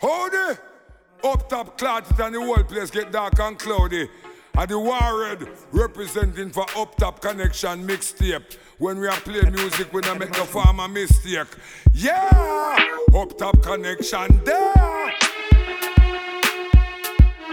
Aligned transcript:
Howdy! 0.00 0.58
Up 1.24 1.48
top 1.48 1.76
clouds 1.76 2.08
and 2.20 2.32
the 2.32 2.40
whole 2.40 2.62
place 2.62 2.88
get 2.88 3.10
dark 3.10 3.36
and 3.40 3.58
cloudy. 3.58 4.08
And 4.56 4.68
the 4.70 4.78
Warred 4.78 5.48
representing 5.72 6.50
for 6.50 6.66
Up 6.76 6.94
Top 6.96 7.20
Connection 7.20 7.84
mixtape. 7.84 8.58
When 8.78 9.00
we 9.00 9.08
are 9.08 9.16
playing 9.20 9.52
music, 9.52 9.92
we 9.92 10.00
don't 10.02 10.20
make 10.20 10.30
the 10.32 10.44
farmer 10.44 10.86
mistake. 10.86 11.48
Yeah! 11.92 12.76
Up 13.12 13.36
Top 13.36 13.60
Connection 13.60 14.40
there! 14.44 15.12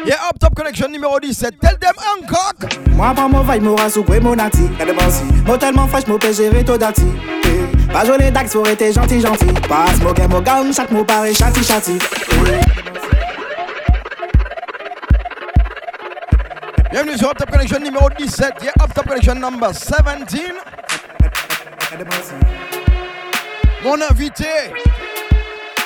Yeah, 0.06 0.28
Up 0.30 0.38
Top 0.40 0.56
Connection 0.56 0.92
numéro 0.92 1.20
17. 1.20 1.60
Tell 1.60 1.78
them 1.78 1.96
Hancock! 1.98 2.88
Moi, 2.90 3.14
pas 3.16 3.28
mon 3.28 3.42
vaille, 3.42 3.60
mon 3.60 3.76
rassou, 3.76 4.06
mon 4.22 4.36
nati. 4.36 4.70
Y'a 4.78 4.86
des 4.86 4.94
bansi. 4.94 5.24
Moi, 5.48 5.58
tellement 5.58 5.88
fâche, 5.88 6.06
mon 6.06 6.20
pêche, 6.20 6.38
tout 6.64 6.78
dati. 6.78 7.06
Eh. 7.44 7.75
Pas 7.96 8.04
jouer 8.04 8.18
les 8.18 8.30
dax, 8.30 8.52
faut 8.52 8.66
être 8.66 8.94
gentil, 8.94 9.22
gentil. 9.22 9.46
Passe, 9.70 10.02
mon 10.02 10.12
game, 10.12 10.30
mon 10.30 10.42
gamme, 10.42 10.74
chaque 10.74 10.92
mot 10.92 11.06
paraît 11.06 11.34
chati, 11.34 11.64
chati. 11.64 11.98
Bienvenue 16.92 17.18
sur 17.18 17.34
Top 17.34 17.50
Connection 17.50 17.80
numéro 17.80 18.10
17. 18.10 18.52
Yeah, 18.62 18.74
Top 18.94 19.08
Connection 19.08 19.36
number 19.36 19.70
17. 19.72 20.02
Mon 23.86 23.96
invité, 24.12 24.44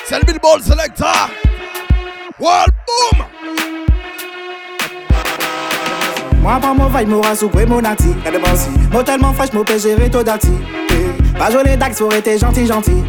c'est 0.04 0.18
le 0.18 0.24
Billboard 0.24 0.62
Selector. 0.62 1.30
World 2.40 2.72
Boom! 2.88 3.24
Moi, 6.42 6.58
pas 6.60 6.74
mon 6.74 6.88
vaille, 6.88 7.06
mon 7.06 7.20
rassou, 7.20 7.48
mon 7.68 7.80
nati. 7.80 8.12
Moi, 8.90 9.04
tellement 9.04 9.32
fâche, 9.32 9.52
mon 9.52 9.62
tout 9.62 10.24
dati. 10.24 10.50
Pas 11.38 11.50
jouer 11.50 11.62
les 11.64 11.76
dax, 11.76 11.98
faut 11.98 12.10
être 12.10 12.38
gentil, 12.38 12.66
gentil. 12.66 13.04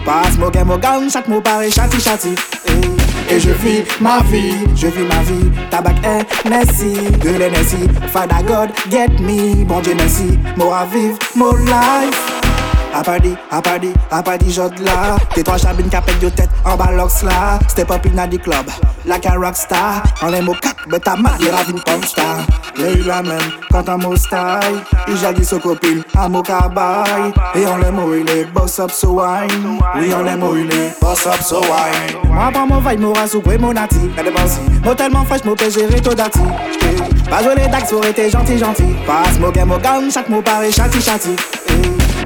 Game, 0.52 0.68
mon 0.68 0.77
gamme, 0.77 1.09
chaque 1.09 1.27
mot 1.27 1.41
paraît 1.41 1.70
chati, 1.70 2.00
chati. 2.00 2.36
Eh, 2.67 3.34
et 3.36 3.40
je 3.40 3.52
vis 3.52 3.84
ma 4.00 4.20
vie, 4.31 4.54
je 4.76 4.88
vis 4.88 5.04
ma 5.04 5.22
vie. 5.23 5.52
Tabac 5.70 5.95
est 6.04 6.50
Messi, 6.50 6.94
de 7.23 7.30
l'Enessi. 7.38 7.88
Father 8.12 8.44
God, 8.45 8.69
get 8.89 9.09
me, 9.22 9.64
bon 9.66 9.80
Dieu 9.80 9.94
merci. 9.95 10.38
Moi 10.58 10.78
à 10.78 10.86
vivre, 10.86 11.17
mon 11.36 11.56
life. 11.56 12.50
A 12.94 13.03
party, 13.03 13.38
a 13.50 13.61
party, 13.61 13.94
a 14.11 14.22
party 14.22 14.52
jod 14.52 14.78
la 14.80 15.16
T'es 15.34 15.44
trois 15.44 15.58
chabines 15.58 15.89
qui 15.89 15.95
appellent 15.95 16.22
yo 16.22 16.30
tête 16.30 16.50
en 16.66 16.75
bas 16.75 16.92
l'ox 16.92 17.23
là. 17.23 17.58
Step 17.70 17.89
up 17.89 18.06
in 18.06 18.30
the 18.30 18.38
club, 18.38 18.66
like 19.06 19.25
a 19.25 19.38
rockstar. 19.38 20.03
On 20.22 20.34
aime 20.34 20.50
au 20.50 20.53
cac, 20.53 20.75
mais 20.88 21.00
ta 21.00 21.16
mal, 21.16 21.34
il 21.39 21.50
ravine 21.50 21.80
pop 21.80 22.03
star. 22.06 22.39
Y'a 22.78 22.92
eu 22.92 23.03
la 23.03 23.23
même 23.23 23.39
quand 23.72 23.88
un 23.88 23.97
mot 23.97 24.16
style. 24.17 24.84
Il 25.08 25.17
jadis 25.17 25.53
aux 25.53 25.59
copines, 25.59 26.03
à 26.17 26.28
mon 26.28 26.42
cabaye. 26.42 27.31
Et 27.56 27.66
on 27.66 27.78
l'aime 27.78 28.00
où 28.00 28.14
il 28.14 28.30
est, 28.30 28.45
boss 28.53 28.80
up 28.80 28.92
so 28.92 29.22
wine. 29.22 29.80
Oui 29.95 30.12
on 30.14 30.23
l'aime 30.23 30.44
où 30.44 30.58
il 30.58 30.69
est, 30.72 31.00
boss 31.02 31.25
up 31.28 31.42
so 31.42 31.62
wine. 31.62 32.17
Moi 32.30 32.52
pas 32.52 32.66
mon 32.66 32.80
vibe, 32.80 33.00
mon 33.00 33.14
rassou, 33.14 33.42
mon 33.59 33.73
nati 33.73 34.12
Y'a 34.17 34.23
des 34.23 34.31
bansi, 34.31 34.59
moi 34.84 34.95
tellement 34.95 35.23
fraîche, 35.23 35.45
mon 35.45 35.56
pêche, 35.56 35.73
j'ai 35.73 36.02
tout 36.02 36.14
dati 36.14 36.39
Pas 37.30 37.42
jouer 37.42 37.56
les 37.56 37.67
dax, 37.67 37.89
faut 37.89 38.03
être 38.03 38.30
gentil, 38.30 38.58
gentil. 38.58 38.95
Passe 39.08 39.39
mon 39.39 39.50
game, 39.50 39.69
mon 39.69 39.78
gamme, 39.78 40.12
chaque 40.12 40.28
mot 40.28 40.42
paraît 40.42 40.72
chati, 40.72 41.02
chati 41.02 41.36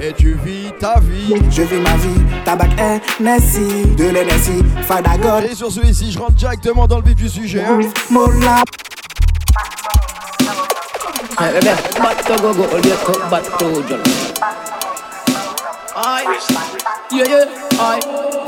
Et 0.01 0.13
tu 0.13 0.37
vis 0.43 0.71
ta 0.79 0.99
vie. 0.99 1.35
Je 1.49 1.61
vis 1.61 1.79
ma 1.79 1.95
vie, 1.97 2.21
tabac 2.43 2.67
est 2.77 3.01
Messi, 3.21 3.85
de 3.97 4.05
l'Enessi, 4.05 4.63
Fada 4.83 5.17
God. 5.17 5.45
Et 5.49 5.55
sur 5.55 5.71
celui-ci, 5.71 6.11
je 6.11 6.19
rentre 6.19 6.33
directement 6.33 6.87
dans 6.87 6.97
le 6.97 7.03
vif 7.03 7.15
du 7.15 7.29
sujet. 7.29 7.63
Hein. 7.63 7.79
Mola. 8.09 8.63
Go 12.37 12.53
go. 12.53 13.95
Aïe, 15.97 16.25
yeah 17.13 17.25
yeah, 17.25 17.45
aïe. 17.79 17.99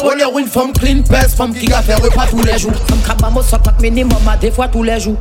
On 0.04 0.12
est 0.12 0.42
une 0.42 0.48
femme 0.48 0.74
clean, 0.74 1.02
pèse, 1.02 1.34
femme 1.34 1.54
qui 1.54 1.72
a 1.72 1.82
fait 1.82 1.96
repas 1.96 2.28
tous 2.30 2.44
les 2.44 2.58
jours. 2.58 2.74
Femme 2.88 3.00
qui 3.02 3.10
a 3.12 3.16
pas 3.16 3.30
mon 3.30 3.42
minimum 3.80 4.18
à 4.30 4.36
des 4.36 4.52
fois 4.52 4.68
tous 4.68 4.84
les 4.84 5.00
jours. 5.00 5.16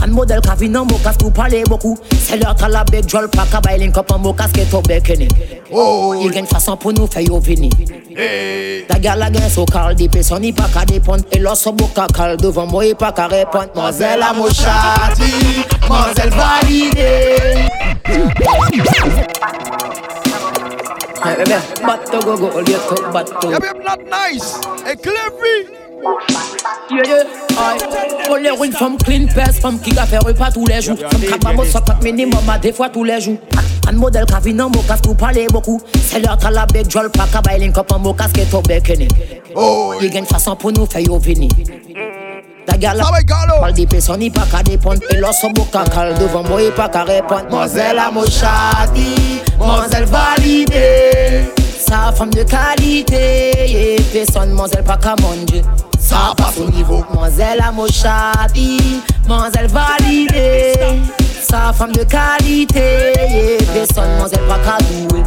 Un 0.00 0.06
modèle 0.06 0.40
qui 0.40 0.48
a 0.48 0.54
vu 0.54 0.68
dans 0.68 0.84
mon 0.84 0.96
casque 0.98 1.18
pour 1.18 1.32
parler 1.32 1.64
beaucoup. 1.68 1.98
C'est 2.20 2.36
l'heure 2.36 2.54
à 2.62 2.68
la 2.68 2.84
big 2.84 3.08
jol, 3.08 3.28
pas 3.28 3.46
qu'à 3.50 3.60
bailler 3.60 3.86
une 3.86 3.90
cop 3.92 4.12
en 4.12 4.18
mon 4.20 4.32
casque 4.32 4.58
et 4.58 4.66
au 4.72 4.80
bekeni. 4.80 5.26
Oh, 5.72 6.14
Il 6.22 6.30
gagne 6.30 6.46
façon 6.46 6.76
pour 6.76 6.92
nous 6.92 7.08
faire 7.08 7.22
yo 7.22 7.40
vini. 7.40 7.68
hey. 8.16 8.84
La 8.88 9.00
gare 9.00 9.16
la 9.16 9.30
gagne 9.30 9.50
so 9.50 9.64
cal 9.64 9.96
des 9.96 10.08
personnes 10.08 10.42
n'y 10.42 10.52
pas 10.52 10.68
qu'à 10.72 10.84
dépendre. 10.84 11.24
Et 11.32 11.40
lorsque 11.40 11.66
mon 11.66 11.88
cacal 11.88 12.36
devant 12.36 12.66
moi, 12.66 12.84
pas 12.96 13.10
qu'à 13.10 13.26
répondre. 13.26 13.66
Mademoiselle 13.74 14.22
à 14.22 14.32
mon 14.32 14.46
chati, 14.46 15.64
mademoiselle 15.88 16.30
validée. 16.30 17.66
Hey, 21.24 21.36
bébé, 21.36 21.54
batte 21.86 22.24
go 22.24 22.36
go, 22.36 22.50
au 22.54 22.58
lieu 22.60 22.76
que 22.88 23.12
batte 23.12 23.30
Yeah, 23.44 23.58
babe, 23.60 23.82
not 23.84 24.02
nice. 24.10 24.58
Et 24.90 24.96
clever. 24.96 25.68
Yeah, 26.90 27.02
yeah, 27.06 27.22
aïe. 27.58 27.78
On 28.28 28.36
est 28.36 28.66
une 28.66 28.72
femme 28.72 28.96
clean, 28.98 29.26
pèse, 29.32 29.60
femme 29.60 29.78
qui 29.80 29.96
a 29.96 30.04
fait 30.04 30.18
repas 30.18 30.50
tous 30.50 30.66
les 30.66 30.80
jours. 30.80 30.98
Femme 30.98 31.20
qui 31.20 31.32
a 31.32 31.38
pas 31.38 31.52
mon 31.52 31.64
sac 31.64 31.84
minimum 32.02 32.48
à 32.48 32.58
des 32.58 32.72
fois 32.72 32.88
tous 32.88 33.04
les 33.04 33.20
jours. 33.20 33.38
Un 33.88 33.92
modèle 33.92 34.26
qui 34.26 34.34
a 34.34 34.40
vu 34.40 34.52
dans 34.52 34.68
mon 34.68 34.82
casque 34.82 35.04
pour 35.04 35.16
parler 35.16 35.46
beaucoup. 35.46 35.80
C'est 35.94 36.18
l'heure 36.18 36.38
à 36.44 36.50
la 36.50 36.66
big 36.66 36.90
jol, 36.90 37.10
pas 37.10 37.26
qu'à 37.32 37.40
bailler 37.40 37.66
une 37.66 37.72
cop 37.72 37.92
en 37.92 38.00
mon 38.00 38.14
casque 38.14 38.38
et 38.38 38.54
au 38.54 38.60
bekeni. 38.60 39.06
Oh, 39.54 39.94
Il 40.00 40.10
gagne 40.10 40.24
façon 40.24 40.56
pour 40.56 40.72
nous 40.72 40.86
faire 40.86 41.02
yo 41.02 41.18
vini. 41.18 41.48
Mm. 41.88 42.21
La 42.68 42.76
gare 42.76 42.94
la 42.94 43.04
Ça 43.04 43.10
va, 43.10 43.22
Galo. 43.22 43.60
parle 43.60 43.72
des 43.72 43.86
personnes, 43.86 44.30
pas 44.30 44.46
qu'à 44.50 44.62
dépendre. 44.62 45.00
Et 45.10 45.16
lorsque 45.16 45.44
mon 45.44 45.64
cacal 45.64 46.14
devant 46.18 46.42
moi, 46.44 46.60
pas 46.76 46.88
qu'à 46.88 47.04
répondre. 47.04 47.42
Mademoiselle 47.44 47.98
à 47.98 48.10
mon 48.10 48.24
chati, 48.24 49.40
mademoiselle 49.58 50.04
validée. 50.04 51.50
Sa 51.78 52.12
femme 52.12 52.30
de 52.30 52.42
qualité, 52.44 53.96
personne, 54.12 54.50
mademoiselle 54.50 54.84
pas 54.84 54.96
qu'à 54.96 55.14
manger. 55.20 55.62
Ça 55.98 56.32
passe 56.36 56.58
au 56.58 56.70
niveau. 56.70 57.04
Mademoiselle 57.10 57.60
à 57.66 57.72
mon 57.72 57.86
chati, 57.86 59.00
mademoiselle 59.28 59.68
validée. 59.68 60.74
Sa 61.42 61.72
femme 61.72 61.92
de 61.92 62.04
qualité, 62.04 63.58
personne, 63.74 64.08
mademoiselle 64.10 64.46
pas 64.48 64.58
qu'à 64.58 64.78
douer. 65.08 65.22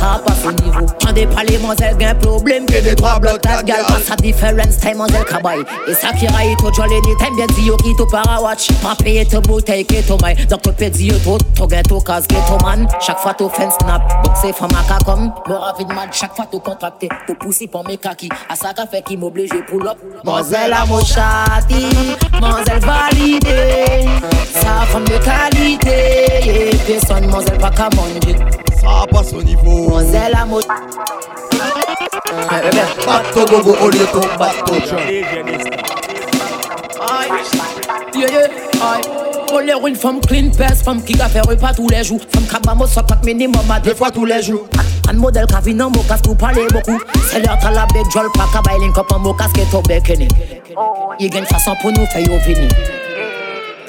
Ça 0.00 0.18
passe 0.24 0.46
au 0.46 0.52
niveau. 0.52 0.86
Quand 1.04 1.12
des 1.12 1.26
palais, 1.26 1.58
mademoiselle, 1.58 1.94
gain 1.98 2.14
problème. 2.14 2.64
Et 2.74 2.80
des 2.80 2.96
trois 2.96 3.18
blocs, 3.18 3.42
ta 3.42 3.62
gueule, 3.62 3.84
passe 3.86 4.10
à 4.10 4.16
différence, 4.16 4.78
time, 4.78 4.96
mademoiselle, 4.96 5.26
kabaye. 5.26 5.62
Et 5.88 5.92
ça 5.92 6.08
qui 6.12 6.26
raille, 6.26 6.56
tout 6.58 6.72
jolé, 6.72 6.96
ni 7.04 7.14
time, 7.18 7.36
bien 7.36 7.46
dit, 7.48 7.66
yo, 7.66 7.76
qui 7.76 7.94
tout 7.96 8.06
para 8.06 8.40
watch. 8.40 8.72
Pas 8.82 8.94
payer 8.94 9.26
te 9.26 9.36
bouteille, 9.36 9.84
qui 9.84 10.02
tout 10.02 10.16
maille. 10.22 10.46
Donc, 10.46 10.62
tu 10.62 10.72
peux 10.72 10.88
dire, 10.88 11.14
tout, 11.22 11.36
tout 11.54 11.66
gain, 11.66 11.82
tout 11.82 12.00
casse, 12.00 12.26
qui 12.26 12.36
tout 12.36 12.64
man. 12.64 12.88
Chaque 13.00 13.18
fois, 13.18 13.34
tu 13.34 13.44
fais 13.52 13.64
un 13.64 13.70
snap. 13.70 14.24
Boxer, 14.24 14.54
femme 14.54 14.70
à 14.72 15.04
comme. 15.04 15.32
Le 15.46 15.54
rapide 15.54 15.88
man, 15.88 16.08
chaque 16.10 16.34
fois, 16.34 16.46
tu 16.50 16.58
contracté. 16.60 17.10
Tu 17.26 17.34
pousses 17.34 17.64
pour 17.70 17.86
mes 17.86 17.98
kaki. 17.98 18.30
À 18.48 18.56
ça, 18.56 18.72
qu'a 18.74 18.86
fait 18.86 19.02
qui 19.02 19.18
m'oblige, 19.18 19.50
pull 19.68 19.86
up. 19.86 19.98
Mademoiselle 20.24 20.72
à 20.72 20.86
mon 20.86 21.04
chati, 21.04 22.16
validée. 22.80 24.08
Sa 24.54 24.86
femme 24.86 25.04
de 25.04 25.18
qualité, 25.18 26.70
et 26.70 26.76
personne, 26.86 27.26
mademoiselle, 27.26 27.58
pas 27.58 27.70
qu'à 27.70 27.90
manger. 27.94 28.36
Ça 28.80 29.06
passe 29.10 29.32
au 29.32 29.42
niveau. 29.42 29.88
Mademoiselle 29.88 30.34
à 30.34 30.44
mon. 30.44 30.60
Bateau 33.06 33.44
gogo 33.46 33.76
au 33.82 33.88
lieu 33.88 34.06
que 34.12 34.38
bateau 34.38 34.74
yeah, 38.14 38.28
yeah, 38.28 38.48
aïe. 38.82 39.00
On 39.52 39.60
est 39.60 39.88
une 39.88 39.96
femme 39.96 40.20
clean, 40.20 40.50
pèse, 40.56 40.82
femme 40.82 41.02
qui 41.02 41.20
a 41.20 41.28
fait 41.28 41.40
repas 41.40 41.72
tous 41.74 41.88
les 41.88 42.04
jours. 42.04 42.20
Femme 42.32 42.46
qui 42.46 42.54
a 42.54 42.60
pas 42.60 42.74
mon 42.74 42.86
minimum 43.24 43.70
à 43.70 43.80
deux 43.80 43.94
fois 43.94 44.10
tous 44.10 44.24
les 44.24 44.42
jours. 44.42 44.66
Un 45.08 45.14
modèle 45.14 45.46
qui 45.46 45.54
a 45.54 45.60
vu 45.60 45.74
dans 45.74 45.90
mon 45.90 46.02
casque 46.02 46.24
pour 46.24 46.36
parler 46.36 46.66
beaucoup. 46.72 47.00
C'est 47.30 47.40
l'heure 47.40 47.58
à 47.60 47.70
la 47.70 47.86
big 47.86 48.08
jol, 48.12 48.28
pas 48.34 48.46
qu'à 48.52 48.62
bailler 48.62 48.86
une 48.86 48.92
cop 48.92 49.10
en 49.12 49.18
mon 49.18 49.34
casque 49.34 49.58
et 49.58 49.76
au 49.76 49.82
bekeni. 49.82 50.28
Il 51.18 51.30
gagne 51.30 51.46
façon 51.46 51.74
pour 51.80 51.90
nous 51.90 52.06
faire 52.06 52.20
yo 52.20 52.38
vini. 52.46 52.68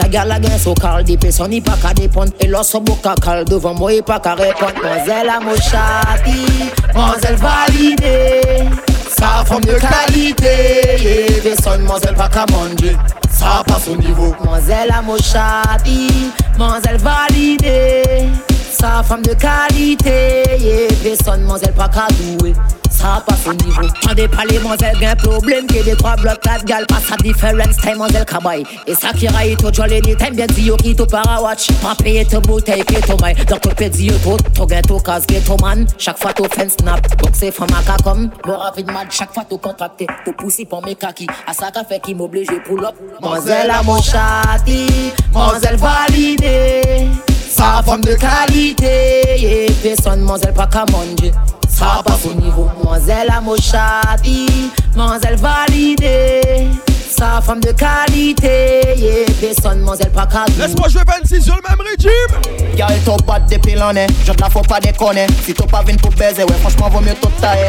La 0.09 0.25
la 0.25 0.39
gagne 0.39 0.57
so 0.57 0.73
cal 0.73 1.03
des 1.03 1.15
personnes 1.15 1.51
n'y 1.51 1.61
pas 1.61 1.77
qu'à 1.81 1.93
dépendre. 1.93 2.31
Et 2.39 2.47
lorsque 2.47 2.75
mon 2.75 2.95
cacal 2.95 3.45
devant 3.45 3.73
moi, 3.73 3.93
il 3.93 4.03
pas 4.03 4.19
qu'à 4.19 4.33
répondre. 4.33 4.73
Mademoiselle 4.83 5.29
à 5.29 5.39
mon 5.39 5.55
chati, 5.55 6.45
mademoiselle 6.93 7.35
validée. 7.35 8.69
Sa 9.09 9.45
femme 9.45 9.61
de 9.61 9.73
qualité, 9.73 11.27
et 11.27 11.41
personne, 11.41 11.81
mademoiselle 11.81 12.15
pas 12.15 12.29
qu'à 12.29 12.45
manger. 12.51 12.97
Ça 13.29 13.63
passe 13.65 13.87
au 13.87 13.95
niveau. 13.95 14.35
Mademoiselle 14.39 14.91
à 14.91 15.01
mon 15.01 15.17
chati, 15.17 16.31
mademoiselle 16.57 16.97
validée. 16.97 18.29
Sa 18.71 19.03
femme 19.03 19.21
de 19.21 19.33
qualité, 19.33 20.43
et 20.59 20.87
personne, 21.03 21.41
mademoiselle 21.41 21.73
pas 21.73 21.89
qu'à 21.89 22.07
douer. 22.09 22.53
Passe 23.01 23.47
au 23.47 23.53
niveau. 23.53 23.81
Quand 24.03 24.13
des 24.13 24.27
palais, 24.27 24.53
mademoiselle, 24.55 24.97
gain 24.99 25.15
problème. 25.15 25.65
Que 25.67 25.83
des 25.83 25.95
trois 25.95 26.15
blocs, 26.15 26.39
quatre 26.41 26.65
gales, 26.65 26.85
passe 26.87 27.11
à 27.11 27.17
différence, 27.17 27.75
time, 27.77 27.97
mademoiselle 27.97 28.25
kabaye. 28.25 28.63
Et 28.87 28.93
ça 28.93 29.09
qui 29.13 29.27
tout 29.55 29.73
jolé, 29.73 30.01
ni 30.01 30.15
time, 30.15 30.35
bien 30.35 30.45
dit, 30.47 30.63
yo, 30.63 30.77
qui 30.77 30.95
tout 30.95 31.05
para 31.05 31.41
watch. 31.41 31.71
Pas 31.81 31.95
payer 31.95 32.25
te 32.25 32.37
bouteille, 32.37 32.83
qui 32.85 32.95
tout 33.01 33.17
maille. 33.19 33.35
Donc, 33.45 33.61
tu 33.61 33.69
peux 33.69 33.89
dire, 33.89 34.13
tout, 34.23 34.37
tout 34.53 34.65
gain, 34.65 34.81
tout 34.81 34.99
casse, 34.99 35.25
qui 35.25 35.41
tout 35.41 35.57
man. 35.61 35.87
Fois, 36.17 36.33
tu 36.33 36.43
fais 36.53 36.65
un 36.65 36.69
snap. 36.69 37.17
Boxer, 37.17 37.51
femme 37.51 37.69
à 37.73 38.03
comme. 38.03 38.29
Le 38.45 38.53
rapide 38.53 38.91
man, 38.91 39.07
chaque 39.09 39.33
fois, 39.33 39.43
tu 39.49 39.57
contracté. 39.57 40.05
Tu 40.23 40.33
pousses 40.33 40.61
pour 40.69 40.85
mes 40.85 40.93
kaki. 40.93 41.25
À 41.47 41.53
ça 41.53 41.71
qu'a 41.71 41.83
fait 41.83 41.99
qui 41.99 42.13
m'oblige, 42.13 42.47
pull 42.65 42.85
up. 42.85 42.93
Mademoiselle 43.19 43.71
à 43.71 43.81
mon 43.81 43.99
chati, 43.99 44.87
mademoiselle 45.33 45.77
validée. 45.77 47.07
Sa 47.49 47.81
femme 47.83 48.01
de 48.01 48.13
qualité, 48.13 49.65
et 49.65 49.71
personne, 49.81 50.19
mademoiselle 50.19 50.53
pas 50.53 50.69
manger. 50.91 51.31
Ça 51.81 52.03
passe 52.05 52.25
au 52.27 52.33
niveau. 52.35 52.65
Mademoiselle 52.77 53.31
chati, 53.59 54.71
mademoiselle 54.95 55.35
validée. 55.37 56.67
Sa 57.09 57.41
femme 57.41 57.59
de 57.59 57.71
qualité, 57.71 58.83
yeah. 58.97 59.25
Personne, 59.41 59.79
mademoiselle, 59.79 60.11
pas 60.11 60.27
qu'à 60.27 60.45
Laisse-moi 60.59 60.89
jouer 60.89 61.01
26 61.07 61.41
sur 61.41 61.55
le 61.55 61.61
même 61.67 61.79
régime. 61.81 62.71
Gal 62.75 62.99
top 63.03 63.25
bat 63.25 63.39
depuis 63.39 63.73
l'année, 63.73 64.05
je 64.23 64.31
la 64.39 64.49
faut 64.51 64.61
pas 64.61 64.79
déconner. 64.79 65.25
Si 65.43 65.55
t'as 65.55 65.65
pas 65.65 65.81
venu 65.81 65.97
pour 65.97 66.11
baiser, 66.11 66.43
ouais, 66.43 66.53
franchement, 66.61 66.87
vaut 66.89 67.01
mieux 67.01 67.15
tout 67.19 67.31
tailler. 67.41 67.65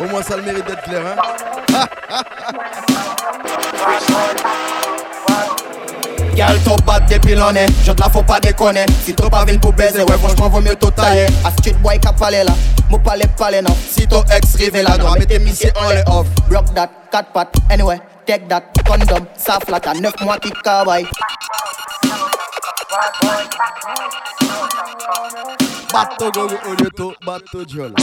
Au 0.00 0.04
moins, 0.08 0.22
ça 0.22 0.36
le 0.36 0.42
mérite 0.42 0.66
d'être 0.68 0.82
clair, 0.82 1.02
hein. 1.74 1.86
Gal 6.34 6.58
top 6.64 6.82
bat 6.84 7.00
depuis 7.00 7.34
l'année, 7.34 7.66
je 7.84 7.92
te 7.92 8.00
la 8.00 8.08
faut 8.08 8.22
pas 8.22 8.40
déconner. 8.40 8.86
Si 9.04 9.14
t'as 9.14 9.28
pas 9.28 9.44
venu 9.44 9.58
pour 9.58 9.72
baiser, 9.74 10.02
ouais, 10.02 10.18
franchement, 10.18 10.48
vaut 10.48 10.60
mieux 10.60 10.74
tout 10.76 10.90
tailler. 10.90 11.26
A 11.44 11.50
street 11.50 11.76
boy 11.82 11.98
cap 12.00 12.16
palais 12.18 12.42
là, 12.44 12.52
mon 12.90 12.98
palais 12.98 13.26
palais 13.36 13.60
non. 13.60 13.76
Si 13.90 14.06
ton 14.06 14.22
ex 14.34 14.54
rivé 14.56 14.82
là, 14.82 14.96
doit 14.96 15.14
mettre 15.18 15.38
mes 15.38 15.52
on 15.76 15.90
les 15.90 16.02
off. 16.06 16.26
Rock 16.50 16.74
that, 16.74 16.88
cat 17.10 17.24
pat, 17.34 17.48
anyway, 17.70 18.00
take 18.26 18.48
that, 18.48 18.62
condom, 18.86 19.26
ça 19.36 19.58
flat 19.66 19.80
à 19.84 19.94
9 19.94 20.12
mois 20.22 20.38
qui 20.38 20.50
cabaye. 20.64 21.06
Bato 25.92 26.30
gogo 26.30 26.56
oneto, 26.66 27.14
bato 27.26 27.64
jol. 27.68 27.94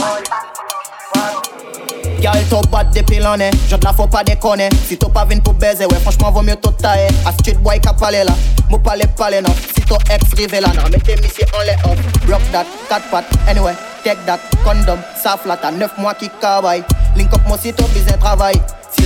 Gal 2.20 2.44
top 2.50 2.68
bat 2.68 2.84
depuis 2.84 3.18
l'année, 3.18 3.50
je 3.68 3.76
te 3.76 3.84
la 3.84 3.94
faut 3.94 4.06
pas 4.06 4.22
déconner. 4.22 4.68
Si 4.86 4.98
t'as 4.98 5.08
pas 5.08 5.24
venu 5.24 5.40
pour 5.40 5.54
baiser, 5.54 5.86
ouais, 5.86 5.98
franchement, 6.02 6.30
vaut 6.30 6.42
mieux 6.42 6.56
tout 6.56 6.70
tailler. 6.72 7.08
A 7.24 7.32
street 7.32 7.54
boy 7.54 7.80
cap 7.80 7.98
palais 7.98 8.24
là, 8.24 8.32
mon 8.68 8.78
palais 8.78 9.06
palais 9.16 9.40
non. 9.40 9.54
Si 9.74 9.80
ton 9.82 9.96
ex 10.10 10.34
rivé 10.36 10.60
là, 10.60 10.68
non, 10.68 10.82
mettez 10.90 11.16
mes 11.16 11.30
on 11.56 11.62
les 11.62 11.90
off. 11.90 11.98
Rock 12.30 12.42
that, 12.52 12.66
cat 12.90 13.00
pat, 13.10 13.24
anyway, 13.48 13.72
take 14.04 14.18
that, 14.26 14.38
condom, 14.62 14.98
ça 15.22 15.38
flat 15.42 15.58
à 15.62 15.70
9 15.72 15.96
mois 15.96 16.12
qui 16.14 16.28
cabaye. 16.40 16.82
Link 17.16 17.32
up, 17.32 17.40
moi, 17.48 17.56
si 17.60 17.72
t'as 17.72 17.84
besoin 17.84 18.18
travail. 18.18 18.60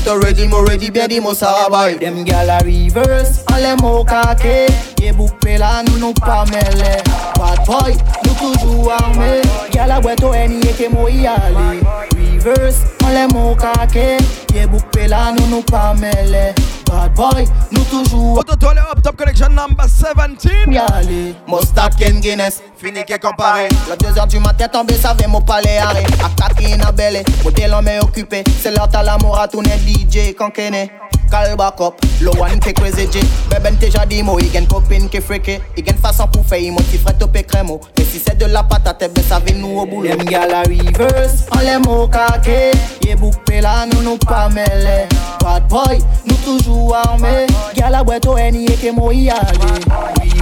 Si 0.05 0.11
t'as 0.11 0.19
ready, 0.19 0.47
moi 0.49 0.63
ready, 0.69 1.19
moi 1.19 1.35
ça 1.35 1.51
rabaille. 1.51 1.97
Dem 1.99 2.25
gal 2.25 2.51
a 2.51 2.59
reverse, 2.59 3.41
les 3.57 3.75
mots 3.81 4.05
kake. 4.05 4.71
Yé 5.01 5.13
bouclé 5.13 5.57
là, 5.57 5.83
nous 5.87 5.97
nous 5.97 6.13
pas 6.13 6.45
mêlés. 6.53 7.01
Bad 7.39 7.65
boy, 7.65 7.97
nous 8.23 8.35
toujours 8.35 8.93
armés. 8.93 9.41
Gal 9.73 9.91
a 9.91 10.01
au 10.01 10.35
eni 10.35 10.61
et 10.61 10.75
que 10.75 10.91
moi 10.91 11.11
y. 11.11 11.27
Reverse, 11.27 12.83
en 13.03 13.09
les 13.09 13.33
mots 13.33 13.57
kake. 13.57 14.21
Yé 14.55 14.67
bouclé 14.67 15.09
là, 15.09 15.33
nous 15.39 15.47
nous 15.47 15.63
pas 15.63 15.95
mêlés. 15.95 16.53
Bad 16.87 17.15
boy, 17.15 17.45
nous 17.73 17.85
toujours 17.85 18.39
Auto 18.39 18.57
toile 18.57 18.79
up 18.79 19.03
top 19.03 19.17
connection 19.17 19.49
number 19.51 19.87
17. 19.87 20.45
y 20.73 20.79
aller. 20.79 21.35
Mostat 21.47 21.91
Ken 21.99 22.21
Guinness, 22.21 22.63
fini 22.77 23.05
qui 23.05 23.19
comparé. 23.19 23.69
La 23.89 23.97
2h 23.97 24.29
du 24.29 24.39
matin 24.39 24.69
tombé, 24.69 24.95
ça 24.95 25.15
fait 25.15 25.27
mon 25.27 25.41
palais 25.41 25.79
arrêt. 25.79 26.05
A 26.25 26.29
kaki 26.29 26.77
na 26.77 26.93
belle, 26.93 27.23
modèle 27.43 27.75
en 27.75 27.83
main 27.83 28.01
occupé. 28.01 28.45
C'est 28.61 28.71
l'heure 28.71 28.89
t'as 28.89 29.03
l'amour 29.03 29.39
à 29.39 29.49
tourner 29.49 29.77
DJ 29.87 30.35
kankene. 30.37 30.89
Call 31.31 31.57
back 31.57 31.81
up, 31.81 31.95
lo 32.21 32.33
one 32.39 32.61
qui 32.61 32.73
crazy 32.73 33.07
Beben 33.49 33.77
t'es 33.79 33.91
jadi 33.91 34.23
mo, 34.23 34.39
igen 34.39 34.67
copine 34.67 35.09
qui 35.09 35.21
friqué. 35.21 35.61
Igen 35.77 35.97
façon 35.97 36.27
pour 36.29 36.45
faire, 36.47 36.73
mon 36.73 36.79
petit 36.79 36.99
frère 36.99 37.19
topé 37.19 37.43
crème. 37.43 37.71
Et 37.99 38.05
si 38.05 38.19
c'est 38.19 38.37
de 38.39 38.47
la 38.47 38.63
patate, 38.63 39.11
ben 39.15 39.25
ça 39.25 39.41
vient 39.41 39.57
nous 39.57 39.79
au 39.79 39.87
boulot. 39.87 40.09
Dem 40.09 40.25
gal 40.25 40.53
a 40.53 40.63
reverse, 40.63 41.47
en 41.51 41.61
les 41.61 41.79
mots 41.79 42.09
kake. 42.09 42.77
Yé 43.05 43.15
bouclé 43.17 43.61
là, 43.61 43.87
nous 43.93 44.03
nous 44.03 44.19
pas 44.19 44.49
mêlés. 44.49 45.07
Bad 45.41 45.69
boy, 45.69 45.99
nous 46.27 46.37
toujours 46.37 46.97
armés. 46.97 47.47
Gal 47.75 47.95
a 47.95 48.05
boîte 48.05 48.27
au 48.27 48.37
eni 48.37 48.67
et 48.67 48.75
que 48.75 48.93
moi 48.93 49.15
y 49.15 49.31
aller. 49.31 49.59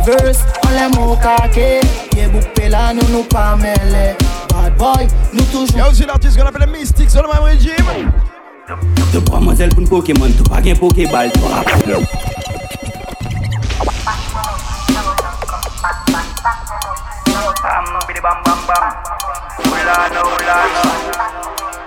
Reverse, 0.06 0.40
en 0.66 0.70
les 0.70 0.96
mots 0.96 1.16
kake. 1.16 1.82
Yé 2.16 2.26
bouclé 2.28 2.68
là, 2.68 2.92
nous 2.92 3.08
nous 3.08 3.24
pas 3.24 3.56
mêlés. 3.56 4.16
Bad 4.50 4.76
boy, 4.76 5.06
nous 5.32 5.42
Y'a 5.42 5.46
toujours 5.46 5.90
aussi 5.90 6.06
l'artiste 6.06 6.38
qu'on 6.38 6.46
appelle 6.46 6.68
Mystique 6.68 7.10
sur 7.10 7.22
le 7.22 7.28
même 7.28 7.42
régime. 7.42 8.12
Te 9.12 9.20
pwa 9.28 9.40
manzel 9.40 9.72
pou 9.74 9.84
n 9.84 9.90
Pokemon, 9.90 10.36
te 10.36 10.46
pa 10.48 10.62
gen 10.64 10.78
Pokeball, 10.80 11.32
to 11.34 11.48
rap. 11.48 11.68
bam 18.22 18.38
bam 18.46 18.58
bam. 18.68 18.84
Ulana 19.66 20.20
ulana. 20.22 21.81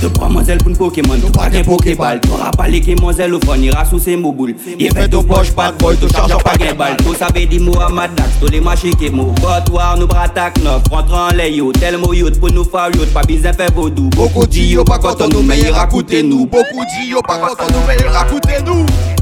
Demoiselle 0.00 0.58
pour 0.58 0.72
un 0.72 0.74
Pokémon, 0.74 1.14
tu 1.14 1.30
pas 1.32 1.48
un 1.52 1.62
Pokéball. 1.62 2.20
T'auras 2.20 2.50
pas 2.50 2.68
les 2.68 2.80
demoiselles 2.80 3.34
au 3.34 3.40
fond, 3.40 3.54
ira 3.54 3.84
sous 3.84 3.98
ses 3.98 4.16
moboules. 4.16 4.54
Il 4.78 4.92
fait 4.92 5.08
ton 5.08 5.22
poche, 5.22 5.52
pas 5.52 5.72
de 5.72 5.78
boy, 5.78 5.96
tu 5.96 6.08
charges 6.08 6.42
pas 6.42 6.56
gain 6.56 6.74
balle. 6.74 6.96
Tout 6.98 7.14
ça 7.14 7.28
veut 7.34 7.46
dire 7.46 7.60
Mohamed 7.60 8.14
Dax, 8.14 8.30
tous 8.40 8.50
les 8.50 8.60
machins 8.60 8.94
qui 8.94 9.10
mou. 9.10 9.32
Botoir, 9.40 9.96
nous 9.98 10.06
bratak 10.06 10.62
neuf, 10.62 10.82
rentre 10.90 11.14
en 11.14 11.34
layo. 11.34 11.72
Tel 11.72 11.98
mot 11.98 12.12
yacht 12.12 12.38
pour 12.38 12.50
nous 12.50 12.64
faire 12.64 12.90
yacht, 12.94 13.12
pas 13.12 13.22
besoin 13.22 13.52
faire 13.52 13.72
vaudou. 13.74 14.08
Beaucoup 14.10 14.46
dit 14.46 14.68
yo 14.68 14.84
pas 14.84 14.98
content 14.98 15.28
nous, 15.28 15.42
mais 15.42 15.58
il 15.58 15.70
racoute 15.70 16.12
nous. 16.12 16.46
Beaucoup 16.46 16.84
dit 16.84 17.10
yo 17.10 17.20
pas 17.26 17.38
content 17.38 17.72
nous, 17.72 17.86
mais 17.86 17.96
il 17.98 18.06
racoute 18.06 18.42
nous. 18.66 19.15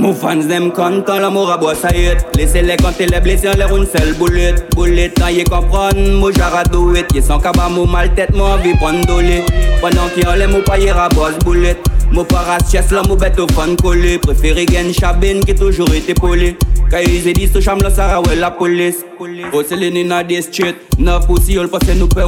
Mon 0.00 0.14
fans 0.14 0.48
them 0.48 0.72
content 0.72 1.18
l'amour 1.18 1.50
à 1.50 1.58
bois 1.58 1.74
ça 1.74 1.94
y 1.94 2.06
est 2.06 2.16
Laissez-les 2.34 2.78
compter 2.78 3.04
les 3.04 3.20
blessés 3.20 3.50
en 3.50 3.52
l'air 3.52 3.76
une 3.76 3.84
seule 3.84 4.14
boulette. 4.14 4.74
Boulette 4.74 5.12
quand 5.20 5.28
y 5.28 5.44
comprendre. 5.44 6.00
Moi 6.18 6.30
j'aradouette 6.34 7.14
Y'a 7.14 7.20
sans 7.20 7.38
cabas 7.38 7.68
mon 7.68 7.86
mal 7.86 8.14
tête 8.14 8.34
moi 8.34 8.54
envie 8.54 8.74
prendre 8.76 9.04
dolé 9.06 9.44
Pendant 9.82 10.08
qu'il 10.14 10.22
y 10.22 10.26
a 10.26 10.36
les 10.36 10.46
mots 10.46 10.62
pas 10.62 10.78
y 10.78 10.86
boss 11.14 11.38
boulette. 11.44 11.84
Mon 12.12 12.24
paras 12.24 12.60
chess 12.72 12.90
là 12.92 13.02
mon 13.06 13.14
bête 13.14 13.38
au 13.38 13.46
fan 13.48 13.76
Préféré 13.76 14.64
gagne 14.64 14.94
chabine 14.94 15.44
qui 15.44 15.54
toujours 15.54 15.92
été 15.92 16.14
poli. 16.14 16.56
Quand 16.90 16.98
ils 17.04 17.28
ont 17.28 17.32
dit 17.32 17.46
ce 17.52 17.60
chambre 17.60 17.82
là 17.82 17.90
ça 17.90 18.22
ouais 18.22 18.36
la 18.36 18.50
police. 18.50 19.04
Oh 19.52 19.62
c'est 19.68 19.76
les 19.76 19.90
nina 19.90 20.24
des 20.24 20.40
street 20.40 20.76
Neuf 20.98 21.28
aussi 21.28 21.58
on 21.58 21.62
le 21.64 21.68
passe 21.68 21.94
nous 21.94 22.08
peut 22.08 22.22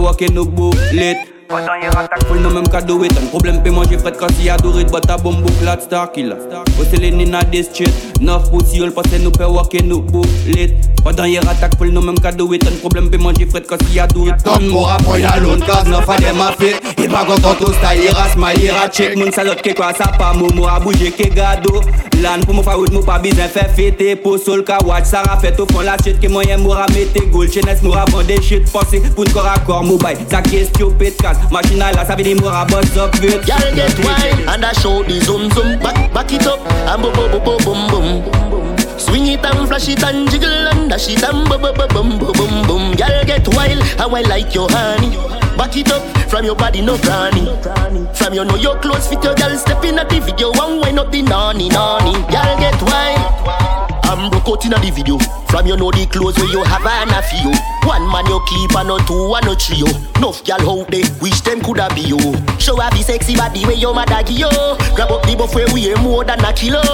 walker 1.52 1.78
nos 1.82 1.90
boulettes 1.90 2.28
Full 2.28 2.40
no 2.40 2.50
même 2.50 2.68
cadeau 2.68 3.04
et 3.04 3.08
un 3.08 3.26
problème 3.26 3.62
peut 3.62 3.70
manger 3.70 3.98
fret 3.98 4.12
quand 4.18 4.26
il 4.38 4.46
y 4.46 4.50
a 4.50 4.56
doré 4.56 4.84
but 4.84 5.10
a 5.10 5.16
bombe 5.16 5.42
bouclat 5.42 5.80
star 5.80 6.12
killer 6.12 6.34
Au 6.80 6.84
c'est 6.90 6.96
les 6.96 7.10
nina 7.10 7.42
des 7.42 7.62
street 7.64 7.92
Neuf 8.20 8.50
passé 8.94 9.18
nous 9.18 9.30
peut 9.30 9.44
walker 9.44 9.82
nous 9.82 10.00
boulet 10.00 10.76
Pendant 11.04 11.24
hier 11.24 11.42
attaque 11.48 11.76
full 11.76 11.90
no 11.90 12.00
même 12.00 12.18
cadeau 12.18 12.52
et 12.52 12.58
un 12.66 12.76
problème 12.78 13.10
peut 13.10 13.18
manger 13.18 13.46
fret 13.46 13.62
quand 13.68 13.78
il 13.88 13.94
y 13.94 14.00
a 14.00 14.06
doré 14.06 14.32
Donne 14.44 14.68
mon 14.68 14.82
rapport 14.82 15.18
y'a 15.18 15.38
l'autre 15.38 15.66
case 15.66 15.88
neuf 15.88 16.08
à 16.08 16.16
des 16.16 16.32
mafés 16.32 16.76
Et 17.02 17.08
pas 17.08 17.24
content 17.24 17.54
tout 17.54 17.72
style 17.72 18.04
ira 18.04 18.88
check 18.88 19.16
Moun 19.16 19.32
salope 19.32 19.62
que 19.62 19.74
quoi 19.74 19.92
ça 19.92 20.08
pas 20.18 20.32
momo 20.32 20.66
a 20.66 20.80
bouger 20.80 21.10
que 21.10 21.28
gado. 21.28 21.80
Lan 22.22 22.40
pour 22.44 22.54
mon 22.54 22.62
faout 22.62 22.90
mou 22.92 23.00
pas 23.00 23.18
besoin 23.18 23.48
faire 23.48 23.70
fêter 23.70 24.14
Pour 24.14 24.38
sol 24.38 24.62
ka 24.62 24.78
watch 24.84 25.04
ça 25.04 25.22
ra 25.22 25.36
fait 25.38 25.58
au 25.58 25.66
fond 25.66 25.80
la 25.80 25.96
shit 26.04 26.20
Que 26.20 26.28
moyen 26.28 26.58
moura 26.58 26.86
mette 26.94 27.30
gold 27.30 27.52
Chenes 27.52 27.78
moura 27.82 28.04
vendre 28.04 28.24
des 28.24 28.40
shit 28.40 28.70
Pensez 28.70 29.00
pour 29.00 29.24
corps 29.32 29.46
à 29.46 29.58
corps 29.58 29.82
mobile 29.82 30.18
Ça 30.30 30.40
question 30.40 30.90
pète 30.92 31.16
casse 31.16 31.38
La 31.50 32.04
ça 32.06 32.16
veut 32.16 32.22
dire 32.22 32.36
moura 32.40 32.64
boss 32.64 32.96
up 32.96 33.14
vite 33.16 33.46
Y'all 33.46 33.74
get 33.74 33.98
wild 33.98 34.48
and 34.48 34.64
I 34.64 34.72
show 34.80 35.02
the 35.02 35.20
zoom 35.20 35.50
zoom. 35.50 35.78
Back, 35.80 36.12
back 36.12 36.32
it 36.32 36.46
up 36.46 36.60
and 36.88 37.02
boom 37.02 37.12
boom 37.12 37.44
boom 37.44 37.58
boom 37.64 37.88
boom 37.90 38.98
Swing 38.98 39.26
it 39.26 39.44
and 39.44 39.68
flash 39.68 39.88
it 39.88 40.02
and 40.02 40.30
jiggle 40.30 40.68
and 40.68 40.88
dash 40.88 41.08
it 41.08 41.22
and 41.22 41.48
boom 41.48 41.60
boom 41.60 41.74
boom 41.74 42.18
boom 42.18 42.32
boom 42.32 42.66
boom 42.66 42.94
Y'all 42.94 43.24
get 43.24 43.46
wild 43.48 43.82
how 43.98 44.08
I 44.14 44.22
like 44.22 44.54
your 44.54 44.68
honey. 44.70 45.16
Back 45.56 45.76
it 45.76 45.90
up 45.90 46.02
from 46.30 46.44
your 46.44 46.54
body 46.54 46.80
no 46.80 46.96
granny. 46.98 47.46
From 48.14 48.34
you 48.34 48.44
know 48.44 48.56
your 48.56 48.78
clothes 48.80 49.08
fit 49.08 49.22
your 49.22 49.34
girl 49.34 49.56
step 49.56 49.84
in 49.84 49.98
at 49.98 50.08
the 50.08 50.20
video 50.20 50.52
One 50.52 50.80
wind 50.80 50.98
up 50.98 51.10
the 51.10 51.22
nanny 51.22 51.68
nanny. 51.68 52.12
Y'all 52.32 52.58
get 52.58 52.80
wild 52.82 53.71
I'm 54.12 54.28
broke 54.28 54.48
out 54.48 54.64
inna 54.66 54.76
the 54.76 54.90
video. 54.90 55.16
From 55.48 55.66
you 55.66 55.76
know 55.76 55.90
the 55.90 56.04
clothes 56.04 56.36
where 56.36 56.52
you 56.52 56.62
have 56.64 56.84
and 56.84 57.10
a 57.16 57.22
few. 57.24 57.48
One 57.88 58.04
man 58.12 58.28
you 58.28 58.44
keep 58.44 58.76
and 58.76 58.88
no 58.88 59.00
two 59.08 59.32
and 59.32 59.46
no 59.48 59.56
trio. 59.56 59.88
Nuff 60.20 60.44
gal 60.44 60.60
out 60.68 60.92
there, 60.92 61.08
wish 61.24 61.40
them 61.40 61.64
coulda 61.64 61.88
be 61.96 62.12
you. 62.12 62.20
Show 62.60 62.76
her 62.76 62.92
the 62.92 63.00
sexy 63.00 63.36
body 63.36 63.64
where 63.64 63.72
your 63.72 63.94
mother 63.94 64.20
give 64.20 64.44
you. 64.44 64.52
Grab 64.92 65.08
up 65.08 65.24
the 65.24 65.32
buff 65.32 65.54
where 65.54 65.66
we 65.72 65.88
are 65.92 65.96
more 66.04 66.24
than 66.24 66.44
a 66.44 66.52
kilo. 66.52 66.84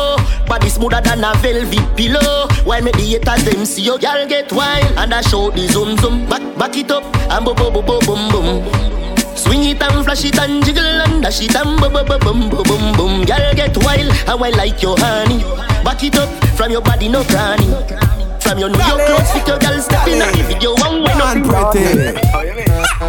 Body 0.46 0.68
smoother 0.68 1.02
than 1.02 1.26
a 1.26 1.34
velvet 1.42 1.82
pillow. 1.98 2.46
While 2.62 2.82
me 2.82 2.92
the 2.92 3.18
haters 3.18 3.42
them 3.42 3.66
see 3.66 3.82
you, 3.82 3.98
gal 3.98 4.22
get 4.28 4.52
wild 4.52 4.87
and 4.94 5.12
I 5.12 5.20
show 5.22 5.50
the 5.50 5.66
zoom 5.66 5.98
zoom. 5.98 6.30
Back 6.30 6.42
back 6.56 6.76
it 6.76 6.90
up 6.90 7.02
and 7.34 7.44
boom 7.44 7.56
boom 7.56 7.82
boom 7.82 7.98
boom 8.06 8.30
boom. 8.30 8.98
Swing 9.38 9.62
it 9.64 9.80
and 9.80 10.04
flash 10.04 10.25
it 10.25 10.37
and 10.38 10.64
jiggle 10.64 10.85
and 10.85 11.23
dash 11.23 11.40
it 11.40 11.54
and 11.54 11.78
boom 11.80 11.92
boom 11.92 12.18
boom 12.18 12.50
boom 12.50 12.64
boom 12.66 12.92
boom. 12.97 13.25
Girl 13.25 13.54
get 13.54 13.76
wild, 13.85 14.11
how 14.26 14.38
I 14.38 14.50
like 14.50 14.83
your 14.83 14.97
honey. 14.99 15.45
Back 15.85 16.02
it 16.02 16.16
up 16.16 16.28
from 16.57 16.73
your 16.73 16.83
body 16.83 17.09
no 17.09 17.23
granny. 17.23 18.17
From 18.49 18.57
your 18.57 18.71
know 18.71 18.81
your 18.81 19.05
clothes 19.05 19.31
fit 19.33 19.47
your 19.47 19.59
girl 19.59 19.76
step 19.76 20.09
in 20.09 20.25
the 20.25 20.43
video 20.49 20.73
way 20.73 21.12
Man 21.21 21.45
no 21.45 21.69
pretty. 21.69 22.17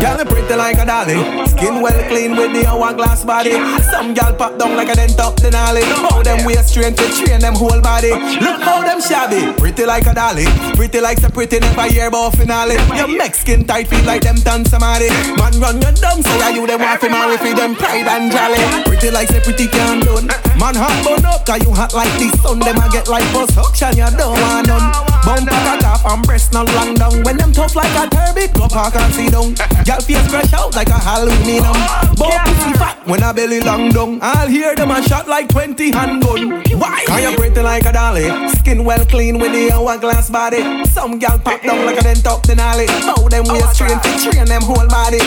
Girl 0.04 0.20
pretty 0.28 0.56
like 0.56 0.76
a 0.76 0.84
dolly. 0.84 1.16
Skin 1.48 1.80
well 1.80 1.96
clean 2.12 2.36
with 2.36 2.52
the 2.52 2.68
hourglass 2.68 3.24
body. 3.24 3.56
Some 3.88 4.14
gal 4.14 4.36
pop 4.36 4.60
down 4.60 4.76
like 4.76 4.90
a 4.90 4.96
dent 4.96 5.18
up 5.18 5.38
the 5.38 5.50
nolly. 5.52 5.88
How 6.04 6.22
them 6.24 6.44
waist 6.44 6.74
train 6.74 6.94
to 6.94 7.06
train 7.16 7.40
them 7.40 7.56
whole 7.56 7.80
body. 7.80 8.12
Look 8.44 8.60
how 8.68 8.84
them 8.84 9.00
shabby. 9.00 9.56
Pretty 9.56 9.86
like 9.86 10.08
a 10.08 10.14
dolly. 10.14 10.44
Pretty 10.76 11.00
like 11.00 11.20
so 11.20 11.30
pretty 11.30 11.60
never 11.60 11.88
hear 11.88 12.10
about 12.10 12.36
finale. 12.36 12.76
Your 13.00 13.08
Mexican 13.08 13.64
tight 13.64 13.88
feel 13.88 14.04
like 14.04 14.24
them 14.24 14.36
done 14.44 14.66
somebody. 14.66 15.08
Man 15.40 15.56
run 15.56 15.80
your 15.80 15.96
dumb 15.96 16.20
so 16.20 16.50
you 16.52 16.68
them 16.68 16.82
want 16.84 17.00
to 17.00 17.10
marry 17.10 17.38
for 17.38 17.56
them 17.56 17.76
pride 17.76 18.12
and 18.12 18.28
jolly. 18.28 18.60
Pretty 18.84 19.10
like 19.10 19.30
say 19.30 19.40
pretty 19.40 19.72
can 19.72 20.04
done. 20.04 20.28
Man 20.60 20.76
hot 20.76 21.00
bun 21.08 21.24
up 21.24 21.46
cause 21.46 21.64
you 21.64 21.72
hot 21.72 21.94
like 21.96 22.12
the 22.20 22.28
sun. 22.44 22.60
Them 22.60 22.76
a 22.76 22.92
get 22.92 23.08
like 23.08 23.24
bus 23.32 23.56
suction 23.56 23.96
you 23.96 24.12
don't 24.20 24.36
want 24.36 24.68
none. 24.68 25.09
Bump 25.30 25.46
like 25.46 25.78
a 25.78 25.82
top 25.84 26.06
and 26.10 26.26
breast 26.26 26.54
not 26.54 26.66
long 26.74 26.96
down. 26.96 27.22
When 27.22 27.38
them 27.38 27.52
tough 27.52 27.76
like 27.76 27.94
a 27.94 28.10
turbid, 28.10 28.52
go 28.56 28.68
park 28.68 28.96
and 28.96 29.14
sit 29.14 29.32
down. 29.32 29.54
Girl 29.86 30.02
face 30.02 30.26
scratch 30.26 30.54
out 30.54 30.76
like 30.76 30.90
a 30.90 30.98
Halloween. 30.98 31.62
Oh, 31.64 32.16
Bump 32.18 32.34
pussy 32.50 32.74
fat 32.74 33.06
when 33.06 33.22
I 33.22 33.32
belly 33.32 33.60
long 33.60 33.90
down. 33.90 34.18
I'll 34.24 34.48
hear 34.48 34.74
them 34.74 34.90
a 34.90 35.04
shot 35.04 35.28
like 35.28 35.48
20 35.50 35.92
handgun. 35.92 36.64
Why? 36.80 37.04
Cause 37.06 37.22
you 37.22 37.36
pretty 37.38 37.62
like 37.62 37.86
a 37.86 37.94
dolly. 37.94 38.26
Skin 38.58 38.84
well 38.84 39.06
clean 39.06 39.38
with 39.38 39.52
the 39.52 39.72
hourglass 39.72 40.32
body. 40.32 40.84
Some 40.86 41.20
gal 41.20 41.38
pop 41.38 41.62
down 41.62 41.86
like 41.86 42.00
a 42.00 42.02
dent 42.02 42.26
up 42.26 42.42
the 42.48 42.56
alley. 42.60 42.88
Bow 42.88 43.14
oh, 43.18 43.30
them 43.30 43.46
oh, 43.48 43.54
waist 43.54 43.76
straight 43.76 44.02
to 44.02 44.32
train 44.32 44.46
them 44.46 44.64
whole 44.64 44.88
body. 44.88 45.20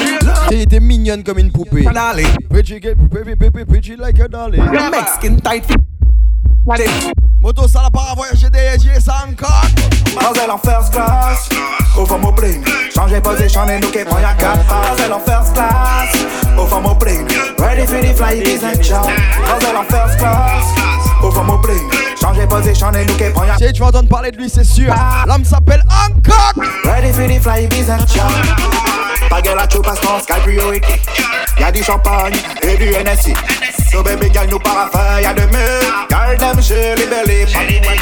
T'es 0.66 0.80
mignonne 0.80 1.23
comme 1.23 1.38
une 1.38 1.52
poupée. 1.52 1.85
Dolly. 1.85 2.25
Pretty, 2.50 2.80
pretty, 2.80 3.37
pretty, 3.37 3.64
pretty 3.64 3.97
like 3.97 4.18
a 4.18 4.26
dolly. 4.26 4.59
Mexican 4.59 5.40
tight 5.40 5.64
fit. 5.64 5.91
Moto 7.40 7.66
ça 7.66 7.83
la 7.83 7.90
part 7.90 8.12
à 8.12 8.14
voyager 8.14 8.49
des 8.49 9.00
ça 9.00 9.25
encore. 9.28 9.64
Mademoiselle 10.14 10.50
en 10.50 10.59
first 10.59 10.92
class, 10.92 11.49
au 11.99 12.07
fond 12.07 12.19
mon 12.19 12.31
bling. 12.31 12.62
Changez 12.95 13.21
position 13.21 13.69
et 13.69 13.81
nous 13.81 13.90
qui 13.90 14.04
prend 14.04 14.21
y'a 14.21 14.35
4 14.35 14.59
Mademoiselle 14.69 15.12
en 15.12 15.19
first 15.19 15.54
class, 15.54 16.25
au 16.57 16.66
fond 16.66 16.81
mon 16.81 16.95
bling. 16.95 17.26
Ready 17.59 17.85
for 17.85 18.00
the 18.00 18.14
fly 18.14 18.40
business 18.45 18.87
job. 18.87 19.04
Mademoiselle 19.40 19.76
en 19.76 19.85
first 19.85 20.19
class, 20.19 20.64
au 21.25 21.31
fond 21.33 21.42
mon 21.42 21.59
bling. 21.59 21.90
Changez 22.21 22.47
position 22.47 22.92
et 22.92 23.04
nous 23.07 23.14
qui 23.14 23.25
prend 23.31 23.45
y'a 23.45 23.57
Si 23.57 23.73
tu 23.73 23.81
vas 23.81 23.88
entendre 23.88 24.09
parler 24.09 24.31
de 24.31 24.37
lui, 24.37 24.49
c'est 24.49 24.62
sûr. 24.62 24.95
L'homme 25.26 25.45
s'appelle 25.45 25.83
Hancock. 25.90 26.64
Ready 26.85 27.12
for 27.12 27.26
the 27.26 27.42
fly 27.42 27.66
business 27.66 28.02
job. 28.14 28.91
Gueule 29.40 29.58
à 29.58 29.66
sky 29.66 30.32
priorité. 30.42 31.00
Y'a 31.58 31.72
du 31.72 31.82
champagne 31.82 32.34
et 32.62 32.76
du 32.76 32.90
NSC. 32.90 33.32
So 33.90 34.02
baby 34.02 34.30
girl 34.32 34.46
nous 34.50 34.58
parafin, 34.58 35.20
y'a 35.20 35.32
de 35.32 35.46
mieux. 35.46 35.80
Girl 36.10 36.36
them 36.36 36.60
joli 36.60 37.06
belly. 37.06 37.46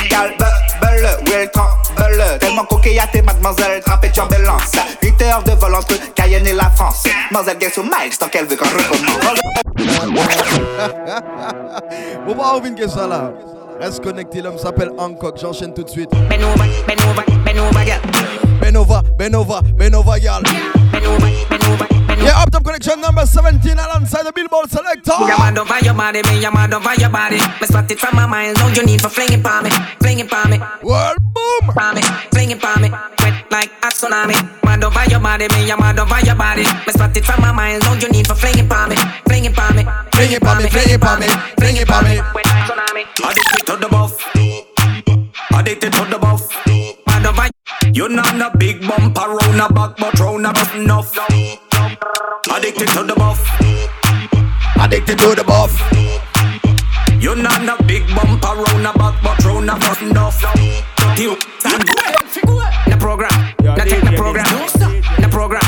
Girl 0.08 0.34
belle, 0.80 1.06
well 1.26 1.48
belle. 1.96 2.38
Tellement 2.40 2.64
coquillate 2.64 3.22
mademoiselle, 3.24 3.80
trappée 3.80 4.10
turbulence. 4.10 4.72
8 5.02 5.22
heures 5.22 5.42
de 5.44 5.52
vol 5.52 5.72
entre 5.74 5.94
Cayenne 6.14 6.46
et 6.46 6.52
la 6.52 6.70
France. 6.70 7.04
Mademoiselle 7.30 7.58
guess 7.58 7.78
au 7.78 7.84
miles 7.84 8.16
tant 8.18 8.28
qu'elle 8.28 8.46
veut 8.46 8.56
qu'on 8.56 8.66
recommence. 8.66 9.40
Bon 12.26 12.34
bah 12.34 12.52
on 12.54 12.60
vient 12.60 12.88
ça 12.88 13.06
là. 13.06 13.32
Reste 13.80 14.02
connecté, 14.02 14.42
l'homme 14.42 14.58
s'appelle 14.58 14.90
Hancock, 14.98 15.38
j'enchaîne 15.40 15.72
tout 15.72 15.84
de 15.84 15.90
suite. 15.90 16.10
Ben 16.28 16.42
over, 16.42 16.68
ben 16.86 16.96
over, 17.08 17.24
ben 17.44 17.58
over, 17.58 17.84
girl. 17.86 18.00
Ben 18.70 18.76
over, 18.76 19.02
ben 19.18 19.34
over, 19.34 19.62
ben 19.74 19.94
over, 19.96 20.20
girl. 20.20 20.42
Ben 20.42 21.02
over, 21.02 21.18
ben 21.50 21.64
over, 21.66 21.88
ben 21.90 22.18
over. 22.18 22.22
Yeah, 22.22 22.38
up 22.38 22.52
top 22.52 22.62
connection 22.62 23.00
number 23.00 23.26
17 23.26 23.72
alongside 23.72 24.22
the 24.22 24.30
Billboard 24.30 24.70
selector. 24.70 25.10
You're 25.18 25.42
mad 25.42 25.58
over 25.58 25.78
your 25.80 25.92
body, 25.92 26.22
me, 26.30 26.40
you're 26.40 26.52
mad 26.52 26.72
over 26.72 26.94
your 26.94 27.10
body. 27.10 27.42
Me 27.60 27.66
spot 27.66 27.90
it 27.90 27.98
from 27.98 28.14
my 28.14 28.26
mind, 28.26 28.54
don't 28.58 28.76
you 28.76 28.86
need 28.86 29.02
for 29.02 29.08
flinging 29.08 29.42
for 29.42 29.60
me, 29.60 29.70
flinging 29.98 30.28
for 30.28 30.46
me. 30.46 30.62
World 30.86 31.18
boom. 31.34 31.74
For 31.74 31.90
me, 31.98 32.02
flinging 32.30 32.60
for 32.60 32.78
me, 32.78 32.90
wet 32.94 33.50
like 33.50 33.72
a 33.82 33.90
tsunami. 33.90 34.38
Mad 34.62 34.84
over 34.84 35.04
your 35.10 35.18
body, 35.18 35.48
me, 35.50 35.66
you're 35.66 35.76
mad 35.76 35.98
over 35.98 36.20
your 36.20 36.36
body. 36.36 36.62
Me 36.62 36.92
spot 36.94 37.16
it 37.16 37.24
from 37.24 37.42
my 37.42 37.50
mind, 37.50 37.82
don't 37.82 38.00
you 38.00 38.08
need 38.10 38.28
for 38.28 38.36
flinging 38.36 38.68
for 38.70 38.86
me, 38.86 38.94
flinging 39.26 39.52
for 39.52 39.66
me, 39.74 39.82
Fling 40.14 40.30
it 40.30 40.46
for 40.46 40.54
me, 40.54 40.68
fling 40.70 40.94
it 40.94 41.00
for 41.02 41.18
me, 41.18 41.26
fling 41.58 41.76
it 41.76 41.88
for 41.90 42.02
me. 42.06 42.22
Wet 42.22 42.46
like 42.46 42.70
tsunami. 42.70 43.02
Addicted 43.18 43.66
to 43.66 43.76
the 43.82 43.88
buff. 43.90 44.14
Addicted 45.58 45.92
to 45.92 46.04
the 46.06 46.18
buff. 46.20 46.79
Mad 47.22 47.26
over 47.26 47.48
You 47.92 48.08
not 48.08 48.40
a 48.40 48.56
big 48.56 48.80
bumper 48.80 49.20
round 49.20 49.60
a 49.60 49.72
back, 49.72 49.96
but 49.96 50.18
round 50.18 50.46
a 50.46 50.52
bus 50.52 50.74
enough. 50.74 51.16
Addicted 52.50 52.88
to 52.88 53.04
the 53.04 53.14
buff. 53.16 53.40
Addicted 54.76 55.18
to 55.18 55.34
the 55.34 55.44
buff. 55.46 55.74
You 57.20 57.34
not 57.36 57.68
a 57.68 57.82
big 57.84 58.06
bumper 58.14 58.54
round 58.62 58.86
a 58.86 58.92
back, 58.98 59.22
but 59.22 59.44
round 59.44 59.70
a 59.70 59.74
bus 59.74 60.02
enough. 60.02 60.40
You 61.18 61.36
stand 61.58 61.82
the 62.86 62.96
program, 62.98 63.36
the 63.66 64.16
program, 64.16 64.46
the 65.20 65.28
program, 65.28 65.64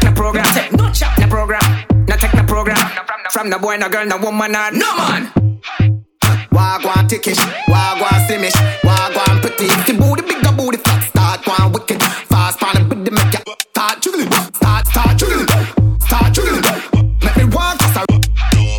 the 0.00 0.12
program, 0.16 0.44
no 0.76 0.90
chop 0.92 1.16
the 1.16 1.26
program, 1.28 1.60
the 2.06 2.44
program. 2.46 2.76
From 3.30 3.50
the 3.50 3.58
boy, 3.58 3.76
no 3.76 3.88
girl, 3.88 4.06
no 4.06 4.16
woman, 4.16 4.52
no 4.52 4.70
no 4.70 4.96
man. 4.96 5.32
Wagwan 6.50 7.06
tickish, 7.08 7.38
wagwan 7.68 8.26
simish, 8.26 8.56
wagwan 8.82 9.40
pretty. 9.42 9.66
The 9.86 9.92
booty 9.98 10.17
start 14.98 15.18
start 15.18 15.18
jiggling, 15.18 15.46
start 16.00 16.34
jiggling. 16.34 16.62
Make 17.22 17.36
me 17.36 17.44
walk 17.54 17.78
cause 17.78 17.96
I 17.96 18.04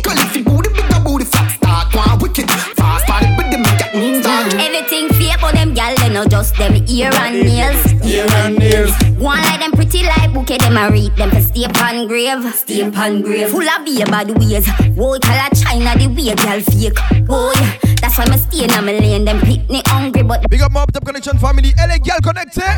girl 0.04 0.18
if 0.20 0.32
the 0.34 0.42
booty 0.44 0.68
bigger 0.76 1.00
booty 1.00 1.24
fat, 1.24 1.56
start 1.56 1.94
one 1.94 2.18
wicked. 2.20 2.50
Fast 2.76 3.06
pan 3.06 3.24
and 3.24 3.36
bid 3.36 3.60
make 3.60 3.80
ya 3.80 4.20
start. 4.20 4.54
Everything 4.60 5.08
fear 5.16 5.38
for 5.38 5.52
them 5.52 5.72
gal, 5.72 5.94
they 5.96 6.12
know 6.12 6.26
just 6.26 6.56
them 6.56 6.76
ear 6.88 7.10
and 7.14 7.40
nails. 7.40 8.04
Ear 8.04 8.26
and 8.44 8.58
nails. 8.58 8.92
One 9.16 9.40
like 9.40 9.60
them 9.60 9.72
pretty 9.72 10.02
like 10.02 10.32
bouquet, 10.32 10.58
them 10.58 10.76
a 10.76 10.90
read 10.90 11.16
them 11.16 11.30
for 11.30 11.40
stay 11.40 11.66
pan 11.68 12.06
grave. 12.06 12.44
Stay 12.54 12.90
pan 12.90 13.22
grave. 13.22 13.48
Full 13.50 13.68
of 13.68 13.84
beer 13.84 14.06
bad 14.06 14.30
ways. 14.36 14.68
Boy, 14.96 15.18
color 15.20 15.48
China, 15.56 15.96
the 15.96 16.06
way 16.12 16.34
gal 16.36 16.60
fake. 16.60 17.00
Boy, 17.24 17.56
that's 18.00 18.18
why 18.18 18.28
me 18.28 18.36
stay 18.36 18.64
in 18.64 18.84
my 18.84 18.92
lane. 18.92 19.24
Them 19.24 19.40
picnic 19.40 19.86
hungry, 19.88 20.22
but 20.22 20.44
Big 20.50 20.60
up 20.60 20.72
my 20.72 20.82
up 20.82 20.92
top 20.92 21.04
connection 21.04 21.38
family. 21.38 21.72
LA 21.78 21.96
girl 21.96 22.20
connected. 22.20 22.76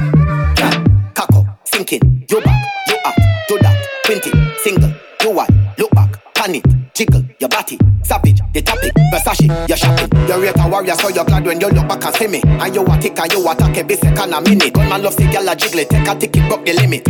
Girl, 0.54 0.84
cock 1.14 1.34
up, 1.34 1.66
thinking, 1.66 2.24
you 2.30 2.40
back, 2.40 2.54
you 2.54 2.60
up, 2.62 2.70
do 2.70 2.81
that, 4.20 4.22
twenty, 4.22 4.54
single, 4.58 4.92
you 5.22 5.30
what, 5.30 5.50
look 5.78 5.90
back, 5.92 6.34
pan 6.34 6.54
it, 6.54 6.64
jiggle, 6.94 7.24
your 7.38 7.48
body, 7.48 7.78
savage, 8.02 8.40
the 8.52 8.62
topic, 8.62 8.92
Versace, 9.12 9.68
you're 9.68 9.76
shopping, 9.76 10.08
you're 10.28 10.44
a 10.44 10.68
warrior, 10.68 10.94
so 10.94 11.08
you're 11.08 11.24
glad 11.24 11.44
when 11.44 11.60
you 11.60 11.68
look 11.68 11.88
back 11.88 12.04
and 12.04 12.14
see 12.14 12.28
me, 12.28 12.42
and 12.44 12.74
you 12.74 12.84
a 12.84 12.98
tick 12.98 13.18
and 13.18 13.32
you 13.32 13.48
attack 13.48 13.76
every 13.76 13.96
second 13.96 14.32
a 14.32 14.40
minute, 14.40 14.72
gunman 14.72 15.02
love 15.02 15.14
see 15.14 15.24
gyal 15.24 15.50
a 15.50 15.56
jiggle, 15.56 15.84
take 15.84 16.08
a 16.08 16.14
ticket, 16.14 16.48
broke 16.48 16.64
the 16.64 16.72
limit, 16.74 17.06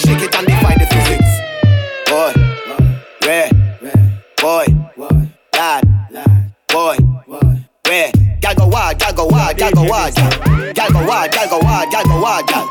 shake 0.00 0.22
it 0.22 0.34
and 0.34 0.46
defy 0.46 0.74
the 0.74 0.86
physics, 0.90 1.30
boy, 2.08 2.32
rare, 3.26 3.50
boy, 4.40 4.66
lad, 5.52 5.84
boy, 6.68 6.96
rare, 7.86 8.10
gyal 8.40 8.56
go 8.56 8.66
wild, 8.66 8.98
gyal 8.98 9.16
go 9.16 9.26
wild, 9.26 9.56
gyal 9.56 9.74
go 9.74 9.84
wild, 9.84 10.14
gyal. 10.14 10.92
Go 10.92 11.06
wild, 11.06 11.30
gyal 11.30 11.48
go 11.50 11.58
wild, 11.60 11.92
gyal 11.92 12.04
go 12.04 12.20
wild. 12.20 12.63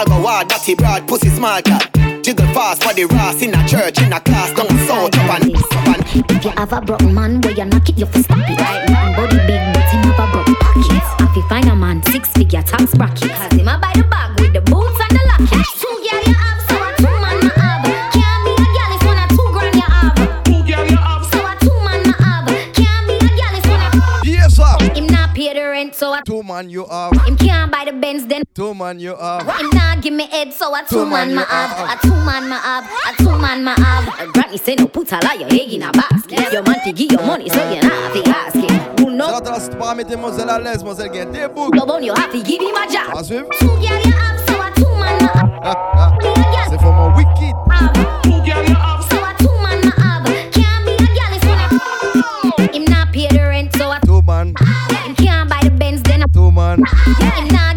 Y'all 0.00 0.16
go 0.16 0.24
wild, 0.24 0.48
dirty 0.48 0.74
broad, 0.74 1.06
pussy 1.06 1.28
smart, 1.28 1.62
girl. 1.66 1.78
Jiggle 2.22 2.46
fast, 2.54 2.82
for 2.82 2.94
the 2.94 3.04
ras 3.04 3.42
in 3.42 3.52
a 3.52 3.68
church, 3.68 4.00
in 4.00 4.10
a 4.14 4.20
class, 4.20 4.50
down 4.56 4.66
south, 4.88 5.14
up 5.14 5.42
and 5.42 5.54
up 5.54 5.88
and 5.88 6.30
if 6.30 6.42
you 6.42 6.50
have 6.52 6.72
a 6.72 6.80
broke 6.80 7.02
man, 7.02 7.38
where 7.42 7.52
you 7.52 7.66
knock 7.66 7.86
it, 7.86 7.98
you 7.98 8.06
fi 8.06 8.22
stop 8.22 8.38
it. 8.38 8.58
Right, 8.58 8.88
man, 8.88 9.14
body 9.14 9.36
big, 9.46 9.60
but 9.74 9.84
him 9.92 10.02
have 10.04 10.26
a 10.26 10.32
broke 10.32 10.58
pocket. 10.58 11.02
If 11.28 11.36
you 11.36 11.42
find 11.50 11.68
a 11.68 11.76
man 11.76 12.02
six 12.04 12.30
figure 12.32 12.62
tax 12.62 12.94
bracket, 12.94 13.30
cause 13.30 13.52
him 13.52 13.68
a 13.68 13.76
buy 13.78 13.92
the 13.94 14.04
bag 14.04 14.40
with 14.40 14.54
the 14.54 14.62
boots 14.62 14.98
and 15.04 15.18
the 15.18 15.22
locket. 15.36 15.68
Two 15.76 15.92
girl 16.00 16.22
you 16.24 16.32
have, 16.32 16.60
so 16.64 16.76
a 16.80 16.96
two 16.96 17.20
man 17.20 17.36
ma 17.44 17.52
have. 17.60 17.84
Can't 18.16 18.44
be 18.46 18.52
a 18.56 18.64
girl 18.72 18.92
if 18.96 19.04
one 19.04 19.18
a 19.20 19.28
two 19.28 19.48
grand 19.52 19.74
you 19.74 19.82
have. 19.84 20.44
Two 20.44 20.62
girl 20.64 20.86
you 20.88 20.96
have, 20.96 21.24
so 21.28 21.44
a 21.44 21.52
two 21.60 21.76
man 21.84 22.00
ma 22.08 22.16
have. 22.24 22.48
Can't 22.72 23.04
be 23.04 23.14
a 23.20 23.28
girl 23.36 23.52
if 23.52 23.66
one 23.68 23.84
a 23.84 24.24
Yes, 24.24 24.56
sir. 24.56 24.94
him 24.94 25.06
not 25.08 25.34
pay 25.34 25.52
the 25.52 25.60
rent, 25.68 25.94
so 25.94 26.14
a 26.14 26.22
Two 26.24 26.42
man 26.42 26.70
you 26.70 26.86
have. 26.86 27.12
him 27.26 27.36
can't 27.36 27.70
buy 27.70 27.84
the 27.84 27.89
Benz, 28.10 28.26
then 28.26 28.42
Two 28.54 28.74
man 28.74 28.98
you 28.98 29.14
have. 29.14 29.42
him 29.60 29.70
not 29.72 30.02
give 30.02 30.12
me 30.12 30.26
head, 30.26 30.52
so 30.52 30.74
a 30.74 30.82
two, 30.88 31.06
man, 31.06 31.32
ma 31.34 31.44
have. 31.44 31.96
A 31.98 32.02
two 32.02 32.10
man 32.24 32.48
ma 32.48 32.56
have. 32.58 32.84
A 33.08 33.22
two 33.22 33.38
man 33.38 33.62
ma 33.62 33.74
have. 33.76 34.20
A 34.20 34.32
granny 34.32 34.56
say 34.58 34.74
no 34.74 34.86
put 34.88 35.12
a 35.12 35.20
lot 35.22 35.38
your 35.38 35.48
egg 35.52 35.72
in 35.72 35.82
a 35.82 35.92
basket. 35.92 36.52
Your 36.52 36.62
man 36.64 36.80
to 36.84 36.92
give 36.92 37.12
your 37.12 37.22
money, 37.24 37.48
so 37.48 37.62
you 37.72 37.80
not 37.80 37.92
have 37.92 38.12
to 38.24 38.30
ask 38.30 38.54
him. 38.56 38.96
Who 38.98 39.10
know? 39.12 39.28
Shout 39.28 39.46
out 39.46 39.80
à 39.80 39.94
mettre 39.94 40.10
mademoiselle 40.10 40.50
à 40.50 40.58
l'aise, 40.58 40.78
mademoiselle 40.82 41.10
gagne 41.12 41.30
des 41.32 41.48
boucles. 41.48 41.78
Love 41.78 41.90
on 41.90 42.02
you 42.02 42.12
have 42.14 42.30
to 42.32 42.42
give 42.42 42.60
him 42.60 42.74
a 42.74 42.90
job. 42.90 43.14
À 43.16 43.22
suivre. 43.22 43.48
Two 43.60 43.66
girl 43.68 44.00
you 44.04 44.12
have, 44.12 44.40
so 44.48 44.54
a 44.60 44.70
two 44.74 44.90
man 44.98 45.16
ma 45.22 45.70
have. 45.70 46.18
Be 46.18 46.26
C'est 46.68 46.78
for 46.78 46.92
mon 46.92 47.14
wicked. 47.14 47.54
Ah. 47.70 47.92
Two 48.24 48.30
girl 48.30 48.64
you 48.66 48.74
have, 48.74 49.04
so 49.08 49.18
a 49.24 49.34
two 49.38 49.56
man 49.62 49.80
ma 49.84 49.92
have. 50.02 50.24
Can't 50.50 50.84
be 50.84 50.94
a 50.94 51.06
girl 51.06 51.32
if 51.36 51.44
one 51.46 52.64
a 52.68 52.72
him 52.76 52.84
not 52.86 53.12
pay 53.12 53.28
the 53.28 53.38
rent, 53.42 53.74
so 53.76 53.92
a 53.92 54.00
Two 54.04 54.20
man, 54.22 54.48
him 55.04 55.14
can't 55.14 55.48
buy 55.48 55.60
the 55.62 55.70
Benz, 55.70 56.02
then 56.02 56.22
a 56.24 56.26
two 56.28 56.50
man. 56.50 56.82
him 57.38 57.48
not 57.48 57.69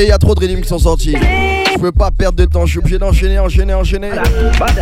Et 0.00 0.04
il 0.04 0.08
y 0.08 0.12
a 0.12 0.18
trop 0.18 0.34
de 0.34 0.40
rythmes 0.40 0.62
qui 0.62 0.68
sont 0.68 0.78
sortis. 0.78 1.14
Je 1.14 1.78
peux 1.78 1.92
pas 1.92 2.10
perdre 2.10 2.38
de 2.38 2.46
temps, 2.46 2.64
je 2.64 2.70
suis 2.70 2.78
obligé 2.78 2.96
d'enchaîner, 2.96 3.38
enchaîner, 3.38 3.74
enchaîner. 3.74 4.08
Body. 4.58 4.80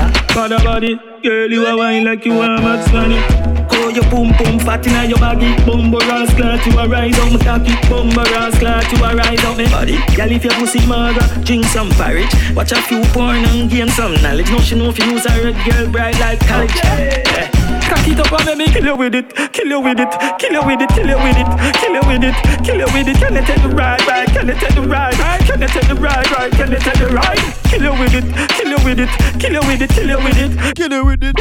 Oh, 3.81 3.91
your 3.91 4.05
boom 4.11 4.33
boom 4.39 4.61
fat 4.61 4.87
inna 4.87 5.07
your 5.07 5.19
baggy, 5.19 5.55
bumbo 5.65 5.99
ass 6.03 6.33
clot 6.35 6.65
you 6.67 6.79
a 6.79 6.87
rise 6.87 7.19
up 7.19 7.33
me 7.33 7.39
cocky, 7.39 7.75
bumbo 7.89 8.21
ass 8.21 8.57
clot 8.59 8.91
you 8.93 9.05
a 9.05 9.15
rise 9.17 9.45
up 9.45 9.57
me 9.57 9.67
body. 9.69 9.99
Girl, 10.15 10.31
if 10.31 10.45
your 10.45 10.55
pussy 10.55 10.87
maga, 10.87 11.27
drink 11.45 11.65
some 11.65 11.91
porridge, 11.91 12.33
watch 12.55 12.71
a 12.71 12.77
few 12.77 13.03
porn 13.13 13.45
and 13.47 13.69
gain 13.69 13.89
some 13.89 14.15
knowledge. 14.23 14.51
No, 14.53 14.59
she 14.59 14.77
know 14.77 14.91
if 14.91 14.99
you 15.01 15.07
use 15.07 15.27
a 15.27 15.43
red 15.43 15.57
girl 15.69 15.89
bright 15.91 16.19
like 16.21 16.39
college. 16.47 16.75
Yeah. 16.77 17.68
Cock 17.89 18.07
it 18.07 18.21
up 18.21 18.33
and 18.33 18.45
let 18.47 18.59
me 18.59 18.67
kill 18.69 18.85
you 18.85 18.97
with 18.97 19.15
it, 19.15 19.35
kill 19.53 19.67
you 19.67 19.81
with 19.81 19.99
it, 19.99 20.11
kill 20.39 20.53
you 20.53 20.63
with 20.67 20.81
it, 20.81 20.89
kill 20.91 21.09
you 21.09 21.17
with 21.17 21.37
it, 21.41 21.49
kill 21.81 21.95
you 21.97 22.05
with 22.05 22.25
it, 22.25 22.35
kill 22.65 22.77
you 22.77 22.89
with 22.93 23.09
it. 23.09 23.17
Can 23.17 23.35
you 23.35 23.43
take 23.43 23.63
the 23.63 23.69
ride, 23.71 24.07
right? 24.07 24.29
Can 24.29 24.49
you 24.49 24.55
take 24.55 24.75
the 24.75 24.83
ride, 24.83 25.19
right? 25.19 25.41
Can 25.41 25.61
you 25.63 25.69
take 25.69 25.89
the 25.89 25.95
ride, 25.95 26.31
right? 26.31 26.53
Can 26.53 26.71
you 26.71 26.79
take 26.79 26.99
the 27.01 27.09
ride? 27.09 27.41
Kill 27.65 27.83
you 27.83 27.93
with 27.97 28.15
it, 28.15 28.25
kill 28.53 28.69
you 28.69 28.79
with 28.85 29.01
it, 29.01 29.09
kill 29.41 29.53
you 29.53 29.61
with 29.65 29.81
it, 29.81 29.91
kill 29.91 30.09
you 30.09 30.19
with 30.21 30.37
it, 30.37 30.77
kill 30.77 30.93
you 30.93 31.05
with 31.05 31.23
it. 31.25 31.37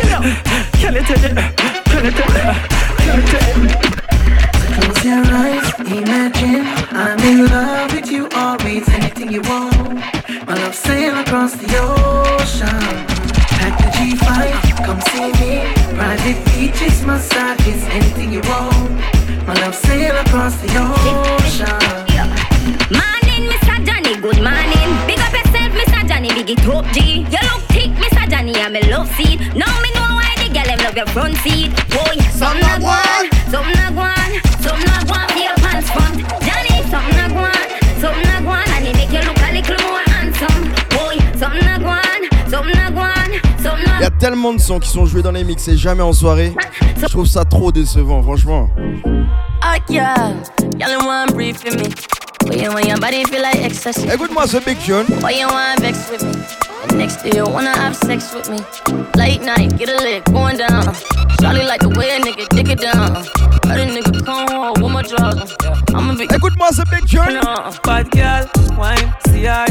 Can 0.79 0.93
you 0.95 1.03
take 1.03 1.23
it? 1.23 1.35
Can 1.91 2.05
you 2.05 2.11
take 2.11 2.31
it? 2.31 2.55
Can 3.03 3.19
you 3.19 3.27
take 3.27 3.47
it? 3.57 4.07
Close 4.77 5.03
your 5.03 5.23
eyes, 5.25 5.67
imagine 5.79 6.63
I'm 6.95 7.19
in 7.19 7.45
love 7.47 7.93
with 7.93 8.09
you 8.11 8.29
always, 8.35 8.87
anything 8.89 9.31
you 9.31 9.41
want. 9.41 9.99
My 10.47 10.55
love 10.55 10.75
sail 10.75 11.17
across 11.19 11.55
the 11.55 11.67
ocean. 11.75 13.05
Pack 13.57 13.77
the 13.79 13.89
G5, 13.97 14.85
come 14.85 15.01
see 15.01 15.31
me. 15.41 15.76
Private 15.97 16.45
beaches, 16.45 17.03
massages, 17.07 17.83
anything 17.85 18.31
you 18.31 18.41
want. 18.41 18.91
My 19.47 19.55
love 19.61 19.73
sail 19.73 20.15
across 20.17 20.55
the 20.61 20.69
ocean. 20.77 21.73
Morning, 22.93 23.49
Mr. 23.49 23.83
Johnny, 23.83 24.13
good 24.21 24.37
morning. 24.37 24.89
Big 25.07 25.19
up 25.19 25.33
yourself, 25.33 25.73
Mr. 25.73 26.07
Johnny, 26.07 26.29
big 26.29 26.51
it 26.51 26.67
up, 26.67 26.85
G. 26.93 27.25
You 27.33 27.41
look 27.49 27.63
thick, 27.73 27.89
Mr. 27.97 28.29
Johnny, 28.29 28.53
I'm 28.57 28.75
a 28.75 28.81
love 28.91 29.09
seat. 29.15 29.39
Now 29.55 29.73
me 29.81 29.89
know 29.97 30.21
why 30.21 30.35
the 30.37 30.53
girl 30.53 30.65
them 30.65 30.77
love 30.85 30.95
your 30.95 31.07
front 31.07 31.35
seat. 31.37 31.71
Oh, 31.93 32.13
yeah, 32.15 32.29
some 32.29 32.59
not 32.59 32.79
one, 32.79 33.29
tellement 44.19 44.53
de 44.53 44.59
sons 44.59 44.79
qui 44.79 44.89
sont 44.89 45.05
joués 45.05 45.21
dans 45.21 45.31
les 45.31 45.43
mix 45.43 45.67
et 45.67 45.77
jamais 45.77 46.03
en 46.03 46.13
soirée. 46.13 46.53
Je 46.97 47.05
trouve 47.05 47.27
ça 47.27 47.45
trop 47.45 47.71
décevant, 47.71 48.21
franchement. 48.23 48.69
Oh. 48.75 49.73
Écoute-moi 54.13 54.47
ce 54.47 54.57
big 54.57 54.77
tune. 54.79 55.05
Why 55.21 55.39
you 55.39 55.47
want 55.47 55.79
vex 55.81 56.09
with 56.11 56.23
me? 56.23 56.31
And 56.83 56.97
next 56.97 57.23
day 57.23 57.31
you 57.35 57.45
wanna 57.45 57.75
have 57.75 57.95
sex 57.95 58.33
with 58.33 58.49
me. 58.49 58.59
Late 59.15 59.41
night, 59.43 59.77
get 59.77 59.89
a 59.89 59.97
lick, 60.01 60.23
going 60.25 60.57
down. 60.57 60.93
Charlie 61.41 61.63
like 61.63 61.81
the 61.81 61.89
way 61.89 62.15
a 62.15 62.19
nigga 62.19 62.47
dick 62.49 62.69
it 62.69 62.79
down. 62.79 63.25
Let 63.65 63.79
a 63.79 63.85
nigga 63.91 64.25
come 64.25 64.47
home 64.47 64.81
with 64.81 64.91
my 64.91 65.01
drugs. 65.01 65.55
I'ma 65.93 66.13
be. 66.13 66.23
Écoute-moi 66.23 66.69
ce 66.71 66.83
big 66.89 67.05
tune. 67.07 67.39
Bad 67.83 68.09
girl, 68.11 68.47
wine, 68.77 69.13
see 69.27 69.41
ya. 69.43 69.65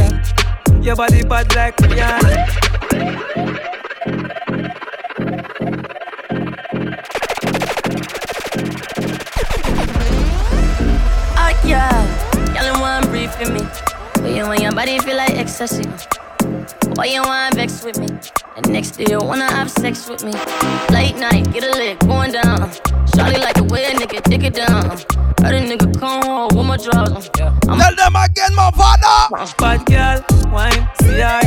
Your 0.83 0.97
body 0.97 1.23
bad 1.23 1.55
like 1.55 1.77
Rihanna. 1.79 3.36
In 13.41 13.55
one 13.55 13.59
brief 13.59 13.85
with 13.85 14.17
me. 14.17 14.23
When 14.23 14.37
you 14.37 14.43
want 14.45 14.61
your 14.61 14.73
body 14.73 14.99
feel 14.99 15.17
like 15.17 15.31
ecstasy. 15.31 15.85
Why 16.95 17.07
you 17.07 17.23
want 17.23 17.55
vex 17.55 17.85
with 17.85 17.99
me? 17.99 18.09
And 18.57 18.69
next 18.71 18.93
day 18.93 19.07
you 19.09 19.19
wanna 19.19 19.51
have 19.51 19.71
sex 19.71 20.09
with 20.09 20.25
me. 20.25 20.33
Late 20.91 21.17
night, 21.17 21.53
get 21.53 21.65
a 21.65 21.73
lick, 21.77 21.99
going 22.01 22.33
down. 22.33 22.71
Charlie 23.15 23.39
like 23.39 23.57
the 23.57 23.65
way 23.65 23.85
a 23.85 23.91
nigga 23.91 24.23
dick 24.23 24.45
it 24.45 24.55
down. 24.55 24.89
Let 25.43 25.55
a 25.55 25.61
nigga 25.61 25.99
come 25.99 26.23
home 26.23 26.57
with 26.57 26.67
my 26.67 26.77
drugs. 26.77 27.31
I'm 27.69 27.79
Tell 27.79 27.95
them 27.95 28.17
again, 28.17 28.55
my 28.55 28.71
father. 28.71 29.55
Bad 29.59 29.85
girl, 29.87 30.53
wine, 30.53 30.89
see 31.03 31.19
ya. 31.19 31.41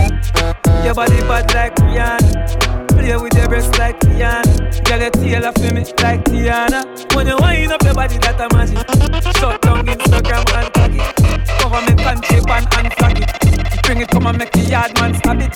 Your 0.84 0.94
body 0.94 1.20
bad 1.22 1.54
like 1.54 1.76
Rihanna. 1.76 2.69
Play 3.00 3.16
with 3.16 3.34
your 3.34 3.48
breasts 3.48 3.78
like 3.80 3.98
Rihanna. 4.02 4.84
Girl, 4.84 5.10
tail 5.10 5.74
me 5.74 5.84
like 6.04 6.24
Tiana. 6.26 7.16
When 7.16 7.28
you 7.28 7.38
wind 7.40 7.72
up 7.72 7.82
your 7.82 7.94
body, 7.94 8.18
that 8.18 8.42
a 8.42 8.54
magic. 8.54 8.78
Shut 9.40 9.62
down 9.62 9.86
Instagram 9.86 10.44
and 10.54 10.74
tag 10.74 10.96
it. 10.96 11.16
Cover 11.60 11.82
me 11.88 11.94
and 12.04 12.24
it. 13.18 13.84
Bring 13.84 14.02
it, 14.02 14.10
come 14.10 14.28
and 14.28 14.38
make 14.38 14.52
the 14.52 14.60
yard 14.60 14.94
man 15.00 15.16
stab 15.16 15.40
it. 15.40 15.56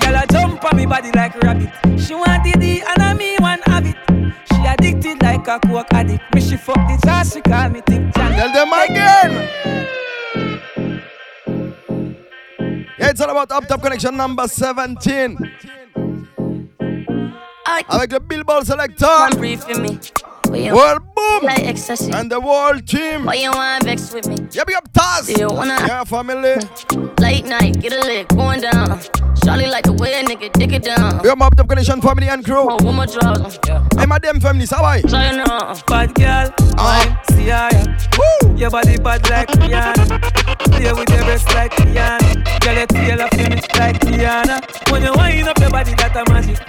Girl, 0.00 0.16
I 0.16 0.26
jump 0.26 0.64
on 0.64 0.76
me 0.76 0.84
body 0.84 1.10
like 1.12 1.34
rabbit. 1.42 1.70
She 1.98 2.12
and 2.12 3.02
I 3.02 3.14
me 3.14 3.36
have 3.66 3.86
it. 3.86 3.96
She 4.52 4.66
addicted 4.66 5.22
like 5.22 5.48
a 5.48 5.58
coke 5.60 5.86
addict. 5.92 6.22
Me 6.34 6.40
she 6.42 6.58
fuck 6.58 6.76
the 6.76 7.00
jazz, 7.04 7.32
she 7.32 7.40
call 7.40 7.70
me 7.70 7.80
Janet. 7.88 8.36
Tell 8.36 8.52
them 8.52 8.72
again. 8.72 9.48
Yeah, 12.98 13.10
it's 13.10 13.20
all 13.20 13.30
about 13.30 13.50
Up 13.50 13.66
Top 13.66 13.80
Connection 13.80 14.14
number 14.14 14.46
17. 14.46 15.81
Avec 17.88 18.12
le 18.12 18.18
Billboard 18.18 18.66
Selector. 18.66 19.08
One 19.08 19.36
brief 19.38 19.66
me. 19.68 19.98
When 20.48 20.62
you 20.64 20.74
World 20.74 21.02
Boom. 21.14 21.44
like 21.44 21.64
ecstasy. 21.66 22.12
And 22.12 22.30
the 22.30 22.38
world 22.40 22.86
team. 22.86 23.24
Why 23.24 23.34
you 23.34 23.50
want 23.50 23.84
vex 23.84 24.12
with 24.12 24.26
me? 24.28 24.36
Big 24.36 24.76
up 24.76 24.92
Taz. 24.92 25.26
Do 25.26 25.40
you 25.40 25.48
wanna 25.48 25.76
Yeah, 25.86 26.04
family. 26.04 26.56
late 27.32 27.46
night, 27.46 27.80
get 27.80 27.92
a 27.92 28.00
lick, 28.00 28.28
going 28.28 28.60
down. 28.60 29.00
Charlie 29.42 29.66
like 29.66 29.84
the 29.84 29.92
way 29.94 30.20
a 30.20 30.22
nigga 30.22 30.52
dick 30.52 30.72
it 30.72 30.82
down. 30.82 31.20
We 31.22 31.30
are 31.30 31.42
Up 31.42 31.56
Top 31.56 31.66
Connection 31.66 32.00
family 32.02 32.28
and 32.28 32.44
crew. 32.44 32.66
Oh, 32.68 32.76
with 32.84 32.94
my 32.94 33.06
drugs. 33.06 33.58
Hey, 33.96 34.06
my 34.06 34.18
damn 34.18 34.38
family, 34.38 34.66
ça 34.66 34.78
va? 34.82 35.00
So 35.08 35.18
you 35.18 35.36
know. 35.38 35.74
Bad 35.86 36.14
girl, 36.14 36.52
ah. 36.76 36.84
wine, 36.84 37.12
see 37.32 37.46
ya. 37.48 37.70
Your 38.54 38.70
body 38.70 38.98
bad 38.98 39.28
like 39.30 39.48
Rihanna. 39.48 40.20
Play 40.76 40.92
with 40.92 41.08
your 41.08 41.24
breasts 41.24 41.54
like 41.54 41.72
Rihanna. 41.72 42.60
Girl, 42.60 42.76
your 42.76 42.86
tail 42.86 43.22
off 43.22 43.32
me 43.32 43.44
like 43.80 44.00
Rihanna. 44.04 44.90
When 44.92 45.02
you 45.02 45.12
wind 45.16 45.48
up 45.48 45.58
your 45.58 45.70
body, 45.70 45.94
that 45.94 46.14
a 46.14 46.30
magic. 46.30 46.60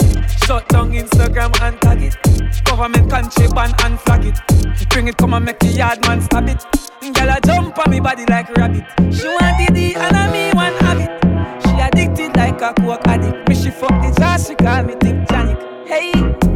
Shut 0.45 0.67
down 0.69 0.93
Instagram 0.93 1.52
and 1.62 1.80
tag 1.82 2.02
it. 2.02 2.15
Cover 2.63 2.88
me 2.88 2.99
country 3.10 3.47
pan 3.49 3.73
and 3.84 3.99
flag 3.99 4.26
it. 4.26 4.89
Bring 4.89 5.10
it, 5.10 5.17
come 5.17 5.34
and 5.34 5.45
make 5.45 5.60
the 5.60 5.67
yard 5.67 5.99
man 6.08 6.21
stab 6.21 6.47
it. 6.47 6.83
Girl, 7.12 7.30
I 7.30 7.39
jump 7.42 7.78
on 7.80 7.92
me 7.92 8.00
body 8.00 8.26
like 8.28 8.50
rabbit. 8.56 8.86
She 9.13 9.28
want 9.28 9.58
the 9.60 9.68
D 9.74 9.94
and 9.94 10.16
I 10.16 10.32
me 10.32 10.52
one 10.54 10.74
have 10.86 11.00
it. 11.02 11.12
She 11.63 11.76
addicted 11.76 12.38
like 12.38 12.62
a 12.62 12.74
coke 12.74 13.06
addict. 13.08 13.50
Me 13.50 13.56
she 13.56 13.72
fuck 13.72 13.89
the 13.89 14.13
jazz, 14.18 14.48
she 14.48 14.56
call 14.56 14.84
me 14.84 14.94
Tip 14.94 15.28
Janik. 15.28 15.60
Hey, 15.86 16.12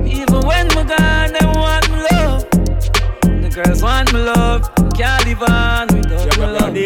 even 0.08 0.42
when 0.48 0.68
me 0.68 0.84
gone, 0.88 1.34
them 1.34 1.52
want 1.54 1.90
me 1.92 1.98
love. 2.12 2.46
The 3.22 3.50
girls 3.54 3.84
want 3.84 4.14
me 4.14 4.20
love. 4.22 4.74
Can't 4.96 5.26
live 5.26 5.44
on 5.44 5.88
without 5.88 6.38
me 6.40 6.46
love. 6.46 6.78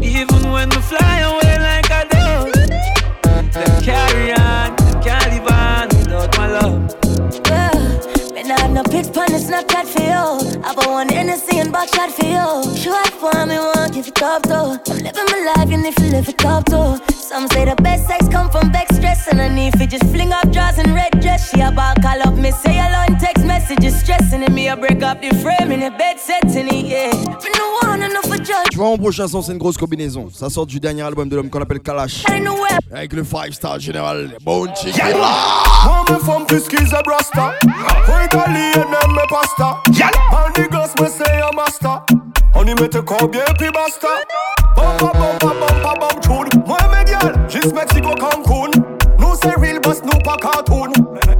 Even 0.00 0.52
when 0.52 0.68
me 0.68 0.76
fly 0.76 1.18
away 1.20 1.58
like 1.58 1.90
a 1.90 2.06
dove, 2.08 2.52
them 3.52 3.82
carry 3.82 4.32
on. 4.32 4.76
Them 4.76 5.02
can't 5.02 5.26
live 5.32 5.48
on 5.50 5.88
without 5.98 6.30
my 6.38 6.46
love. 6.46 6.94
Yeah, 7.46 7.74
me 8.34 8.42
not 8.44 8.60
have 8.60 8.70
no 8.70 8.82
pics 8.84 9.08
on 9.08 9.26
the 9.26 9.38
Snapchat 9.38 9.86
for 9.86 10.02
you. 10.02 10.39
I 11.80 11.84
want 11.84 11.96
one 11.96 12.10
Hennessy 12.10 12.20
for 12.20 12.26
you. 12.28 12.76
Show 12.76 12.92
I 12.92 13.08
for 13.08 13.46
me, 13.46 13.56
won't 13.56 13.94
give 13.94 14.06
it 14.06 14.22
up 14.22 14.42
though. 14.42 14.76
I'm 14.76 14.98
living 14.98 15.24
my 15.32 15.54
life, 15.56 15.70
and 15.72 15.86
if 15.86 15.98
you 15.98 16.10
live 16.10 16.28
it 16.28 16.44
up 16.44 16.66
though. 16.66 17.00
Some 17.08 17.48
say 17.48 17.64
the 17.64 17.74
best 17.76 18.06
sex 18.06 18.28
come 18.28 18.50
from 18.50 18.70
back 18.70 18.92
stress, 18.92 19.28
and 19.28 19.40
I 19.40 19.48
need 19.48 19.72
to 19.78 19.86
just 19.86 20.04
fling 20.12 20.30
up 20.30 20.52
drawers 20.52 20.76
and 20.76 20.92
red 20.94 21.18
dress. 21.22 21.48
She 21.48 21.62
about 21.62 22.02
call 22.02 22.20
up 22.20 22.34
me, 22.34 22.50
say 22.50 22.76
alone 22.76 23.18
text 23.18 23.46
messages, 23.46 23.98
stressing 23.98 24.42
and 24.42 24.54
me. 24.54 24.68
I 24.68 24.74
break 24.74 25.02
up 25.02 25.22
the 25.22 25.30
frame 25.40 25.72
in 25.72 25.80
the 25.80 25.90
bed 25.90 26.20
setting 26.20 26.68
it, 26.68 26.84
yeah. 26.84 27.12
Me 27.16 27.50
no 27.56 27.78
want 27.80 28.02
enough 28.02 28.19
for 28.19 28.19
mon 28.84 28.98
prochain 28.98 29.26
c'est 29.28 29.52
une 29.52 29.58
grosse 29.58 29.76
combinaison. 29.76 30.28
Ça 30.32 30.48
sort 30.48 30.66
du 30.66 30.80
dernier 30.80 31.02
album 31.02 31.28
de 31.28 31.36
l'homme 31.36 31.50
qu'on 31.50 31.60
appelle 31.60 31.80
Kalash. 31.80 32.24
Avec 32.92 33.12
le 33.12 33.24
5 33.24 33.52
star 33.52 33.78
général 33.78 34.36
Bone 34.42 34.70
Chicken. 34.74 35.16
Moi 35.84 36.04
me 36.10 36.18
femme 36.18 36.46
puisqu'ils 36.46 36.86
est 36.86 37.02
brasta 37.04 37.54
Pour 38.04 38.14
Italie 38.24 38.72
aime 38.74 39.12
me 39.12 39.28
pasta. 39.28 39.82
And 40.32 40.54
the 40.54 40.68
gosse 40.70 40.94
me 41.00 41.08
say 41.08 41.40
a 41.40 41.54
master 41.54 42.02
On 42.54 42.64
y 42.66 42.74
mette 42.74 43.00
combien 43.02 43.44
puis 43.58 43.70
basta. 43.70 44.08
Bumpa 44.74 45.12
bumpa 45.12 45.54
bumpa 45.60 45.94
bum 46.00 46.20
tune 46.20 46.62
Moi 46.66 46.78
me 46.90 47.06
gyal, 47.06 47.34
juste 47.48 47.74
Mexico 47.74 48.10
Cancun. 48.10 48.70
Nous 49.18 49.34
c'est 49.42 49.56
real 49.60 49.80
boss, 49.80 50.02
nous 50.04 50.18
pas 50.24 50.36
cartoon. 50.36 50.92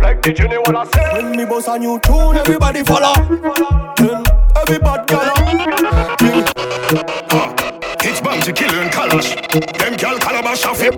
Like 0.02 0.22
did 0.22 0.38
you 0.38 0.48
know 0.48 0.60
what 0.66 0.76
I 0.76 0.84
say? 0.94 1.22
When 1.22 1.36
me 1.36 1.44
boss 1.46 1.68
a 1.68 1.78
new 1.78 1.98
tune, 2.00 2.36
everybody 2.36 2.84
follow. 2.84 3.14
Then 3.96 4.22
everybody 4.56 5.14
It's 6.92 8.20
bounty 8.20 8.52
killer 8.52 8.82
and 8.82 8.90
Kalash. 8.90 9.78
Them 9.78 9.94
gal 9.96 10.18
calabash 10.18 10.66
off 10.66 10.82
Et 10.82 10.90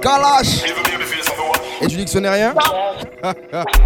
Kalash. 0.00 0.62
Tu 1.80 1.96
dis 1.96 2.04
que 2.04 2.10
ce 2.10 2.18
n'est 2.18 2.28
rien? 2.28 2.54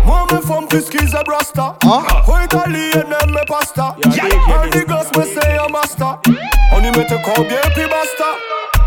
Moi 0.05 0.27
me 0.33 0.41
femme 0.41 0.67
puisqu'ils 0.69 1.15
est 1.15 1.25
brasta. 1.25 1.77
Pour 2.25 2.41
Italie 2.41 2.91
aime 2.95 3.31
me 3.31 3.47
pasta. 3.47 3.95
And 4.05 4.73
the 4.73 4.85
gosse 4.87 5.11
me 5.17 5.25
say 5.25 5.57
a 5.57 5.71
master. 5.71 6.19
On 6.73 6.81
y 6.83 6.91
mette 6.91 7.15
combien 7.23 7.61
puis 7.75 7.85
basta 7.85 8.25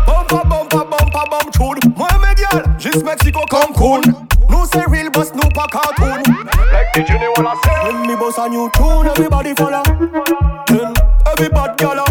Bumpa 0.06 0.44
bumpa 0.44 0.84
bumpa 0.84 1.24
bum 1.30 1.50
tune 1.52 1.92
Moi 1.96 2.08
me 2.20 2.34
gyal, 2.36 2.64
juste 2.78 3.04
Mexico 3.04 3.40
Cancun 3.48 4.02
Nous 4.50 4.66
c'est 4.72 4.84
real 4.90 5.10
boss, 5.10 5.32
nous 5.34 5.48
pas 5.54 5.66
cartoon. 5.70 6.22
Like 6.72 6.92
Did 6.94 7.08
you 7.08 7.18
know 7.18 7.32
what 7.36 7.46
I 7.46 7.54
say? 7.64 7.92
When 7.92 8.06
me 8.06 8.16
boss 8.16 8.38
a 8.38 8.48
new 8.48 8.70
tune, 8.74 9.06
everybody 9.06 9.54
follow. 9.54 9.82
Then 10.66 10.92
everybody 11.26 11.72
gala. 11.78 12.09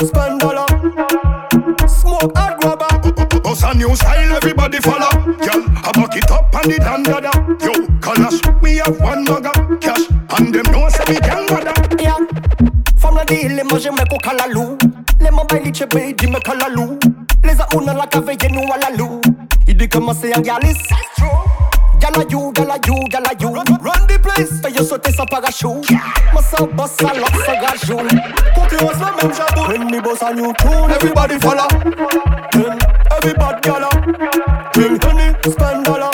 Spend 0.00 0.40
dollar. 0.40 0.66
Smoke 1.86 2.32
and 2.34 2.60
grabber. 2.60 3.40
Boss 3.42 3.62
a 3.64 3.74
new 3.74 3.94
style, 3.94 4.32
everybody 4.34 4.78
follow. 4.78 5.10
Girl, 5.36 5.62
I 5.84 5.92
back 5.94 6.16
it 6.16 6.30
up 6.30 6.54
and 6.54 6.72
it 6.72 6.82
and 6.82 7.04
dada. 7.04 7.30
Yo, 7.60 7.72
Kalash, 8.00 8.40
we 8.62 8.76
have 8.78 8.98
one 8.98 9.26
bugger 9.26 9.80
cash, 9.80 10.08
and 10.38 10.54
them 10.54 10.72
know 10.72 10.88
say 10.88 11.04
we 11.06 11.18
can 11.20 11.46
bother. 11.46 11.74
Yeah. 12.02 12.16
From 12.96 13.16
la 13.16 13.24
deal, 13.24 13.62
moi 13.68 13.78
j'aime 13.78 14.02
qu'on 14.08 14.16
calalou. 14.16 14.78
Les 15.20 15.30
mobiles, 15.30 15.70
tu 15.72 15.86
peux 15.86 16.12
dire 16.14 16.30
me 16.30 16.38
calalou. 16.40 16.98
Les 17.44 17.60
amours 17.60 17.82
la 17.82 18.06
cave, 18.06 18.30
y'a 18.42 18.48
nous 18.48 18.72
à 18.72 18.78
la 18.78 18.96
lou. 18.96 19.20
Il 19.68 19.76
dit 19.76 19.88
comment 19.88 20.14
c'est 20.14 20.34
un 20.34 20.40
galis. 20.40 20.78
Gala 22.00 22.24
you, 22.30 22.52
gala 22.52 22.76
you, 22.86 22.94
gala 23.10 23.32
you. 23.38 23.48
Run, 23.48 23.64
run 23.82 23.99
Fais 24.46 24.72
yo 24.72 24.84
sauter 24.84 25.12
sans 25.12 25.26
parachute. 25.26 25.90
Moi 26.32 26.42
sans 26.42 26.66
boss, 26.66 26.90
ça 27.00 27.12
lock, 27.14 27.30
ça 27.44 27.56
gajou. 27.56 27.98
Concurrence 28.54 29.00
la 29.00 29.22
même 29.22 29.34
jabou. 29.34 29.68
When 29.68 29.90
me 29.90 30.00
boss 30.00 30.22
a 30.22 30.32
new 30.32 30.52
tune, 30.54 30.90
everybody 30.90 31.38
follow. 31.38 31.68
Then 32.52 32.78
everybody 33.10 33.60
gala. 33.62 33.88
Bring 34.72 34.98
honey, 35.02 35.34
spend 35.44 35.84
dollar. 35.84 36.10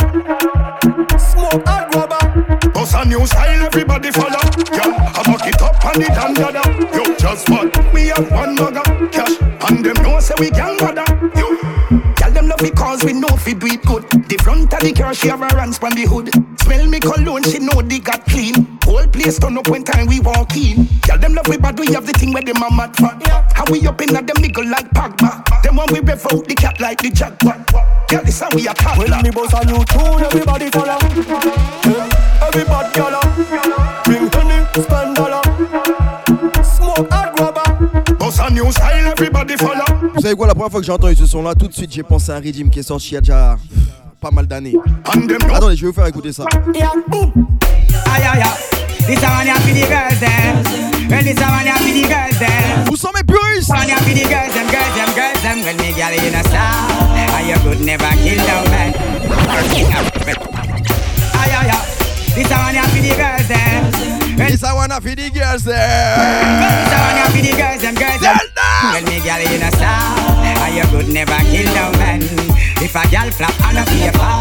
Smoke 1.19 1.69
and 1.69 1.93
grabber. 1.93 2.71
Boss 2.73 2.95
a 2.95 3.05
new 3.05 3.27
style, 3.27 3.67
everybody 3.67 4.11
follow. 4.11 4.43
Girl, 4.71 4.95
I 4.97 5.23
back 5.25 5.47
it 5.47 5.63
up 5.63 5.85
and 5.85 6.03
it 6.03 6.11
and 6.11 6.37
dada. 6.37 6.63
Yo, 6.95 7.15
just 7.17 7.49
what? 7.49 7.93
We 7.93 8.09
have 8.09 8.31
one 8.31 8.57
bugger 8.57 9.13
cash, 9.13 9.39
and 9.69 9.85
them 9.85 10.03
know 10.03 10.21
say 10.21 10.35
we 10.39 10.51
can 10.51 10.77
bother. 10.79 11.16
Because 12.59 13.05
we 13.05 13.13
know 13.13 13.29
fi 13.29 13.53
do 13.53 13.67
it 13.67 13.83
good. 13.83 14.03
The 14.29 14.39
front 14.43 14.73
of 14.73 14.81
the 14.81 14.93
car 14.93 15.15
she 15.15 15.29
have 15.29 15.43
a 15.43 15.49
runs 15.55 15.79
from 15.79 15.91
the 15.91 16.03
hood. 16.03 16.33
Smell 16.61 16.87
me 16.87 16.99
cologne, 17.01 17.43
she 17.45 17.59
know 17.59 17.81
they 17.83 17.99
got 17.99 18.25
clean. 18.27 18.79
Whole 18.83 19.07
place 19.07 19.39
turn 19.39 19.57
up 19.59 19.69
when 19.69 19.85
time 19.85 20.07
we 20.07 20.21
walk 20.21 20.57
in. 20.57 20.87
Tell 21.03 21.19
them 21.19 21.35
love 21.35 21.47
we 21.49 21.59
bad, 21.59 21.79
we 21.79 21.87
have 21.93 22.07
the 22.07 22.13
thing 22.13 22.33
where 22.33 22.43
them 22.43 22.57
a 22.63 22.71
mad 22.71 22.97
for. 22.97 23.13
How 23.55 23.65
we 23.71 23.87
up 23.87 24.01
in 24.01 24.17
at 24.17 24.27
them 24.27 24.37
nigga 24.37 24.69
like 24.69 24.91
Pogba. 24.91 25.63
Them 25.63 25.77
when 25.77 25.87
we 25.93 26.01
rev 26.01 26.27
out 26.33 26.49
the 26.49 26.55
cat 26.55 26.81
like 26.81 27.03
the 27.03 27.11
jaguar. 27.11 27.65
Girl, 28.09 28.23
this 28.25 28.41
how 28.41 28.49
we 28.55 28.67
a 28.67 28.75
talk. 28.75 28.99
When 28.99 29.11
me 29.23 29.31
boss 29.31 29.53
a 29.53 29.65
new 29.67 29.85
tune, 29.85 30.23
everybody 30.23 30.71
follow. 30.71 30.99
Then 31.85 32.11
everybody 32.43 32.95
gala. 32.95 33.21
Bring 34.05 34.29
honey, 34.33 34.83
spend 34.83 35.17
dollar. 35.17 35.36
New 38.57 38.73
style, 38.73 39.07
everybody 39.07 39.55
follow. 39.57 39.85
Vous 40.15 40.21
savez 40.23 40.35
quoi, 40.35 40.47
la 40.47 40.55
première 40.55 40.71
fois 40.71 40.81
que 40.81 40.87
j'ai 40.87 40.93
entendu 40.93 41.15
ce 41.15 41.27
son-là, 41.27 41.55
tout 41.55 41.69
de 41.69 41.75
suite 41.75 41.93
j'ai 41.93 42.03
pensé 42.03 42.33
à 42.33 42.37
un 42.37 42.41
régime 42.41 42.71
qui 42.71 42.79
est 42.79 42.83
sorti 42.83 43.09
il 43.11 43.15
y 43.15 43.17
a 43.19 43.21
déjà 43.21 43.57
pas 44.21 44.31
mal 44.31 44.47
d'années. 44.47 44.75
Attendez, 45.05 45.77
je 45.77 45.83
vais 45.83 45.89
vous 45.89 45.93
faire 45.93 46.07
écouter 46.07 46.33
ça. 46.33 46.45
Yeah. 46.75 46.91
This 49.07 49.23
a 49.23 49.29
one 49.29 49.47
here 49.47 49.55
for 49.55 49.73
the 49.73 49.87
girls 49.87 50.19
them. 50.19 50.65
Well, 51.09 51.23
this 51.23 51.39
a 51.39 51.47
one 51.47 51.63
here 51.63 51.77
for 51.77 51.93
the 51.95 52.03
girls 52.09 52.39
them. 52.41 52.89
Où 52.91 52.97
sont 52.97 53.13
mes 53.15 53.23
puristes? 53.23 53.71
One 53.71 53.87
here 53.87 53.97
for 53.99 54.15
the 54.15 54.25
girls 54.27 54.53
them, 54.53 54.67
girls 54.67 54.95
them, 54.97 55.15
girls 55.15 55.43
them. 55.43 55.63
Well, 55.63 55.77
me 55.77 55.93
girl 55.95 56.11
in 56.11 56.35
a 56.35 56.43
star. 56.43 56.91
And 57.15 57.47
you 57.47 57.59
could 57.63 57.81
never 57.85 58.11
kill 58.25 58.39
no 58.39 58.65
man. 58.71 58.93
Aïe 61.39 61.55
aïe 61.55 61.71
aïe. 61.71 61.87
This 62.35 62.51
a 62.51 62.57
one 62.57 62.75
here 62.75 62.89
for 62.89 63.01
the 63.01 63.15
girls 63.15 63.47
them. 63.47 64.26
This 64.37 64.63
a 64.63 64.75
one 64.75 64.91
for 64.91 65.01
the 65.01 65.31
girls 65.31 65.65
there. 65.65 65.77
this 65.77 66.93
a 66.93 66.99
one 67.01 67.17
here 67.17 67.31
for 67.33 67.41
the 67.41 67.53
girls 67.57 67.81
them, 67.83 67.95
girls 67.95 68.21
them. 68.21 68.37
Well, 68.93 69.03
me 69.09 69.17
girl 69.25 69.41
in 69.41 69.63
a 69.65 69.71
star. 69.73 70.17
And 70.45 70.77
you 70.77 70.87
could 70.93 71.09
never 71.09 71.41
kill 71.49 71.69
no 71.73 71.91
man. 71.97 72.21
If 72.85 72.93
a 72.93 73.03
girl 73.09 73.31
flap 73.33 73.57
on 73.65 73.81
a 73.81 73.85
paper, 73.89 74.33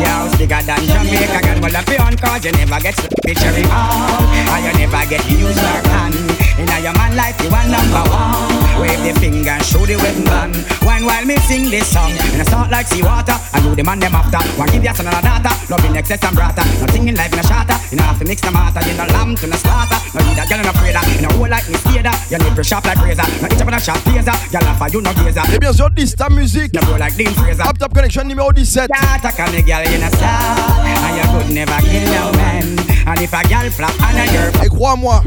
your 0.00 0.08
house 0.08 0.36
bigger 0.40 0.62
than 0.64 0.80
Jamaica. 0.88 1.40
Girl, 1.44 1.60
well, 1.60 1.76
if 1.76 1.88
you 1.92 2.00
on 2.00 2.16
cause 2.16 2.44
you 2.44 2.52
never 2.52 2.80
get 2.80 2.96
cherry 3.36 3.64
all. 3.68 4.24
And 4.32 4.64
you 4.64 4.72
never 4.80 5.04
get 5.08 5.24
used 5.28 5.60
or 5.60 5.80
can. 5.92 6.12
In 6.56 6.70
a 6.70 6.80
your 6.80 6.94
man 6.96 7.16
life, 7.16 7.36
you 7.44 7.52
are 7.52 7.68
number 7.68 8.04
one. 8.08 8.80
Wave 8.80 9.02
the 9.04 9.12
finger 9.20 9.58
show 9.62 9.84
the 9.84 9.96
wedding 10.00 10.24
band. 10.24 10.56
One 10.82 11.04
while 11.04 11.24
me 11.24 11.36
sing 11.44 11.68
this 11.68 11.86
song, 11.92 12.12
and 12.32 12.40
I 12.40 12.44
sound 12.44 12.70
like 12.70 12.86
seawater. 12.86 13.36
I 13.52 13.60
know 13.60 13.74
the 13.74 13.84
man 13.84 14.00
them 14.00 14.14
after. 14.14 14.38
One 14.58 14.68
give 14.70 14.82
you 14.82 14.94
son 14.94 15.06
and 15.06 15.16
a 15.16 15.22
daughter. 15.22 15.54
Love 15.70 15.84
in 15.84 15.96
excess 15.96 16.22
and 16.24 16.36
brata. 16.36 16.64
Nothing 16.80 17.08
in 17.08 17.14
life 17.14 17.32
in 17.32 17.38
a 17.38 17.42
shatter. 17.42 17.76
You 17.90 17.98
know 17.98 18.04
have 18.04 18.18
to 18.18 18.24
mix 18.24 18.40
the 18.40 18.50
matter. 18.50 18.80
You 18.86 18.96
know 18.96 19.06
lamb 19.12 19.33
to 19.36 19.46
the 19.46 19.56
slaughter. 19.56 19.98
No 20.14 20.20
need 20.26 20.38
a 20.38 20.46
girl 20.46 20.60
in 20.60 20.66
a 20.66 20.72
freda. 20.72 21.00
You 21.14 21.22
know 21.22 21.34
whole 21.36 21.48
like 21.48 21.68
me 21.68 21.76
skater. 21.76 22.14
You 22.30 22.38
need 22.38 22.56
to 22.56 22.64
sharp 22.64 22.84
like 22.86 23.00
razor. 23.02 23.26
No 23.40 23.46
itch 23.48 23.60
up 23.60 23.68
in 23.68 23.74
a 23.74 23.80
sharp 23.80 24.06
laser. 24.06 24.36
Girl 24.52 24.68
off 24.68 24.92
you 24.92 25.00
no 25.00 25.12
gazer. 25.14 25.42
Et 25.52 25.58
bien 25.58 25.72
sûr, 25.72 25.90
10 25.90 26.14
ta 26.16 26.28
musique. 26.28 26.74
You 26.74 26.80
blow 26.82 26.96
like 26.96 27.16
Dean 27.16 27.32
Fraser. 27.34 27.62
Up 27.62 27.78
Top 27.78 27.94
Connection 27.94 28.24
numéro 28.24 28.52
17. 28.52 28.88
Yeah, 28.88 29.18
take 29.18 29.38
a 29.38 29.50
me 29.50 29.62
girl 29.62 29.82
in 29.82 30.02
a 30.02 30.10
star. 30.10 30.84
And 30.84 31.16
you 31.16 31.26
could 31.32 31.50
never 31.54 31.80
kill 31.82 32.04
no 32.12 32.32
man. 32.32 32.93
And 33.06 33.20
if 33.20 33.32
a 33.34 33.42
girl 33.48 33.68
flap 33.70 33.92
on 34.00 34.16
a 34.16 34.26
girl. 34.32 34.64
Et 34.64 34.68
crois-moi, 34.68 35.22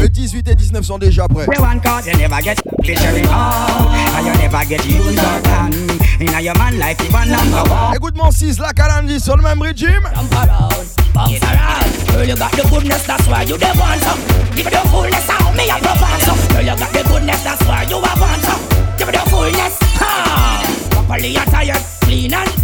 le 0.00 0.08
18 0.08 0.48
et 0.48 0.54
19 0.54 0.84
sont 0.84 0.98
déjà 0.98 1.26
prêts. 1.28 1.46
The 1.46 1.60
one 1.60 1.80
cause 1.80 2.06
you 2.06 2.16
never 2.18 2.42
get 2.42 2.56
fishery 2.84 3.22
all 3.26 3.88
And 4.16 4.26
you 4.26 4.32
never 4.34 4.64
get 4.68 4.84
used 4.84 5.18
or 5.18 5.40
done 5.42 5.72
In 6.20 6.34
a 6.34 6.40
your 6.40 6.56
man 6.58 6.78
life 6.78 6.98
you 7.00 7.14
are 7.16 7.26
number 7.26 7.62
one 7.70 7.94
Écoute 7.94 8.16
mon 8.16 8.30
6, 8.30 8.58
la 8.58 8.72
Kalandi 8.72 9.18
sur 9.18 9.36
le 9.36 9.42
même 9.42 9.62
régime. 9.62 10.02
Jump 10.14 10.34
around, 10.34 10.70
bounce 11.14 11.42
around. 11.42 12.12
Girl, 12.12 12.28
you 12.28 12.36
got 12.36 12.52
the 12.52 12.68
goodness, 12.68 13.02
that's 13.06 13.26
why 13.26 13.42
you 13.42 13.56
the 13.56 13.66
want 13.78 14.02
some. 14.02 14.20
Give 14.54 14.66
me 14.66 14.70
the 14.70 14.88
fullness, 14.88 15.26
how 15.28 15.52
me 15.52 15.70
I 15.70 15.80
provide 15.80 16.22
some. 16.22 16.48
Girl, 16.48 16.60
you 16.60 16.78
got 16.78 16.92
the 16.92 17.02
goodness, 17.08 17.42
that's 17.42 17.62
why 17.64 17.86
you 17.88 17.96
a 17.96 18.00
want 18.00 18.42
some. 18.42 18.60
Give 18.98 19.06
me 19.06 19.12
the 19.12 19.30
fullness, 19.30 19.78
ha. 19.96 20.62
Properly 20.90 21.36
attired, 21.36 21.82
clean 22.02 22.34
and 22.34 22.62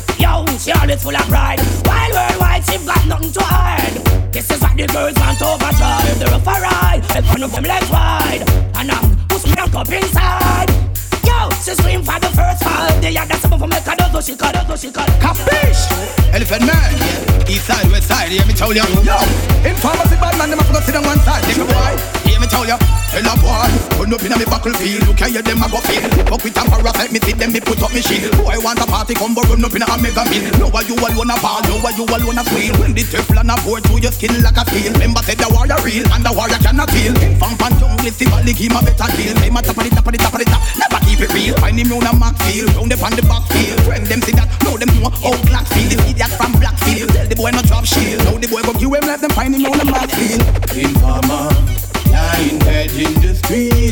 tidy. 0.00 0.22
Yo, 0.22 0.44
she 0.58 0.72
always 0.72 1.02
full 1.02 1.14
of 1.14 1.28
pride. 1.28 1.60
While 1.86 2.10
worldwide, 2.12 2.64
she 2.64 2.78
got 2.84 3.06
nothing 3.06 3.32
to 3.32 3.42
hide. 3.42 4.32
This 4.32 4.50
is 4.50 4.60
what 4.60 4.76
the 4.76 4.86
girls 4.86 5.14
want 5.18 5.38
to 5.38 5.46
overdrive. 5.46 6.18
They're 6.18 6.34
up 6.34 6.46
a 6.46 6.60
ride, 6.60 7.02
and 7.14 7.26
one 7.26 7.42
of 7.42 7.52
them 7.52 7.64
legs 7.64 7.90
wide. 7.90 8.42
And 8.74 8.90
I'm 8.90 9.16
push 9.28 9.46
me 9.46 9.54
up 9.58 9.88
inside. 9.90 10.70
Yo, 11.24 11.50
she 11.62 11.74
scream 11.74 12.02
for 12.02 12.18
the 12.18 12.30
first 12.34 12.62
five. 12.64 13.00
The 13.00 13.18
other 13.18 13.34
seven 13.36 13.58
for 13.58 13.66
make 13.66 13.86
a 13.86 13.94
dozo, 13.96 14.20
she 14.24 14.36
cut, 14.36 14.54
dozo, 14.54 14.80
she 14.80 14.90
cut. 14.90 15.08
Capiche? 15.20 16.34
Elephant 16.34 16.66
man, 16.66 16.90
yeah. 16.98 17.48
East 17.48 17.66
side, 17.66 17.90
west 17.90 18.08
side, 18.08 18.30
hear 18.30 18.44
me 18.46 18.54
tell 18.54 18.72
you. 18.72 18.82
Yo, 19.04 19.16
in 19.64 19.76
pharmacy 19.76 20.16
bad 20.16 20.36
man, 20.38 20.50
them 20.50 20.58
have 20.58 20.66
to 20.66 20.72
go 20.72 20.80
sit 20.80 20.96
on 20.96 21.04
one 21.04 21.18
side. 21.20 21.42
Them 21.44 21.66
boy, 21.66 22.23
me 22.44 22.50
tell 22.52 22.66
you. 22.68 22.76
Tell 23.08 23.24
a 23.24 23.34
boy, 23.40 23.70
put 23.96 24.12
up 24.12 24.22
in 24.26 24.32
a 24.32 24.36
me 24.36 24.44
battlefield. 24.44 25.06
Look 25.08 25.20
here, 25.24 25.40
them 25.40 25.64
a 25.64 25.66
go 25.70 25.80
feel. 25.80 26.04
Fuck 26.28 26.44
with 26.44 26.52
them 26.52 26.68
parasite, 26.68 27.12
me 27.12 27.18
see 27.24 27.32
them, 27.32 27.52
me 27.52 27.60
put 27.60 27.80
up 27.80 27.92
me 27.94 28.02
shield. 28.04 28.36
Boy 28.36 28.58
want 28.60 28.82
a 28.82 28.86
party, 28.86 29.14
come 29.14 29.32
but 29.32 29.48
run 29.48 29.64
up 29.64 29.72
in 29.72 29.82
a 29.82 29.96
mega 29.96 30.24
meal. 30.28 30.44
Know 30.60 30.68
why 30.68 30.84
you 30.84 30.94
alone 30.98 31.32
a 31.32 31.36
ball, 31.40 31.62
know 31.64 31.80
why 31.80 31.96
you 31.96 32.04
alone 32.04 32.38
a 32.38 32.44
squeal. 32.44 32.74
When 32.76 32.92
the 32.92 33.02
Teflon 33.08 33.48
a 33.48 33.56
pour 33.64 33.80
through 33.80 34.04
your 34.04 34.12
skin 34.12 34.34
like 34.42 34.58
a 34.58 34.64
steel. 34.68 34.92
Remember 34.92 35.22
said 35.24 35.38
the 35.40 35.48
warrior 35.48 35.78
real, 35.80 36.04
and 36.12 36.22
the 36.26 36.32
warrior 36.34 36.60
cannot 36.60 36.90
kill. 36.92 37.14
From 37.40 37.54
fan 37.56 37.72
jungle, 37.80 38.12
see 38.12 38.28
Valley, 38.28 38.52
give 38.52 38.68
him 38.68 38.76
a 38.76 38.80
better 38.84 39.08
deal. 39.16 39.32
Say 39.40 39.50
my 39.50 39.62
top 39.62 39.78
of 39.78 39.84
the 39.86 39.90
top 39.94 40.06
of 40.06 40.12
the 40.12 40.18
top 40.18 40.34
of 40.34 40.40
the 40.42 40.46
top, 40.50 40.62
never 40.76 41.00
keep 41.06 41.20
it 41.22 41.30
real. 41.32 41.54
Find 41.62 41.78
him 41.78 41.92
on 41.94 42.06
a 42.10 42.12
Mac 42.18 42.36
field, 42.44 42.74
round 42.76 42.92
up 42.92 43.02
on 43.06 43.14
the 43.14 43.22
back 43.24 43.44
field. 43.54 43.78
Friend 43.86 44.04
them 44.04 44.20
see 44.26 44.34
that, 44.34 44.50
know 44.66 44.76
them 44.76 44.90
know 44.98 45.08
how 45.22 45.32
black 45.46 45.66
feel. 45.70 45.86
The 45.86 45.96
idiot 46.10 46.34
from 46.34 46.52
Blackfield, 46.58 47.14
tell 47.14 47.26
the 47.30 47.36
boy 47.38 47.54
no 47.54 47.62
drop 47.62 47.86
shield. 47.86 48.20
Now 48.26 48.36
the 48.36 48.50
boy 48.50 48.62
go 48.66 48.74
give 48.74 48.90
him, 48.90 49.06
let 49.06 49.22
them 49.22 49.30
find 49.32 49.54
him 49.54 49.70
on 49.70 49.78
a 49.78 49.86
Mac 49.86 50.10
field. 50.10 50.42
Informer, 50.74 51.54
in 52.24 52.58
the 53.20 53.34
me 53.34 53.34
friend. 53.46 53.84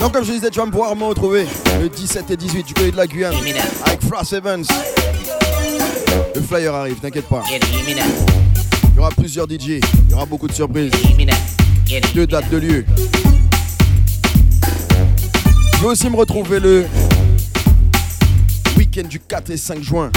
Donc 0.00 0.12
comme 0.12 0.24
je 0.24 0.32
disais, 0.32 0.50
tu 0.50 0.58
vas 0.58 0.66
me 0.66 0.72
pouvoir 0.72 0.96
me 0.96 1.04
retrouver 1.04 1.46
le 1.80 1.88
17 1.88 2.30
et 2.32 2.36
18 2.36 2.66
du 2.66 2.74
côté 2.74 2.90
de 2.90 2.96
la 2.96 3.06
Guyane 3.06 3.34
avec 3.86 4.02
Frost 4.04 4.32
Evans. 4.32 4.64
Le 6.34 6.40
flyer 6.40 6.74
arrive, 6.74 6.96
t'inquiète 6.96 7.28
pas. 7.28 7.44
Il 7.48 8.96
y 8.96 8.98
aura 8.98 9.10
plusieurs 9.10 9.46
DJ, 9.46 9.68
il 9.68 10.10
y 10.10 10.14
aura 10.14 10.26
beaucoup 10.26 10.48
de 10.48 10.52
surprises. 10.52 10.90
Deux 12.14 12.26
dates 12.26 12.50
de 12.50 12.56
lieu. 12.56 12.84
Vais 15.82 15.88
aussi 15.88 16.08
me 16.08 16.14
retrouver 16.14 16.60
le 16.60 16.86
week-end 18.76 19.02
du 19.02 19.18
4 19.18 19.50
et 19.50 19.56
5 19.56 19.82
juin 19.82 20.12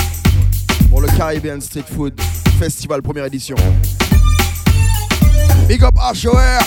pour 0.91 1.01
le 1.01 1.07
Caribbean 1.07 1.59
Street 1.59 1.83
Food 1.91 2.13
Festival 2.59 3.01
première 3.01 3.25
édition. 3.25 3.55
Big 5.67 5.83
up 5.83 5.95
HOR 5.95 6.59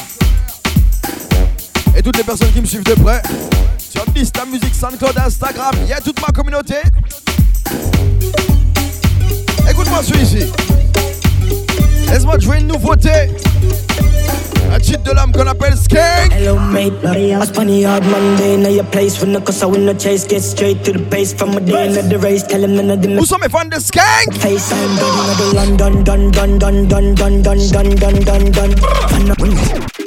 et 1.96 2.02
toutes 2.02 2.16
les 2.16 2.24
personnes 2.24 2.50
qui 2.50 2.60
me 2.60 2.66
suivent 2.66 2.82
de 2.82 2.94
près 2.94 3.22
sur 3.78 4.04
Insta 4.16 4.44
Music 4.46 4.74
SoundCloud 4.74 5.16
Instagram. 5.16 5.76
Il 5.84 5.90
y 5.90 5.92
a 5.92 6.00
toute 6.00 6.20
ma 6.20 6.32
communauté. 6.32 6.74
Écoute-moi 9.70 10.02
celui-ci. 10.02 10.52
Laisse-moi 12.10 12.40
jouer 12.40 12.58
une 12.58 12.66
nouveauté. 12.66 13.30
Un 14.70 14.78
cheat 14.78 15.02
de 15.02 15.12
l'âme 15.12 15.32
qu'on 15.32 15.46
appelle 15.46 15.76
Skank. 15.76 16.32
Hello 16.32 16.58
mate, 16.58 16.92
I 17.04 17.46
spun 17.46 17.68
hard 17.84 18.04
Monday. 18.04 18.56
Now 18.56 18.68
your 18.68 18.84
place 18.84 19.20
when 19.20 19.32
the 19.32 19.40
cause 19.40 19.62
I 19.62 19.66
win 19.66 19.86
the 19.86 19.94
chase. 19.94 20.26
Get 20.26 20.42
straight 20.42 20.84
to 20.84 20.92
the 20.92 21.00
pace 21.10 21.32
from 21.32 21.56
a 21.56 21.60
day 21.60 21.86
in 21.86 22.08
the 22.08 22.18
race. 22.18 22.42
Tell 22.42 22.62
him 22.62 22.76
none 22.76 22.90
of 22.90 23.00
them. 23.02 23.18
Où 23.18 23.24
sont 23.24 23.38
mes 23.38 23.48
fans 23.48 23.68
de 23.68 23.80
Skank? 23.80 24.34
Face 24.34 24.70
I'm 24.72 24.96
done, 24.96 25.36
the 25.36 25.54
London, 25.54 26.04
done, 26.04 26.30
done, 26.30 26.58
done, 26.58 26.86
done, 26.88 27.14
done, 27.14 27.42
done, 27.42 27.70
done, 27.70 27.94
done, 27.94 28.50
done, 28.52 28.52
done. 28.52 29.97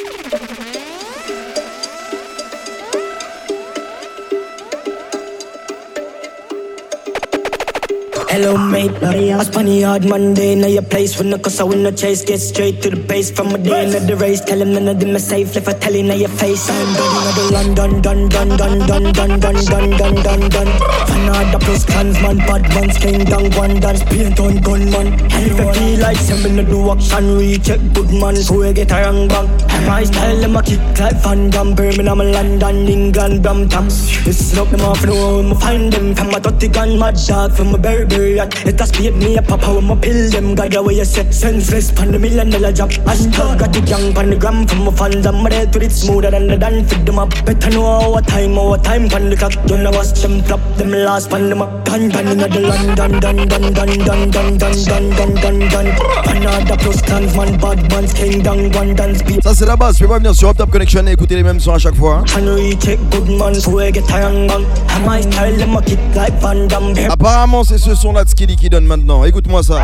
Hello 8.41 8.57
mate, 8.57 9.03
I 9.03 9.43
spun 9.43 9.67
hard 9.83 10.03
Monday. 10.03 10.55
Now 10.55 10.65
your 10.65 10.81
place 10.81 11.15
when 11.19 11.29
the 11.29 11.37
cause 11.37 11.59
I 11.59 11.63
win 11.63 11.83
the 11.83 11.91
chase. 11.91 12.25
Get 12.25 12.39
straight 12.39 12.81
to 12.81 12.89
the 12.89 12.95
base 12.95 13.29
from 13.29 13.53
a 13.53 13.57
day 13.59 13.85
in 13.85 14.07
the 14.07 14.15
race. 14.15 14.41
Tell 14.41 14.59
him 14.59 14.73
none 14.73 14.87
of 14.87 14.99
them 14.99 15.15
are 15.15 15.19
safe. 15.19 15.55
If 15.55 15.67
I 15.67 15.73
tell 15.73 15.93
him 15.93 16.07
now 16.07 16.15
your 16.15 16.33
face, 16.41 16.67
I'm 16.67 16.93
done. 16.95 17.13
Now 17.13 17.31
the 17.37 17.43
London, 17.53 18.01
done, 18.01 18.29
done, 18.29 18.49
done, 18.57 18.79
done, 18.87 19.11
done, 19.13 19.39
done, 19.39 19.61
done, 19.61 19.89
done, 19.91 20.15
done, 20.25 20.49
done. 20.49 20.71
Fanada 21.05 21.59
plus 21.59 21.85
clansman, 21.85 22.37
bad 22.37 22.63
man, 22.73 22.89
skin 22.89 23.25
down, 23.25 23.51
one 23.51 23.79
dance, 23.79 24.03
paint 24.05 24.39
on 24.39 24.57
gunman. 24.57 25.07
And 25.21 25.45
if 25.45 25.59
I 25.59 25.73
feel 25.73 25.99
like 25.99 26.17
seven 26.17 26.55
to 26.55 26.63
do 26.63 26.89
action, 26.89 27.37
recheck 27.37 27.79
good 27.93 28.09
man, 28.09 28.37
so 28.37 28.57
we 28.57 28.73
get 28.73 28.91
a 28.91 29.03
wrong 29.03 29.27
bang. 29.27 29.49
My 29.85 30.03
style, 30.03 30.37
them 30.37 30.55
a 30.55 30.63
kick 30.63 30.81
like 30.97 31.21
Van 31.21 31.51
Damme, 31.51 31.75
Birmingham, 31.75 32.17
London, 32.17 32.87
England, 32.87 33.43
Brampton. 33.43 33.85
Listen 34.25 34.57
up, 34.57 34.69
them 34.69 34.81
off, 34.81 35.05
know, 35.05 35.47
i 35.47 35.53
find 35.59 35.93
them 35.93 36.15
from 36.15 36.33
a 36.33 36.39
dirty 36.39 36.69
gun, 36.69 36.97
mad 36.97 37.17
dog, 37.27 37.53
from 37.53 37.75
a 37.75 37.77
berry 37.77 38.30
period. 38.31 38.53
It 38.65 38.79
has 38.79 38.91
paid 38.91 39.15
me 39.15 39.37
a 39.37 39.41
papa 39.41 39.73
when 39.73 39.85
my 39.85 39.95
pill 39.95 40.29
them 40.29 40.55
got 40.55 40.75
away 40.75 40.95
you 40.95 41.05
say 41.05 41.29
senseless 41.31 41.91
pan 41.91 42.11
the 42.11 42.19
million 42.19 42.49
dollar 42.49 42.71
job. 42.71 42.89
Hashtag 43.07 43.59
got 43.59 43.73
the 43.73 43.81
gang 43.81 44.13
pan 44.13 44.29
the 44.29 44.37
gram 44.37 44.67
from 44.67 44.85
my 44.85 44.91
fans. 44.91 45.25
I'm 45.25 45.43
ready 45.45 45.69
to 45.71 45.85
it 45.85 45.91
smoother 45.91 46.31
than 46.31 46.47
the 46.47 46.57
dance. 46.57 46.91
Fit 46.91 47.05
them 47.05 47.19
up. 47.19 47.29
Better 47.45 47.69
know 47.71 47.85
our 47.85 48.21
time, 48.21 48.57
our 48.57 48.77
time 48.77 49.09
pan 49.09 49.29
the 49.29 49.35
clock. 49.35 49.53
Don't 49.67 49.83
know 49.83 49.91
watch 49.91 50.13
them 50.21 50.41
flop 50.43 50.61
them 50.77 50.91
last 50.91 51.29
pan 51.29 51.49
them 51.49 51.61
up. 51.61 51.85
Gun 51.85 52.09
pan 52.11 52.27
in 52.27 52.37
the 52.37 52.59
London, 52.61 53.19
dun 53.19 53.19
dun 53.19 53.47
dun 53.47 53.73
dun 53.73 53.93
dun 54.03 54.31
dun 54.31 54.57
dun 54.57 54.75
dun 54.85 55.09
dun 55.15 55.35
dun 55.35 55.59
dun. 55.69 55.87
Another 56.31 56.77
plus 56.77 57.01
clans 57.01 57.35
man, 57.35 57.57
bad 57.59 57.79
man's 57.91 58.13
king 58.13 58.41
down 58.41 58.71
one 58.71 58.95
dance 58.95 59.21
beat. 59.23 59.43
Ça 59.43 59.53
c'est 59.53 59.65
la 59.65 59.75
base, 59.75 59.99
peux 59.99 60.07
pas 60.07 60.17
venir 60.17 60.35
sur 60.35 60.49
Up 60.49 60.57
Top 60.57 60.71
Connection 60.71 61.05
et 61.07 61.11
écouter 61.11 61.35
les 61.35 61.43
mêmes 61.43 61.59
sons 61.59 61.73
à 61.73 61.79
chaque 61.79 61.95
fois. 61.95 62.23
Can 62.33 62.45
recheck 62.55 62.99
good 63.09 63.29
man, 63.29 63.55
so 63.55 63.71
we 63.71 63.91
get 63.91 64.09
a 64.09 64.21
young 64.21 64.47
bang. 64.47 64.65
My 65.05 65.21
style 65.21 65.57
them 65.57 65.75
a 65.75 65.81
kick 65.81 65.99
like 66.15 66.33
Van 66.41 66.67
Damme. 66.67 66.93
Apparemment 67.09 67.63
c'est 67.63 67.77
ce 67.77 67.95
son 67.95 68.10
son 68.11 68.17
là 68.17 68.23
de 68.23 68.29
Skilly 68.29 68.55
qui 68.55 68.69
donne 68.69 68.85
maintenant. 68.85 69.23
Écoute-moi 69.25 69.63
ça. 69.63 69.79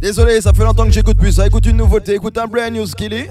Désolé, 0.00 0.40
ça 0.40 0.52
fait 0.52 0.64
longtemps 0.64 0.84
que 0.84 0.90
j'écoute 0.90 1.16
plus 1.16 1.32
ça. 1.32 1.46
Écoute 1.46 1.66
une 1.66 1.76
nouveauté, 1.76 2.14
écoute 2.14 2.36
un 2.38 2.46
brand 2.46 2.72
new 2.72 2.86
Skilly. 2.86 3.26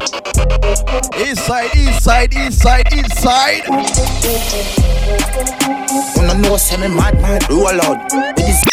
Inside, 0.00 1.76
inside, 1.76 2.34
inside, 2.34 2.92
inside. 2.92 3.68
Wanna 6.16 6.34
know 6.40 6.52
what's 6.52 6.70
happening, 6.70 6.96
mad, 6.96 7.20
mad, 7.20 7.44
do 7.48 7.60
a 7.60 7.72
lot. 7.76 8.10
It 8.10 8.48
is. 8.48 8.64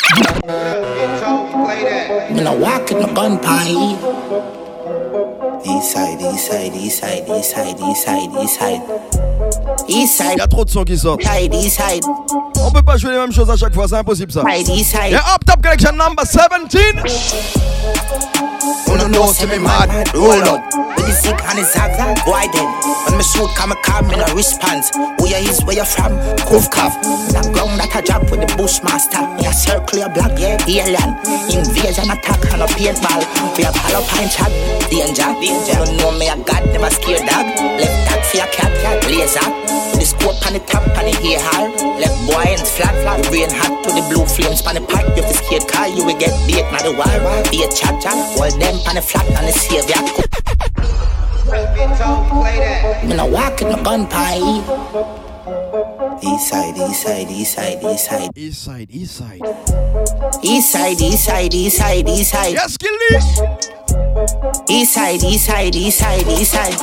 Me 2.32 2.42
no 2.44 2.58
walk 2.58 2.92
in 2.92 3.00
the 3.00 3.08
gun 3.14 3.40
pie. 3.40 4.67
Il 9.90 10.38
y 10.38 10.42
a 10.42 10.48
trop 10.48 10.64
de 10.64 10.70
sons 10.70 10.84
qui 10.84 10.98
sortent. 10.98 11.22
On 12.62 12.72
peut 12.72 12.82
pas 12.82 12.98
jouer 12.98 13.12
les 13.12 13.18
mêmes 13.18 13.34
choses 13.34 13.50
à 13.50 13.58
chaque 13.58 13.74
fois, 13.74 13.88
c'est 13.88 13.96
impossible 13.96 14.32
ça. 14.32 14.44
Et 14.56 15.16
Up 15.16 15.46
Top 15.46 15.62
Connection 15.62 15.92
number 15.92 16.24
17. 16.26 16.96
Oh 18.90 18.96
no 18.96 19.08
no, 19.08 19.28
see 19.34 19.46
me 19.46 19.60
mad, 19.60 19.90
roll 20.14 20.42
up. 20.44 20.62
When 20.98 21.08
you 21.08 21.14
sick 21.14 21.40
and 21.44 21.60
it's 21.60 21.76
why 22.26 22.48
then? 22.52 22.68
When 23.06 23.18
me 23.18 23.24
shoot, 23.24 23.50
come 23.56 23.72
a 23.72 23.76
calm, 23.84 24.12
in 24.12 24.20
a 24.20 24.28
response 24.36 24.92
Where 25.20 25.40
you 25.42 25.50
is, 25.50 25.64
where 25.64 25.76
you 25.76 25.86
from, 25.86 26.18
cove 26.48 26.70
calf 26.72 26.96
That 27.32 27.48
ground 27.54 27.80
that 27.80 27.96
a 27.96 28.02
drop 28.02 28.30
with 28.32 28.42
the 28.42 28.50
bushmaster. 28.58 29.24
Me 29.38 29.46
a 29.48 29.54
circle, 29.54 30.04
black, 30.12 30.36
yeah, 30.40 30.58
alien. 30.68 31.16
Invasion, 31.48 32.12
attack, 32.12 32.42
and 32.52 32.62
a 32.62 32.68
paintball. 32.68 33.24
We 33.56 33.64
a 33.64 33.72
hollow 33.72 34.04
pine 34.08 34.30
shot, 34.30 34.52
danger 34.90 35.32
danger. 35.66 35.92
You 35.92 35.98
know 35.98 36.12
me 36.12 36.30
a 36.30 36.38
god, 36.38 36.66
never 36.70 36.90
scared 36.90 37.26
dog. 37.28 37.46
Left 37.80 38.08
tag 38.08 38.24
for 38.26 38.38
your 38.38 38.48
cat, 38.48 38.72
cat, 38.82 39.04
laser. 39.10 39.48
The 39.98 40.06
scope 40.06 40.38
on 40.46 40.54
the 40.54 40.60
top, 40.60 40.86
on 40.98 41.06
the 41.06 41.14
hair 41.18 41.40
hall. 41.42 41.70
Left 41.98 42.18
boy 42.28 42.46
and 42.46 42.68
flat, 42.68 42.94
flat, 43.02 43.26
rain 43.32 43.50
hot 43.50 43.84
to 43.84 43.90
the 43.90 44.04
blue 44.10 44.26
flames. 44.26 44.62
On 44.66 44.76
the 44.76 44.82
pipe, 44.82 45.08
you 45.18 45.24
fi 45.24 45.34
scared 45.34 45.68
car, 45.68 45.88
you 45.88 46.06
will 46.06 46.18
get 46.18 46.34
beat, 46.46 46.66
not 46.72 46.84
the 46.84 46.94
wall. 46.94 47.44
Be 47.50 47.64
a 47.64 47.70
chat, 47.72 48.02
chat. 48.02 48.14
All 48.38 48.52
them 48.52 48.76
on 48.88 48.96
the 48.96 49.02
flat, 49.02 49.26
on 49.38 49.46
the 49.46 49.54
savior. 49.54 50.02
Me 53.08 53.16
no 53.16 53.26
walk 53.26 53.62
in 53.62 53.72
my 53.72 53.82
gun 53.82 54.08
pie. 54.08 54.42
East 56.22 56.50
side, 56.50 56.76
east 56.78 57.04
side, 57.04 57.30
east 57.30 57.54
side, 57.54 57.84
east 57.84 58.06
side. 58.06 58.30
East 58.36 58.64
side, 58.64 58.88
east 58.92 59.16
side. 59.16 59.42
East 60.44 60.72
side, 60.72 61.02
east 61.02 61.24
side, 61.24 61.54
east 61.54 61.78
side, 61.78 62.10
east 62.10 62.32
side. 62.32 62.54
Yes, 62.54 62.78
Gilly. 62.78 63.77
East 64.18 64.94
side, 64.94 65.22
east 65.24 65.46
side, 65.46 65.76
east 65.76 66.00
side, 66.00 66.28
east 66.28 66.52
side. 66.52 66.74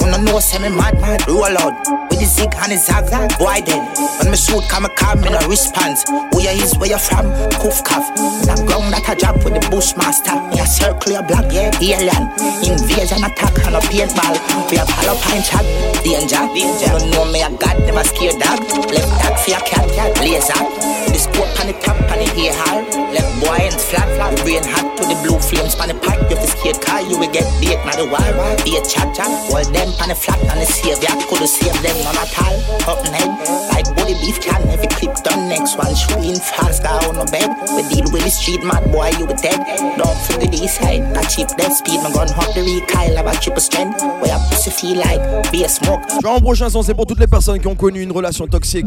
Wanna 0.00 0.18
know 0.20 0.38
say 0.38 0.58
me 0.58 0.68
mad 0.68 1.00
mad 1.00 1.26
roll 1.26 1.56
out 1.56 1.72
with 2.10 2.20
the 2.20 2.26
zig 2.26 2.52
and 2.60 2.72
the 2.72 2.76
zag 2.76 3.08
zag. 3.08 3.38
Boy 3.38 3.64
then 3.64 3.80
when 4.20 4.30
me 4.30 4.36
shoot 4.36 4.68
come 4.68 4.84
a 4.84 4.90
car 4.90 5.16
me 5.16 5.30
no 5.30 5.40
response. 5.48 6.04
Who 6.08 6.42
you 6.44 6.52
is 6.60 6.76
where 6.76 6.90
you 6.90 6.98
from? 6.98 7.24
Kuf 7.56 7.80
kaf. 7.88 8.04
That 8.44 8.60
ground 8.68 8.92
that 8.92 9.08
I 9.08 9.14
drop 9.14 9.40
with 9.48 9.56
the 9.56 9.64
bushmaster. 9.72 10.36
Me 10.52 10.60
a 10.60 10.66
circle 10.66 11.12
your 11.12 11.24
block 11.24 11.48
yeah 11.48 11.72
alien. 11.80 12.28
Invasion 12.60 13.24
attack 13.24 13.56
and 13.64 13.76
a 13.76 13.80
paintball. 13.80 14.36
We 14.68 14.76
have 14.76 14.92
hollow 14.92 15.16
pine 15.24 15.40
chat 15.40 15.64
danger. 16.04 16.44
Danger. 16.52 17.00
You 17.00 17.16
know 17.16 17.24
me 17.24 17.40
a 17.40 17.48
god 17.48 17.80
never 17.80 18.04
scared 18.04 18.36
dog. 18.44 18.60
Left 18.92 19.08
tag 19.24 19.40
for 19.40 19.50
your 19.56 19.64
cat 19.64 19.88
cat 19.96 20.12
laser. 20.20 21.05
The 21.16 21.24
scope 21.32 21.48
on 21.64 21.64
the 21.64 21.72
top 21.80 21.96
on 22.12 22.20
the 22.20 22.28
hair 22.36 22.52
hall. 22.52 22.84
Left 23.08 23.32
boy 23.40 23.56
and 23.64 23.72
flat 23.72 24.04
flat 24.20 24.36
brain 24.44 24.60
hot 24.60 24.84
to 25.00 25.02
the 25.08 25.16
blue 25.24 25.40
flames 25.40 25.72
on 25.80 25.88
the 25.88 25.96
pipe. 26.04 26.20
You 26.28 26.36
fi 26.36 26.44
scared 26.44 26.76
car 26.84 27.00
you 27.00 27.16
will 27.16 27.32
get 27.32 27.48
beat. 27.56 27.80
Now 27.88 27.96
the 27.96 28.04
wall 28.04 28.52
be 28.68 28.76
a 28.76 28.84
chat 28.84 29.16
chat. 29.16 29.32
All 29.48 29.64
them 29.64 29.88
on 29.96 30.12
the 30.12 30.14
flat 30.14 30.36
on 30.52 30.60
the 30.60 30.68
savior 30.68 31.08
could 31.24 31.40
save 31.48 31.72
them 31.80 31.96
none 32.04 32.20
at 32.20 32.28
all. 32.36 32.52
Up 32.84 33.00
neck 33.08 33.32
like 33.72 33.88
body 33.96 34.12
beef 34.20 34.44
can 34.44 34.60
every 34.68 34.92
clip 34.92 35.16
done 35.24 35.48
next 35.48 35.80
one 35.80 35.88
shooting 35.96 36.36
fast 36.36 36.84
down 36.84 37.16
on 37.16 37.24
bed. 37.32 37.48
We 37.72 37.88
deal 37.88 38.12
with 38.12 38.20
the 38.20 38.28
street 38.28 38.60
mad 38.60 38.84
boy 38.92 39.16
you 39.16 39.24
be 39.24 39.40
dead. 39.40 39.56
Don't 39.96 40.20
the 40.36 40.52
east 40.52 40.84
side. 40.84 41.00
I 41.16 41.24
cheap 41.32 41.48
dead 41.56 41.72
speed 41.72 41.96
my 42.04 42.12
gun 42.12 42.28
hop 42.28 42.52
the 42.52 42.60
recoil 42.60 43.16
about 43.16 43.40
triple 43.40 43.64
strength. 43.64 44.04
Where 44.20 44.36
your 44.36 44.42
pussy 44.52 44.68
feel 44.68 45.00
like 45.00 45.24
be 45.48 45.64
a 45.64 45.68
smoke. 45.72 46.04
Genre, 46.20 46.44
prochain 46.44 46.68
son, 46.68 46.84
c'est 46.84 46.92
pour 46.92 47.08
toutes 47.08 47.24
les 47.24 47.26
personnes 47.26 47.56
qui 47.56 47.72
ont 47.72 47.74
connu 47.74 48.04
une 48.04 48.12
relation 48.12 48.44
toxique. 48.44 48.84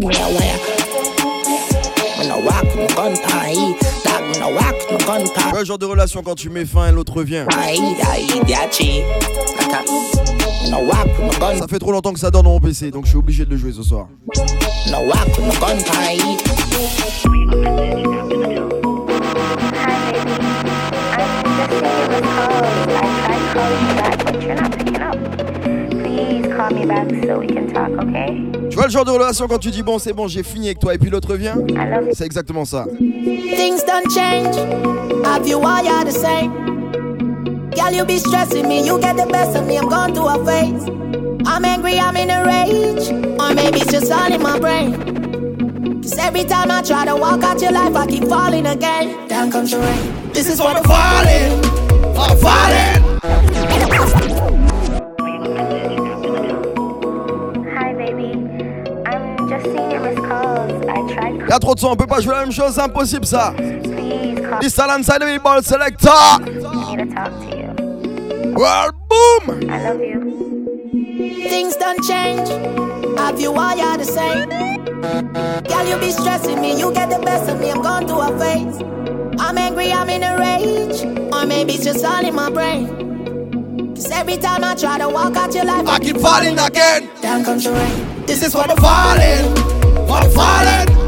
Quel 5.54 5.66
genre 5.66 5.78
de 5.78 5.86
relation 5.86 6.22
quand 6.24 6.36
tu 6.36 6.50
mets 6.50 6.66
fin 6.66 6.90
et 6.90 6.92
l'autre 6.92 7.24
vient? 7.24 7.46
Ça 11.58 11.68
fait 11.68 11.80
trop 11.80 11.92
longtemps 11.92 12.14
que 12.14 12.20
ça 12.20 12.32
dort 12.32 12.44
dans 12.44 12.52
mon 12.52 12.60
PC, 12.60 12.92
donc 12.92 13.06
je 13.06 13.10
suis 13.10 13.18
obligé 13.18 13.46
de 13.46 13.52
le 13.52 13.58
jouer 13.58 13.72
ce 13.72 13.84
soir. 13.84 14.08
Tu 28.70 28.76
vois 28.76 28.86
le 28.86 28.92
genre 28.92 29.06
de 29.06 29.12
relation 29.12 29.48
quand 29.48 29.60
tu 29.60 29.72
dis 29.72 29.82
bon 29.82 29.98
c'est 29.98 30.12
bon 30.14 30.28
j'ai 30.28 30.44
fini 30.44 30.68
avec 30.68 30.80
toi 30.80 30.94
et 30.94 30.98
puis 30.98 31.10
l'autre 31.10 31.36
vient? 31.36 31.56
C'est 32.14 32.26
exactement 32.26 32.66
ça. 32.66 32.86
Things 32.98 33.82
don't 33.86 34.10
change. 34.14 34.58
Have 35.26 35.48
you 35.48 35.60
all 35.60 35.82
you're 35.84 36.04
the 36.04 36.12
same? 36.12 36.52
Girl, 37.72 37.94
you 37.94 38.04
be 38.06 38.18
stressing 38.18 38.68
me. 38.68 38.86
You 38.86 39.00
get 39.00 39.16
the 39.16 39.26
best 39.32 39.56
of 39.56 39.66
me. 39.68 39.78
I'm 39.78 39.88
going 39.88 40.14
through 40.14 40.28
a 40.28 40.44
phase. 40.46 40.84
I'm 41.46 41.64
angry, 41.64 41.98
I'm 41.98 42.18
in 42.18 42.30
a 42.30 42.44
rage. 42.44 43.10
Or 43.40 43.54
maybe 43.54 43.80
it's 43.80 43.92
just 43.92 44.12
all 44.12 44.30
in 44.32 44.42
my 44.42 44.60
brain. 44.60 46.02
Cause 46.02 46.18
every 46.18 46.44
time 46.44 46.72
I 46.72 46.82
try 46.82 47.06
to 47.06 47.16
walk 47.16 47.42
out 47.44 47.62
your 47.62 47.72
life, 47.72 47.96
I 47.96 48.06
keep 48.08 48.26
falling 48.26 48.66
again. 48.66 49.16
Down 49.28 49.50
comes 49.50 49.72
the 49.72 49.80
rain. 49.80 50.12
This 50.34 50.50
is 50.50 50.60
for 50.60 50.74
the 50.74 50.84
falling. 50.84 51.64
I'm 52.18 52.38
falling. 52.38 53.00
I'm 61.52 61.58
just 61.58 61.58
seeing 61.58 61.58
your 61.58 61.58
missed 61.58 61.58
calls. 61.58 61.58
I 61.58 61.58
tried 61.58 61.58
Y'a 61.58 61.60
trop 61.60 61.76
de 61.76 61.80
son, 61.80 61.88
on 61.88 61.96
peut 61.96 62.08
pas 62.08 62.22
jouer 62.22 62.34
la 62.34 62.42
même 62.42 62.52
chose, 62.52 62.74
c'est 62.76 62.82
impossible 62.82 63.26
ça. 63.26 63.54
Please 63.56 64.42
call 64.42 64.60
This 64.62 64.80
alongside 64.80 65.22
the 65.22 65.40
ball 65.44 65.64
selector. 65.64 66.10
I 66.10 66.40
need 66.40 67.10
to 67.10 67.16
talk 67.16 67.32
to 67.40 67.58
you. 67.58 68.54
Well, 68.56 68.92
boom. 69.10 69.70
I 69.70 69.84
love 69.84 70.02
you. 70.02 70.20
Things 71.50 71.76
don't 71.78 72.04
change. 72.04 72.50
Have 73.18 73.40
you 73.40 73.54
all 73.54 73.76
you're 73.76 73.98
the 73.98 74.06
same? 74.06 74.50
Girl, 74.50 75.86
you 75.88 75.98
be 76.00 76.12
stressing 76.12 76.62
me. 76.62 76.78
You 76.78 76.92
get 76.94 77.10
the 77.10 77.20
best 77.20 77.50
of 77.50 77.60
me. 77.60 77.72
I'm 77.72 77.82
going 77.82 78.08
through 78.08 78.22
a 78.22 78.38
phase. 78.38 78.82
I'm 79.40 79.58
angry, 79.58 79.92
I'm 79.92 80.10
in 80.10 80.24
a 80.24 80.38
rage. 80.38 81.04
Or 81.34 81.46
maybe 81.46 81.74
it's 81.74 81.84
just 81.84 82.04
all 82.04 82.24
in 82.26 82.36
my 82.36 82.50
brain. 82.50 83.96
Cause 83.96 84.12
every 84.12 84.38
time 84.38 84.64
I 84.64 84.76
try 84.76 84.98
to 84.98 85.10
walk 85.10 85.36
out 85.36 85.54
your 85.54 85.66
life, 85.66 85.88
I 85.88 86.00
keep 86.00 86.18
falling 86.18 86.60
again. 86.60 87.10
Down 87.22 87.44
comes 87.44 87.64
the 87.64 87.72
rain. 87.72 88.26
This 88.26 88.44
is 88.44 88.54
for 88.54 88.68
the 88.68 88.76
falling. 88.76 89.56
For 90.08 90.22
the 90.24 90.30
falling. 90.36 90.99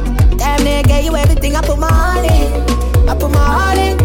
Damn, 0.64 0.84
they 0.84 0.88
gave 0.88 1.06
you 1.06 1.16
everything. 1.16 1.56
I 1.56 1.62
put 1.62 1.80
my 1.80 1.92
heart 1.92 2.26
in. 2.26 3.10
I 3.10 3.16
put 3.16 3.32
my 3.32 3.40
heart 3.40 3.78
in. 3.80 3.98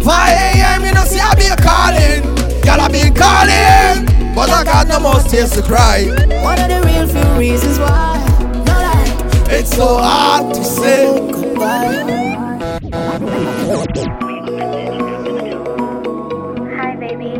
5 0.00 0.28
a.m. 0.28 0.84
You 0.84 0.92
know, 0.92 1.04
see, 1.04 1.20
I 1.20 1.34
be 1.36 1.46
a 1.46 1.56
calling. 1.56 2.22
Girl, 2.62 2.80
I 2.80 2.88
be 2.88 3.10
calling. 3.14 4.34
But 4.34 4.50
I 4.50 4.64
got 4.64 4.88
no 4.88 4.98
more 4.98 5.20
tears 5.20 5.52
to 5.52 5.62
cry. 5.62 6.06
One 6.42 6.58
of 6.58 6.68
the 6.68 6.82
real 6.84 7.06
few 7.06 7.38
reasons 7.38 7.78
why. 7.78 8.18
No 8.66 8.72
lie. 8.72 9.54
It's 9.54 9.70
so 9.76 9.98
hard 9.98 10.54
to 10.54 10.64
say 10.64 11.30
goodbye. 11.30 12.02
Hi, 16.76 16.96
baby. 16.96 17.36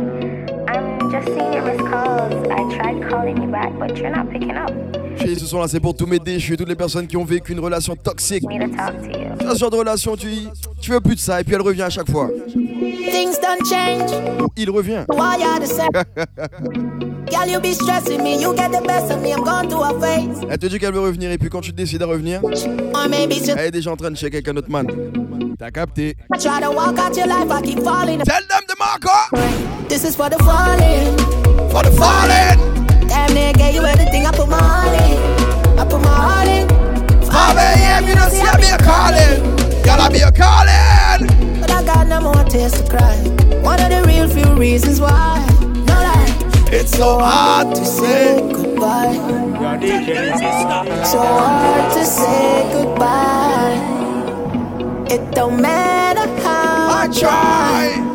I'm 0.68 1.11
just 1.11 1.26
seeing 1.26 1.52
your 1.52 1.64
missed 1.64 1.87
calls. 1.87 2.48
I 2.48 2.76
tried 2.76 3.09
calling 3.11 3.42
you 3.42 3.48
back, 3.48 3.76
but 3.80 3.96
you're 3.96 4.11
not 4.11 4.30
picking 4.30 4.52
up. 4.52 4.89
Ce 5.20 5.46
soir 5.46 5.62
là, 5.62 5.68
c'est 5.68 5.80
pour 5.80 5.94
tous 5.94 6.06
mes 6.06 6.18
déchus, 6.18 6.56
toutes 6.56 6.68
les 6.68 6.74
personnes 6.74 7.06
qui 7.06 7.16
ont 7.16 7.24
vécu 7.24 7.52
une 7.52 7.61
relation 7.61 7.94
toxique. 7.96 8.44
Ce 9.40 9.59
genre 9.59 9.70
de 9.70 9.76
relation, 9.76 10.16
tu, 10.16 10.28
tu 10.80 10.90
veux 10.90 11.00
plus 11.00 11.14
de 11.14 11.20
ça 11.20 11.40
et 11.40 11.44
puis 11.44 11.54
elle 11.54 11.61
revient 11.62 11.83
à 11.83 11.90
chaque 11.90 12.11
fois. 12.11 12.28
Things 12.52 13.38
don't 13.40 13.64
change. 13.68 14.11
Il 14.56 14.70
revient. 14.70 15.04
Why 15.09 15.38
you're 15.40 15.61
the 15.61 15.66
same? 15.66 15.90
Girl, 17.30 17.48
you 17.48 17.61
be 17.61 17.72
stressing 17.72 18.22
me. 18.22 18.40
You 18.40 18.54
get 18.54 18.70
the 18.70 18.85
best 18.87 19.11
of 19.11 19.22
me. 19.22 19.33
I'm 19.33 19.44
going 19.44 19.68
through 19.68 19.85
a 19.85 20.00
phase. 20.00 20.40
Elle 20.48 20.59
te 20.59 20.66
dit 20.66 20.78
qu'elle 20.78 20.94
veut 20.94 21.00
revenir 21.00 21.30
et 21.30 21.38
puis 21.38 21.48
quand 21.48 21.61
tu 21.61 21.72
décides 21.72 22.00
de 22.00 22.04
revenir, 22.04 22.40
Or 22.42 23.09
maybe 23.09 23.33
it's 23.33 23.46
just 23.46 23.59
elle 23.59 23.66
est 23.66 23.70
déjà 23.70 23.92
en 23.92 23.96
train 23.96 24.11
de 24.11 24.16
checker 24.16 24.38
avec 24.38 24.48
un 24.48 24.56
autre 24.56 24.70
man. 24.70 24.87
T'as 25.59 25.70
capté. 25.70 26.16
I 26.35 26.38
try 26.38 26.61
to 26.61 26.70
walk 26.72 26.98
out 26.98 27.16
your 27.16 27.26
life. 27.26 27.50
I 27.50 27.62
keep 27.62 27.83
falling. 27.85 28.20
Tell 28.20 28.42
them 28.48 28.62
the 28.66 28.76
marker. 28.78 29.88
This 29.88 30.04
is 30.04 30.16
for 30.16 30.28
the 30.30 30.38
falling. 30.42 31.16
For 31.70 31.83
the 31.83 31.92
falling. 31.92 32.89
Damn, 33.31 33.35
they 33.35 33.53
gave 33.59 33.75
you 33.75 33.85
everything. 33.85 34.27
I 34.27 34.33
put 34.33 34.49
my 34.49 34.59
heart 34.59 34.95
in. 35.01 35.79
I 35.79 35.85
put 35.85 36.01
my 36.01 36.09
heart 36.09 36.49
in. 36.49 36.69
5 37.27 37.57
a.m. 37.57 38.09
You 38.09 38.14
know, 38.14 38.29
see, 38.29 38.40
I 38.40 38.57
be 38.57 38.69
a 38.69 38.79
calling. 38.79 39.57
Girl, 39.83 40.01
I 40.01 40.09
be 40.11 40.21
a 40.21 40.33
calling. 40.33 41.61
But 41.61 41.71
I 41.71 41.85
got 41.85 42.07
no 42.09 42.21
more 42.21 42.45
tears 42.45 42.73
to 42.73 42.88
cry. 42.90 43.16
One 43.62 43.81
of 43.81 43.90
the 43.90 44.03
real 44.07 44.29
few 44.29 44.53
reasons 44.55 45.01
why. 45.01 45.47
No 45.87 45.95
lie. 45.95 46.38
It's 46.73 46.97
so 46.97 47.19
hard 47.19 47.75
to 47.77 47.85
say 47.85 48.40
goodbye. 48.53 49.14
So 51.05 51.19
hard 51.23 51.93
to 51.93 52.05
say 52.05 52.69
goodbye. 52.73 53.79
It 55.09 55.31
don't 55.33 55.61
matter 55.61 56.27
how 56.43 57.03
I 57.03 57.09
try. 57.12 58.10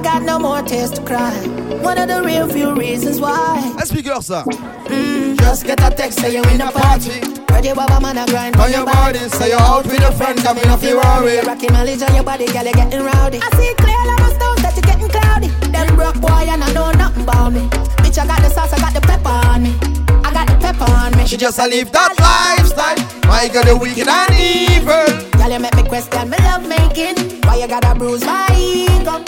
I 0.00 0.02
got 0.02 0.22
no 0.22 0.38
more 0.38 0.62
tears 0.62 0.92
to 0.92 1.02
cry. 1.04 1.36
One 1.82 1.98
of 1.98 2.08
the 2.08 2.22
real 2.22 2.48
few 2.48 2.74
reasons 2.74 3.20
why. 3.20 3.60
Explique-leur 3.78 4.22
ça. 4.22 4.44
Mm, 4.88 5.36
just 5.36 5.66
get 5.66 5.78
a 5.84 5.90
text 5.94 6.20
say 6.20 6.32
you 6.32 6.42
in 6.44 6.60
a 6.62 6.72
party. 6.72 7.20
Heard 7.52 7.66
you 7.66 7.74
have 7.74 7.90
a 7.90 8.00
man 8.00 8.16
a 8.16 8.24
grind 8.24 8.56
On 8.56 8.72
your 8.72 8.86
body, 8.86 9.18
say 9.28 9.50
you're 9.50 9.60
out 9.60 9.84
with 9.84 10.00
a 10.00 10.10
friend, 10.12 10.38
coming 10.40 10.66
off 10.68 10.82
your 10.82 10.96
worry. 11.04 11.34
You're 11.34 11.42
rocking 11.44 11.70
mileage 11.74 12.00
on 12.00 12.14
your 12.14 12.24
body, 12.24 12.46
girl, 12.46 12.64
you're 12.64 12.72
getting 12.72 13.04
rowdy. 13.04 13.40
I 13.42 13.50
see 13.60 13.74
clear 13.76 14.00
like 14.08 14.20
a 14.24 14.30
stone 14.40 14.56
that 14.64 14.72
you're 14.74 14.88
getting 14.88 15.08
cloudy. 15.12 15.48
Them 15.68 15.94
broke 15.94 16.18
boy 16.18 16.48
and 16.48 16.64
I 16.64 16.72
know 16.72 16.90
nothing 16.92 17.24
about 17.24 17.52
me. 17.52 17.68
Bitch, 18.00 18.16
I 18.16 18.26
got 18.26 18.40
the 18.40 18.48
sauce, 18.48 18.72
I 18.72 18.80
got 18.80 18.94
the 18.94 19.02
pepper 19.02 19.28
on 19.28 19.64
me. 19.64 19.76
I 20.24 20.32
got 20.32 20.48
the 20.48 20.56
pepper 20.64 20.90
on 20.90 21.12
me. 21.18 21.26
She 21.26 21.36
just 21.36 21.58
a 21.58 21.66
live 21.68 21.92
that 21.92 22.16
lifestyle. 22.16 22.96
My 23.28 23.48
God, 23.52 23.66
the 23.66 23.76
wicked 23.76 24.08
and 24.08 24.32
evil. 24.32 25.04
Girl, 25.38 25.52
you 25.52 25.58
make 25.60 25.76
me 25.76 25.82
question 25.82 26.30
my 26.30 26.38
love 26.48 26.66
making. 26.66 27.42
Why 27.44 27.56
you 27.56 27.68
gotta 27.68 27.94
bruise 27.94 28.24
my 28.24 28.48
ego? 28.56 29.20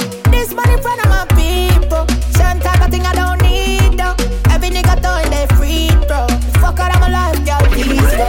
This 0.53 0.61
money 0.67 0.75
in 0.75 0.83
front 0.83 1.01
of 1.03 1.09
my 1.09 1.25
people. 1.35 2.05
Certain 2.33 2.61
type 2.61 2.85
of 2.85 2.91
thing 2.91 3.03
I 3.07 3.15
don't 3.15 3.41
need 3.41 3.97
though. 3.97 4.15
Every 4.53 4.69
nigga 4.69 5.01
throwing 5.01 5.31
their 5.31 5.47
free 5.57 5.89
throw. 6.07 6.27
Fuck 6.61 6.79
out 6.79 6.95
of 6.95 7.01
my 7.01 7.09
life, 7.09 7.39
girl, 7.47 7.61
please 7.73 8.01
go. 8.21 8.27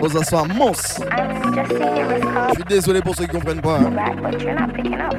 Faut 0.00 0.08
s'asseoir, 0.08 0.46
monstre. 0.56 1.02
I'm 1.10 1.54
just 1.54 1.70
seeing 1.72 1.96
your 1.96 2.08
missed 2.08 2.24
Je 2.24 2.32
calls. 2.32 2.54
suis 2.54 2.64
désolé 2.64 3.02
pour 3.02 3.14
ceux 3.14 3.26
qui 3.26 3.32
comprennent 3.32 3.60
pas. 3.60 3.78
hein. 3.80 3.90
back, 3.90 4.16
but 4.22 4.40
you're 4.40 4.54
not 4.58 4.72
picking 4.72 4.98
up. 4.98 5.14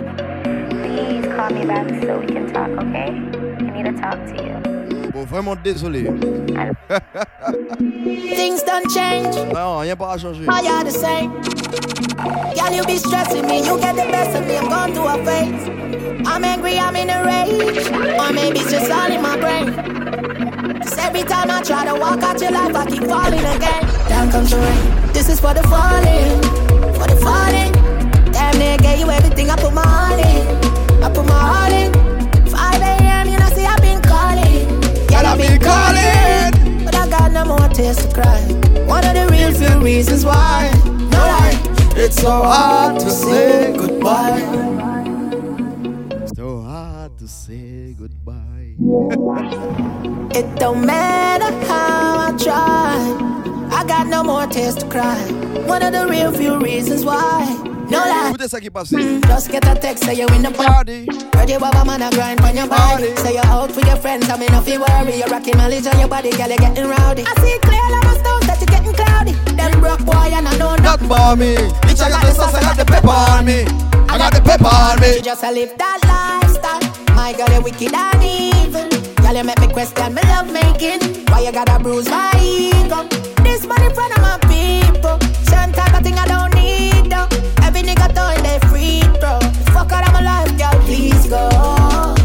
Please 0.82 1.28
call 1.36 1.52
me 1.54 1.66
back 1.68 1.88
so 2.02 2.18
we 2.20 2.26
can 2.26 2.52
talk, 2.52 2.70
okay? 2.82 3.12
I 3.60 3.72
need 3.76 3.86
to 3.86 3.94
talk 4.02 4.18
to 4.26 4.44
you. 4.44 4.71
Bon, 5.14 5.26
vraiment 5.26 5.56
désolé. 5.56 6.04
Things 7.80 8.64
don't 8.64 8.90
change. 8.94 9.36
Non, 9.54 9.80
rien 9.80 9.96
pas 9.96 10.14
à 10.14 10.18
changer. 10.18 10.46
All 10.48 10.64
you're 10.64 10.84
the 10.84 10.92
same. 10.92 11.32
Girl, 12.56 12.72
you 12.74 12.86
be 12.86 12.98
stressing 12.98 13.46
me. 13.46 13.66
You 13.66 13.78
get 13.80 13.96
the 13.96 14.10
best 14.12 14.36
of 14.38 14.48
me. 14.48 14.58
I'm 14.58 14.70
going 14.70 14.94
through 14.94 15.08
a 15.08 15.18
phase. 15.26 15.70
I'm 16.28 16.44
angry, 16.44 16.78
I'm 16.78 16.96
in 16.96 17.10
a 17.10 17.24
rage. 17.26 17.92
Or 18.20 18.32
maybe 18.32 18.60
it's 18.60 18.72
just 18.72 18.90
all 18.92 19.12
in 19.12 19.22
my 19.22 19.38
brain. 19.38 19.74
Cause 20.82 20.98
every 20.98 21.24
time 21.24 21.52
I 21.52 21.62
try 21.62 21.86
to 21.86 21.96
walk 21.96 22.22
out 22.24 22.40
your 22.40 22.52
life, 22.52 22.76
I 22.76 22.86
keep 22.86 23.04
falling 23.04 23.40
again. 23.40 23.84
Down 24.08 24.32
comes 24.32 24.52
the 24.52 24.58
rain. 24.58 25.14
This 25.14 25.30
is 25.30 25.40
for 25.40 25.54
the 25.54 25.64
falling. 25.64 26.42
For 26.96 27.08
the 27.08 27.18
falling. 27.22 27.72
Damn, 28.32 28.58
they 28.60 28.78
gave 28.78 29.00
you 29.00 29.10
everything. 29.10 29.50
I 29.50 29.56
put 29.58 29.74
my 29.74 29.86
heart 29.86 30.20
in. 30.20 31.04
I 31.04 31.10
put 31.14 31.26
my 31.26 31.34
heart 31.34 31.74
in. 31.74 32.11
Been 35.42 35.60
calling. 35.60 36.86
But 36.86 36.96
I 36.96 37.10
got 37.10 37.32
no 37.32 37.46
more 37.46 37.68
tears 37.70 37.98
to 37.98 38.14
cry. 38.14 38.42
One 38.86 39.04
of 39.06 39.14
the 39.16 39.28
real 39.32 39.52
few 39.54 39.80
reasons 39.80 40.26
why. 40.26 40.72
No 40.86 41.22
lie. 41.34 41.58
It's 41.96 42.18
so 42.22 42.32
hard 42.44 43.00
to 43.02 43.10
say 43.10 43.76
goodbye. 43.76 44.42
So 46.36 46.62
hard 46.62 47.18
to 47.20 47.28
say 47.28 47.94
goodbye. 47.98 48.76
It 50.34 50.48
don't 50.56 50.86
matter 50.86 51.52
how 51.68 52.28
I 52.28 52.38
try. 52.38 52.96
I 53.80 53.84
got 53.86 54.08
no 54.08 54.24
more 54.24 54.48
tears 54.48 54.76
to 54.76 54.88
cry. 54.88 55.20
One 55.66 55.84
of 55.84 55.92
the 55.92 56.08
real 56.08 56.32
few 56.32 56.58
reasons 56.58 57.04
why. 57.04 57.71
No 57.92 58.00
lie. 58.00 58.30
Écoutez 58.30 58.48
ça 58.48 58.60
qui 58.62 58.68
est 58.68 58.70
passé. 58.70 58.96
Just 59.28 59.52
get 59.52 59.68
a 59.68 59.76
text, 59.76 60.06
say 60.06 60.16
you 60.16 60.26
in 60.28 60.42
the 60.42 60.52
party. 60.52 61.06
Heard 61.36 61.50
you 61.50 61.60
have 61.60 61.76
a 61.76 61.84
man 61.84 62.02
a 62.02 62.10
grind 62.10 62.40
on 62.40 62.56
your 62.56 62.68
body. 62.68 63.14
Say 63.18 63.34
you're 63.34 63.46
out 63.46 63.76
with 63.76 63.86
your 63.86 63.98
friends, 63.98 64.30
I'm 64.30 64.42
in 64.42 64.54
you 64.66 64.80
worry. 64.80 65.20
You're 65.20 65.28
rocking 65.28 65.58
mileage 65.58 65.88
on 65.88 66.00
your 66.00 66.08
body, 66.08 66.32
girl, 66.32 66.48
you're 66.48 66.58
getting 66.58 66.88
rowdy. 66.88 67.24
I 67.28 67.34
see 67.44 67.60
clear 67.60 67.84
like 67.92 68.06
a 68.08 68.16
stone 68.16 68.44
that 68.48 68.58
you're 68.62 68.72
getting 68.72 68.94
cloudy. 68.94 69.34
Them 69.58 69.82
broke 69.82 70.06
boy 70.06 70.32
and 70.32 70.48
I 70.48 70.58
know 70.58 70.76
Not 70.78 71.02
about 71.02 71.38
me. 71.38 71.56
Bitch, 71.84 72.02
I 72.02 72.10
got 72.10 72.24
the 72.24 72.32
sauce, 72.32 72.56
I 72.56 72.62
got 72.62 72.78
the 72.78 72.86
pepper 72.86 73.10
on 73.10 73.46
me. 73.46 73.66
I 74.08 74.18
got 74.18 74.32
the 74.34 74.42
pepper 74.42 74.72
on 74.72 75.02
me. 75.02 75.16
You 75.18 75.22
just 75.22 75.44
a 75.44 75.52
live 75.52 75.78
that 75.78 76.00
lifestyle. 76.08 76.80
My 77.14 77.34
girl, 77.34 77.52
you 77.54 77.62
wicked 77.62 77.94
and 77.94 78.24
evil. 78.24 78.88
Girl, 79.20 79.36
you 79.36 79.44
make 79.44 79.60
me 79.60 79.68
question 79.68 80.14
my 80.14 80.22
love 80.32 80.50
making. 80.50 81.26
Why 81.28 81.42
you 81.42 81.52
gotta 81.52 81.78
bruise 81.84 82.08
my 82.08 82.32
ego? 82.40 83.04
This 83.44 83.66
money 83.68 83.88
in 83.88 83.94
front 83.94 84.16
of 84.16 84.22
my 84.24 84.38
people. 84.48 85.20
Certain 85.44 85.74
type 85.74 85.94
of 85.94 86.04
thing 86.04 86.16
I 86.16 86.28
don't 86.28 86.54
need 86.56 87.12
though. 87.12 87.28
Every 87.82 87.96
nigga 87.96 88.14
throwing 88.14 88.44
their 88.44 88.60
free 88.70 89.02
throw. 89.20 89.40
Fuck 89.74 89.92
out 89.92 90.06
of 90.06 90.14
my 90.14 90.22
life, 90.22 90.56
girl, 90.56 90.80
please 90.84 91.28
go. 91.28 91.50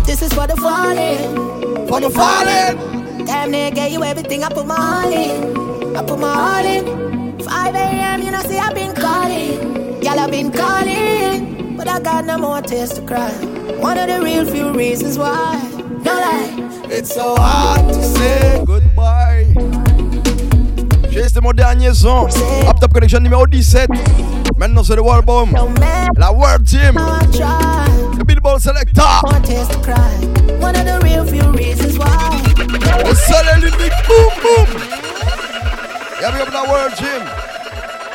This 0.05 0.21
is 0.21 0.31
for 0.31 0.47
the 0.47 0.57
falling. 0.57 1.89
For 1.89 1.99
the 1.99 2.11
falling. 2.11 3.25
Damn, 3.25 3.53
they 3.53 3.71
gave 3.71 3.93
you 3.93 4.05
everything. 4.05 4.45
I 4.45 4.51
put 4.51 4.67
my 4.67 4.75
heart 4.75 5.15
in. 5.15 5.97
I 5.97 6.03
put 6.03 6.19
my 6.19 6.35
heart 6.35 6.67
in. 6.67 7.39
5 7.41 7.75
a.m., 7.75 8.23
you 8.23 8.33
know, 8.33 8.43
see, 8.43 8.59
I've 8.59 8.75
been 8.75 8.95
calling. 8.95 10.03
Y'all 10.03 10.19
have 10.19 10.31
been 10.31 10.53
calling. 10.53 11.77
But 11.79 11.89
I 11.89 12.01
got 12.01 12.27
no 12.27 12.37
more 12.37 12.61
tears 12.61 12.93
to 12.93 13.07
cry. 13.07 13.31
One 13.79 13.97
of 13.97 14.09
the 14.09 14.21
real 14.23 14.45
few 14.45 14.73
reasons 14.73 15.17
why. 15.17 15.57
No 16.05 16.13
lie. 16.13 16.85
It's 16.91 17.15
so 17.15 17.35
hard 17.35 17.95
to 17.95 18.03
say 18.03 18.63
goodbye. 18.67 19.86
C'était 21.25 21.41
mon 21.41 21.53
dernier 21.53 21.95
son. 21.95 22.27
Up 22.69 22.79
Top 22.79 22.93
Connection 22.93 23.21
numéro 23.21 23.47
17. 23.47 23.89
Maintenant 24.57 24.85
c'est 24.85 24.97
le 24.97 25.03
World 25.03 25.25
Bomb. 25.25 25.51
La 26.17 26.31
World 26.31 26.67
Team. 26.67 27.01
Le 28.19 28.25
Billboard 28.25 28.61
Selector. 28.61 29.23
More 29.25 29.41
tears 29.43 29.69
to 29.69 29.79
cry. 29.81 29.95
One 30.61 30.77
of 30.77 30.85
the 30.85 31.01
real 31.03 31.25
few 31.25 31.51
reasons 31.53 31.99
why. 31.99 32.07
Le 33.03 33.15
seul 33.15 33.47
et 33.55 33.61
l'unique. 33.61 33.93
Boom 34.07 34.43
boom. 34.43 34.81
Bienvenue 36.19 36.43
au 36.49 36.53
la 36.53 36.63
World 36.71 36.95
Team. 36.97 37.23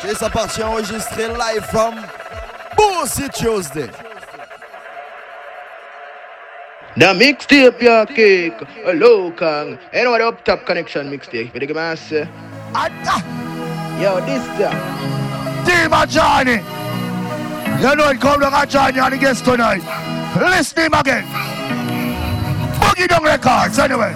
J'ai 0.04 0.14
sa 0.14 0.30
partie 0.30 0.62
enregistrée 0.62 1.28
live 1.28 1.64
from 1.70 1.94
Bossy 2.76 3.28
Tuesday. 3.30 3.88
The 6.96 7.14
mixtape 7.14 7.80
your 7.80 8.06
cake, 8.06 8.54
a 8.84 8.92
low 8.92 9.32
kang. 9.32 9.78
Know 9.92 10.10
what 10.10 10.20
up 10.20 10.44
top 10.44 10.66
connection 10.66 11.10
mixtape? 11.10 11.50
Say? 11.96 12.28
Yo, 14.00 14.20
this 14.26 14.44
Team 15.66 15.92
of 15.92 16.08
Johnny. 16.08 16.60
You 17.80 17.96
know 17.96 18.08
it 18.08 18.20
come 18.20 18.40
down 18.40 18.54
and 18.54 18.70
join 18.70 18.94
you 18.94 19.10
the 19.10 19.18
guest 19.18 19.44
tonight. 19.44 19.82
Listen 20.36 20.84
him 20.84 20.94
again. 20.94 21.24
Boogie 22.80 23.08
down 23.08 23.24
records 23.24 23.78
anyway. 23.78 24.14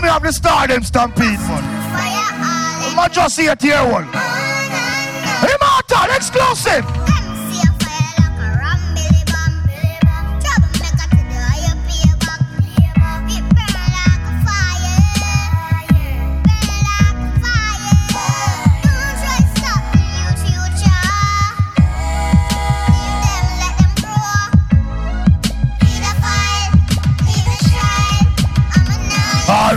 Me 0.00 0.08
have 0.08 0.22
the 0.22 0.32
stardom 0.32 0.82
stampede 0.82 1.38
man. 1.40 1.62
I'm 2.98 3.10
just 3.12 3.36
see 3.36 3.48
a 3.48 3.56
tier 3.56 3.82
one. 3.84 4.08
Immortal 5.44 6.16
exclusive. 6.16 7.19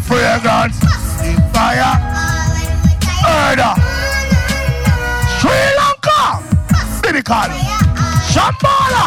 Fragrance, 0.05 0.79
fire, 1.53 1.95
murder, 3.23 3.73
Sri 5.39 5.59
Lanka, 5.79 6.19
biblical, 7.01 7.49
Shambhala. 8.31 9.05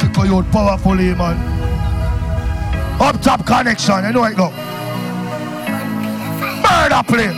Because 0.00 0.28
you're 0.28 0.44
powerfully, 0.44 1.14
man. 1.14 1.36
Up 3.00 3.20
top 3.20 3.44
connection, 3.46 4.04
you 4.04 4.12
know 4.12 4.24
it 4.24 4.36
go. 4.36 4.50
Murder 6.62 7.02
play. 7.06 7.32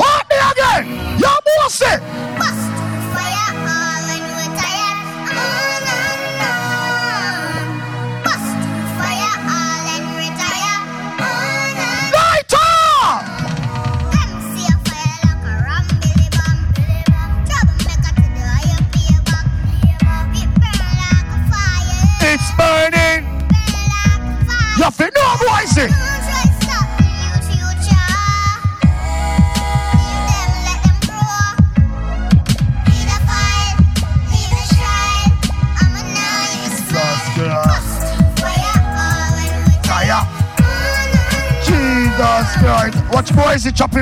Hold 0.00 0.24
me 0.30 0.36
again. 0.50 0.84
You're 1.18 1.40
bossy. 1.44 2.69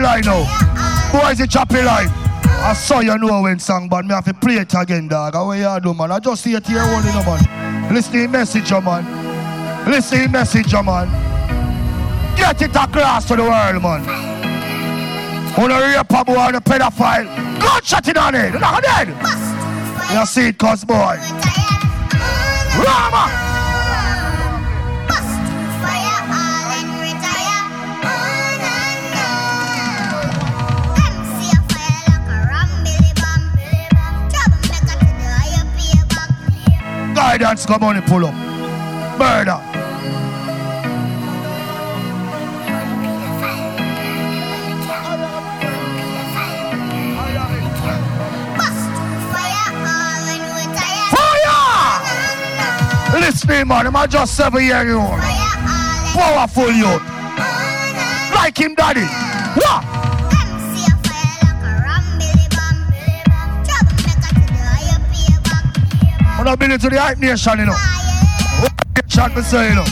Boys 0.08 0.24
the 0.24 0.26
choppy 0.26 0.42
line 0.42 0.46
now. 0.46 1.12
Boys 1.12 1.38
the 1.38 1.46
choppy 1.46 1.82
line. 1.82 2.08
I 2.60 2.72
saw 2.72 3.00
you 3.00 3.16
know 3.18 3.42
when 3.42 3.58
song, 3.58 3.88
but 3.88 4.04
me 4.04 4.14
have 4.14 4.24
to 4.24 4.34
play 4.34 4.54
it 4.54 4.72
again, 4.74 5.08
dog. 5.08 5.34
How 5.34 5.52
you 5.52 5.80
do, 5.80 5.94
man? 5.94 6.10
I 6.10 6.18
just 6.18 6.42
see 6.42 6.54
it 6.54 6.66
here 6.66 6.80
only, 6.80 7.12
no, 7.12 7.22
man. 7.24 7.94
Listen 7.94 8.12
to 8.12 8.28
message, 8.28 8.70
man. 8.70 9.90
Listen 9.90 10.20
to 10.20 10.28
message, 10.28 10.72
man. 10.72 11.08
Get 12.36 12.62
it 12.62 12.74
across 12.74 13.26
to 13.26 13.36
the 13.36 13.42
world, 13.42 13.82
man. 13.82 14.28
On 15.58 15.70
a 15.70 15.80
rape 15.80 16.26
boy 16.26 16.36
on 16.36 16.54
a 16.54 16.60
pedophile. 16.60 17.26
In 18.08 18.16
on 18.16 18.34
it. 18.34 18.54
Eh? 18.54 18.58
Not 18.58 18.82
dead. 18.82 19.08
You 20.12 20.26
see 20.26 20.48
it, 20.48 20.58
cuz 20.58 20.84
boy. 20.84 21.18
Rama. 22.78 23.47
Guidance 37.38 37.66
come 37.66 37.84
on 37.84 37.96
and 37.96 38.04
pull 38.04 38.26
up. 38.26 38.34
Murder. 39.16 39.60
Fire! 51.14 51.60
Listen, 53.20 53.68
man, 53.68 53.86
I'm 53.86 54.10
just 54.10 54.36
seven 54.36 54.64
years 54.64 54.92
old. 54.92 55.20
Powerful 56.14 56.72
youth. 56.72 57.02
Like 58.34 58.58
him, 58.58 58.74
daddy. 58.74 59.06
What? 59.54 60.07
Not 66.48 66.58
been 66.58 66.70
into 66.72 66.88
the 66.88 66.98
hype 66.98 67.18
nation, 67.18 67.58
you 67.58 67.66
know. 67.66 67.76
Chat 69.06 69.36
me 69.36 69.42
say, 69.42 69.68
you 69.68 69.74
know. 69.74 69.84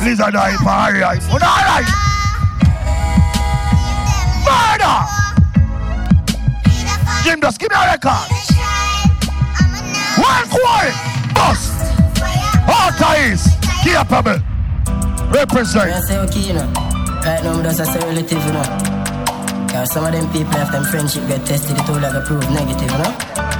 Lizard 0.00 0.32
hype, 0.32 0.64
alright. 0.64 1.20
But 1.28 1.44
alright. 1.44 1.84
Murder! 4.48 4.96
Jim, 7.22 7.38
just 7.42 7.60
give 7.60 7.68
me 7.68 7.76
a 7.76 7.84
record. 7.84 8.24
One 10.16 10.48
quiet. 10.48 10.96
Bust. 11.36 11.76
Alta 12.64 13.12
is 13.28 13.44
capable. 13.84 14.40
Represent. 15.28 15.92
I 15.92 16.00
say 16.00 16.16
okay, 16.16 16.40
you 16.40 16.54
know. 16.54 16.72
Right 17.26 17.44
now, 17.44 17.60
I'm 17.60 17.62
just 17.62 17.94
a 17.94 17.98
relative, 18.06 18.42
you 18.42 18.52
know. 18.52 19.68
Cause 19.68 19.92
some 19.92 20.06
of 20.06 20.12
them 20.12 20.32
people 20.32 20.52
have 20.52 20.72
them 20.72 20.84
friendship 20.84 21.28
get 21.28 21.44
tested, 21.44 21.76
it 21.76 21.90
all 21.90 22.00
like 22.00 22.14
a 22.14 22.22
proof 22.26 22.48
negative, 22.50 22.90
you 22.90 22.96
know. 22.96 23.57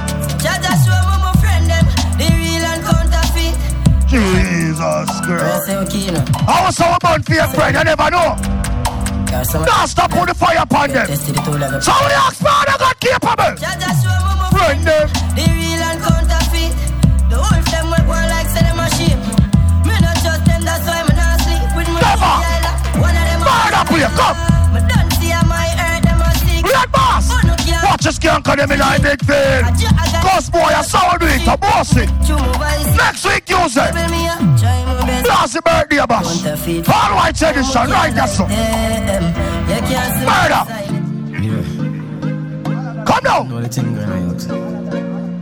Jesus 4.09 4.79
I 4.81 5.21
Christ. 5.23 5.65
say 5.67 5.77
okay, 5.77 5.97
you 5.99 6.11
know. 6.11 6.25
I 6.47 6.65
was 6.65 6.75
so 6.75 6.85
born 6.99 7.21
for 7.21 7.33
your 7.33 7.47
friend, 7.47 7.75
you 7.77 7.83
never 7.83 8.09
know. 8.09 8.35
Cause 9.29 9.51
some 9.51 9.61
of 9.61 9.67
Don't 9.69 9.87
stop 9.87 10.09
put 10.11 10.27
the 10.27 10.33
fire 10.33 10.57
upon 10.61 10.89
them. 10.89 11.05
tested, 11.07 11.35
it 11.37 11.47
all 11.47 11.57
like 11.57 11.71
a 11.73 11.81
So 11.81 11.93
we 11.93 12.13
ask 12.17 12.41
Father 12.41 12.75
God 12.79 12.99
capable. 12.99 13.53
Jaja 13.61 13.89
show 14.01 14.17
me 14.25 14.33
my 14.41 14.49
Friend 14.49 14.81
them. 14.81 15.07
the 15.37 15.45
real 15.53 15.83
and 15.85 15.99
counterfeit. 16.01 16.73
The 17.29 17.37
whole 17.37 17.61
them 17.69 17.85
work 17.93 18.07
well 18.09 18.29
like 18.33 18.49
say 18.49 18.65
them 18.65 18.79
a 18.81 18.87
sheep. 18.97 19.19
Me 19.85 19.93
not 20.01 20.17
trust 20.25 20.41
them, 20.49 20.61
that's 20.65 20.85
why 20.89 21.05
me 21.05 21.13
not 21.13 21.37
sleep 21.45 21.61
with 21.77 21.89
my 21.93 22.01
Never. 22.01 22.33
One 22.97 23.13
of 23.13 23.25
them 23.29 23.41
a 23.41 23.45
Murder 23.45 23.83
play, 23.85 24.09
come. 24.17 24.48
No, 28.01 28.11
can't 28.11 28.15
Watch 28.15 28.15
us 28.15 28.19
can't 28.19 28.45
come 28.45 28.57
them 28.57 28.71
in 28.71 28.79
a 28.79 28.99
big 29.01 29.23
field. 29.25 29.65
Cause 30.23 30.49
boy, 30.49 30.59
I 30.59 30.81
saw 30.83 31.17
do 31.17 31.25
it, 31.25 31.47
a 31.47 31.57
boss 31.57 31.95
it. 31.97 32.09
Next 32.95 33.25
week, 33.25 33.49
use 33.49 33.77
it. 33.77 33.93
Blast 35.23 35.53
the 35.53 35.61
birthday, 35.61 36.05
boss. 36.07 36.45
All 36.45 37.15
white 37.15 37.41
edition, 37.41 37.89
right 37.89 38.13
there, 38.13 38.27
so. 38.27 38.47
Murder. 40.29 40.63
Come 43.05 43.23
down. 43.23 43.49
Know 43.49 43.61
the 43.61 43.69
thing 43.69 43.95
going 43.95 44.09
on 44.09 44.29
out. 44.29 44.43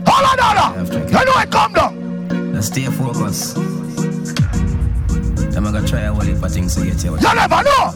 Hold 0.08 0.24
on, 0.26 0.38
hold 0.40 0.58
on. 0.58 1.08
You 1.08 1.24
know 1.24 1.40
it, 1.40 1.50
come 1.50 1.72
down. 1.72 2.52
Now 2.52 2.60
stay 2.60 2.86
focused. 2.86 3.56
I'm 5.56 5.64
gonna 5.64 5.86
try 5.86 6.00
a 6.00 6.12
whole 6.12 6.22
heap 6.22 6.42
of 6.42 6.52
things 6.52 6.74
to 6.76 6.84
get 6.84 7.04
you. 7.04 7.16
You 7.16 7.34
never 7.34 7.62
know. 7.62 7.92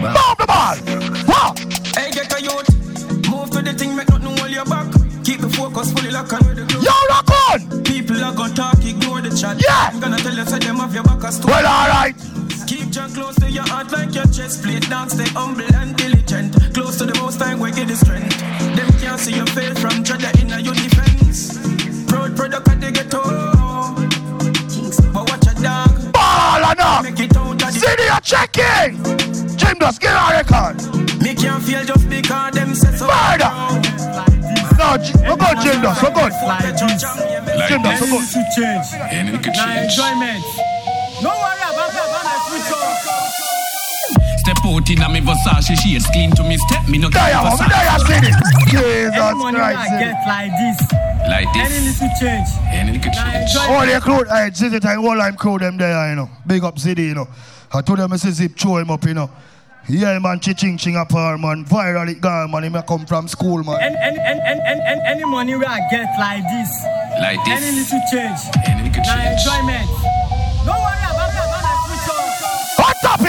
Move 0.00 0.36
the 0.38 0.46
ball. 0.46 0.76
Wow. 1.26 1.79
Thing, 3.80 3.96
make 3.96 4.08
nothing 4.10 4.36
hold 4.36 4.50
your 4.50 4.64
back. 4.66 4.92
Keep 5.24 5.40
the 5.40 5.48
focus 5.48 5.92
fully 5.92 6.10
locked 6.10 6.32
on 6.32 6.54
the 6.54 6.64
glue. 6.68 6.84
Yo, 6.84 6.92
rock 7.08 7.30
on. 7.48 7.82
People 7.82 8.22
are 8.22 8.34
gonna 8.34 8.54
talk, 8.54 8.84
ignore 8.84 9.20
the 9.20 9.32
chat. 9.32 9.56
Yeah. 9.56 9.90
I'm 9.92 10.00
gonna 10.00 10.18
tell 10.18 10.34
you, 10.34 10.44
say 10.44 10.58
them 10.58 10.76
have 10.76 10.94
your 10.94 11.02
back 11.02 11.24
as 11.24 11.40
Well, 11.44 11.64
alright. 11.64 12.14
Keep 12.68 12.94
your 12.94 13.08
close 13.08 13.36
to 13.40 13.50
your 13.50 13.66
heart 13.72 13.90
like 13.90 14.14
your 14.14 14.26
chest 14.26 14.62
plate 14.62 14.88
down, 14.90 15.08
stay 15.08 15.28
humble 15.32 15.64
and 15.74 15.96
diligent. 15.96 16.52
Close 16.74 16.98
to 16.98 17.06
the 17.06 17.16
most 17.20 17.40
time, 17.40 17.58
where 17.58 17.72
get 17.72 17.88
the 17.88 17.96
strength. 17.96 18.38
Them 18.76 18.90
can't 19.00 19.18
see 19.18 19.34
your 19.34 19.46
fail 19.46 19.74
from 19.74 20.04
Jada 20.04 20.30
in 20.40 20.48
your 20.62 20.74
defense. 20.74 21.56
Proud 22.06 22.36
product 22.36 22.68
of 22.68 22.80
the 22.80 22.90
ghetto. 22.92 23.22
But 25.12 25.24
watch 25.30 25.46
a 25.48 25.54
dog. 25.62 26.12
Ball 26.12 26.62
or 26.68 26.74
not. 26.76 27.02
Make 27.04 27.20
it 27.20 27.36
out 27.36 27.52
of 27.52 27.58
the 27.58 27.72
City, 27.72 28.04
you're 28.04 28.20
checking. 28.20 29.56
Jim, 29.56 29.76
just 29.80 30.00
get 30.00 30.14
a 30.14 30.26
record. 30.36 30.76
Me 31.22 31.34
can't 31.34 31.62
feel 31.62 31.84
just 31.84 31.99
Murder. 32.70 33.50
No, 34.78 34.96
J- 34.96 35.12
we're 35.26 35.34
oh 35.34 35.36
good, 35.36 35.58
Jim, 35.60 35.82
we're 35.82 35.90
oh 35.90 36.14
good. 36.14 36.32
Jim, 37.66 37.82
we're 37.82 37.98
oh 37.98 38.06
good. 38.06 38.22
Anything 39.10 39.42
could 39.42 39.54
Now 39.58 39.66
change. 39.66 39.90
enjoyment. 39.90 40.42
No 41.20 41.30
worry 41.34 41.58
about 41.66 41.90
about 41.90 42.24
my 42.24 42.38
future. 42.46 42.78
Step 44.38 44.56
out 44.64 44.88
in 44.90 45.02
a 45.02 45.08
me 45.08 45.20
Versace 45.20 45.74
shades 45.76 46.06
clean 46.12 46.30
to 46.32 46.42
me 46.44 46.56
step 46.68 46.88
me 46.88 46.98
no 46.98 47.08
There 47.10 47.26
you 47.28 47.34
carry 47.34 47.50
go, 47.50 47.66
there 47.68 47.84
you 47.84 47.98
see 48.06 48.14
it. 48.14 48.34
Jesus 48.70 49.16
Any 49.18 49.34
money 49.38 49.58
I 49.58 49.74
eh. 49.74 49.98
get 50.00 50.16
like 50.26 50.52
this, 50.56 50.78
Like 51.28 51.56
any 51.56 51.68
this. 51.68 52.00
little 52.00 52.16
change. 52.20 52.48
Any 52.70 52.92
little 52.92 53.12
Now 53.12 53.24
change. 53.32 53.50
enjoy 53.50 53.74
All 53.74 53.86
the 53.86 54.00
crew, 54.00 54.24
hey, 54.24 54.50
Ziddy 54.50 54.80
time, 54.80 55.04
all 55.04 55.20
I'm 55.20 55.36
crew 55.36 55.58
them 55.58 55.76
there, 55.76 56.08
you 56.10 56.14
know. 56.16 56.30
Big 56.46 56.62
up 56.64 56.76
Ziddy, 56.76 57.08
you 57.08 57.14
know. 57.14 57.28
I 57.72 57.82
told 57.82 57.98
them 57.98 58.12
I 58.12 58.16
say 58.16 58.30
zip 58.30 58.56
throw 58.56 58.78
him 58.78 58.90
up, 58.90 59.04
you 59.04 59.14
know. 59.14 59.30
Yeah, 59.90 60.18
man, 60.20 60.38
ching 60.38 60.76
ching 60.78 60.96
apart, 60.96 61.40
man. 61.40 61.64
Viral 61.64 62.08
it 62.08 62.20
gone, 62.20 62.50
man. 62.52 62.62
He 62.62 62.68
may 62.68 62.82
come 62.86 63.06
from 63.06 63.26
school, 63.26 63.64
man. 63.64 63.80
Any, 63.82 63.96
any, 63.96 64.18
any, 64.20 64.40
any, 64.40 64.60
any, 64.60 64.80
any, 64.86 65.00
any 65.04 65.24
money 65.24 65.56
where 65.56 65.68
I 65.68 65.80
get 65.90 66.06
like 66.18 66.44
this, 66.44 66.70
Like 67.20 67.44
this. 67.44 67.58
any 67.58 67.76
little 67.76 68.00
change. 68.12 68.40
Any 68.68 68.88
little 68.88 69.02
Now 69.02 69.16
change. 69.16 69.40
enjoyment. 69.40 70.39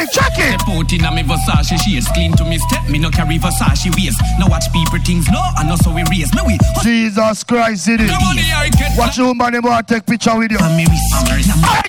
Topic, 0.02 0.14
check 0.14 0.34
it. 0.38 0.62
Step 0.62 0.70
out 0.70 0.94
in 0.94 1.06
a 1.06 1.12
me 1.14 1.22
Versace 1.22 1.78
shades 1.78 2.08
clean 2.10 2.34
to 2.34 2.44
me 2.46 2.58
step 2.58 2.88
me 2.90 2.98
no 2.98 3.10
carry 3.10 3.38
Versace 3.38 3.94
waist. 3.96 4.22
No 4.40 4.48
watch 4.48 4.66
people 4.74 4.98
things 5.00 5.30
no 5.30 5.42
and 5.58 5.70
no 5.70 5.76
so 5.76 5.94
we 5.94 6.04
raise. 6.10 6.34
Me 6.34 6.42
we 6.46 6.58
Jesus 6.82 7.44
Christ, 7.44 7.88
Ziddy. 7.88 8.08
No 8.08 8.18
money 8.20 8.50
I 8.50 8.70
get. 8.70 8.98
Watch 8.98 9.18
you, 9.18 9.34
man. 9.34 9.54
They 9.54 9.60
want 9.60 9.88
take 9.88 10.06
picture 10.06 10.36
with 10.38 10.52
you. 10.52 10.58
Hey, 10.58 10.86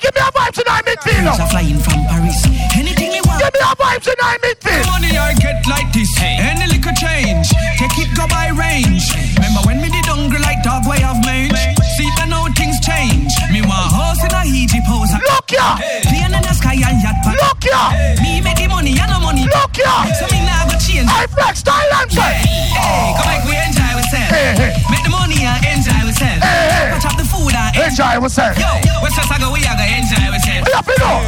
give 0.00 0.12
me 0.12 0.20
a 0.20 0.28
vibe 0.28 0.52
tonight, 0.52 0.84
midfield. 0.84 1.40
Are 1.40 1.48
flying 1.48 1.78
from 1.80 2.04
Paris. 2.04 2.44
Anything 2.76 3.12
me 3.12 3.20
want. 3.24 3.40
Give 3.40 3.52
me 3.52 3.60
a 3.64 3.72
vibe 3.76 4.02
tonight, 4.04 4.40
midfield. 4.44 4.86
Money 4.92 5.16
I 5.16 5.34
get 5.34 5.64
like 5.66 5.92
this. 5.92 6.10
Any 6.20 6.66
little 6.68 6.92
change. 6.92 7.48
Take 7.80 7.96
it 7.96 8.12
go 8.16 8.28
by 8.28 8.52
range. 8.52 9.08
Remember 9.40 9.64
when 9.64 9.80
me 9.80 9.88
did 9.88 10.04
hungry 10.04 10.40
like 10.40 10.62
dog 10.62 10.84
way 10.84 11.00
of 11.00 11.16
mange. 11.24 11.56
See 11.96 12.08
the 12.20 12.26
things 12.28 12.51
change. 12.82 13.30
Me 13.54 13.62
want 13.62 13.94
horse 13.94 14.20
in 14.26 14.34
a 14.34 14.42
Egypt 14.44 14.86
house. 14.90 15.14
Look 15.14 15.48
ya. 15.54 15.78
Plane 16.02 16.34
in 16.34 16.42
the 16.42 16.52
sky 16.52 16.74
and 16.74 16.98
yacht 16.98 17.22
pack. 17.22 17.38
Look 17.38 17.62
ya. 17.62 17.94
Me 18.18 18.42
make 18.42 18.58
the 18.58 18.66
money 18.66 18.98
and 18.98 19.10
no 19.10 19.22
money. 19.22 19.46
Look 19.46 19.78
ya. 19.78 20.10
So 20.18 20.26
me 20.34 20.42
nah 20.42 20.66
go 20.66 20.74
change. 20.82 21.06
I 21.06 21.30
flex 21.30 21.62
Thailand, 21.62 22.10
sir. 22.10 22.20
Hey, 22.20 23.14
come 23.14 23.26
back 23.30 23.46
we 23.46 23.54
enjoy 23.54 23.90
ourselves. 23.94 24.34
Hey, 24.34 24.58
hey. 24.58 24.72
Make 24.90 25.06
the 25.06 25.14
money 25.14 25.46
and 25.46 25.62
enjoy 25.62 25.94
ourselves. 26.02 26.42
Hey, 26.42 26.66
hey. 26.74 26.90
Watch 26.92 27.06
up 27.06 27.16
the 27.16 27.24
food 27.24 27.54
and 27.54 27.70
Enjoy 27.78 28.14
ourselves. 28.18 28.58
Yo, 28.58 28.72
West 29.00 29.14
Coast 29.16 29.30
I 29.30 29.38
go 29.38 29.48
we 29.54 29.62
are 29.62 29.78
go 29.78 29.86
enjoy 29.86 30.26
ourselves. 30.26 30.66
Have 30.74 30.86
to 30.90 30.94
know. 30.98 31.22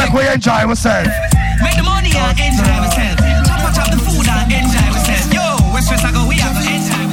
Make 0.00 0.12
we 0.16 0.24
enjoy 0.24 0.64
ourselves. 0.64 1.12
Make 1.60 1.76
the 1.76 1.84
money 1.84 2.12
and 2.16 2.32
enjoy 2.32 2.72
ourselves. 2.80 3.20
Chop 3.44 3.60
up, 3.60 3.90
the 3.92 4.00
food 4.00 4.24
and 4.24 4.48
enjoy 4.48 4.88
ourselves. 4.88 5.28
Yo, 5.28 5.44
West 5.76 5.92
West 5.92 6.04
I 6.04 6.10
go, 6.16 6.24
we 6.24 6.40
are 6.40 6.52
go 6.56 6.60
enjoy. 6.64 7.04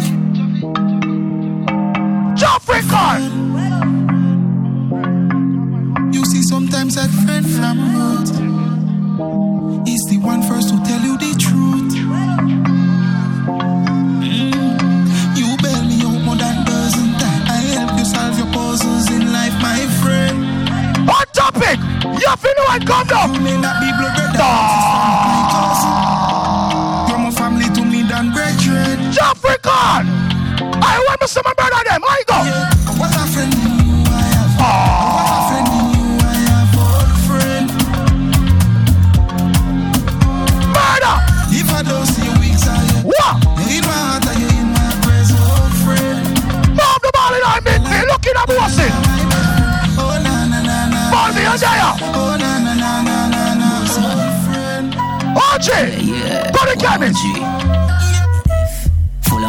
Joffrey 2.39 2.81
Khan. 2.89 3.50
Sometimes 6.61 6.93
that 6.95 7.09
friend 7.25 7.45
from 7.57 7.77
road 7.97 8.27
is 9.87 10.01
the 10.09 10.17
one 10.19 10.43
first 10.43 10.69
to 10.69 10.77
tell 10.85 11.01
you 11.01 11.17
the 11.17 11.33
truth. 11.41 11.93
Mm. 14.21 14.53
You 15.37 15.57
out 16.05 16.21
more 16.21 16.35
than 16.35 16.63
dozen 16.65 17.09
times. 17.17 17.49
I 17.49 17.57
help 17.73 17.97
you 17.97 18.05
solve 18.05 18.37
your 18.37 18.51
puzzles 18.53 19.09
in 19.09 19.33
life, 19.33 19.55
my 19.61 19.81
friend. 20.01 20.37
Topic. 21.33 21.79
You 22.03 22.29
feel 22.37 22.53
know 22.57 22.65
what 22.67 22.85
come 22.85 23.07
down. 23.07 23.33
You 23.33 23.41
may 23.41 23.57
not 23.57 23.79
be 23.81 23.89
blood 23.97 24.13
brother, 24.15 24.37
but 24.37 25.45
my. 25.55 27.09
You're 27.09 27.19
more 27.19 27.31
family 27.31 27.69
to 27.73 27.81
me 27.85 28.03
than 28.03 28.31
brethren. 28.33 29.11
Joffrey 29.15 29.57
Khan. 29.63 30.05
I 30.83 31.03
want 31.07 31.21
to 31.21 31.27
see 31.27 31.41
my 31.43 31.53
brother 31.53 31.83
them. 31.89 32.03
I 32.03 32.23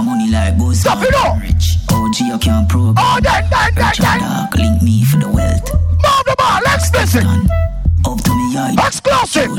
money 0.03 0.31
like 0.31 0.59
Boost. 0.59 0.83
Stop 0.83 1.03
it 1.03 1.15
up. 1.15 1.41
Rich. 1.41 1.79
OG, 1.91 2.21
you 2.21 2.39
can't 2.39 2.69
program. 2.69 2.97
Oh, 2.99 3.19
then, 3.23 3.45
then, 3.51 3.75
then, 3.75 3.93
then. 3.99 4.51
link 4.57 4.83
me 4.83 5.05
for 5.05 5.19
the 5.19 5.29
wealth. 5.29 5.73
Move 5.73 6.25
the 6.27 6.35
ball. 6.39 6.61
Explicit. 6.75 7.25
Up 8.05 8.19
to 8.23 8.33
me 8.35 8.55
yard. 8.55 8.79
Exclusive. 8.79 9.53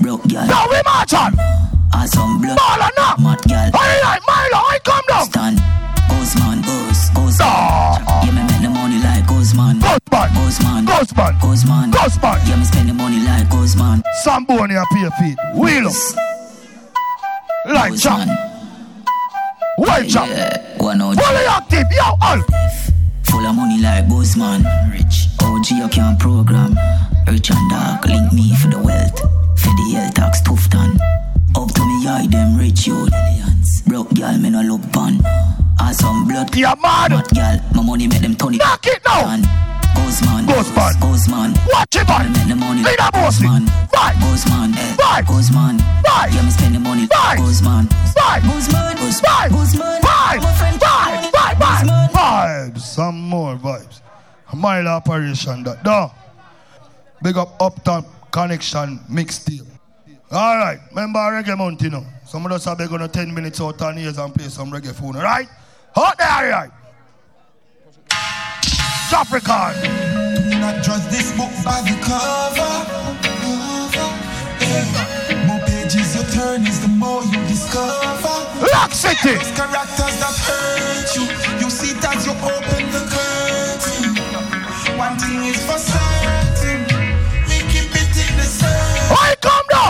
Broke 0.00 0.26
girl. 0.28 0.46
Now 0.46 0.68
we 0.70 0.80
march 0.84 1.14
on. 1.14 1.34
Awesome 1.92 2.40
blood. 2.40 2.58
Ball 2.58 2.82
or 2.86 2.92
not. 2.96 3.18
Mad 3.20 3.42
girl. 3.48 3.70
I 3.74 4.00
like 4.04 4.22
Milo. 4.26 4.60
I 4.64 4.78
come. 4.84 4.95
Ghost 6.26 6.38
man. 6.40 6.60
Ghost. 6.62 7.14
Ghost 7.14 7.38
man. 7.38 8.02
Yeah, 8.26 8.32
me 8.34 8.42
make 8.42 8.60
the 8.60 8.68
money 8.68 8.98
like 8.98 9.28
Ghost 9.28 9.54
man. 9.54 9.78
Ghost 9.78 10.02
man. 10.10 10.34
Ghost 10.34 10.60
man. 10.60 10.84
Ghost 10.84 11.16
man. 11.16 11.38
Ghost 11.38 11.66
man. 11.68 11.90
Ghost. 11.92 12.18
Yeah, 12.20 12.56
me 12.56 12.64
spend 12.64 12.88
the 12.88 12.94
money 12.94 13.20
like 13.20 13.48
Ghost 13.48 13.78
man. 13.78 14.02
Samboni 14.24 14.74
a 14.74 14.82
pay 14.90 15.08
feet. 15.20 15.38
Wheel 15.54 15.86
up. 15.86 15.94
Line 17.66 17.90
Ghost 17.90 18.02
chop. 18.02 18.26
man. 18.26 18.38
Well 19.78 20.04
chop. 20.08 20.28
Yeah, 20.28 20.76
go 20.80 20.88
on. 20.88 20.98
Fully 20.98 21.46
active. 21.46 21.86
Yo, 21.94 22.02
all. 22.20 22.42
Full 23.30 23.46
of 23.46 23.54
money 23.54 23.80
like 23.80 24.08
Ghost 24.08 24.36
man. 24.36 24.66
Rich. 24.90 25.28
OG, 25.40 25.70
you 25.78 25.88
can't 25.88 26.18
program. 26.18 26.76
Rich 27.28 27.50
and 27.50 27.70
dark, 27.70 28.04
link 28.04 28.32
me 28.32 28.52
for 28.56 28.66
the 28.66 28.82
wealth. 28.82 29.20
For 29.62 29.70
the 29.78 29.92
health 29.94 30.14
tax, 30.14 30.40
tough 30.40 30.68
done. 30.70 30.98
Up 31.54 31.70
to 31.70 31.82
me, 31.86 32.08
I 32.08 32.26
them 32.26 32.56
rich 32.58 32.88
youth. 32.88 33.14
Broke 33.86 34.12
girl, 34.14 34.36
me 34.38 34.50
no 34.50 34.62
look 34.62 34.82
pan. 35.76 35.86
Awesome 35.88 36.28
blood. 36.28 36.54
Yeah, 36.56 36.74
man. 36.80 37.10
Mad 37.10 37.28
girl, 37.34 37.60
my 37.74 37.82
money 37.82 38.06
make 38.08 38.20
them 38.22 38.34
turn 38.34 38.54
it. 38.54 38.58
Knock 38.58 38.86
it 38.86 39.02
now. 39.04 39.26
Man. 39.26 39.66
Ghost 39.94 40.24
man. 40.24 40.46
Ghost 41.00 41.28
man. 41.30 41.54
Watch 41.72 41.96
it, 41.96 42.08
man. 42.08 42.32
Make 42.32 42.48
the 42.48 42.56
money. 42.56 42.82
Lead 42.82 42.98
a 43.00 43.10
Ghost 43.12 43.42
bossy. 43.42 43.44
man. 43.44 43.66
Fight. 43.88 44.16
Ghost 44.20 44.48
man. 44.48 44.74
Eh. 44.74 44.94
Fight. 44.96 45.26
Ghost 45.26 45.52
Yeah, 45.52 46.42
me 46.42 46.50
spend 46.50 46.74
the 46.74 46.80
money. 46.80 47.06
Fight. 47.06 47.38
Ghost 47.38 47.64
man. 47.64 47.88
Fight. 48.14 48.42
Ghost 48.42 48.72
man. 48.72 48.96
Ghost 48.96 49.24
Fight. 49.24 49.50
Ghost 49.50 49.78
man. 49.78 50.02
Fight. 50.02 50.40
My 50.42 50.52
friend 50.54 50.80
Fight. 50.80 51.32
Fight. 51.32 51.58
Ghost 51.58 51.84
man. 51.86 52.08
Fight. 52.10 52.74
Vibes. 52.74 52.80
Some 52.80 53.20
more 53.20 53.56
vibes. 53.56 54.00
A 54.52 54.56
mile 54.56 54.88
operation 54.88 55.62
that. 55.64 55.84
No. 55.84 56.12
Big 57.22 57.36
up 57.36 57.60
Uptown 57.60 58.04
Connection 58.30 59.00
mixtape. 59.10 59.66
All 60.30 60.56
right. 60.58 60.78
Remember 60.90 61.18
Reggae 61.18 61.56
Mountain, 61.56 61.84
you 61.84 61.90
know. 61.90 62.06
Some 62.26 62.44
of 62.44 62.52
us 62.52 62.66
are 62.66 62.76
going 62.76 63.00
to 63.00 63.08
10 63.08 63.32
minutes 63.32 63.60
out 63.60 63.80
on 63.82 63.96
years 63.96 64.18
and 64.18 64.34
play 64.34 64.48
some 64.48 64.70
reggae 64.70 64.92
phone, 64.94 65.16
all 65.16 65.22
right? 65.22 65.48
Hot 65.96 66.18
there? 66.18 66.70
African. 69.16 69.72
Not 70.60 70.84
trust 70.84 71.08
this 71.08 71.32
book 71.32 71.48
by 71.64 71.80
the 71.88 71.96
cover. 72.04 72.68
More 75.48 75.62
pages 75.64 76.12
you 76.12 76.20
turn 76.36 76.66
is 76.66 76.84
the 76.84 76.88
more 76.88 77.24
you 77.24 77.40
discover. 77.48 78.36
Lock 78.76 78.92
City. 78.92 79.40
Characters 79.56 80.20
that 80.20 80.36
hurt 80.44 81.16
you, 81.16 81.24
you 81.64 81.70
see 81.72 81.96
as 81.96 82.26
you 82.28 82.36
open 82.44 82.92
the 82.92 83.00
curtain. 83.08 84.20
One 85.00 85.16
thing 85.16 85.48
is 85.48 85.64
for 85.64 85.80
certain, 85.80 86.84
we 87.48 87.56
keep 87.72 87.88
it 87.88 88.12
in 88.20 88.36
the 88.36 88.44
circle. 88.44 89.16
Why 89.16 89.32
come 89.40 89.64
down? 89.72 89.85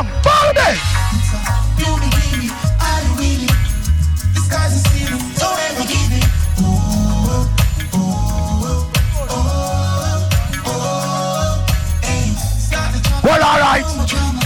Well, 13.26 13.42
all 13.42 13.58
right. 13.58 13.82
No 13.82 13.96
more 13.96 14.06
drama. 14.06 14.38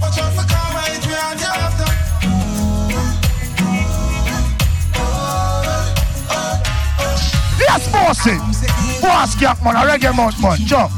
Watch 0.00 0.18
out 0.18 0.32
for 0.32 0.46
karma, 0.46 0.86
it 0.86 1.02
Gap, 9.40 9.64
man. 9.64 9.74
A 9.74 9.80
reggae 9.80 10.14
mount, 10.16 10.40
man. 10.40 10.58
Jump. 10.58 10.92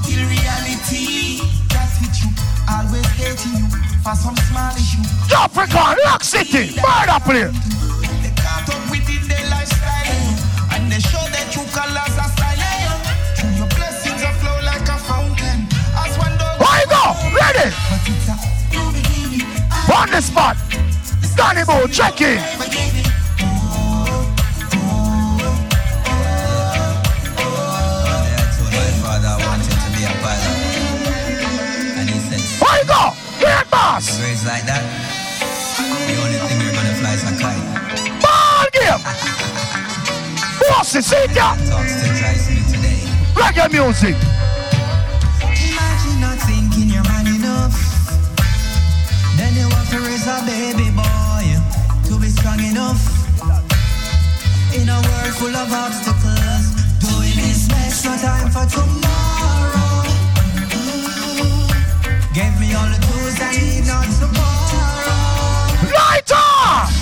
Issue. 4.76 5.00
African, 5.34 5.96
Lock 6.04 6.22
City. 6.22 6.76
Murder. 6.76 7.52
They 8.20 8.32
caught 8.36 8.68
up 8.68 8.90
within 8.90 9.26
their 9.26 9.48
lifestyle 9.48 10.74
And 10.74 10.92
they 10.92 11.00
show 11.00 11.19
Ready. 17.34 17.74
On 19.92 20.10
the 20.10 20.20
spot. 20.20 20.56
Danny 21.36 21.64
Boy, 21.64 21.86
check 21.86 22.20
in. 22.20 22.40
Like 34.46 34.64
that. 34.64 34.80
The 36.08 36.16
only 36.16 36.38
thing 36.38 36.60
you're 36.62 36.72
gonna 36.72 36.94
fly 36.96 37.12
is 37.12 37.22
a 37.24 37.32
kite. 37.36 37.60
Ball 38.24 38.66
game. 38.72 39.02
Boss, 40.66 40.88
see 40.88 41.26
that? 41.34 41.58
Reggae 43.34 43.70
music. 43.70 44.39
Raise 50.20 50.26
a 50.26 50.44
baby 50.46 50.90
boy 50.90 51.46
to 52.04 52.18
be 52.18 52.28
strong 52.28 52.60
enough. 52.60 53.00
In 54.74 54.88
a 54.88 54.94
world 54.94 55.34
full 55.34 55.56
of 55.56 55.72
obstacles, 55.72 56.64
doing 57.00 57.36
this 57.36 57.68
makes 57.68 58.04
no 58.04 58.16
time 58.16 58.50
for 58.50 58.66
tomorrow. 58.66 60.04
Mm. 60.70 61.68
Gave 62.34 62.60
me 62.60 62.74
all 62.74 62.88
the 62.88 63.00
tools 63.06 63.40
I 63.40 63.52
need 63.52 63.86
not 63.86 64.06
to 64.20 64.26
borrow. 64.36 65.20
Lighter! 65.96 66.50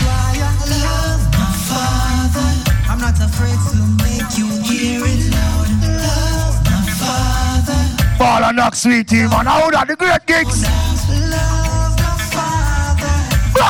Why 0.05 0.35
I 0.39 0.55
love 0.85 1.23
my 1.35 1.51
father. 1.69 2.49
I'm 2.89 3.01
not 3.01 3.19
afraid 3.21 3.59
to 3.71 3.79
make 4.05 4.31
you 4.39 4.49
hear 4.63 5.01
it 5.05 5.31
loud. 5.31 5.69
Love 6.07 6.57
my 6.65 6.81
father. 7.01 7.81
Ball 8.19 8.45
and 8.45 8.57
knock 8.57 8.75
sweetie, 8.75 9.27
man. 9.29 9.47
How 9.47 9.71
that 9.71 9.89
the 9.89 9.97
great 9.97 10.25
gigs? 10.27 11.68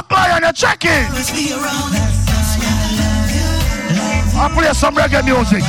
Black 0.08 0.30
Lion, 0.30 0.42
you 0.44 0.52
check 0.52 0.84
why 4.34 4.46
I 4.46 4.48
play 4.54 4.72
some 4.72 4.94
reggae 4.94 5.24
music. 5.24 5.62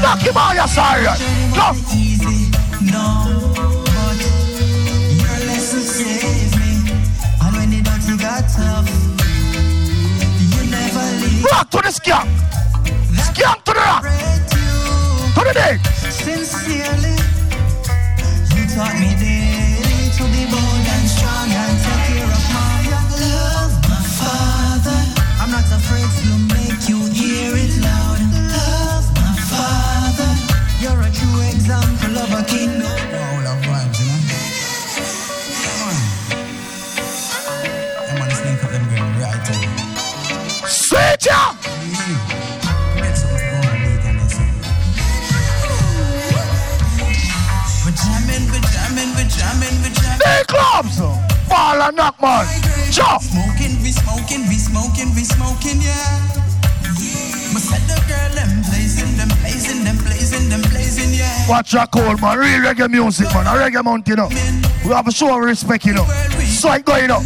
Knock 0.00 0.20
him 0.20 0.36
out, 0.36 0.54
your 0.54 0.68
sorry. 0.68 1.04
Go. 1.54 2.37
Yeah. 61.72 61.80
Watch 61.80 61.94
your 61.94 62.02
call, 62.02 62.16
man. 62.16 62.38
Real 62.38 62.60
reggae 62.60 62.90
music, 62.90 63.26
man. 63.34 63.46
A 63.46 63.50
reggae 63.50 63.84
mountain, 63.84 64.04
you 64.06 64.16
know. 64.16 64.28
We 64.84 64.94
have 64.94 65.06
a 65.06 65.12
show 65.12 65.36
of 65.36 65.44
respect, 65.44 65.84
you 65.84 65.94
know. 65.94 66.04
So 66.44 66.72
it 66.72 66.84
going 66.84 67.10
up. 67.10 67.22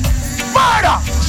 Murder. 0.55 1.22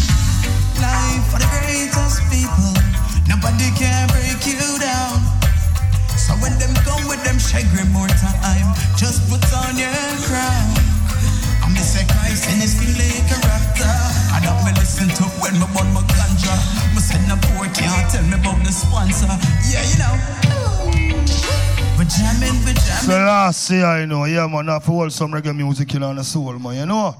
Year, 23.70 23.86
I 23.86 24.06
know, 24.06 24.26
yeah, 24.26 24.48
man, 24.48 24.70
I 24.70 24.80
to 24.80 24.86
hold 24.86 25.12
some 25.12 25.32
reggae 25.32 25.56
music 25.56 25.94
in 25.96 26.04
on 26.04 26.16
the 26.16 26.24
soul, 26.24 26.54
man, 26.60 26.76
you 26.76 26.86
know? 26.86 27.16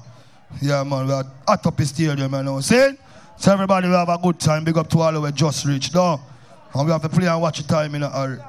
Yeah, 0.62 0.82
man, 0.82 1.06
we 1.06 1.12
are 1.12 1.24
at 1.48 1.66
up 1.66 1.76
the 1.76 1.84
stadium, 1.84 2.32
you 2.32 2.42
know. 2.42 2.60
See? 2.60 2.92
So 3.36 3.52
everybody 3.52 3.88
will 3.88 3.98
have 3.98 4.08
a 4.08 4.18
good 4.18 4.38
time. 4.38 4.64
Big 4.64 4.78
up 4.78 4.88
to 4.90 5.00
all 5.00 5.16
of 5.16 5.22
way 5.22 5.32
just 5.32 5.66
reached, 5.66 5.92
though. 5.92 6.20
And 6.72 6.86
we 6.86 6.92
have 6.92 7.02
to 7.02 7.08
play 7.08 7.26
and 7.26 7.40
watch 7.40 7.58
the 7.60 7.68
time, 7.68 7.92
you 7.94 8.00
know, 8.00 8.10
or 8.14 8.44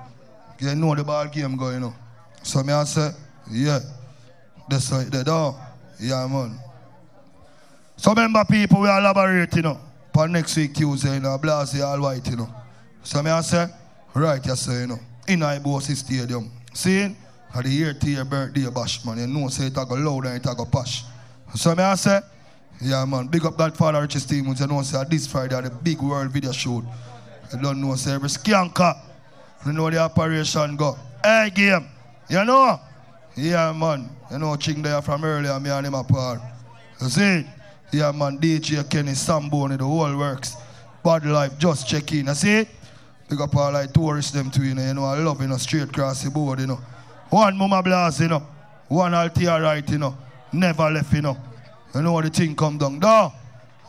you 0.60 0.76
know 0.76 0.96
the 0.96 1.04
ball 1.04 1.28
game 1.28 1.58
going, 1.58 1.76
you 1.76 1.80
know. 1.82 1.96
So 2.44 2.64
me 2.64 2.72
I 2.72 2.84
say, 2.84 3.10
yeah, 3.52 3.80
that's 4.70 4.92
right 4.92 5.08
there, 5.08 5.24
though. 5.24 5.56
Yeah, 6.00 6.28
man. 6.28 6.58
So 7.98 8.12
remember, 8.12 8.44
people, 8.46 8.82
we 8.82 8.88
elaborate, 8.88 9.56
you 9.56 9.62
know, 9.64 9.80
for 10.14 10.28
next 10.28 10.56
week 10.56 10.74
Tuesday, 10.76 11.16
you 11.16 11.20
know, 11.20 11.38
blast 11.38 11.80
all 11.82 12.02
white, 12.02 12.28
you 12.28 12.38
know. 12.38 12.50
So 13.04 13.22
me 13.22 13.32
I 13.32 13.42
say, 13.42 13.68
right, 14.14 14.42
yes, 14.46 14.62
sir, 14.62 14.82
you 14.82 14.88
know, 14.88 15.00
in 15.28 15.40
Ibosi 15.40 15.96
Stadium. 15.96 16.52
See, 16.74 17.16
at 17.56 17.64
the 17.64 17.70
year 17.70 17.94
to 17.94 18.10
your 18.10 18.26
birthday 18.26 18.70
bash, 18.70 19.06
man, 19.06 19.18
you 19.18 19.28
know, 19.28 19.48
say 19.48 19.68
it 19.68 19.78
a 19.78 19.86
go 19.86 19.96
loud 19.96 20.26
and 20.26 20.36
it 20.36 20.50
a 20.50 20.54
go 20.54 20.66
posh. 20.66 21.04
So 21.56 21.74
me 21.74 21.84
I 21.84 21.96
say, 21.96 22.20
yeah, 22.82 23.06
man, 23.06 23.28
big 23.28 23.46
up 23.46 23.58
Godfather 23.58 24.02
Richest 24.02 24.30
team, 24.30 24.48
you 24.48 24.68
know, 24.68 24.82
say 24.82 25.04
this 25.10 25.26
Friday, 25.26 25.62
the 25.62 25.70
big 25.70 26.02
world 26.02 26.32
video 26.32 26.52
shoot. 26.52 26.84
You 27.54 27.62
don't 27.62 27.80
know, 27.80 27.96
say 27.96 28.14
every 28.14 28.30
skanker, 28.30 29.00
you 29.66 29.72
know 29.72 29.90
the 29.90 30.00
operation 30.00 30.76
go. 30.76 30.98
Hey, 31.24 31.50
game, 31.56 31.88
you 32.30 32.44
know? 32.44 32.80
Yeah, 33.38 33.72
man, 33.72 34.10
you 34.32 34.38
know, 34.38 34.56
Ching 34.58 34.82
there 34.82 35.02
from 35.02 35.24
earlier, 35.24 35.58
me 35.60 35.70
and 35.70 35.88
him 35.88 35.94
apart. 35.94 36.42
You 37.02 37.08
see? 37.08 37.46
Yeah, 37.92 38.12
man, 38.12 38.38
DJ 38.38 38.90
Kenny, 38.90 39.14
Samboni, 39.14 39.78
the 39.78 39.86
whole 39.86 40.18
works. 40.18 40.56
Bad 41.04 41.26
life, 41.26 41.58
just 41.58 41.88
check 41.88 42.12
in. 42.12 42.26
You 42.26 42.34
see? 42.34 42.68
Big 43.30 43.40
up 43.40 43.56
all 43.56 43.72
like 43.72 43.94
tourists 43.94 44.32
them 44.32 44.52
too, 44.52 44.64
you 44.64 44.76
know. 44.76 44.86
You 44.86 44.94
know, 44.94 45.06
I 45.06 45.18
love, 45.20 45.42
you 45.42 45.48
know, 45.48 45.58
straight 45.58 45.84
across 45.84 46.24
the 46.24 46.30
board, 46.30 46.60
you 46.60 46.68
know. 46.68 46.80
One 47.36 47.58
Mama 47.58 47.84
Blast, 47.84 48.22
you 48.22 48.30
know. 48.30 48.42
One 48.88 49.12
Altia 49.12 49.62
right, 49.62 49.90
you 49.90 49.98
know. 49.98 50.16
Never 50.54 50.90
left, 50.90 51.12
you 51.14 51.22
know. 51.22 51.36
You 51.94 52.02
know 52.02 52.14
what 52.14 52.24
the 52.24 52.30
thing 52.30 52.56
come 52.56 52.78
down, 52.78 52.98
though? 52.98 53.34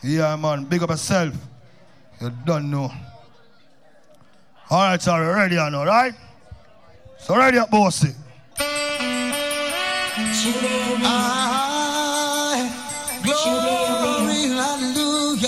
Yeah, 0.02 0.34
man, 0.34 0.64
big 0.64 0.82
up 0.82 0.90
yourself. 0.90 1.32
You 2.20 2.32
don't 2.44 2.68
know. 2.68 2.90
All 4.68 4.88
right, 4.88 5.00
sorry, 5.00 5.32
ready 5.32 5.58
or 5.58 5.70
not, 5.70 5.86
right? 5.86 6.12
So 7.20 7.36
ready 7.36 7.58
up, 7.58 7.70
bossy. 7.70 8.16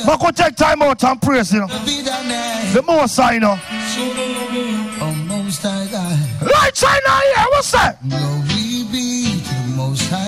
But 0.07 0.21
go 0.21 0.31
take 0.31 0.55
time 0.55 0.83
out 0.83 1.03
and 1.03 1.21
praise, 1.21 1.53
you 1.53 1.59
know. 1.59 1.67
Be 1.67 2.03
thy 2.03 2.29
name. 2.29 2.75
The 2.75 2.83
most 2.83 3.19
I 3.19 3.39
know. 3.39 4.78
Light 6.69 6.83
here, 7.35 7.47
what's 7.49 7.73
that? 7.73 7.97
Glory 8.07 8.85
be 8.93 9.41
to 9.41 9.55
the 9.55 9.75
most 9.75 10.11
high 10.11 10.28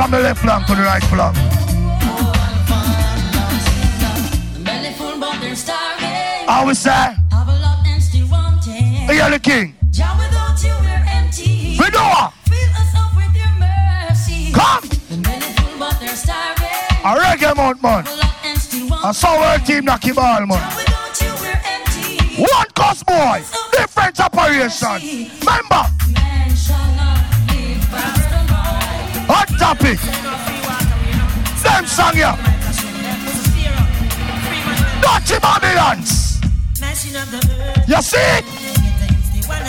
from 0.00 0.10
the 0.12 0.20
left 0.20 0.40
flank 0.40 0.66
to 0.66 0.74
the 0.74 0.82
right 0.82 1.04
flank. 1.04 1.36
Belly 4.64 4.92
full, 4.94 5.20
but 5.20 5.38
they're 5.42 5.54
starving. 5.54 6.48
How 6.48 6.66
we 6.66 6.72
say? 6.72 6.90
Have 6.90 7.48
a 7.48 7.58
lot 7.60 7.86
and 7.86 8.02
still 8.02 8.26
wanting. 8.28 9.14
You're 9.14 9.30
the 9.30 9.38
king. 9.38 9.74
Jah, 9.90 10.16
without 10.16 10.56
you, 10.64 10.72
we're 10.80 11.04
empty. 11.06 11.76
We 11.78 11.86
do. 11.92 12.06
Fill 12.48 12.72
us 12.80 12.94
up 12.96 13.14
with 13.14 13.34
your 13.36 13.52
mercy. 13.60 14.52
Come. 14.52 14.84
Full, 14.88 15.78
but 15.78 16.00
they're 16.00 16.16
starving. 16.16 16.80
A 17.04 17.12
reggae 17.20 17.54
mount, 17.54 17.82
man. 17.82 18.06
And 18.42 18.58
still 18.58 18.88
wanting. 18.88 19.10
A 19.10 19.12
sour 19.12 19.58
team 19.66 19.84
knock 19.84 20.02
him 20.02 20.14
ball, 20.14 20.46
man. 20.46 20.76
Without 20.76 21.20
you. 21.20 22.46
One 22.46 22.70
cost 22.74 23.04
boy, 23.04 23.42
different 23.72 24.18
operation. 24.18 24.96
Remember, 25.40 25.84
hot 29.30 29.48
topic. 29.58 29.98
Them 31.62 31.86
song 31.86 32.14
here. 32.14 32.36
Dirty 35.02 35.38
Babylons. 35.38 36.40
You 37.86 38.02
see 38.02 38.28
it? 38.36 38.44
One 39.46 39.62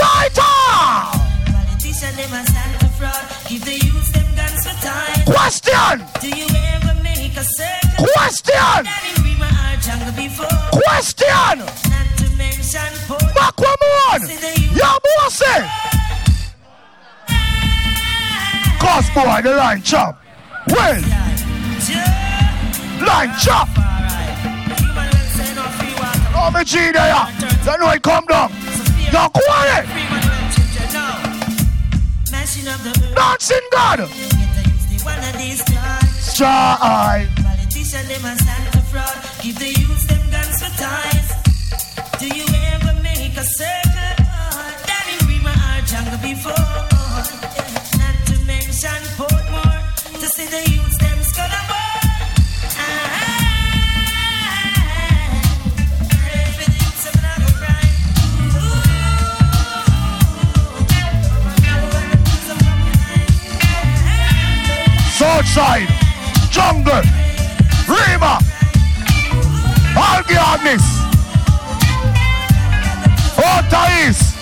Lighter. 0.00 0.56
Question. 5.26 5.96
Question. 8.06 8.82
Question. 10.72 11.56
Mention 12.36 12.92
poor. 13.06 13.18
Aquaman. 13.46 14.20
Yeah, 14.76 14.96
bossy. 15.02 15.44
Eh? 15.46 15.99
Cost 18.90 19.14
boy, 19.14 19.40
the 19.40 19.54
line 19.54 19.82
chop. 19.82 20.20
Well. 20.66 21.00
Line 23.06 23.32
chop. 23.38 23.68
Oh, 26.34 26.50
me 26.52 26.64
G 26.64 26.90
there. 26.90 27.28
You 27.64 27.78
know 27.78 27.90
it 27.92 28.02
come 28.02 28.26
down. 28.26 28.50
Yo, 29.12 29.28
quiet. 29.28 29.86
Dancing 33.14 33.68
God. 33.70 34.00
They. 35.38 35.54
Star. 36.18 36.78
Politician, 36.80 38.08
them 38.08 38.24
a 38.24 38.36
stand 38.36 38.84
fraud. 38.90 39.16
Give 39.40 39.56
the 39.56 39.89
Portmore. 48.80 50.20
To 50.20 50.26
see 50.26 50.46
the. 50.46 50.80
Southside. 65.18 65.86
Jungle. 66.50 67.02
Rema. 67.86 68.38
Algiarnis. 69.94 70.82
Outer 73.44 74.08
East. 74.08 74.34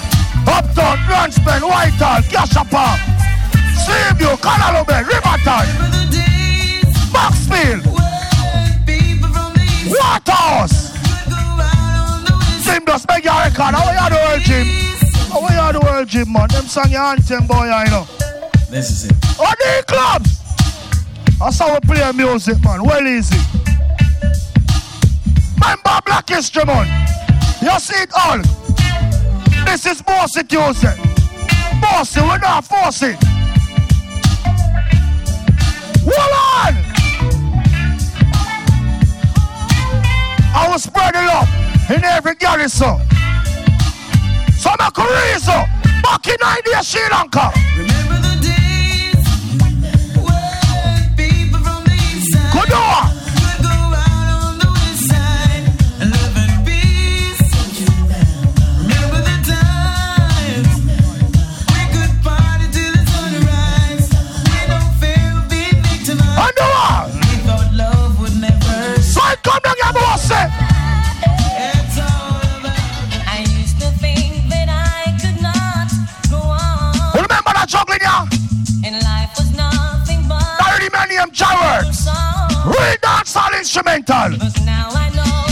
Uptown. 0.47 0.99
Grants 1.09 1.41
Pen. 1.41 1.62
Whitehall. 1.62 3.18
Gashapa. 3.89 4.09
Seaview. 4.09 4.36
Canalobe. 4.36 4.97
Riverton. 5.07 5.66
Maxfield. 7.12 7.84
Waterhouse. 9.91 10.78
Jim 12.64 12.84
just 12.86 13.09
make 13.09 13.24
your 13.24 13.34
record. 13.34 13.74
How 13.74 14.09
you 14.09 14.14
world, 14.14 14.43
Jim? 14.43 14.66
How 15.32 15.72
you 15.72 15.80
world, 15.80 16.09
Jim, 16.09 16.32
man? 16.32 16.49
Them 16.49 16.64
song 16.66 16.91
your 16.91 17.03
anthem, 17.03 17.47
boy, 17.47 17.55
I 17.55 17.89
know. 17.89 18.07
This 18.70 18.91
is 18.91 19.05
it. 19.07 19.12
On 19.41 19.55
the 19.59 19.84
clubs. 19.86 20.39
That's 21.39 21.59
how 21.59 21.72
we 21.72 21.80
play 21.80 22.12
music, 22.12 22.62
man. 22.62 22.84
Well 22.84 23.07
easy. 23.07 23.39
Remember 25.55 26.01
Black 26.05 26.28
History, 26.28 26.64
man. 26.64 26.86
You 27.62 27.80
see 27.80 28.03
it 28.03 28.11
all. 28.14 28.39
This 29.64 29.86
is 29.86 30.03
Boasy 30.03 30.47
Tuesday. 30.47 30.97
Bossy, 31.80 32.20
we're 32.20 32.39
not 32.39 32.64
force 32.64 33.03
it. 33.03 33.28
Hold 36.11 36.34
on. 36.64 36.74
I 40.54 40.68
will 40.70 40.78
spread 40.78 41.14
it 41.14 41.28
up 41.28 41.48
in 41.90 42.04
every 42.04 42.34
garrison. 42.34 42.98
So 44.59 44.70
make 44.78 44.98
a 44.98 45.02
reason. 45.02 45.64
Back 46.02 46.26
in 46.26 46.36
India, 46.56 46.82
Sri 46.82 47.02
Lanka. 47.11 47.52
Remember 47.76 48.18
the 48.26 48.36
days 48.40 49.26
when 50.24 51.16
people 51.16 51.61
from 51.61 51.84
the 51.84 51.94
east. 51.94 52.34
Kudoa. 52.52 53.07
Named 81.19 81.35
Jared. 81.35 81.87
Real 82.64 82.97
dancehall 83.03 83.59
instrumental. 83.59 84.39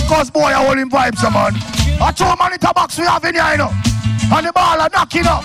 Cause 0.06 0.30
boy, 0.30 0.52
I 0.54 0.74
him 0.76 0.88
vibes, 0.88 1.24
eh, 1.24 1.30
man. 1.30 1.54
I 2.00 2.12
two 2.12 2.24
monitor 2.38 2.72
box 2.72 2.96
we 2.98 3.04
have 3.06 3.24
in 3.24 3.34
here, 3.34 3.50
you 3.50 3.58
know. 3.58 3.72
And 4.32 4.46
the 4.46 4.52
ball 4.52 4.80
are 4.80 4.88
knocking 4.92 5.26
up. 5.26 5.42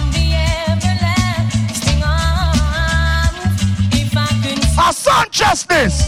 Everlasting 0.70 2.04
arms. 2.04 3.64
If 3.98 4.16
I 4.16 4.28
could 4.44 4.62
A 4.62 4.94
Sanchez 4.94 5.64
this. 5.66 6.08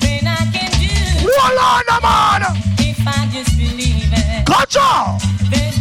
then 0.00 0.26
I. 0.26 0.34
Hold 1.22 1.58
on, 1.62 2.02
man. 2.02 2.42
If 2.80 3.06
I 3.06 3.28
just 3.30 3.56
believe 3.56 4.10
it. 4.10 4.46
Catch 4.46 4.76
on. 4.78 5.20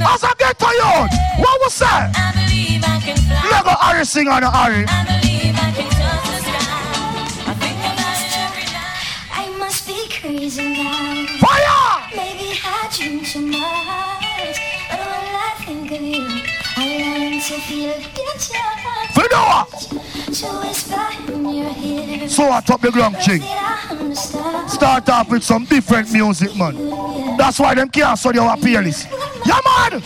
As 0.05 0.23
I 0.23 0.33
get 0.37 0.59
to 0.59 0.67
you, 0.67 1.07
what 1.41 1.59
was 1.61 1.79
that? 1.79 2.13
I 2.13 2.33
believe 2.37 2.83
I 2.83 2.99
can 2.99 3.17
fly. 3.17 3.49
Lego 3.49 3.73
Harry 3.81 4.05
sing 4.05 4.27
on 4.27 4.41
the 4.41 4.51
Harry. 4.51 4.85
I 4.87 5.03
believe 5.05 5.55
I 5.57 5.71
can 5.71 5.89
now. 10.49 11.25
Fire! 11.39 12.09
Maybe. 12.15 12.43
So 22.27 22.49
I 22.49 22.61
top 22.61 22.81
the 22.81 22.91
ground 22.91 23.17
ching. 23.21 23.41
Start 24.67 25.07
off 25.09 25.29
with 25.29 25.43
some 25.43 25.65
different 25.65 26.11
music, 26.11 26.55
man. 26.57 27.37
That's 27.37 27.59
why 27.59 27.75
them 27.75 27.89
can't 27.89 28.17
study 28.17 28.39
our 28.39 28.57
playlist. 28.57 29.05
Yeah, 29.45 29.59
man. 29.63 30.01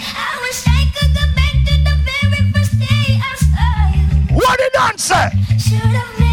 What 4.33 4.59
did 4.59 4.71
Dan 4.73 4.97
say? 4.97 6.26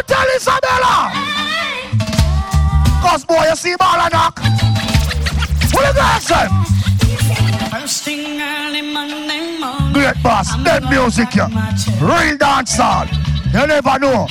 Me 0.00 0.06
tell 0.06 0.28
Isabella? 0.36 1.12
Cause 3.02 3.24
boy, 3.24 3.44
you 3.48 3.56
see 3.56 3.76
ball 3.76 4.00
and 4.00 4.12
knock. 4.12 4.40
What 5.72 5.86
you 5.86 5.94
guys 5.94 6.26
say? 6.26 6.46
First 7.70 8.04
thing 8.04 8.40
early 8.40 8.82
Monday 8.82 9.58
morning. 9.58 9.92
Great 9.92 10.22
boss, 10.22 10.56
dead 10.64 10.84
music 10.84 11.30
here. 11.30 11.48
Real 12.00 12.36
dancehall. 12.38 13.08
You 13.52 13.66
never 13.66 13.98
know. 13.98 14.26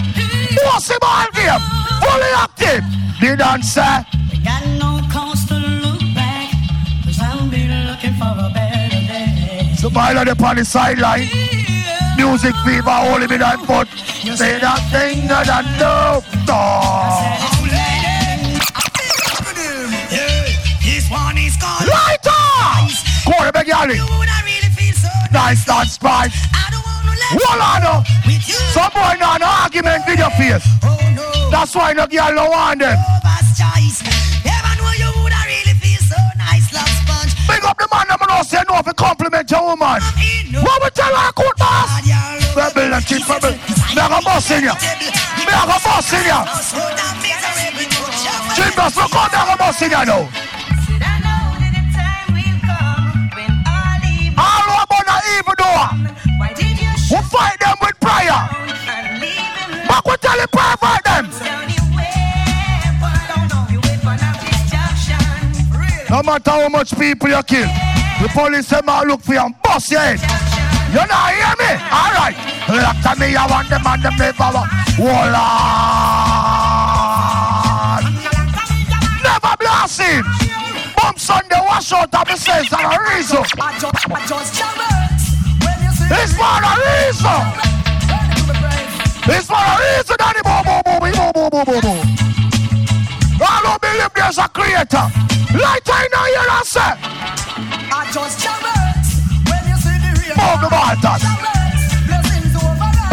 What's 0.65 0.87
the 0.87 0.97
ball 1.01 1.27
game? 1.33 1.61
Fully 2.01 2.31
active. 2.35 2.83
The 3.19 3.35
dancer. 3.37 4.05
Got 4.43 4.65
no 4.79 5.01
cause 5.11 5.45
to 5.47 5.55
look 5.55 5.99
back. 6.15 6.51
Cause 7.05 7.19
I'll 7.21 7.49
be 7.49 7.67
looking 7.67 8.13
for 8.13 8.33
a 8.37 8.51
better 8.53 8.89
day. 8.89 9.73
So 9.77 9.89
ball 9.89 10.17
on 10.17 10.25
the 10.25 10.45
on 10.45 10.55
the 10.55 10.65
sideline. 10.65 11.58
Music 12.19 12.53
fever, 12.67 12.91
holy 12.91 13.27
me 13.27 13.37
that 13.37 13.63
foot. 13.63 13.87
Say 14.35 14.59
that 14.59 14.83
thing 14.91 15.23
that 15.31 15.47
I 15.47 15.63
know. 15.79 16.19
This 20.83 21.07
one 21.09 21.37
is 21.39 21.55
called 21.55 21.87
Lighter! 21.87 22.43
Corey 23.23 23.51
Begali. 23.55 23.95
Nice, 25.31 25.65
not 25.65 25.87
spice. 25.87 26.35
Hold 27.39 27.63
on 27.63 27.79
now. 27.87 28.03
Some 28.75 28.91
boy 28.91 29.15
now 29.15 29.39
no 29.39 29.47
argument 29.47 30.03
with 30.05 30.19
your 30.19 30.29
face. 30.35 30.67
Oh, 30.83 31.47
That's 31.49 31.73
why 31.73 31.93
no 31.93 32.05
girl 32.05 32.35
no 32.35 32.49
want 32.51 32.81
them. 32.81 32.99
Never 34.43 34.73
know 34.75 34.91
you 34.99 35.07
would 35.23 35.31
have 35.31 35.47
really 35.47 35.71
feel 35.79 36.01
so 36.03 36.19
nice, 36.35 36.67
love 36.75 36.91
sponge. 36.99 37.31
Big 37.47 37.63
up 37.63 37.79
the 37.79 37.87
man 37.87 38.11
say 38.49 38.63
no 38.67 38.81
for 38.81 38.93
compliment 38.93 39.45
your 39.51 39.61
woman. 39.61 40.01
What 40.65 40.81
we 40.81 40.89
tell 40.89 41.13
her 41.13 41.31
good 41.37 41.55
boss? 41.57 42.01
Rebel 42.57 42.93
and 42.95 43.05
keep 43.05 43.29
rebel. 43.29 43.53
Me 43.93 44.01
a 44.01 44.09
go 44.09 44.19
boss 44.25 44.49
in 44.49 44.63
ya. 44.63 44.73
Me 45.45 45.53
a 45.53 45.63
go 45.69 45.77
boss 45.85 46.13
in 46.13 46.25
ya. 46.25 46.39
Jesus, 48.57 48.97
look 48.97 49.13
out, 49.13 49.29
me 49.29 49.37
a 49.37 49.45
go 49.45 49.55
boss 49.55 49.81
in 49.83 49.91
ya 49.91 50.03
now. 50.03 50.25
All 54.41 54.81
about 54.81 55.05
the 55.05 55.17
evil 55.37 55.55
doer. 55.61 55.87
We 57.11 57.21
fight 57.29 57.59
them 57.61 57.77
with 57.81 57.99
prayer. 58.01 58.39
But 59.87 60.05
we 60.05 60.15
tell 60.17 60.39
you 60.41 60.47
pray 60.49 60.73
for 60.81 60.97
them. 61.05 61.25
No 66.09 66.23
matter 66.23 66.51
how 66.51 66.69
much 66.69 66.97
people 66.97 67.29
you 67.29 67.43
kill, 67.43 67.69
the 68.21 68.29
police 68.33 68.67
say 68.67 68.81
man 68.85 69.07
look 69.07 69.21
for 69.21 69.33
you 69.33 69.39
and 69.39 69.55
bust 69.63 69.91
your. 69.91 69.99
You 70.89 71.05
not 71.05 71.31
hear 71.31 71.55
me? 71.61 71.71
Alright. 71.87 72.35
Look 72.67 72.81
After 72.81 73.19
me, 73.19 73.35
I 73.35 73.45
want 73.47 73.69
them 73.69 73.85
and 73.85 74.01
them 74.01 74.17
never 74.17 74.49
want. 74.53 74.69
Hold 74.97 75.35
on. 75.37 75.69
Never 79.23 79.53
blast 79.59 80.01
him. 80.01 80.25
Bump 80.97 81.19
Sunday, 81.19 81.61
wash 81.61 81.93
out 81.93 82.13
of 82.13 82.27
the 82.27 82.35
sense 82.35 82.73
and 82.73 82.81
a 82.81 82.97
reason. 83.09 83.43
It's 86.11 86.33
for 86.33 86.57
a 86.59 86.73
reason. 86.83 87.41
It's 89.29 89.47
for 89.47 89.61
a 89.61 89.77
reason, 89.79 90.17
Danny. 90.17 90.41
Boo, 90.43 90.61
boo, 90.65 90.81
boo, 90.85 90.99
boo, 90.99 91.31
boo, 91.33 91.49
boo, 91.49 91.65
boo, 91.65 91.81
boo. 91.81 92.28
All 93.41 93.63
who 93.65 93.79
believe 93.79 94.13
there's 94.15 94.37
a 94.37 94.47
creator. 94.49 95.05
Light 95.55 95.87
I 95.87 96.07
know 96.11 96.25
you 96.35 96.43
and 96.51 96.67
say. 96.67 96.91
I 97.91 98.05
just 98.11 98.39
chance 98.43 99.09
when 99.47 99.63
you 99.67 99.77
see 99.79 99.97
the 99.97 100.11
real. 100.19 100.35
Move 100.37 100.59
the 100.61 100.69
ball, 100.69 100.95
touch. 101.01 101.23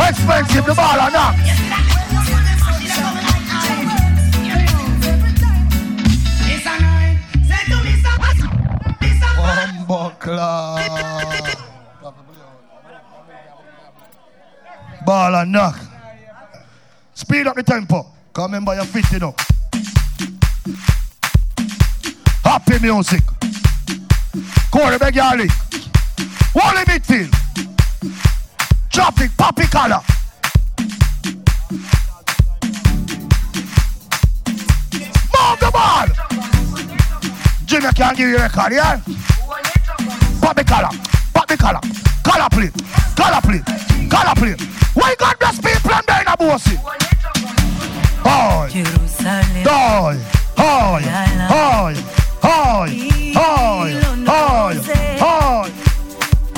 Expensive, 0.08 0.66
the 0.66 0.74
ball 0.74 1.00
or 1.00 1.10
not. 1.10 1.34
Ball 15.06 15.36
and 15.36 15.52
knock. 15.52 15.78
Speed 17.14 17.46
up 17.46 17.54
the 17.54 17.62
tempo. 17.62 18.06
Come 18.32 18.52
remember 18.52 18.74
your 18.74 18.84
feet, 18.84 19.10
you 19.12 19.20
know. 19.20 19.34
Happy 22.42 22.78
music. 22.80 23.22
Corey 24.70 24.98
Begali. 24.98 25.48
Wally 26.54 26.84
midfield. 26.84 27.30
Traffic, 28.90 29.30
poppy 29.36 29.66
color. 29.66 30.00
Move 35.32 35.60
the 35.60 35.70
ball. 35.72 36.06
Jimmy 37.66 37.92
can 37.94 38.14
give 38.14 38.28
you 38.28 38.36
a 38.36 38.40
record, 38.40 38.72
yeah? 38.72 39.00
Poppy 40.40 40.64
color. 40.64 40.90
Poppy 41.34 41.56
color. 41.56 41.80
Color 42.24 42.48
plate. 42.50 42.72
Color 43.16 43.40
plate. 43.40 43.64
Color 44.10 44.34
plate. 44.34 44.60
Why 44.94 45.14
God 45.18 45.38
bless 45.38 45.60
people 45.60 45.92
and 45.92 46.06
there 46.06 46.22
in 46.22 46.28
a 46.28 46.36
bossy? 46.36 46.76
Hoy. 48.24 48.70
Hoy. 49.64 50.35
Hoy. 50.56 51.02
Hoy. 51.48 51.94
Hoy. 52.42 53.10
Hoy. 53.34 53.94
Hoy. 54.26 54.74
Hoy. 55.20 55.70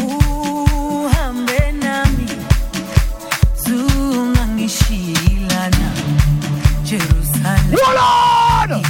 uhambe 0.05 1.72
nami 1.72 2.26
zungangishilana 3.64 5.90
Jerusalem! 6.84 8.82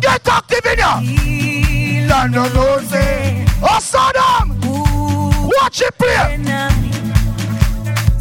Get 0.00 0.28
active 0.28 0.66
in 0.72 0.78
ya! 0.78 1.00
Land 2.08 2.36
of 2.36 2.52
those 2.52 2.92
Oh, 3.62 3.78
Saddam! 3.80 4.56
Watch 5.60 5.80
it 5.82 5.94
play! 5.98 6.38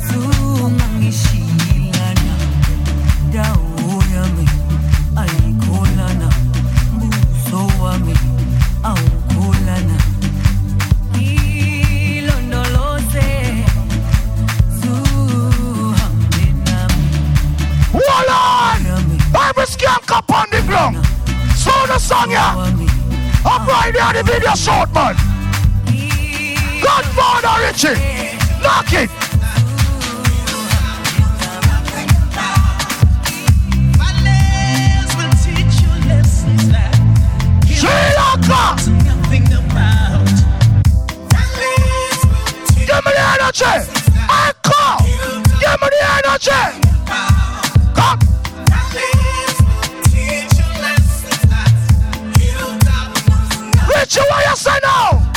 zungangishilana 0.08 2.36
Every 19.36 19.66
skank 19.66 20.12
up 20.12 20.30
on 20.32 20.48
the 20.52 20.62
ground. 20.66 20.98
So 21.56 21.72
the 21.88 22.00
song 22.00 22.32
ya. 22.32 22.56
I'm 23.46 23.68
right 23.68 23.92
there 23.94 24.14
the 24.14 24.32
video 24.32 24.56
short 24.56 24.92
man. 24.94 25.16
Godfather 26.82 27.62
Richie. 27.64 27.96
Knock 28.62 28.94
it. 28.94 29.10
Sri 37.76 37.98
Lanka. 38.18 38.64
Give 42.86 43.06
me 43.06 43.12
the 43.14 43.24
energy. 43.34 43.76
Echo. 44.28 44.84
Give 45.60 45.78
me 45.82 45.88
the 45.94 46.00
energy. 46.18 46.62
Come. 47.96 48.29
What 54.18 54.46
you 54.50 54.56
say 54.56 54.80
now? 54.82 55.32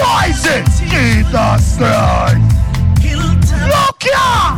Why 0.00 0.26
is 0.28 0.46
it? 0.46 0.64
Jesus 0.88 1.76
Christ. 1.76 2.38
Look 3.68 4.02
here. 4.02 4.54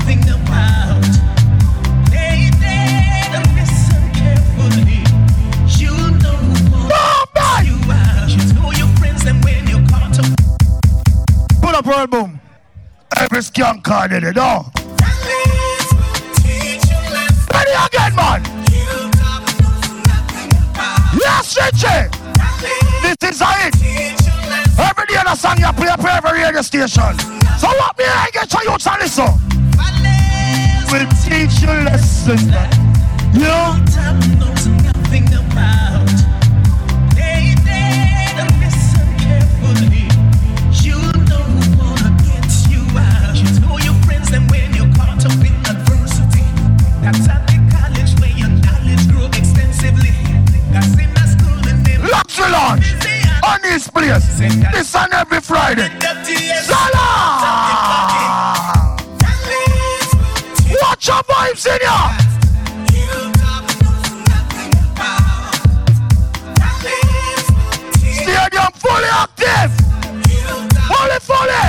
Put 11.63 11.75
up 11.75 11.87
roll 11.87 12.07
boom. 12.07 12.41
Every 13.17 13.39
skank 13.39 13.83
card 13.85 14.13
in 14.13 14.25
it, 14.25 14.37
no. 14.37 14.71
Ready 17.53 17.73
again, 17.87 18.15
man. 18.15 18.43
Yes, 21.19 21.57
Richie. 21.57 22.16
This 23.07 23.35
is 23.35 23.41
a 23.41 23.47
hit. 23.47 23.75
Every 24.79 25.07
day 25.07 25.23
the 25.23 25.37
song 25.37 25.59
you 25.61 25.73
play, 25.75 25.95
play 25.97 26.11
every 26.11 26.43
radio 26.43 26.61
station. 26.61 27.17
So 27.57 27.69
what 27.69 27.97
me 27.97 28.05
I 28.05 28.29
get 28.33 28.53
your 28.53 28.65
youths 28.65 28.87
and 28.89 29.01
listen. 29.01 29.31
Will 30.91 31.07
teach 31.23 31.63
you 31.63 31.71
lesson. 31.87 32.39
You 33.33 34.76
Luxury 52.49 52.53
Lounge 52.53 52.95
on 53.45 53.61
this 53.63 53.89
place. 53.89 54.39
This 54.73 54.95
on 54.95 55.13
every 55.13 55.41
Friday. 55.41 55.89
Zala! 56.63 57.07
Watch 60.83 61.09
your 61.09 61.23
vibes 61.23 61.67
in 61.67 61.81
ya! 61.83 62.13
Stadium 68.13 68.73
fully 68.75 69.11
active! 69.11 69.73
Fully, 70.89 71.19
fully! 71.21 71.65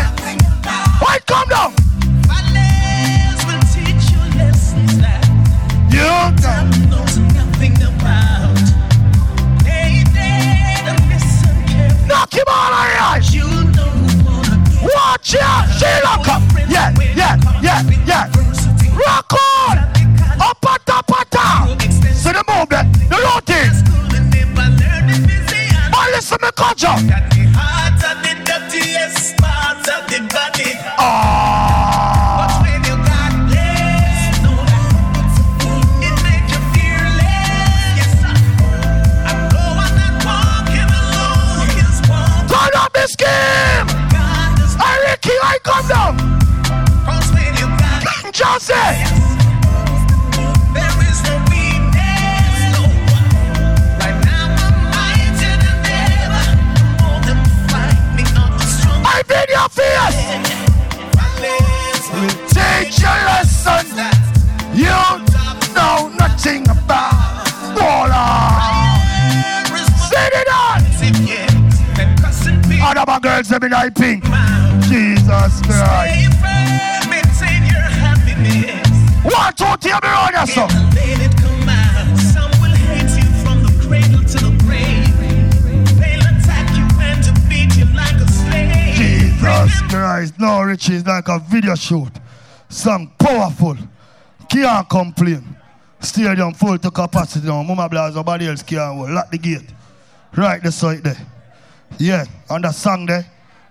Why 1.00 1.20
come 1.26 1.50
down. 1.50 1.74
Valleys 2.28 3.46
will 3.46 3.62
teach 3.74 4.12
you 4.12 4.28
carefully. 12.38 12.46
knock 12.46 12.46
him 12.46 12.46
all 12.50 12.72
right. 12.72 13.22
You 13.32 13.48
know 13.72 13.98
Watch 14.82 15.36
out, 15.42 15.68
Sheila. 15.74 16.22
Yeah, 16.70 16.94
yeah, 17.16 17.38
yeah, 17.62 17.82
yeah. 18.06 18.32
Rock 18.96 19.34
on. 19.34 19.78
Up 20.40 20.66
at 20.68 20.86
top 20.86 21.12
at 21.20 21.32
top. 21.32 21.82
See 21.82 22.32
the 22.32 22.44
movement, 22.48 22.94
the 23.10 23.18
routine. 23.18 23.74
Oh, 25.94 26.10
listen 26.14 26.38
me 26.42 26.50
conjure. 26.56 26.88
the 26.88 27.50
heart 27.56 28.04
of 28.04 28.22
the 28.22 28.34
dirtiest 28.46 29.38
part 29.38 29.88
of 29.88 30.08
the 30.10 30.20
body. 30.34 30.72
Ah. 31.00 31.77
Come 45.68 45.88
down. 45.88 46.16
Cause 47.04 47.28
when 47.34 47.52
you 47.60 47.68
got 47.76 48.00
King 48.08 48.32
Johnson. 48.32 48.96
There 50.72 50.98
is 51.10 51.20
no 51.28 51.36
weakness, 51.52 52.56
no. 52.72 52.84
Right 54.00 54.18
now 54.24 54.48
I'm 54.64 54.76
mightier 54.96 55.58
than 55.64 55.80
ever. 55.92 56.46
More 57.04 57.20
than 57.28 57.40
fight 57.68 58.00
me 58.16 58.24
up 58.40 58.56
strong. 58.62 59.04
I 59.04 59.22
bid 59.28 59.50
your. 59.50 59.68
Teach 62.56 63.02
your 63.04 63.20
lesson. 63.28 63.86
You 64.74 64.98
know 65.76 65.98
nothing 66.18 66.64
about 66.70 67.44
water. 67.76 68.30
Sit 70.08 70.32
it 70.42 70.48
on. 70.48 70.80
All 72.82 72.98
of 72.98 73.08
my 73.08 73.20
girls 73.20 73.50
been 73.60 73.74
I 73.74 73.90
pink. 73.90 74.24
Jesus 74.88 75.62
Christ. 75.62 76.32
Maintain 77.10 77.62
your 77.68 77.88
happiness. 78.02 78.88
One, 79.24 79.54
two, 79.54 79.66
three, 79.82 79.92
me 79.92 80.00
run 80.08 80.34
your 80.34 80.48
son. 80.48 80.70
Let 80.96 81.20
it 81.20 81.36
come 81.36 81.68
out. 81.68 82.18
Some 82.18 82.52
will 82.62 82.76
hate 82.88 83.12
you 83.20 83.28
from 83.44 83.64
the 83.64 83.72
cradle 83.86 84.24
to 84.24 84.38
the 84.46 84.52
grave. 84.64 85.12
They'll 86.00 86.22
attack 86.22 86.72
you 86.78 86.88
and 87.04 87.24
to 87.24 87.34
beat 87.50 87.76
you 87.76 87.86
like 87.94 88.16
a 88.16 88.28
slave. 88.32 88.96
Jesus 88.96 89.82
Christ. 89.90 90.40
No, 90.40 90.62
Richie 90.62 90.96
is 90.96 91.06
like 91.06 91.28
a 91.28 91.40
video 91.40 91.76
shoot. 91.76 92.12
Song 92.70 93.12
powerful. 93.20 93.78
Can't 94.50 94.90
complain. 94.90 95.56
Stadium 96.00 96.54
full 96.54 96.78
to 96.78 96.92
capacity 96.92 97.48
now. 97.48 97.62
Mama 97.64 97.90
Blast, 97.90 98.16
nobody 98.16 98.48
else 98.48 98.64
can't 98.64 98.96
hold. 98.96 99.10
Lock 99.10 99.32
the 99.32 99.38
gate. 99.38 99.70
Right 100.36 100.64
the 100.64 100.72
side 100.72 101.04
there. 101.04 101.18
Yeah, 101.98 102.26
and 102.50 102.64
the 102.64 102.72
song 102.72 103.06
there. 103.06 103.26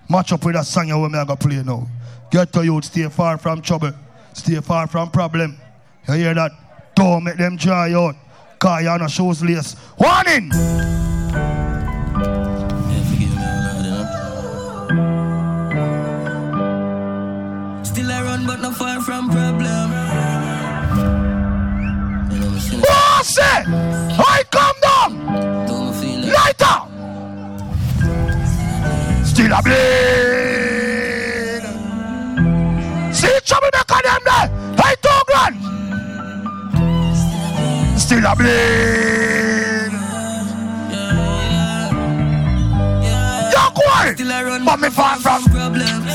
Match 0.08 0.32
up 0.32 0.44
with 0.44 0.54
that 0.54 0.66
song 0.66 0.86
you 0.88 0.98
want 0.98 1.12
me 1.12 1.24
to 1.24 1.36
play 1.36 1.62
now. 1.64 1.86
Get 2.30 2.52
to 2.52 2.64
you, 2.64 2.80
stay 2.82 3.08
far 3.08 3.38
from 3.38 3.60
trouble. 3.60 3.92
Stay 4.32 4.60
far 4.60 4.86
from 4.86 5.10
problem. 5.10 5.58
You 6.06 6.14
hear 6.14 6.34
that? 6.34 6.52
Don't 6.94 7.24
make 7.24 7.36
them 7.36 7.56
dry 7.56 7.92
out. 7.92 8.14
Cause 8.58 8.82
you're 8.82 8.98
not 8.98 9.10
shoes 9.10 9.42
lace. 9.42 9.74
Warning! 9.98 10.50
Still 17.84 18.10
I 18.10 18.22
run, 18.22 18.46
but 18.46 18.60
not 18.60 18.76
far 18.76 19.02
from 19.02 19.28
problem. 19.28 19.90
Boss 22.80 23.38
it! 23.38 23.66
I 24.18 24.42
come 24.50 24.76
down! 24.82 25.26
Lighter! 26.30 26.95
Still 29.36 29.52
a 29.52 29.60
bleed! 29.62 29.76
See 33.14 33.38
troublemaker 33.44 34.00
them 34.02 34.22
there! 34.24 34.48
Hey, 34.80 34.94
two 35.02 35.20
grand! 35.26 35.56
Still 38.00 38.24
a 38.24 38.34
bleed! 38.34 39.92
You're 43.52 43.72
quiet! 43.74 44.16
Still 44.16 44.32
I 44.32 44.42
run, 44.42 44.64
But 44.64 44.80
me 44.80 44.88
far 44.88 45.16
from 45.18 45.42
problems. 45.44 46.06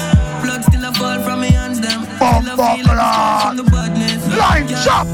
Blood 0.41 0.63
still 0.63 0.83
a 0.83 0.91
fall 0.91 1.21
from 1.21 1.41
me 1.41 1.51
hands 1.51 1.79
them. 1.79 2.01
Bum 2.17 2.43
Still 2.43 2.59
I 2.59 2.75
feel 2.75 2.85
buckler. 2.87 2.95
like 2.95 3.55
from. 3.55 4.35
Line 4.35 4.67
chop! 4.83 5.07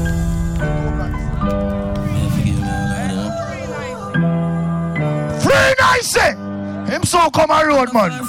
Free 5.42 5.74
nice! 5.78 6.16
Eh? 6.16 6.37
Him 6.88 7.04
so 7.04 7.28
come 7.28 7.50
a 7.50 7.66
road, 7.66 7.92
man. 7.92 8.12
You 8.12 8.24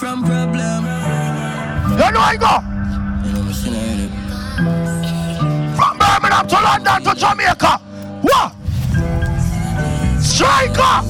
know 2.12 2.20
I 2.20 2.36
go. 2.36 2.60
From 5.78 5.97
Birmingham 5.97 6.45
to 6.45 6.55
London 6.55 7.03
to 7.05 7.16
Jamaica. 7.16 7.80
What? 8.22 8.51
Striker! 10.22 11.03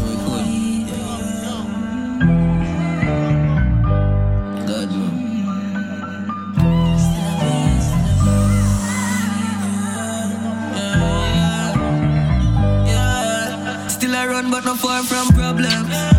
Still 13.90 14.16
I 14.16 14.28
run, 14.28 14.52
but 14.52 14.66
not 14.66 14.78
far 14.78 15.04
from 15.04 15.30
problem. 15.30 16.19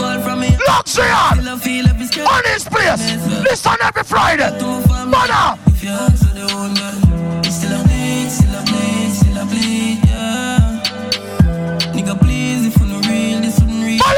Blood 0.00 0.20
still 0.20 0.20
a 0.20 0.22
fall 0.22 0.22
from 0.22 0.40
me. 0.40 0.56
Luxurious! 0.66 1.30
Still 1.32 1.48
I 1.48 1.58
feel 1.58 1.86
every 1.86 2.06
step. 2.06 2.32
On 2.32 2.42
this 2.44 2.64
place. 2.64 3.00
Listen 3.44 3.76
every 3.82 4.04
Friday. 4.04 4.50
Mother! 5.06 5.60
You 5.80 5.98
you 6.40 6.60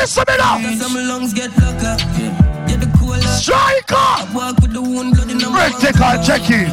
listen 0.03 0.25
me 0.27 0.37
now. 0.37 0.61
Cause 0.63 0.81
some 0.81 0.95
lungs 0.95 1.33
get 1.33 1.51
locker. 1.59 1.97
Get 2.67 2.81
the 2.81 2.91
cola. 2.99 3.21
Striker! 3.21 3.95
I 3.95 4.31
walk 4.35 4.61
with 4.61 4.73
the 4.73 4.83
wound, 4.83 5.15
blood 5.15 5.31
in 5.31 5.39
the 5.39 5.47
Critical 5.47 6.23
checking. 6.23 6.71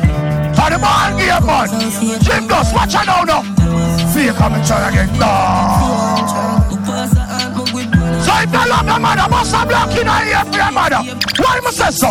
And 0.60 0.74
the 0.74 0.80
man 0.80 1.18
game, 1.18 1.45
man. 1.45 2.22
Jim 2.22 2.47
Dust, 2.47 2.74
watch 2.76 2.95
out 2.95 3.05
now, 3.05 3.24
now. 3.24 4.14
Fake 4.14 4.36
coming 4.36 4.64
try 4.66 4.89
again. 4.89 5.20
No. 5.20 6.59
If 8.41 8.53
you 8.53 8.69
love 8.69 8.87
your 8.87 8.99
mother, 8.99 9.27
must 9.29 9.53
have 9.53 9.67
block 9.67 9.91
in 9.99 10.07
her 10.07 10.23
ear 10.25 10.45
for 10.45 10.57
your 10.57 10.71
mother. 10.71 11.01
Why 11.43 11.59
must 11.61 11.77
say 11.77 11.91
so? 11.91 12.07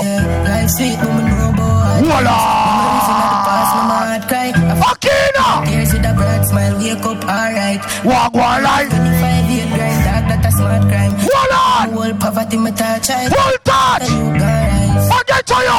Voila. 2.05 2.37
Akina. 4.89 5.64
Tears 5.66 5.93
with 5.93 6.05
a 6.05 6.12
broad 6.14 6.45
smile, 6.47 6.79
wake 6.79 7.05
up 7.05 7.24
alright. 7.24 7.81
Walk 8.05 8.35
one 8.35 8.62
life. 8.62 8.89
25 8.91 9.51
year 9.51 9.66
grind, 9.66 10.08
that 10.43 10.47
a 10.47 10.51
smart 10.57 10.82
crime. 10.89 11.12
Voila. 11.16 11.64
Whole 11.95 12.14
poverty, 12.18 12.57
me 12.57 12.70
touch 12.72 13.11
I. 13.11 13.28
Full 13.28 13.59
touch. 13.64 14.09
Forget 15.09 15.47
to 15.47 15.55
you. 15.55 15.78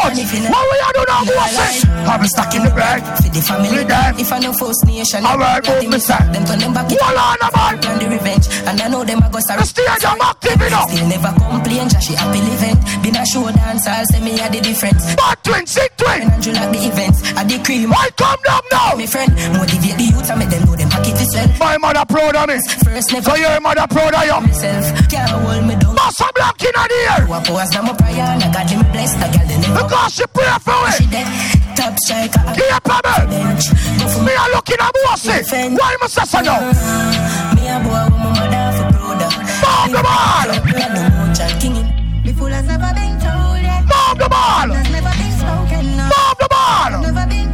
What 0.49 0.65
we 0.71 0.77
are 0.79 0.93
doing 0.93 1.09
now, 1.09 1.23
boss? 1.25 1.85
I'm 2.09 2.25
stuck 2.25 2.55
in 2.55 2.63
the 2.63 2.71
bag. 2.71 3.03
For 3.21 3.29
the 3.29 3.41
family, 3.41 3.83
them. 3.83 4.15
if 4.17 4.31
I 4.33 4.39
know 4.39 4.53
first 4.53 4.85
nation, 4.85 5.25
Alright, 5.25 5.61
move 5.67 5.89
me, 5.91 5.99
sir. 5.99 6.17
them 6.33 6.43
turn 6.45 6.59
them 6.59 6.73
back. 6.73 6.89
Voila, 6.89 7.35
no 7.41 7.49
man. 7.53 7.77
Plan 7.79 7.99
the 7.99 8.07
revenge, 8.09 8.47
and 8.65 8.81
I 8.81 8.87
know 8.87 9.03
them 9.03 9.21
a 9.21 9.29
go 9.29 9.39
sorry. 9.45 9.61
The 9.61 9.67
stage 9.67 10.05
I'm 10.05 10.21
active 10.21 10.61
enough. 10.61 10.89
Still 10.89 11.07
never 11.07 11.31
complain, 11.37 11.85
just 11.89 12.07
she 12.07 12.13
happy 12.15 12.41
living. 12.41 12.77
Been 13.03 13.15
a 13.15 13.23
show 13.25 13.45
dance, 13.51 13.85
I'll 13.85 14.05
say 14.09 14.21
me 14.23 14.39
a 14.39 14.49
the 14.49 14.59
difference. 14.61 15.03
But 15.15 15.43
twin, 15.43 15.67
sick 15.67 15.91
twin. 15.97 16.25
And 16.25 16.41
you 16.45 16.53
like 16.53 16.71
the 16.73 16.81
events, 16.89 17.19
I 17.37 17.43
the 17.43 17.57
cream. 17.61 17.93
I 17.93 18.09
come 18.17 18.39
down 18.41 18.63
now. 18.71 18.95
Me 18.95 19.05
friend, 19.05 19.29
motivate 19.53 19.97
the 19.99 20.05
youth 20.09 20.29
and 20.31 20.39
make 20.39 20.49
them 20.49 20.65
know 20.65 20.75
them 20.75 20.89
pocket 20.89 21.19
is 21.21 21.29
well. 21.35 21.49
My 21.59 21.77
mother 21.77 22.05
proud 22.09 22.35
of 22.35 22.47
me. 22.49 22.57
First 22.81 23.13
never 23.13 23.29
So 23.29 23.35
your 23.35 23.59
mother 23.61 23.85
proud 23.85 24.15
of 24.17 24.25
you. 24.25 24.39
Myself, 24.49 24.85
can't 25.09 25.29
hold 25.29 25.65
me 25.67 25.75
down. 25.75 25.95
Boss 25.95 26.19
a 26.21 26.27
black 26.33 26.61
in 26.63 26.71
the 26.73 26.85
ear. 27.05 27.25
Who 27.25 27.33
a 27.33 27.39
pose 27.41 27.71
now 27.73 27.81
my 27.83 27.93
prayer, 27.93 28.25
and 28.33 28.43
I 28.43 28.51
got 28.51 28.65
them 28.69 28.81
blessed. 28.91 29.17
A 29.17 29.27
girl 29.29 29.45
they 29.47 29.57
never 29.61 29.83
Because 29.83 30.13
she 30.15 30.25
pray 30.33 30.53
for 30.65 30.91
she 30.97 31.03
it. 31.05 31.11
dead. 31.11 31.27
Top 31.77 31.93
striker, 31.99 32.41
a 32.45 32.51
Here, 32.55 32.79
Pebble. 32.83 33.27
bench. 33.29 33.65
Me 34.25 34.33
a 34.33 34.45
looking 34.53 34.81
at 34.81 34.93
bossy. 35.05 35.37
Why 35.77 35.95
must 36.01 36.17
I 36.19 36.23
say 36.25 36.41
no? 36.41 36.55
Me 37.55 37.63
a 37.69 37.77
boy 37.85 38.03
with 38.09 38.19
my 38.19 38.29
mother 38.35 38.65
for 38.77 38.89
brother. 38.97 39.29
Move 39.63 39.89
the 39.95 40.01
ball. 40.03 40.49
Blood 40.65 40.91
no 40.95 41.01
more 41.15 41.31
chat 41.35 41.53
king. 41.61 41.77
The 42.25 42.31
fool 42.33 42.47
has 42.51 42.65
never 42.65 42.91
been 42.93 43.13
told 43.23 43.61
yet. 43.63 43.81
Move 43.85 44.17
the 44.19 44.27
ball. 44.29 44.67
Has 44.75 44.89
never 44.91 45.13
been 45.19 45.33
spoken 45.39 45.99
of. 46.03 46.09
Move 46.11 46.37
the 46.41 46.47
ball. 46.51 46.91
Never 47.01 47.25
been 47.31 47.49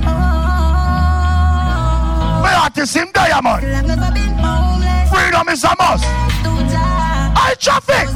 owned. 1.05 2.43
Me 2.43 2.49
artist 2.63 2.95
him 2.95 3.09
diamond. 3.13 3.63
I've 3.65 3.85
never 3.85 4.11
been 4.13 4.33
homeless. 4.41 4.74
Freedom 5.36 5.53
is 5.53 5.63
a 5.65 5.75
must. 5.77 6.05
I 6.05 7.55
traffic. 7.59 8.07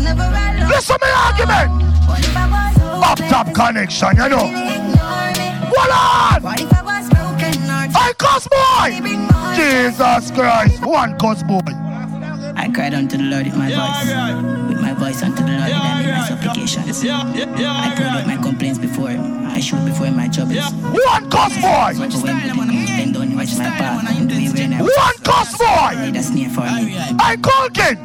Listen 0.69 0.95
argument. 1.03 1.83
If 2.17 2.37
I 2.37 2.47
was 2.47 3.03
Up 3.03 3.17
Top 3.27 3.53
Connection, 3.53 4.15
you 4.15 4.29
know. 4.29 4.47
Hold 5.67 5.91
on! 5.91 6.45
I 7.93 8.13
cuss 8.17 8.47
boy! 8.47 9.01
Jesus 9.53 10.31
Christ! 10.31 10.85
One 10.85 11.17
cuss 11.19 11.43
boy. 11.43 11.59
I 12.59 12.67
cried 12.67 12.93
unto 12.93 13.15
the 13.15 13.23
Lord 13.23 13.45
with 13.45 13.55
my 13.55 13.69
voice. 13.71 14.03
With 14.67 14.81
my 14.81 14.93
voice 14.93 15.23
unto 15.23 15.43
the 15.43 15.47
Lord, 15.47 15.71
and 15.71 15.81
I 15.81 16.03
made 16.03 16.11
my 16.11 16.27
supplications. 16.27 17.05
I 17.05 17.07
poured 17.95 18.11
out 18.11 18.27
my 18.27 18.35
complaints 18.35 18.77
before 18.77 19.09
him. 19.09 19.47
I 19.47 19.61
showed 19.61 19.85
before 19.85 20.07
him 20.07 20.17
my 20.17 20.27
troubles. 20.27 20.57
One 20.83 21.29
cuss 21.31 21.55
boy! 21.55 21.95
But 21.95 22.11
when 22.19 22.35
we 22.43 22.49
come, 22.49 22.67
bend 22.67 23.13
down, 23.13 23.35
watch 23.37 23.55
my 23.57 23.69
path. 23.79 24.03
And 24.11 24.27
do 24.27 24.35
me 24.35 24.49
when 24.51 24.73
I 24.73 24.81
One 24.81 25.17
cuss 25.23 25.57
boy! 25.57 25.95
Laid 26.03 26.17
a 26.17 26.21
snare 26.21 26.49
for 26.49 26.67
me. 26.67 26.99
I 27.17 27.37
call 27.37 27.69
kid! 27.69 27.97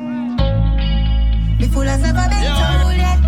The 1.59 1.67
fool 1.75 1.83
has 1.83 2.01
never 2.01 2.29
been 2.31 2.47
told 2.55 2.95
yet. 2.95 3.19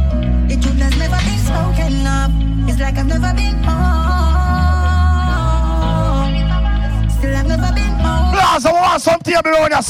The 0.47 0.57
truth 0.62 0.79
has 0.79 0.95
never 0.97 1.18
been 1.27 1.41
spoken 1.43 2.07
of. 2.07 2.31
It's 2.70 2.79
like 2.79 2.99
I've 2.99 3.07
never 3.07 3.35
been 3.35 3.64
home. 3.66 3.91
Still 7.11 7.35
I've 7.35 7.49
never 7.51 7.72
been 7.74 7.99
home. 7.99 8.31
Plaza, 8.33 8.70
we 8.70 8.79
want 8.79 9.03
some 9.03 9.20
table 9.20 9.51
around 9.51 9.72
your 9.72 9.83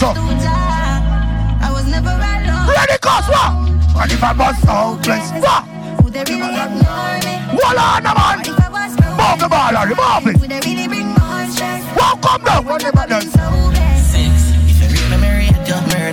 Ready, 2.67 2.99
cuss 3.01 3.29
what? 3.29 3.53
What 3.95 4.13
if 4.13 4.23
I 4.23 4.33
was 4.33 4.57
hopeless? 4.65 5.31
What? 5.43 5.65
Would 6.05 6.13
they 6.13 6.25
really 6.25 6.55
ignore 6.55 7.19
me? 7.23 7.35
Hold 7.63 7.79
on, 7.79 8.03
man! 8.03 8.39
What 8.39 8.49
if 8.49 8.61
I 8.61 8.69
was 8.69 8.97
broken? 8.97 9.17
Move 9.17 9.39
the 9.41 9.49
ball, 9.49 9.75
Harry, 9.75 9.95
move 9.95 10.27
it! 10.35 10.41
Would 10.41 10.51
they 10.51 10.61
really 10.61 10.89
bring 10.89 11.07
more 11.07 11.47
stress? 11.47 11.83
Well, 11.97 12.17
come 12.19 12.45
down! 12.45 12.67
I 12.67 12.71
was 12.73 12.83
never 12.83 13.07
been 13.07 13.86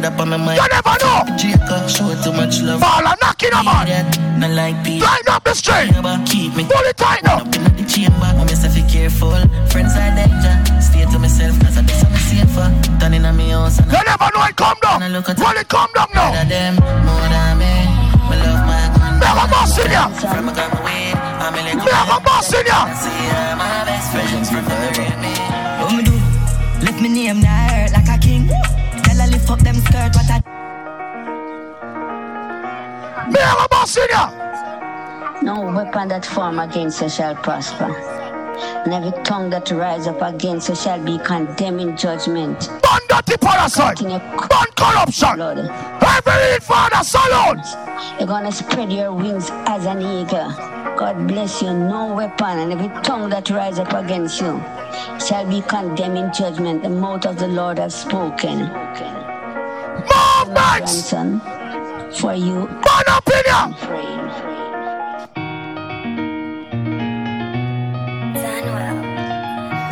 radio, 0.04 0.16
up 0.16 0.20
on 0.20 0.30
my 0.30 0.38
mind. 0.38 0.60
You 0.60 0.68
never 0.70 0.96
know! 1.02 1.38
Jacob, 1.38 1.90
show 1.90 2.14
too 2.24 2.34
much 2.34 2.62
love. 2.62 2.82
Ball 2.82 3.08
and 3.08 3.20
knocking 3.22 3.54
a 3.54 3.64
man! 3.64 4.40
Not 4.40 4.52
like 4.52 4.84
people. 4.84 5.08
Line 5.08 5.28
up 5.30 5.44
the 5.44 5.54
string! 5.54 5.94
Keep 6.26 6.56
me. 6.56 6.64
Pull 6.66 6.86
it 6.86 6.98
tight 6.98 7.24
now! 7.24 7.40
Up 7.40 7.56
in 7.56 7.64
the 7.64 7.86
chamber, 7.88 8.26
I'm 8.26 8.48
just 8.48 8.64
be 8.76 8.84
careful. 8.84 9.32
Friends 9.68 9.96
are 9.96 10.12
danger. 10.16 10.56
Stay 10.82 11.06
to 11.06 11.20
myself, 11.20 11.60
cause 11.60 11.78
I 11.78 11.82
do 11.82 11.94
something 11.94 12.26
safer. 12.28 12.68
Done 13.00 13.14
in 13.14 13.24
my 13.24 13.50
house. 13.52 13.80
And 13.80 13.92
You 13.92 14.04
never 14.04 14.30
know 14.34 14.46
it 14.46 14.56
come 14.56 14.78
down! 14.82 15.00
Pull 15.00 15.58
it 15.58 15.68
come 15.68 15.92
down 15.94 16.10
now! 16.14 16.32
Better 16.32 16.50
them, 16.50 16.76
more 16.76 17.28
than 17.32 17.58
me. 17.60 17.74
Me 18.30 18.36
love 18.44 18.64
my 18.68 18.84
gun. 18.98 19.20
Me 19.20 19.28
a 19.28 19.46
boss 19.48 19.78
in 19.80 19.92
ya! 19.92 20.10
From 20.10 20.50
a 20.50 20.54
gun 20.54 20.72
away, 20.80 21.14
I'm 21.16 21.56
a 21.56 21.62
Me 21.64 21.92
have 21.92 22.12
a 22.12 22.20
boss 22.24 22.54
in 22.54 22.66
ya! 22.66 22.94
See 22.96 23.10
my 23.56 23.84
best 23.86 24.12
friends 24.12 24.50
prefer 24.50 24.92
me. 25.22 25.34
What 25.80 25.92
me 25.96 26.04
do? 26.04 26.16
Lift 26.86 27.02
me 27.02 27.10
name 27.10 27.40
now 27.42 27.63
No 35.42 35.72
weapon 35.76 36.08
that 36.10 36.26
form 36.26 36.60
against 36.60 37.02
you 37.02 37.10
shall 37.10 37.36
prosper. 37.36 37.94
And 38.86 38.94
every 38.94 39.12
tongue 39.24 39.50
that 39.50 39.70
rise 39.72 40.08
up 40.08 40.22
against 40.22 40.70
you 40.70 40.76
shall 40.76 41.04
be 41.04 41.18
condemned 41.18 41.82
in 41.82 41.98
judgment. 41.98 42.70
Burn 42.70 43.00
dirty 43.10 43.38
parasite! 43.38 44.00
Burn 44.00 44.70
corruption! 44.76 45.40
Every 45.40 46.60
father 46.60 47.04
salon! 47.04 47.62
You're 48.20 48.28
gonna 48.28 48.52
spread 48.52 48.92
your 48.94 49.12
wings 49.14 49.50
as 49.52 49.86
an 49.86 50.02
eagle. 50.02 50.50
God 50.96 51.28
bless 51.28 51.62
you, 51.62 51.74
no 51.74 52.14
weapon, 52.14 52.60
and 52.60 52.72
every 52.72 52.90
tongue 53.02 53.30
that 53.32 53.50
rise 53.50 53.80
up 53.80 53.92
against 53.94 54.40
you 54.40 54.62
shall 55.20 55.46
be 55.50 55.62
condemned 55.62 56.18
in 56.18 56.32
judgment. 56.32 56.84
The 56.84 56.90
mouth 56.90 57.26
of 57.26 57.38
the 57.40 57.48
Lord 57.48 57.80
has 57.80 57.96
spoken. 58.00 58.70
Movements! 60.46 61.14
Grandson, 62.14 62.22
for 62.22 62.34
you. 62.34 62.68
Burn 62.68 63.08
up 63.08 63.28
in 63.28 63.44
ya! 63.46 63.68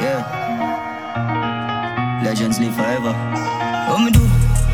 Yeah. 0.02 0.22
Legends 2.24 2.60
live 2.60 2.76
forever. 2.76 3.14
What 3.90 4.00
me 4.04 4.12
do? 4.12 4.20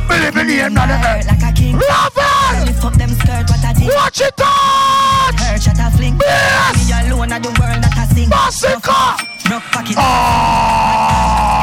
Believe 0.07 0.37
in 0.37 0.47
the 0.47 0.61
end 0.61 0.77
of 0.77 0.87
the 0.87 0.93
earth. 0.95 1.27
Like 1.27 1.43
a 1.43 1.51
king. 1.53 1.75
Raven! 1.75 2.65
Lift 2.65 2.83
up 2.83 2.93
them 2.93 3.09
skirt, 3.09 3.49
what 3.49 3.63
I 3.63 3.73
think. 3.73 3.93
Watch 3.93 4.21
it 4.21 4.41
out! 4.41 5.39
Hurt, 5.39 5.61
shut 5.61 5.79
a 5.79 5.91
fling. 5.95 6.17
Yes! 6.21 6.87
Me 6.87 7.09
alone 7.09 7.31
at 7.31 7.43
the 7.43 7.49
world 7.49 7.83
that 7.83 7.97
I 7.97 8.05
sing. 8.13 8.29
Massacre! 8.29 9.15
Broke 9.47 9.63
pocket. 9.71 9.95
Ah! 9.97 11.56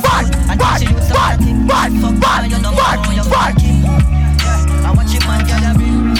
Vibe, 0.00 0.78
teach 0.78 0.88
you 0.88 0.96
some 1.02 1.16
vibe, 1.16 1.38
thing. 1.44 1.58
vibe, 1.68 2.00
Fuck 2.00 2.14
vibe, 2.14 2.40
man, 2.40 2.50
you 2.50 2.58
know 2.62 2.72
vibe, 2.72 3.04
how 3.04 3.12
you 3.12 3.22
vibe. 3.22 3.54
fucking. 3.54 3.82
Yeah. 3.82 4.86
I 4.86 4.92
watch 4.96 5.12
him 5.12 5.22
man 5.28 5.40
ring. 5.78 6.16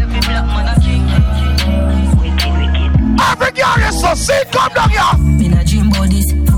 Every 0.00 0.20
black 0.20 0.46
man 0.52 0.68
a 0.68 0.74
king. 0.80 1.04
Every 3.18 3.50
girl 3.52 3.88
is 3.88 4.00
so 4.00 4.14
sick, 4.14 4.52
come 4.52 4.72
down 4.74 4.90
here! 4.90 5.45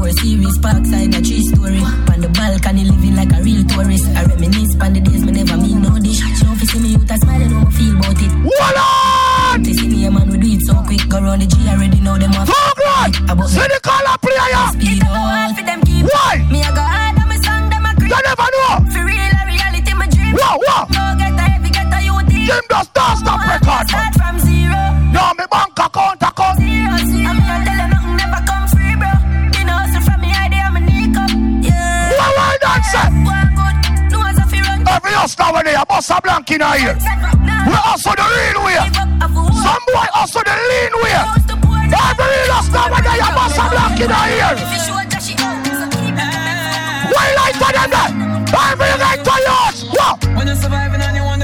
This. 0.08 0.18
Four 0.18 0.24
series, 0.24 0.58
parkside, 0.58 1.16
a 1.16 1.20
tree 1.22 1.42
story. 1.42 1.82
On 2.12 2.20
the 2.20 2.28
balcony, 2.32 2.84
living 2.84 3.16
like 3.16 3.32
a 3.32 3.42
real 3.42 3.64
tourist. 3.64 4.06
I 4.16 4.24
reminisce 4.24 4.74
on 4.80 4.92
the 4.92 5.00
days 5.00 5.24
me 5.24 5.32
never 5.32 5.56
mean 5.56 5.82
no 5.82 5.98
dish. 5.98 6.20
She 6.20 6.44
don't 6.44 6.56
see 6.56 6.80
me 6.80 6.88
youth, 6.96 7.10
a 7.10 7.16
smile 7.18 7.42
and 7.42 7.52
how 7.52 7.66
I 7.66 7.70
feel 7.70 7.96
about 7.96 8.22
it. 8.22 8.32
Hold 8.32 8.78
on! 8.78 9.62
They 9.62 9.72
see 9.72 9.88
me 9.88 10.04
a 10.06 10.10
man, 10.10 10.28
we 10.30 10.38
do 10.38 10.48
it 10.48 10.62
so 10.66 10.74
quick. 10.84 11.08
Go 11.08 11.20
round 11.20 11.42
the 11.42 11.46
G 11.46 11.56
already 11.68 12.00
know 12.00 12.16
them 12.18 12.32
off. 12.34 12.48
Talk 12.48 12.78
right! 12.78 13.14
About 13.28 13.48
See 13.48 13.60
the 13.60 13.80
color 13.82 14.16
player! 14.20 14.64
Speed 14.72 15.02
up. 15.04 15.56
for 15.56 15.64
them 15.64 15.80
keep. 15.84 16.04
Why? 16.04 16.40
Me 16.50 16.60
a 16.64 16.70
go 16.72 16.82
hard 16.82 17.18
on 17.18 17.28
my 17.28 17.36
song, 17.44 17.68
them 17.68 17.84
a 17.84 17.92
creep. 17.96 18.12
You 18.12 18.20
never 18.24 18.48
know! 18.48 18.74
For 18.92 19.02
real, 19.04 19.34
a 19.36 19.44
reality, 19.44 19.92
my 19.94 20.06
dream. 20.08 20.32
Wow, 20.32 20.56
wow! 20.64 20.84
Go 20.88 21.04
get 21.20 21.36
a 21.36 21.44
heavy, 21.52 21.70
get 21.70 21.92
a 21.92 21.98
youth. 22.00 22.28
Jim 22.28 22.64
does 22.68 22.88
not 22.96 23.18
stop 23.18 23.40
record! 23.44 23.84
Start 23.88 24.12
from 24.16 24.36
zero. 24.40 24.80
No, 25.12 25.22
me 25.36 25.44
bank 25.52 25.76
account, 25.76 26.22
account! 26.22 26.56
Zero, 26.60 26.96
zero. 27.08 27.28
I'm 27.28 27.38
here 27.44 27.60
telling 27.64 27.90
nothing 27.92 27.97
run. 35.18 35.28
Every 35.28 35.34
hustler 35.34 35.52
when 35.52 35.64
they 35.64 35.74
a 35.74 35.84
bust 35.86 36.10
a 36.10 36.20
blank 36.22 36.50
in 36.50 36.62
ear. 36.62 36.94
We 37.66 37.74
hustle 37.74 38.14
the 38.14 38.22
real 38.22 38.64
way. 38.64 38.78
Some 39.58 39.84
boy 39.86 40.08
hustle 40.14 40.42
the 40.44 40.54
lean 40.54 40.94
way. 41.02 41.18
Every 41.90 42.26
real 42.26 42.52
hustler 42.54 42.86
when 42.90 43.02
they 43.02 43.18
a 43.18 43.28
bust 43.34 43.58
a 43.58 43.64
blank 43.68 44.00
in 44.00 44.10
ear. 44.10 44.54
Why 47.10 47.28
lighter 47.34 47.72
than 47.72 47.90
that? 47.90 48.12
Every 48.48 48.92
light 48.98 49.22
to 49.24 49.34
yours. 49.48 49.78
What? 49.90 50.18
Oh, 50.28 50.44
the 50.44 50.54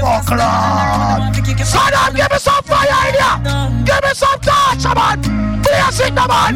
Fuck 0.01 0.29
Lord. 0.31 1.35
Son 1.65 1.93
of, 1.93 2.15
give 2.15 2.31
me 2.31 2.37
some 2.37 2.63
fire 2.63 3.09
in 3.09 3.15
here. 3.15 3.37
Give 3.85 4.01
me 4.03 4.13
some 4.13 4.39
touch, 4.39 4.85
man. 4.95 5.17
Please 5.63 5.99
it, 5.99 6.13
man. 6.13 6.55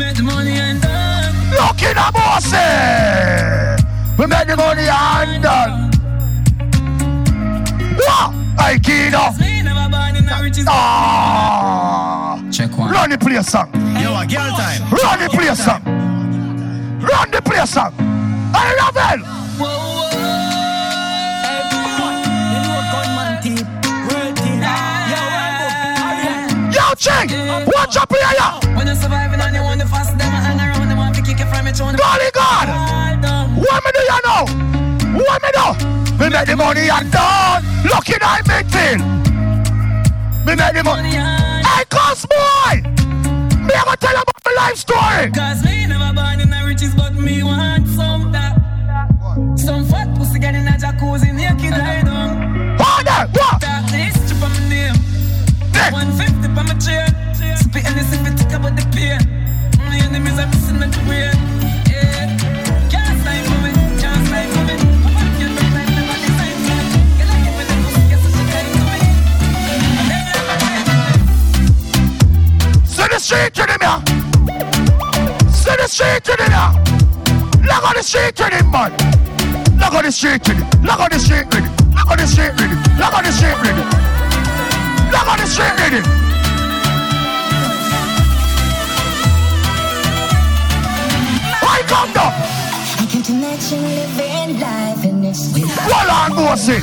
Look 1.49 1.81
in 1.81 1.95
the 1.97 2.11
bossy. 2.13 2.55
Eh. 2.55 3.77
We 4.17 4.27
make 4.27 4.47
the 4.47 4.55
money 4.55 4.87
and 4.87 5.43
done. 5.43 5.88
I 8.69 8.77
Kino. 8.77 9.33
Ah. 10.67 12.39
Check 12.51 12.77
one. 12.77 12.91
Run 12.91 13.09
the 13.09 13.17
place 13.17 13.47
song. 13.47 13.73
Yo, 13.97 14.13
a 14.13 14.27
girl 14.27 14.53
time. 14.53 14.85
Run 14.93 15.17
the 15.17 15.29
place 15.33 15.65
song. 15.65 15.81
Run 17.01 17.31
the 17.31 17.41
place 17.41 17.71
song. 17.71 17.93
I 18.53 18.75
love 18.77 18.95
it. 19.09 19.19
Yo, 26.69 26.93
Ching, 26.93 27.65
watch 27.73 27.97
up 27.97 28.13
here, 28.13 28.21
yo. 28.37 28.59
When 28.77 28.85
you're 28.85 28.95
surviving 28.95 29.39
and 29.41 29.55
you 29.55 29.63
want 29.63 29.79
the 29.79 29.87
fast, 29.87 30.15
them 30.15 30.29
hang 30.29 30.59
around, 30.59 30.89
them 30.89 30.97
want 30.99 31.15
to 31.15 31.23
kick 31.23 31.39
it 31.39 31.47
from. 31.47 31.65
Golly 31.97 32.29
God. 32.33 32.69
What 33.57 33.83
me 33.83 33.91
do 33.95 33.99
you 33.99 34.19
know? 34.25 34.98
What 35.19 35.41
me 35.43 35.49
do? 35.51 35.67
Me 36.17 36.29
make 36.29 36.47
the 36.47 36.55
money 36.55 36.89
and 36.89 37.11
done. 37.11 37.63
Lucky 37.83 38.15
night 38.23 38.45
big 38.47 38.65
thing. 38.71 38.99
Me 40.45 40.55
make 40.55 40.73
the 40.73 40.83
money. 40.83 41.11
Hey, 41.11 41.83
cuz 41.91 42.25
boy. 42.25 42.87
Me 43.59 43.73
ever 43.75 43.95
tell 43.99 44.15
you 44.15 44.23
about 44.23 44.45
my 44.45 44.53
life 44.55 44.77
story. 44.77 45.29
Cause 45.31 45.63
me 45.65 45.87
never 45.87 46.13
born 46.15 46.39
in 46.39 46.49
the 46.49 46.61
riches, 46.65 46.95
but 46.95 47.13
me 47.15 47.43
want 47.43 47.85
some 47.89 48.31
that. 48.31 48.55
Some 49.59 49.83
fat 49.85 50.15
pussy 50.15 50.39
get 50.39 50.55
in 50.55 50.67
a 50.67 50.71
jacuzzi, 50.71 51.33
naked 51.33 51.71
lie 51.77 52.01
down. 52.01 52.77
Hold 52.79 53.07
on, 53.07 53.27
what? 53.35 53.59
That 53.59 53.91
this 53.91 54.15
strip 54.23 54.41
on 54.41 54.51
my 54.55 54.69
name. 54.69 54.95
150 55.91 56.47
on 56.47 56.65
my 56.65 56.73
chain. 56.79 57.11
Spit 57.59 57.85
and 57.85 57.95
this 57.99 58.13
if 58.13 58.25
it 58.25 58.37
take 58.37 58.53
about 58.53 58.75
the 58.77 58.87
pain. 58.95 59.19
My 59.83 59.97
enemies 59.99 60.39
are 60.39 60.47
missing 60.47 60.79
my 60.79 60.87
brain. 61.03 61.48
The 73.19 73.25
street 73.25 73.53
to 73.53 73.65
them, 73.67 73.77
yeah. 73.81 73.99
See 75.51 75.75
the 75.75 75.87
street 75.87 76.23
to 76.23 76.37
them, 76.37 76.51
yeah. 76.51 76.71
Look 77.67 77.83
on 77.83 77.95
the 77.95 78.03
street 78.03 78.35
them, 78.35 78.71
man. 78.71 78.91
Look 79.77 79.93
on 79.93 80.03
the 80.05 80.11
street 80.11 80.41
to 80.45 80.53
them. 80.53 80.69
Look 80.83 80.99
on 80.99 81.09
the 81.11 81.19
street 81.19 81.51
to 81.51 81.59
them. 81.59 81.75
Look 81.91 82.11
on 82.11 82.17
the 82.17 82.27
street 82.27 82.55
ready. 82.55 82.75
Lock 82.97 83.13
on 83.13 83.23
the 83.23 83.31
street 83.31 83.59
ready. 83.59 83.83
Lock 85.11 85.27
on 85.27 85.37
the 85.37 85.47
street 85.47 85.75
ready. 85.79 86.01
I 91.61 91.83
come 91.91 92.13
down. 92.13 92.31
I 92.99 93.05
can't 93.11 93.29
imagine 93.29 93.83
living 93.83 94.59
life 94.61 95.03
in 95.03 95.21
this. 95.21 95.51
Hold 95.57 96.09
on, 96.09 96.35
bossy. 96.37 96.79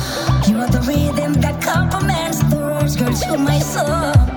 You're 0.51 0.67
the 0.67 0.81
rhythm 0.85 1.33
that 1.41 1.61
complements 1.63 2.43
the 2.43 2.57
words, 2.57 2.95
girl, 2.95 3.13
to 3.13 3.37
my 3.39 3.57
soul. 3.57 4.36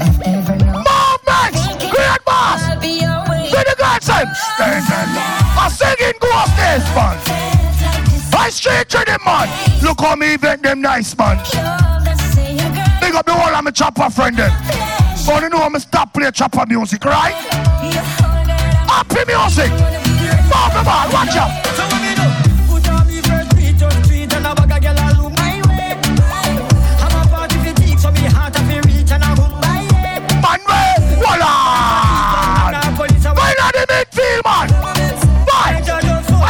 Me 0.00 0.06
that 0.06 0.26
I've 0.26 0.26
ever 0.26 0.56
known. 0.56 0.84
Movement! 0.84 1.52
Great 1.90 2.24
boss! 2.24 2.62
See 2.80 3.62
the 3.64 3.76
guys 3.78 4.04
say, 4.04 4.24
I'm 5.56 5.70
singing 5.70 6.16
ghost 6.20 6.56
days, 6.56 6.86
man. 6.94 7.16
I 8.32 8.48
straight 8.50 8.88
to 8.90 9.04
them, 9.04 9.20
man. 9.24 9.48
Look 9.82 10.00
how 10.00 10.16
me 10.16 10.34
event 10.34 10.62
them 10.62 10.80
nice, 10.80 11.16
man. 11.16 11.36
Big 13.00 13.14
up 13.14 13.26
the 13.26 13.34
whole 13.34 13.54
of 13.54 13.64
my 13.64 13.70
chopper 13.70 14.10
friend 14.10 14.36
them. 14.36 14.52
So 15.16 15.38
you 15.38 15.48
know 15.50 15.62
I'm 15.62 15.78
stop 15.78 16.14
play 16.14 16.30
chopper 16.30 16.64
music, 16.66 17.04
right? 17.04 17.34
Happy 18.88 19.24
music. 19.26 19.70
Move 19.70 20.72
the 20.74 20.82
ball, 20.84 21.12
watch 21.12 21.36
out. 21.36 21.99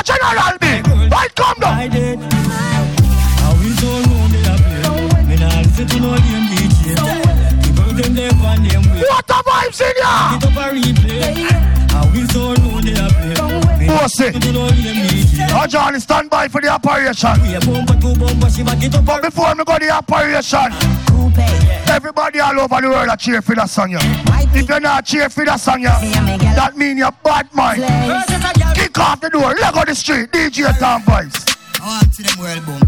A 0.01 0.03
general. 0.03 0.57
Why 1.11 1.29
come 1.35 1.61
down? 1.61 1.91
What 8.97 9.27
vibes 9.29 9.81
in 9.83 9.95
ya? 9.99 10.39
A. 13.93 14.21
Oh, 15.53 15.67
Johnny, 15.67 16.01
stand 16.01 16.31
by 16.31 16.49
for 16.49 16.63
the 16.63 16.69
operation. 16.69 17.37
But 19.05 19.23
before 19.23 19.55
me 19.55 19.65
go 19.65 19.79
the 19.79 19.91
operation, 19.91 20.73
everybody 21.91 22.41
all 22.41 22.59
over 22.61 22.81
the 22.81 22.89
world 22.89 23.09
a 23.13 23.17
cheer 23.19 23.43
for 23.43 23.55
that 23.55 23.69
song, 23.69 23.91
yeah. 23.91 24.01
If 24.55 24.67
you're 24.67 24.81
not 24.81 25.05
cheer 25.05 25.29
for 25.29 25.45
that 25.45 25.61
song, 25.61 25.83
yeah, 25.83 26.01
that 26.55 26.77
mean 26.77 26.97
you're 26.97 27.13
bad 27.23 27.53
mind. 27.53 28.60
Kick 28.91 28.99
off 29.07 29.21
the 29.21 29.31
door, 29.31 29.55
leg 29.55 29.77
on 29.77 29.87
the 29.87 29.95
street, 29.95 30.33
DJ 30.33 30.67
Tom 30.83 31.03
Voice. 31.07 31.31
I 31.79 32.03
want 32.03 32.11
to 32.11 32.23
them 32.27 32.35
world 32.43 32.67
boom. 32.67 32.83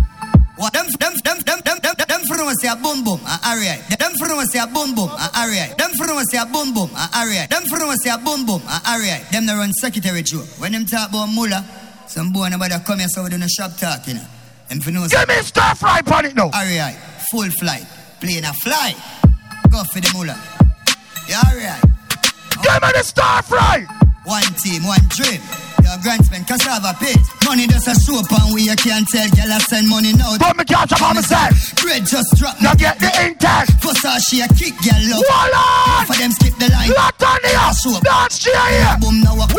What 0.59 0.73
them 0.75 0.91
them 0.99 1.15
them 1.23 1.39
them 1.47 1.61
them 1.63 1.79
them 1.79 1.95
them 1.95 2.23
no 2.27 2.51
say 2.59 2.67
a 2.67 2.75
boom 2.75 3.05
boom 3.07 3.21
a 3.23 3.39
area. 3.47 3.79
Them 3.87 4.11
no 4.19 4.43
say 4.51 4.59
a 4.59 4.67
boom 4.67 4.99
boom 4.99 5.11
a 5.15 5.31
area. 5.39 5.71
Them 5.79 5.95
no 5.95 6.27
say 6.27 6.43
a 6.43 6.47
boom 6.47 6.75
boom 6.75 6.91
a 6.91 7.07
area. 7.15 7.47
Them 7.47 7.63
no 7.71 7.95
say 8.03 8.11
a 8.11 8.19
boom 8.19 8.47
boom 8.47 8.63
a 8.67 8.83
area. 8.91 9.23
Them 9.31 9.47
the 9.47 9.55
run 9.55 9.71
secretary 9.79 10.23
Joe. 10.23 10.43
When 10.59 10.73
them 10.73 10.87
talk 10.87 11.11
about 11.11 11.31
mullah, 11.31 11.63
some 12.09 12.33
boy 12.33 12.49
nobody 12.49 12.75
come 12.83 12.99
here 12.99 13.07
so 13.07 13.23
we 13.23 13.31
do 13.31 13.39
shop 13.47 13.79
talk, 13.79 14.03
you 14.09 14.15
know. 14.15 14.27
Them 14.69 14.81
for 14.81 14.91
no 14.91 15.07
Give 15.07 15.29
me 15.29 15.39
stir 15.47 15.75
fry 15.79 16.03
on 16.03 16.25
it 16.27 16.35
now. 16.35 16.51
Area, 16.51 16.99
full 17.31 17.49
flight, 17.63 17.87
plane 18.19 18.43
a 18.43 18.53
fly. 18.55 18.91
Go 19.71 19.85
for 19.85 20.01
the 20.03 20.11
mullah. 20.11 20.35
Yeah, 21.31 21.47
alright. 21.47 21.81
Give 22.59 22.83
me 22.83 22.91
the 22.91 23.05
star 23.05 23.43
fry. 23.45 23.87
One 24.25 24.43
team, 24.59 24.83
one 24.83 25.07
dream. 25.09 25.41
Your 25.93 26.01
grandsman 26.01 26.41
cassava 26.49 26.97
pit. 26.97 27.21
Money 27.45 27.69
just 27.69 27.85
a 27.85 27.93
soap 27.93 28.25
and 28.33 28.57
we 28.57 28.65
you 28.65 28.77
can't 28.81 29.05
tell. 29.05 29.29
Girl 29.37 29.53
I 29.53 29.61
send 29.61 29.93
money 29.93 30.17
now. 30.17 30.41
Put 30.41 30.57
me 30.57 30.65
catch 30.65 30.89
up 30.89 31.05
on 31.05 31.21
myself. 31.21 31.53
Bread 31.85 32.09
just 32.09 32.33
drop. 32.41 32.57
me. 32.57 32.65
Now 32.65 32.73
get 32.73 32.97
the 32.97 33.13
intent. 33.21 33.69
For 33.77 33.93
she 34.25 34.41
a 34.41 34.49
kick, 34.57 34.73
girl 34.81 34.97
love. 35.13 35.21
Voila! 35.21 36.09
For 36.09 36.17
them 36.17 36.33
skip 36.33 36.57
the 36.57 36.73
line. 36.73 36.97
Lot 36.97 37.21
on 37.21 37.45
here. 37.45 37.73
Soap. 37.77 38.01
Dance 38.09 38.41
chair 38.41 38.57
here. 38.73 38.97
Boom 39.05 39.21
now. 39.21 39.37
What's 39.37 39.53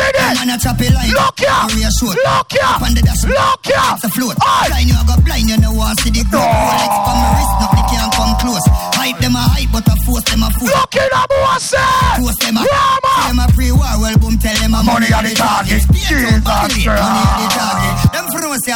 in 0.00 0.08
it? 0.08 0.32
Man 0.40 0.48
a 0.48 0.56
chop 0.56 0.80
a 0.80 0.88
line. 0.88 1.12
Look 1.12 1.36
here. 1.36 1.52
Area 1.52 1.92
short. 1.92 2.16
Look 2.16 2.48
here. 2.48 2.64
Up 2.64 2.80
on 2.80 2.96
the 2.96 3.04
dash. 3.04 3.28
Look 3.28 3.68
here. 3.68 3.76
It's 3.76 4.04
a 4.04 4.08
float. 4.08 4.40
Aye. 4.40 4.72
Blind 4.72 4.88
you 4.88 4.96
a 4.96 5.04
go 5.04 5.20
blind 5.20 5.52
you 5.52 5.60
know 5.60 5.76
want 5.76 6.00
see 6.00 6.08
the 6.08 6.24
growth. 6.32 6.48
Rolex 6.48 6.92
on 6.96 7.16
my 7.20 7.28
wrist, 7.36 7.52
nothing 7.60 7.86
can 7.92 8.08
come 8.08 8.32
close. 8.40 8.64
Hype 9.04 9.20
them 9.20 9.36
a 9.36 9.44
hype, 9.52 9.68
but 9.68 9.84
a 9.84 9.96
force 10.08 10.24
them 10.24 10.40
a 10.40 10.48
force. 10.56 10.72
Look 10.72 10.96
in 10.96 11.04
the 11.12 11.26
boss. 11.28 11.76
Force 12.16 12.40
them 12.40 12.56
a. 12.56 12.64
Rama. 12.64 13.12
Them 13.28 13.38
a 13.38 13.46
pre-war, 13.52 14.00
well 14.00 14.16
boom 14.16 14.38
tell 14.38 14.56
them 14.56 14.72
a 14.72 14.82
Money 14.82 15.12
on 15.12 15.24
the 15.28 15.34
target. 15.36 15.84
Jesus. 15.92 16.40
Money 16.40 16.88
on 16.88 17.36
the 17.36 17.48
target. 17.52 18.12
Them 18.16 18.24
no 18.32 18.56
say 18.64 18.72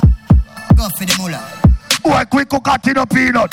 go 0.76 0.84
for 0.92 1.06
the 1.09 1.16
mullah. 1.16 1.68
Boy, 2.03 2.25
quick 2.31 2.49
cook 2.49 2.66
a 2.69 2.79
tin 2.79 2.99
of 2.99 3.09
peanut. 3.11 3.53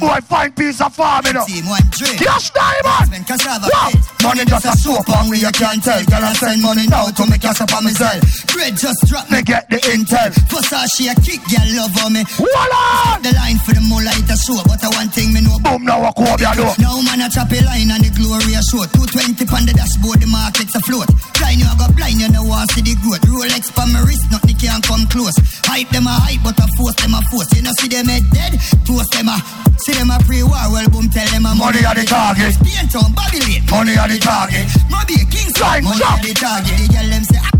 Boy, 0.00 0.18
fine 0.24 0.52
piece 0.52 0.80
of 0.80 0.94
farming 0.94 1.36
up. 1.36 1.46
Cash 1.46 2.50
diamond. 2.50 3.26
Wow. 3.28 3.92
Money 4.22 4.44
just 4.44 4.64
a 4.64 4.72
soap 4.76 5.08
on 5.10 5.28
we 5.30 5.38
you 5.38 5.52
can't 5.52 5.82
tell. 5.82 6.02
Girl, 6.04 6.24
I 6.24 6.32
send 6.32 6.62
money 6.62 6.86
now 6.86 7.06
to 7.06 7.26
me 7.26 7.38
cash 7.38 7.60
up 7.60 7.72
on 7.74 7.84
myself. 7.84 8.22
Bread 8.52 8.76
just 8.76 9.04
drop 9.06 9.30
Me 9.30 9.42
get 9.42 9.68
the 9.68 9.76
intel. 9.92 10.32
Versace 10.48 11.12
a 11.12 11.14
kick, 11.20 11.44
girl 11.52 11.68
love 11.76 11.96
on 12.00 12.12
me. 12.14 12.24
Voila! 12.40 13.20
The 13.20 13.32
line 13.36 13.58
for 13.60 13.76
the 13.76 13.84
it 13.84 14.30
a 14.32 14.36
show, 14.40 14.60
but 14.64 14.80
a 14.80 14.88
one 14.96 15.12
thing 15.12 15.32
me 15.32 15.44
know. 15.44 15.58
Boom, 15.60 15.84
now 15.84 16.00
I 16.00 16.12
come 16.16 16.38
here, 16.40 16.56
do. 16.56 16.66
Now 16.80 17.00
man 17.04 17.20
a 17.20 17.28
chop 17.28 17.52
a 17.52 17.60
line 17.68 17.92
and 17.92 18.00
the 18.00 18.10
glory 18.16 18.56
a 18.56 18.62
show. 18.64 18.84
220 18.96 19.44
on 19.52 19.68
the 19.68 19.74
dashboard, 19.76 20.24
the 20.24 20.28
market's 20.30 20.72
afloat. 20.72 21.10
Blind 21.36 21.60
you 21.60 21.68
a 21.68 21.74
go 21.76 21.86
blind, 21.92 22.22
you 22.22 22.30
know 22.32 22.48
want 22.48 22.70
see 22.72 22.80
the 22.80 22.96
growth. 23.04 23.20
Rolex 23.28 23.68
pa 23.74 23.84
my 23.92 24.00
wrist, 24.08 24.24
nothing 24.32 24.56
can 24.56 24.80
come 24.82 25.04
close. 25.12 25.36
Hype 25.68 25.90
them 25.92 26.08
a 26.08 26.14
hype, 26.16 26.40
but 26.40 26.56
a 26.56 26.66
force 26.80 26.96
them 26.96 27.12
a 27.12 27.20
force. 27.28 27.50
You 27.52 27.62
know 27.62 27.73
see 27.80 27.88
them 27.88 28.06
head 28.06 28.24
dead, 28.32 28.52
toast 28.86 29.10
them 29.12 29.28
a. 29.28 29.36
See 29.78 29.92
them 29.92 30.10
a 30.10 30.18
pre-war, 30.24 30.70
well 30.70 30.88
boom, 30.90 31.10
tell 31.10 31.26
them 31.28 31.46
a 31.46 31.54
Money 31.54 31.84
at 31.84 31.96
the 31.96 32.04
target. 32.04 32.54
Spain 32.54 32.88
town, 32.88 33.10
Babylon. 33.12 33.62
Money 33.70 33.94
at 33.98 34.08
the 34.10 34.18
target. 34.18 34.66
Moby, 34.90 35.18
King's 35.30 35.56
Line 35.60 35.84
money 35.84 36.04
at 36.04 36.22
the 36.22 36.32
target. 36.34 36.78
The 36.78 36.86
girl 36.94 37.08
them 37.10 37.24
say, 37.24 37.40
ah, 37.42 37.50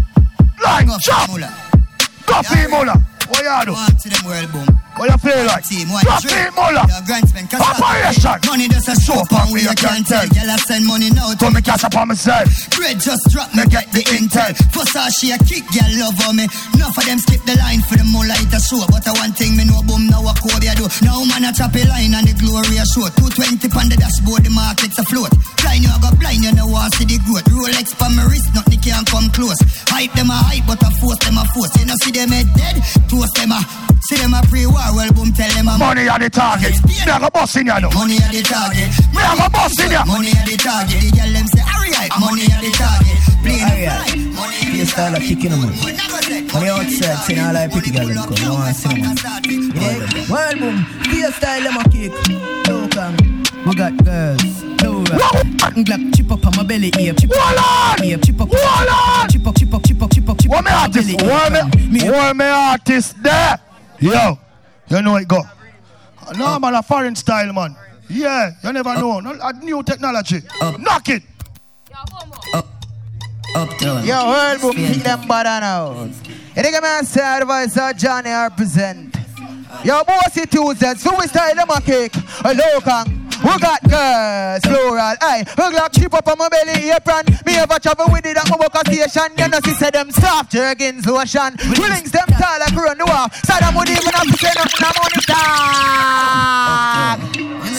Line 0.62 0.91
chop. 1.03 1.28
Coffee 2.27 2.66
mullah. 2.69 2.99
What 3.28 3.43
you 3.45 3.65
do? 3.66 3.73
Want 3.73 3.99
to 4.01 4.09
them 4.09 4.24
world 4.27 4.53
boom. 4.53 4.84
What 4.95 5.11
you 5.11 5.19
feel 5.19 5.43
like? 5.51 5.66
Team 5.66 5.91
one 5.91 6.05
Coffee 6.07 6.29
drink. 6.31 6.55
mullah. 6.55 6.87
Your 6.87 7.03
grandsman 7.03 7.47
cassava. 7.51 7.83
Operation. 7.83 8.39
Money 8.47 8.66
just 8.71 8.89
a 8.89 8.95
soap 8.95 9.27
and 9.35 9.51
we 9.51 9.66
you 9.66 9.75
can't 9.75 10.07
tell. 10.07 10.23
Girl 10.31 10.51
I 10.51 10.57
send 10.71 10.87
money 10.87 11.11
now. 11.11 11.35
To 11.35 11.51
me 11.51 11.61
cash 11.62 11.83
up 11.83 11.99
on 11.99 12.09
myself. 12.15 12.47
Bread 12.71 13.03
just 13.03 13.27
drop 13.35 13.51
me 13.59 13.66
get 13.66 13.91
the 13.91 14.07
intel. 14.15 14.55
Versace 14.71 15.35
a 15.35 15.39
kick, 15.43 15.66
girl 15.75 15.91
love 15.99 16.19
on 16.31 16.39
me. 16.39 16.47
Enough 16.79 16.95
of 16.95 17.05
them 17.11 17.19
skip 17.19 17.43
the 17.43 17.59
line 17.59 17.83
for 17.83 17.99
the 17.99 18.07
moonlight 18.07 18.47
a 18.55 18.61
show. 18.62 18.87
But 18.87 19.03
a 19.11 19.12
one 19.19 19.35
thing 19.35 19.59
me 19.59 19.66
know 19.66 19.83
boom 19.83 20.07
now 20.07 20.23
a 20.23 20.33
Kobe 20.39 20.71
I 20.71 20.79
do. 20.79 20.87
Now 21.03 21.27
man 21.27 21.43
a 21.43 21.51
chop 21.51 21.75
a 21.75 21.83
line 21.91 22.15
and 22.15 22.31
the 22.31 22.35
glory 22.39 22.79
a 22.79 22.87
show. 22.87 23.11
220 23.19 23.66
on 23.75 23.91
the 23.91 23.99
dashboard, 23.99 24.47
the 24.47 24.53
market's 24.55 24.99
afloat. 25.03 25.35
Blind 25.59 25.83
you 25.83 25.91
a 25.91 25.99
go 25.99 26.15
blind, 26.23 26.47
you 26.47 26.55
know 26.55 26.71
want 26.71 26.95
see 26.95 27.03
the 27.03 27.19
growth. 27.27 27.43
Rolex 27.51 27.91
pa 27.99 28.07
my 28.15 28.23
wrist, 28.31 28.55
nothing 28.55 28.79
can 28.79 29.03
come 29.11 29.27
close. 29.35 29.59
Hype 29.91 30.15
them 30.15 30.31
a 30.31 30.39
hype, 30.39 30.62
but 30.71 30.79
I 30.87 30.95
force 31.03 31.19
them 31.27 31.35
a 31.35 31.45
force. 31.51 31.75
You 31.83 31.91
know 31.91 31.99
see 32.07 32.15
them 32.15 32.31
head 32.31 32.47
dead, 32.55 32.79
toast 33.11 33.35
them 33.35 33.51
a. 33.51 33.59
See 34.05 34.21
them 34.21 34.35
a 34.37 34.43
pre-war, 34.53 34.84
well 34.93 35.12
boom 35.12 35.32
tell 35.32 35.48
them 35.55 35.69
a. 35.69 35.78
Money 35.78 36.09
at 36.09 36.19
the 36.20 36.28
target. 36.28 36.74
Me 36.85 37.09
a 37.09 37.19
go 37.19 37.31
bust 37.31 37.56
in 37.56 37.66
ya 37.66 37.78
now. 37.78 37.90
Money 37.90 38.19
at 38.19 38.32
the 38.32 38.43
target. 38.43 38.90
Me 39.15 39.23
a 39.23 39.32
go 39.39 39.48
bust 39.48 39.81
in 39.81 39.90
ya. 39.90 40.05
Money 40.05 40.32
at 40.36 40.44
the 40.44 40.56
target. 40.56 41.01
The 41.01 41.11
girl 41.15 41.32
them 41.32 41.47
say, 41.48 41.65
alright. 41.65 42.12
Money 42.20 42.44
at 42.51 42.61
the 42.61 42.70
target. 42.74 43.19
Play 43.40 43.61
the 43.62 43.77
fly. 43.81 44.05
Money 44.35 44.59
at 44.66 44.74
Your 44.74 44.86
style 44.86 45.16
of 45.16 45.23
kicking 45.23 45.51
them. 45.51 45.73
When 46.52 46.69
outside, 46.69 47.19
seeing 47.24 47.40
all 47.40 47.55
like 47.55 47.70
pretty 47.73 47.90
girl 47.90 48.06
them 48.06 48.20
come, 48.28 48.36
you 48.43 48.52
want 48.52 48.69
to 48.69 48.82
see 48.82 49.01
them. 49.01 49.16
Well, 50.28 50.55
boom, 50.59 50.86
your 51.12 51.32
style 51.32 51.62
them 51.62 51.77
a 51.77 51.85
kick. 51.89 52.12
Look, 52.69 52.97
um, 52.97 53.16
we 53.66 53.74
got 53.74 53.97
girls. 54.05 54.65
Glock 55.74 56.15
chip 56.15 56.31
up 56.31 56.47
on 56.47 56.56
my 56.56 56.62
belly, 56.62 56.93
ear 56.98 57.15
chip 57.15 57.31
up, 57.35 58.01
ear 58.05 58.19
chip 58.19 58.40
up, 58.40 58.48
chip 59.28 59.47
up, 59.47 59.56
chip 59.56 59.74
up, 59.74 59.82
chip 59.85 60.02
up, 60.02 60.12
chip 60.12 60.28
up, 60.28 60.39
chip 60.40 60.51
What 60.51 60.65
me 60.65 60.70
artist? 60.70 61.23
What 61.23 61.52
me? 61.52 62.11
What 62.11 62.36
me 62.36 62.44
artist 62.44 63.23
there? 63.23 63.59
Yo, 63.98 64.39
you 64.89 65.02
know 65.02 65.16
it 65.16 65.28
go. 65.28 65.43
No 66.36 66.59
man, 66.59 66.74
a 66.74 66.82
foreign 66.82 67.16
style 67.16 67.52
man. 67.52 67.77
Yeah, 68.09 68.52
you 68.62 68.73
never 68.73 68.90
uh. 68.90 69.01
know. 69.01 69.20
No, 69.20 69.39
a 69.43 69.52
new 69.52 69.82
technology. 69.82 70.43
Uh. 70.61 70.77
Knock 70.78 71.09
it. 71.09 71.23
Uptown. 73.55 73.98
Uh. 73.98 74.02
Yo, 74.02 74.28
world 74.28 74.61
boom, 74.61 74.73
kick 74.73 75.02
them 75.02 75.20
bada 75.23 75.61
now. 75.61 76.05
You 76.05 76.62
think 76.62 76.77
I'm 76.82 77.05
say 77.05 77.23
advisor 77.23 77.93
Johnny 77.94 78.31
represent. 78.31 79.16
Yo, 79.85 80.02
Boasy 80.05 80.48
Tuesdays, 80.48 81.01
so 81.02 81.16
we 81.19 81.27
style 81.27 81.55
them 81.55 81.69
a 81.69 81.81
cake. 81.81 82.12
Hello, 82.15 82.81
Kang. 82.81 83.24
We 83.43 83.59
got 83.59 83.82
girls, 83.89 84.62
floral, 84.65 85.16
aye. 85.20 85.44
We 85.56 85.73
got 85.73 85.93
chip 85.93 86.15
up 86.15 86.28
on 86.28 86.39
my 86.39 86.48
belly 86.48 86.90
apron. 86.90 87.24
Me 87.47 87.56
ever 87.56 87.78
travel 87.78 88.06
with 88.12 88.27
it 88.27 88.36
at 88.36 88.48
my 88.48 88.56
work 88.56 88.77
station. 88.86 89.32
You 89.39 89.48
know, 89.48 89.61
she 89.65 89.73
said 89.73 89.94
them 89.94 90.11
soft 90.11 90.52
jerkins 90.52 91.06
lotion. 91.06 91.56
Links 91.78 92.11
them 92.11 92.28
tall 92.39 92.59
like 92.61 92.74
run 92.77 92.98
the 92.98 93.06
wall. 93.06 93.28
Them 93.28 93.74
would 93.74 93.89
even 93.89 94.12
have 94.12 94.27
to 94.27 94.36
say 94.36 94.52
nothing, 94.55 94.86
I'm 94.86 94.97
on 95.01 95.11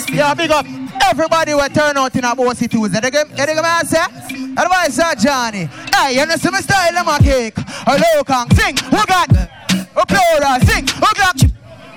it 0.09 0.15
Yeah, 0.15 0.33
big 0.33 0.51
up. 0.51 0.65
Everybody 1.03 1.53
will 1.53 1.69
turn 1.69 1.97
out 1.97 2.15
in 2.15 2.23
a 2.23 2.35
Boasy 2.35 2.67
Tuesday. 2.69 2.99
Dig 2.99 3.13
you 3.13 3.25
dig 3.35 3.55
me 3.55 3.61
I 3.63 3.83
say? 3.83 4.01
Advisor 4.57 5.15
Johnny. 5.19 5.69
Hey, 5.93 6.15
you 6.15 6.25
know, 6.25 6.35
see 6.35 6.49
me 6.49 6.59
style 6.59 6.93
them 6.93 7.07
a 7.07 7.19
cake. 7.19 7.53
Hello, 7.57 8.23
Kang. 8.23 8.49
Sing. 8.55 8.75
We 8.91 9.05
got 9.05 9.29
Oh, 9.97 10.03
plural, 10.07 10.59
sing. 10.67 10.85
Oh, 11.01 11.11
clap. 11.15 11.54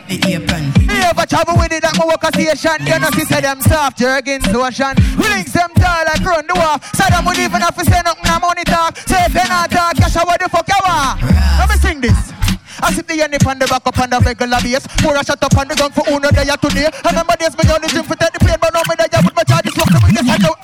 The 0.08 0.16
apron. 0.40 0.72
Me 0.88 0.96
ever 1.04 1.26
travel 1.28 1.60
with 1.60 1.72
it 1.72 1.84
at 1.84 1.92
my 2.00 2.08
work 2.08 2.24
station. 2.32 2.80
You 2.80 2.96
know, 2.96 3.12
see, 3.12 3.28
say 3.28 3.44
them 3.44 3.60
soft 3.60 3.98
jerkins 3.98 4.48
ocean. 4.48 4.96
We 5.20 5.28
links 5.28 5.52
them 5.52 5.68
tall 5.76 6.04
like 6.08 6.24
run 6.24 6.48
the 6.48 6.56
war. 6.56 6.80
Saddam 6.96 7.28
would 7.28 7.36
even 7.36 7.60
have 7.60 7.76
to 7.76 7.84
say 7.84 8.00
nothing, 8.00 8.24
no 8.24 8.40
money 8.40 8.64
talk. 8.64 8.96
Say 9.04 9.20
if 9.28 9.34
you 9.36 9.44
not 9.44 9.70
talk, 9.70 9.96
cash 9.96 10.16
out 10.16 10.26
what 10.26 10.40
the 10.40 10.48
fuck 10.48 10.64
you 10.64 10.80
want. 10.80 11.20
Let 11.60 11.68
me 11.68 11.76
sing 11.76 12.00
this. 12.00 12.32
I 12.80 12.92
sit 12.92 13.06
the 13.06 13.20
end 13.20 13.36
on 13.44 13.58
the 13.58 13.66
back 13.66 13.84
up 13.84 13.98
on 13.98 14.08
the 14.08 14.18
regular 14.24 14.60
base. 14.64 14.86
More 15.02 15.16
I 15.16 15.22
shut 15.22 15.42
up 15.42 15.56
on 15.58 15.68
the 15.68 15.74
gun 15.74 15.92
for 15.92 16.08
Uno 16.08 16.30
day 16.30 16.48
today. 16.56 16.88
I 17.04 17.10
remember 17.12 17.36
days 17.36 17.52
me 17.52 17.68
on 17.68 17.82
the 17.82 17.88
gym 17.88 18.04
for 18.04 18.16
take 18.16 18.32
the 18.32 18.40
plane, 18.40 18.56
but 18.60 18.72
now 18.72 18.80
me 18.88 18.94
there 18.96 19.20
with 19.20 19.36
my 19.36 19.44
charges. 19.44 19.76
Look 19.76 19.92
to 19.92 19.98
me, 20.08 20.16
yes, 20.16 20.24
I 20.24 20.38
know. 20.40 20.56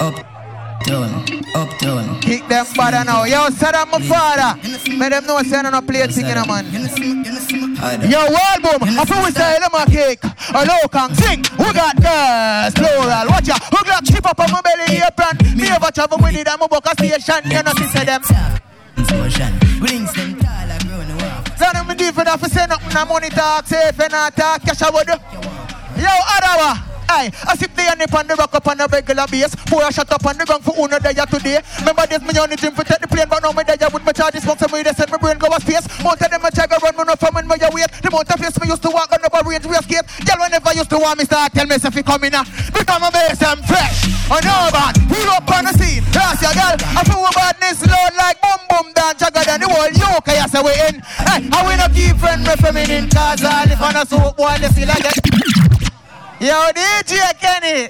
Uptown, 0.00 1.12
uptown. 1.54 2.20
Kick 2.20 2.48
them 2.48 2.64
father 2.64 3.04
now. 3.04 3.24
Yo, 3.24 3.52
Saddam, 3.52 3.90
my 3.92 4.00
father. 4.00 4.56
Make 4.96 5.10
them 5.10 5.26
know 5.26 5.42
say 5.42 5.58
I 5.58 5.70
don't 5.70 5.86
play 5.86 6.06
thing, 6.06 6.26
you 6.26 6.34
know, 6.34 6.46
man. 6.46 6.64
Yo, 7.80 8.20
world 8.28 8.60
boom. 8.60 8.98
I 8.98 9.04
feel 9.08 9.24
we 9.24 9.30
say 9.32 9.58
them 9.58 9.72
a 9.72 9.86
cake. 9.88 10.20
A 10.52 10.66
low 10.68 10.84
can 10.92 11.14
sing. 11.14 11.40
We 11.58 11.72
got 11.72 11.96
girls, 11.96 12.74
plural. 12.74 13.26
Watch 13.32 13.48
ya. 13.48 13.56
We 13.72 13.80
got 13.88 14.04
chip 14.04 14.26
up 14.26 14.38
on 14.38 14.52
my 14.52 14.60
belly 14.60 15.00
apron. 15.00 15.56
Me 15.56 15.68
ever 15.68 15.90
travel 15.90 16.18
with 16.18 16.36
it, 16.36 16.46
I'm 16.46 16.60
a 16.60 16.68
a 16.68 16.92
station. 16.92 17.50
You 17.50 17.62
know, 17.62 17.72
see 17.72 18.04
them. 18.04 18.20
Links 19.80 20.12
them 20.12 20.36
tall 20.38 20.68
like 20.68 20.84
the 20.84 21.16
war. 21.16 21.56
So 21.56 21.66
them 21.72 21.96
different 21.96 22.28
have 22.28 22.42
to 22.42 22.50
say 22.50 22.66
nothing. 22.66 22.92
No 22.92 23.06
money 23.06 23.30
talk. 23.30 23.64
If 23.70 23.98
you 23.98 24.08
not 24.08 24.36
talk, 24.36 24.60
cash 24.62 24.82
with 24.92 25.08
you. 25.08 25.16
Yo, 26.02 26.08
Adawa. 26.36 26.89
Aye, 27.10 27.26
I 27.42 27.58
sip 27.58 27.74
the 27.74 27.82
honey 27.82 28.06
on 28.06 28.26
the 28.30 28.38
rock 28.38 28.54
up 28.54 28.70
on 28.70 28.78
the 28.78 28.86
regular 28.86 29.26
base. 29.26 29.50
Boy, 29.66 29.82
I 29.82 29.90
shut 29.90 30.06
up 30.14 30.22
on 30.22 30.38
the 30.38 30.46
gun 30.46 30.62
for 30.62 30.70
Uno 30.78 30.94
day 31.02 31.10
today. 31.10 31.58
Remember 31.82 32.06
this, 32.06 32.22
me 32.22 32.38
on 32.38 32.46
the 32.46 32.54
gym 32.54 32.70
for 32.70 32.86
take 32.86 33.02
the 33.02 33.10
plane, 33.10 33.26
but 33.26 33.42
now 33.42 33.50
me 33.50 33.66
there 33.66 33.90
with 33.90 34.06
my 34.06 34.14
charges. 34.14 34.46
Some 34.46 34.70
weed, 34.70 34.86
they 34.86 34.94
send 34.94 35.10
my 35.10 35.18
brain 35.18 35.34
go 35.34 35.50
a 35.50 35.58
space. 35.58 35.82
Most 36.06 36.22
of 36.22 36.30
them 36.30 36.46
a 36.46 36.50
check 36.54 36.70
run, 36.70 36.94
me 36.94 37.02
no 37.02 37.18
from 37.18 37.34
me 37.34 37.42
a 37.50 37.68
wait. 37.74 37.90
The 37.98 38.14
amount 38.14 38.30
of 38.30 38.38
me 38.38 38.46
used 38.46 38.82
to 38.86 38.90
walk 38.94 39.10
on 39.10 39.26
the 39.26 39.30
range, 39.42 39.66
we 39.66 39.74
escape. 39.74 40.06
Girl, 40.22 40.38
whenever 40.38 40.70
used 40.70 40.90
to 40.94 41.02
want 41.02 41.18
me 41.18 41.26
start, 41.26 41.50
tell 41.50 41.66
me 41.66 41.82
if 41.82 41.94
you 41.98 42.06
coming 42.06 42.30
now. 42.30 42.46
Become 42.70 43.02
a 43.02 43.10
base 43.10 43.42
and 43.42 43.58
fresh. 43.66 44.06
I 44.30 44.38
know 44.46 44.70
man, 44.70 44.94
pull 45.10 45.30
up 45.34 45.50
on 45.50 45.66
the 45.66 45.74
scene. 45.74 46.06
That's 46.14 46.38
your 46.38 46.54
girl. 46.54 46.78
I 46.94 47.02
feel 47.02 47.26
badness 47.34 47.82
load 47.90 48.14
like 48.14 48.38
boom 48.38 48.62
boom 48.70 48.86
down, 48.94 49.18
jagger 49.18 49.42
than 49.42 49.58
the 49.58 49.66
whole 49.66 49.90
yoke. 49.98 50.30
I 50.30 50.46
say 50.46 50.62
we 50.62 50.78
in. 50.86 51.02
Hey, 51.26 51.42
I 51.42 51.58
win 51.66 51.82
a 51.82 51.90
keep 51.90 52.22
friend, 52.22 52.46
me 52.46 52.54
feminine, 52.62 53.10
cause 53.10 53.42
I 53.42 53.66
live 53.66 53.82
on 53.82 53.98
a 53.98 54.06
soap 54.06 54.38
boy, 54.38 54.54
they 54.62 54.70
feel 54.70 54.86
like 54.86 55.10
it. 55.10 55.18
Yo, 56.40 56.56
DJ 56.72 57.20
Kenny. 57.38 57.88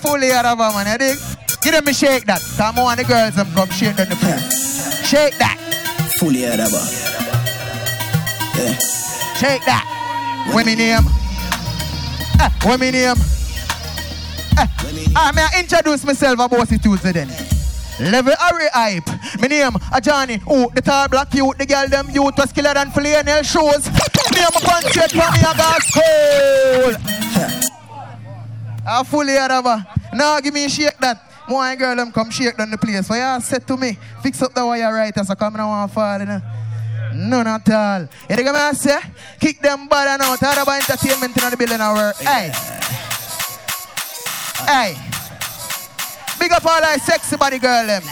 Fully 0.00 0.32
out 0.32 0.46
of 0.46 0.56
man. 0.58 0.86
You 0.92 0.96
dig? 0.96 1.18
Give 1.60 1.74
them 1.74 1.86
a 1.88 1.92
shake 1.92 2.24
that. 2.24 2.40
Come 2.56 2.78
on, 2.78 2.96
the 2.96 3.04
girls 3.04 3.34
them 3.34 3.52
come 3.52 3.68
shake 3.68 4.00
on 4.00 4.08
the. 4.08 4.16
Shake 5.04 5.36
that. 5.36 5.58
Fully 6.18 6.46
out 6.46 6.58
of 6.58 6.72
her. 6.72 6.86
Yeah. 8.56 8.72
Shake 9.36 9.64
that. 9.66 9.84
Me 10.54 10.74
name? 10.74 11.04
Eh, 12.40 12.76
me 12.78 12.90
name? 12.90 13.16
Eh, 14.56 14.66
ah, 15.14 15.30
may 15.34 15.42
I 15.42 15.60
introduce 15.60 16.02
myself 16.02 16.40
about 16.40 16.66
the 16.66 16.78
Tuesday 16.78 17.12
then? 17.12 17.59
Level 18.00 18.32
Harry 18.38 18.68
hype. 18.72 19.06
My 19.40 19.46
name 19.48 19.76
a 19.92 20.00
Johnny. 20.00 20.40
Oh, 20.46 20.70
the 20.74 20.80
tall 20.80 21.08
black 21.08 21.34
youth, 21.34 21.58
the 21.58 21.66
girl 21.66 21.86
them 21.86 22.08
youth 22.10 22.32
was 22.38 22.50
killer 22.50 22.72
than 22.72 22.90
Flannel 22.90 23.42
shoes. 23.42 23.84
Me 24.32 24.40
am 24.40 24.56
a 24.56 24.60
punch 24.60 24.96
for 24.96 25.16
me 25.16 25.20
a 25.20 25.52
gas 25.52 25.84
cold. 25.92 26.96
I 28.86 29.04
fully 29.04 29.36
her. 29.36 29.86
Now 30.14 30.40
give 30.40 30.54
me 30.54 30.66
shake 30.68 30.96
that. 30.98 31.26
More 31.46 31.76
girl 31.76 31.96
them 31.96 32.10
come 32.10 32.30
shake 32.30 32.56
down 32.56 32.70
the 32.70 32.78
place. 32.78 33.06
For 33.06 33.16
you 33.16 33.40
said 33.42 33.66
to 33.66 33.76
me, 33.76 33.98
fix 34.22 34.40
up 34.40 34.54
the 34.54 34.64
wire 34.64 34.94
right 34.94 35.16
as 35.18 35.28
I 35.28 35.34
come 35.34 35.54
now 35.54 35.82
and 35.82 35.92
fall. 35.92 36.18
Know? 36.20 36.40
None 37.14 37.46
at 37.46 37.70
all. 37.70 38.02
You 38.30 38.36
think 38.36 38.48
I 38.48 38.72
say? 38.72 38.98
Kick 39.38 39.60
them 39.60 39.88
bad 39.88 40.08
and 40.08 40.22
out. 40.22 40.38
Talk 40.38 40.62
about 40.62 40.80
entertainment 40.80 41.36
in 41.36 41.50
the 41.50 41.56
building 41.56 41.80
our 41.80 42.14
Hey. 42.14 42.52
Hey. 44.64 45.09
Big 46.40 46.50
up 46.52 46.64
all 46.64 46.80
that 46.80 47.00
sexy 47.02 47.36
body 47.36 47.58
girl 47.58 47.86
them. 47.86 48.02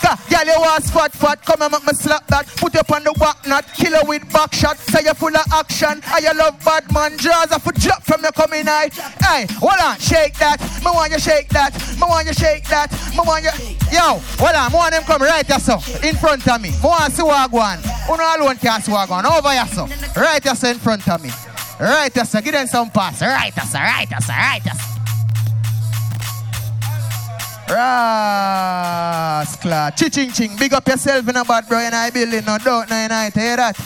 Girl, 0.00 0.44
you 0.44 0.58
was 0.58 0.90
fat, 0.90 1.12
fat, 1.12 1.44
come 1.44 1.62
and 1.62 1.72
make 1.72 1.86
me 1.86 1.92
slap 1.92 2.26
that. 2.28 2.46
Put 2.56 2.74
you 2.74 2.80
up 2.80 2.90
on 2.90 3.04
the 3.04 3.12
walk 3.18 3.46
knot, 3.46 3.64
kill 3.74 3.92
her 3.92 4.04
with 4.04 4.24
back 4.32 4.52
shot. 4.54 4.76
Say 4.78 5.04
you 5.04 5.14
full 5.14 5.34
of 5.34 5.44
action, 5.52 6.00
I 6.06 6.20
you 6.20 6.34
love 6.36 6.62
bad 6.64 6.90
man. 6.92 7.18
Jaws 7.18 7.52
off 7.52 7.66
a 7.66 7.72
drop 7.72 8.02
from 8.02 8.22
your 8.22 8.32
coming 8.32 8.64
night. 8.64 8.94
Hey, 8.94 9.46
hold 9.60 9.80
on, 9.80 9.98
shake 9.98 10.36
that. 10.38 10.60
Me 10.84 10.90
want 10.90 11.12
you 11.12 11.18
shake 11.18 11.48
that. 11.50 11.72
Me 11.96 12.02
want 12.08 12.26
you 12.26 12.32
shake 12.32 12.64
that. 12.68 12.90
Me 13.12 13.20
want 13.24 13.44
you. 13.44 13.52
Yo, 13.92 14.20
hold 14.40 14.56
on, 14.56 14.72
me 14.72 14.76
want 14.76 14.92
them 14.92 15.04
come 15.04 15.22
right 15.22 15.46
here, 15.46 15.58
so. 15.58 15.74
In 16.06 16.16
front 16.16 16.46
of 16.48 16.60
me. 16.60 16.70
Me 16.70 16.76
want 16.82 17.12
see 17.12 17.22
what 17.22 17.50
go. 17.50 17.60
Uno 17.60 18.24
alone 18.36 18.56
can 18.56 18.80
see 18.82 18.92
what 18.92 19.08
go. 19.08 19.16
Over 19.16 19.52
here, 19.52 19.66
so. 19.66 19.86
Right 20.20 20.42
here, 20.42 20.54
so, 20.54 20.68
in 20.68 20.78
front 20.78 21.06
of 21.08 21.22
me. 21.22 21.30
Right 21.78 22.12
here, 22.12 22.24
so. 22.24 22.40
Give 22.40 22.52
them 22.52 22.66
some 22.66 22.90
pass. 22.90 23.20
Right 23.22 23.52
here, 23.52 23.64
so. 23.64 23.78
Right 23.78 24.08
here, 24.08 24.20
so. 24.20 24.32
Right 24.32 24.62
here, 24.62 24.74
so. 24.74 24.99
Rascal. 29.50 29.60
Ching 30.10 30.32
ching. 30.32 30.56
Big 30.56 30.74
up 30.74 30.88
yourself 30.88 31.28
in 31.28 31.36
a 31.36 31.44
bad 31.44 31.68
bro 31.68 31.78
in 31.78 31.94
I 31.94 32.10
building. 32.10 32.44
No 32.44 32.58
doubt, 32.58 32.90
no 32.90 33.06
night. 33.06 33.32
Hear 33.34 33.56
that? 33.56 33.78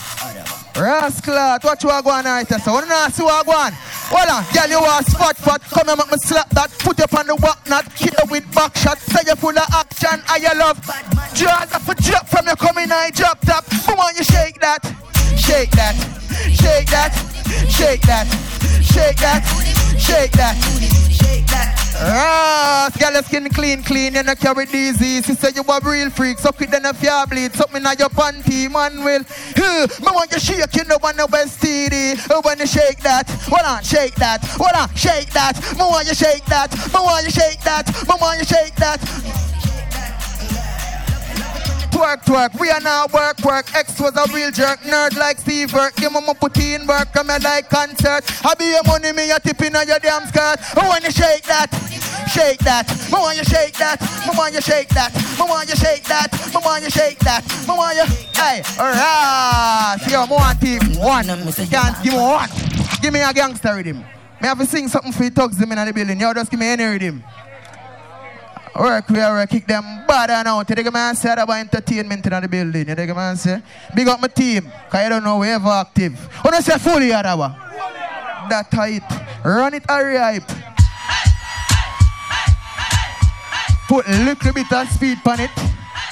Rascal. 0.74 1.58
Watch 1.62 1.84
what 1.84 2.02
go 2.04 2.10
on 2.10 2.24
right 2.24 2.48
there. 2.48 2.58
So, 2.60 2.72
what 2.72 2.88
not 2.88 3.12
see 3.12 3.22
what 3.22 3.44
go 3.44 3.52
on? 3.52 3.72
Hold 4.08 4.28
on. 4.30 4.44
Girl, 4.54 4.68
you 4.70 4.78
are 4.78 5.02
spot 5.02 5.36
fat. 5.36 5.60
Come 5.68 5.90
and 5.90 5.98
make 5.98 6.10
me 6.10 6.18
slap 6.24 6.48
that. 6.50 6.70
Put 6.78 6.98
you 6.98 7.04
on 7.18 7.26
the 7.26 7.36
walk 7.36 7.68
knot. 7.68 7.92
Hit 7.92 8.14
you 8.18 8.24
with 8.30 8.54
back 8.54 8.74
shot. 8.76 8.98
Say 8.98 9.20
you 9.26 9.36
full 9.36 9.50
of 9.50 9.68
action. 9.74 10.22
I 10.28 10.36
you 10.40 10.58
love. 10.58 10.80
Jaws 11.34 11.72
off 11.72 11.88
a 11.88 11.94
drop 11.94 12.26
from 12.28 12.46
your 12.46 12.56
coming 12.56 12.90
eye. 12.90 13.10
Drop 13.12 13.40
top. 13.40 13.66
Come 13.84 14.00
on, 14.00 14.16
you 14.16 14.24
shake 14.24 14.60
that. 14.60 14.80
Shake 15.36 15.70
that. 15.72 15.94
Shake 16.56 16.88
that. 16.88 17.33
Shake 17.68 18.02
that. 18.02 18.26
Shake 18.82 19.16
that. 19.18 19.42
Shake 19.98 20.32
that. 20.32 21.04
Ras, 22.02 22.96
girl, 22.96 23.12
your 23.12 23.22
skin 23.22 23.48
clean, 23.50 23.82
clean, 23.82 24.14
you 24.14 24.22
no 24.22 24.34
carry 24.34 24.66
disease. 24.66 25.28
You 25.28 25.34
say 25.34 25.50
you 25.54 25.62
a 25.62 25.80
real 25.80 26.10
freak, 26.10 26.38
so 26.38 26.50
quick 26.50 26.70
then 26.70 26.84
if 26.84 27.02
you 27.02 27.24
bleed. 27.28 27.54
Something 27.54 27.86
on 27.86 27.96
your 27.98 28.08
panty, 28.08 28.70
man 28.70 29.04
will. 29.04 29.22
Huh, 29.56 29.86
me 30.00 30.08
want 30.12 30.32
you 30.32 30.40
shake, 30.40 30.74
you 30.74 30.84
know 30.84 30.98
want 31.02 31.16
no 31.16 31.28
best 31.28 31.60
TD. 31.62 32.26
Oh, 32.30 32.42
when 32.44 32.58
you 32.58 32.66
shake 32.66 32.98
that, 33.00 33.30
hold 33.48 33.64
on, 33.64 33.82
shake 33.82 34.16
that, 34.16 34.44
hold 34.44 34.74
on, 34.74 34.94
shake 34.94 35.30
that. 35.30 35.56
Me 35.72 35.84
want 35.84 36.08
you 36.08 36.14
shake 36.14 36.44
that, 36.46 36.72
me 36.74 37.00
want 37.00 37.24
you 37.24 37.30
shake 37.30 37.60
that, 37.62 37.86
me 38.08 38.14
want 38.20 38.38
you 38.40 38.44
shake 38.44 38.74
that. 38.76 39.43
Twerk, 42.14 42.50
twerk, 42.50 42.60
we 42.60 42.70
are 42.70 42.80
now 42.80 43.06
work, 43.12 43.40
work. 43.44 43.74
X 43.74 43.98
was 43.98 44.14
a 44.14 44.32
real 44.32 44.50
jerk, 44.52 44.78
nerd 44.82 45.16
like 45.16 45.38
Steve 45.38 45.72
Work. 45.72 45.96
Give 45.96 46.12
mama 46.12 46.34
put 46.34 46.56
in 46.58 46.86
work, 46.86 47.12
come 47.12 47.28
here 47.28 47.38
like 47.42 47.68
concert. 47.68 48.22
I 48.44 48.54
be 48.54 48.66
your 48.66 48.84
money, 48.84 49.10
me 49.12 49.30
a 49.32 49.40
tipping 49.40 49.74
on 49.74 49.88
your 49.88 49.98
damn 49.98 50.24
skirt. 50.28 50.58
I 50.76 50.86
want 50.86 51.02
you 51.02 51.10
shake 51.10 51.42
that, 51.44 51.66
shake 52.30 52.60
that. 52.60 52.86
I 53.12 53.18
want 53.18 53.36
you 53.36 53.44
shake 53.44 53.74
that, 53.78 53.98
I 54.00 54.36
want 54.36 54.54
you 54.54 54.60
shake 54.60 54.90
that. 54.90 55.10
I 55.40 55.44
want 55.44 55.68
you 55.68 55.74
shake 55.74 56.04
that, 56.04 56.28
I 56.54 56.58
want 56.58 56.84
you 56.84 56.90
shake 56.90 57.18
that. 57.20 57.42
I 57.68 57.76
want 57.76 57.96
you, 57.96 58.04
hey, 58.34 58.62
alright. 58.78 60.00
See, 60.02 60.14
I 60.14 60.24
want 60.30 60.60
team 60.60 61.02
one. 61.02 61.26
Can't 61.26 62.04
give 62.04 62.12
me 62.12 62.20
one. 62.20 62.48
Give 63.02 63.12
me 63.12 63.22
a 63.22 63.32
gangster 63.32 63.74
rhythm. 63.74 63.98
Me 64.40 64.48
have 64.48 64.58
to 64.58 64.66
sing 64.66 64.88
something 64.88 65.10
for 65.10 65.24
you 65.24 65.30
thugs 65.30 65.56
them 65.56 65.72
in 65.72 65.84
the 65.84 65.92
building. 65.92 66.20
Y'all 66.20 66.34
just 66.34 66.50
give 66.50 66.60
me 66.60 66.66
any 66.66 66.84
rhythm. 66.84 67.24
Work 68.76 69.08
we 69.10 69.20
are 69.20 69.46
kick 69.46 69.66
them 69.68 69.84
bad 70.06 70.30
out. 70.30 70.68
You 70.68 70.74
dig 70.74 70.92
man 70.92 71.14
say 71.14 71.32
about 71.32 71.50
entertainment 71.50 72.26
in 72.26 72.42
the 72.42 72.48
building. 72.48 72.88
You 72.88 72.94
dig 72.94 73.14
man 73.14 73.36
say? 73.36 73.62
Big 73.94 74.08
up 74.08 74.20
my 74.20 74.26
team. 74.26 74.70
Cause 74.90 75.04
you 75.04 75.10
don't 75.10 75.22
know 75.22 75.38
we 75.38 75.48
ever 75.48 75.68
active. 75.68 76.18
When 76.42 76.54
I 76.54 76.60
say 76.60 76.76
fully 76.78 77.10
Adawa. 77.10 77.54
That 78.48 78.70
tight. 78.72 79.04
Run 79.44 79.74
it 79.74 79.88
hurry 79.88 80.16
hype. 80.16 80.50
Put 83.86 84.08
little 84.08 84.52
bit 84.52 84.72
of 84.72 84.88
speed 84.88 85.18
on 85.24 85.40
it. 85.40 85.50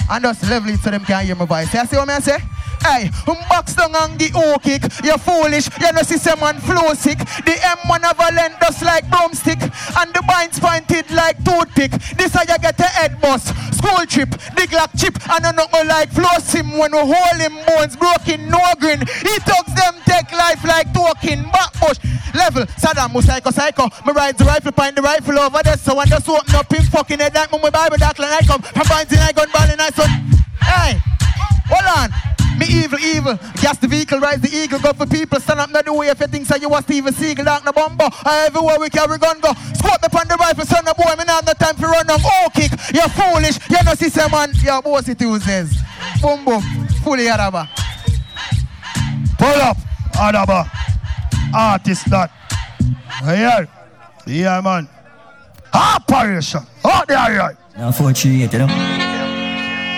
And 0.09 0.23
just 0.23 0.43
level 0.49 0.69
it 0.69 0.79
so 0.79 0.89
them 0.89 1.03
can 1.03 1.25
hear 1.25 1.35
my 1.35 1.45
voice. 1.45 1.73
You 1.73 1.85
see 1.85 1.97
what 1.97 2.09
I 2.09 2.19
say? 2.19 2.37
Hey, 2.83 3.09
box 3.49 3.75
down 3.75 3.95
and 3.95 4.19
the 4.19 4.31
O 4.35 4.59
kick. 4.59 4.83
You're 5.03 5.17
foolish. 5.17 5.69
You 5.79 5.91
know 5.93 6.03
some 6.03 6.39
man 6.39 6.59
flow 6.59 6.93
sick. 6.93 7.17
The 7.47 7.55
M1 7.55 8.01
have 8.01 8.19
a 8.19 8.29
length 8.35 8.59
just 8.59 8.83
like 8.83 9.09
broomstick. 9.09 9.61
And 9.61 10.11
the 10.11 10.23
binds 10.27 10.59
pointed 10.59 11.09
like 11.11 11.37
toothpick. 11.43 11.91
This 12.17 12.33
how 12.33 12.41
you 12.41 12.57
get 12.59 12.79
a 12.79 12.83
head 12.83 13.21
bust. 13.21 13.55
School 13.77 14.05
trip, 14.05 14.31
the 14.59 14.67
Glock 14.67 14.91
chip. 14.99 15.15
And 15.31 15.45
I 15.45 15.51
know 15.51 15.67
like 15.87 16.11
flow 16.11 16.37
sim 16.39 16.77
when 16.77 16.91
we 16.91 16.99
hold 16.99 17.39
him 17.39 17.55
bones 17.65 17.95
broken, 17.95 18.49
no 18.49 18.59
grin. 18.79 18.99
He 18.99 19.33
talks 19.47 19.73
them 19.79 19.95
take 20.05 20.31
life 20.31 20.63
like 20.63 20.93
talking 20.93 21.43
back 21.55 21.71
bush. 21.79 21.99
Level, 22.33 22.65
Saddam 22.81 23.13
was 23.13 23.25
psycho 23.25 23.51
psycho. 23.51 23.85
Me 24.05 24.11
ride 24.11 24.37
the 24.37 24.45
rifle, 24.45 24.71
find 24.71 24.95
the 24.95 25.01
rifle 25.01 25.39
over 25.39 25.61
there. 25.63 25.77
So 25.77 25.95
when 25.95 26.07
just 26.07 26.27
open 26.27 26.55
up 26.55 26.71
him 26.73 26.83
fucking 26.83 27.19
head 27.19 27.33
like 27.33 27.51
my 27.51 27.69
Bible 27.69 27.97
dark 27.97 28.19
like 28.19 28.43
I 28.43 28.45
come. 28.45 28.61
From 28.61 28.87
binds 28.89 29.13
in 29.13 29.19
I 29.19 29.31
gun 29.31 29.49
ball 29.53 29.69
and 29.69 29.81
I 29.81 29.89
son. 29.91 30.09
Hey, 30.59 30.99
hold 31.67 31.87
on. 31.97 32.33
Me 32.57 32.67
evil, 32.69 32.99
evil. 32.99 33.35
Gas 33.61 33.77
the 33.79 33.87
vehicle, 33.87 34.19
rise 34.19 34.39
the 34.39 34.49
eagle. 34.55 34.79
Go 34.79 34.93
for 34.93 35.07
people, 35.07 35.39
stand 35.39 35.59
up, 35.59 35.71
not 35.71 35.85
the 35.85 35.93
way 35.93 36.07
if 36.07 36.19
you 36.19 36.27
think 36.27 36.45
so 36.45 36.55
you 36.55 36.69
was 36.69 36.83
Steven 36.83 37.13
Seagal, 37.13 37.45
dark 37.45 37.65
no 37.65 37.71
bumbo. 37.71 38.07
Everywhere 38.25 38.79
we 38.79 38.89
carry 38.89 39.17
gun 39.17 39.39
go. 39.39 39.53
Squat 39.73 40.03
up 40.03 40.13
on 40.13 40.27
the 40.27 40.35
rifle, 40.35 40.65
son 40.65 40.87
of 40.87 40.95
boy, 40.95 41.15
me 41.17 41.25
not 41.25 41.43
have 41.43 41.45
no 41.47 41.53
time 41.53 41.75
for 41.75 41.87
run 41.87 42.05
them. 42.05 42.19
Oh, 42.23 42.49
kick. 42.53 42.71
You're 42.93 43.09
foolish. 43.09 43.57
You 43.69 43.83
know, 43.83 43.93
see, 43.95 44.09
man, 44.29 44.53
you're 44.61 44.81
Boasy 44.81 45.17
Tuesdays. 45.17 45.73
Boom, 46.21 46.45
boom. 46.45 46.61
Fully 47.03 47.27
Araba. 47.27 47.67
Pull 49.37 49.47
up. 49.47 49.77
Adaba. 50.13 50.69
Artist 51.53 52.09
that. 52.09 52.31
Yeah. 53.25 53.65
Yeah, 54.25 54.61
man. 54.61 54.87
Operation. 55.73 56.61
Out 56.85 57.07
there, 57.07 57.17
right. 57.17 57.55
Now 57.77 57.91
438, 57.91 58.53
you 58.53 58.59
know. 58.59 59.02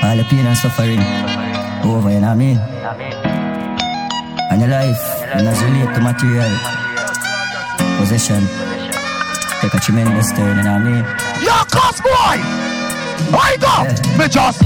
All 0.05 0.15
the 0.15 0.23
pain 0.25 0.45
and 0.45 0.55
suffering 0.55 0.99
over, 1.83 2.11
you 2.11 2.19
know 2.19 2.27
what 2.27 2.33
I 2.33 2.35
mean? 2.35 2.57
And 4.51 4.61
your 4.61 4.69
life, 4.69 5.01
you 5.35 5.43
not 5.43 5.57
relate 5.65 5.95
to 5.95 6.01
material. 6.01 6.53
Possession. 7.97 8.45
Take 9.61 9.73
a 9.73 9.79
tremendous 9.79 10.31
turn, 10.31 10.57
you 10.57 10.63
know 10.63 10.73
what 10.73 10.81
I 10.81 10.89
mean? 10.89 11.03
Yo, 11.41 11.57
cuss 11.73 12.01
boy. 12.05 12.37
Wait 13.33 13.63
up. 13.65 13.87
Me 14.19 14.27
just. 14.29 14.61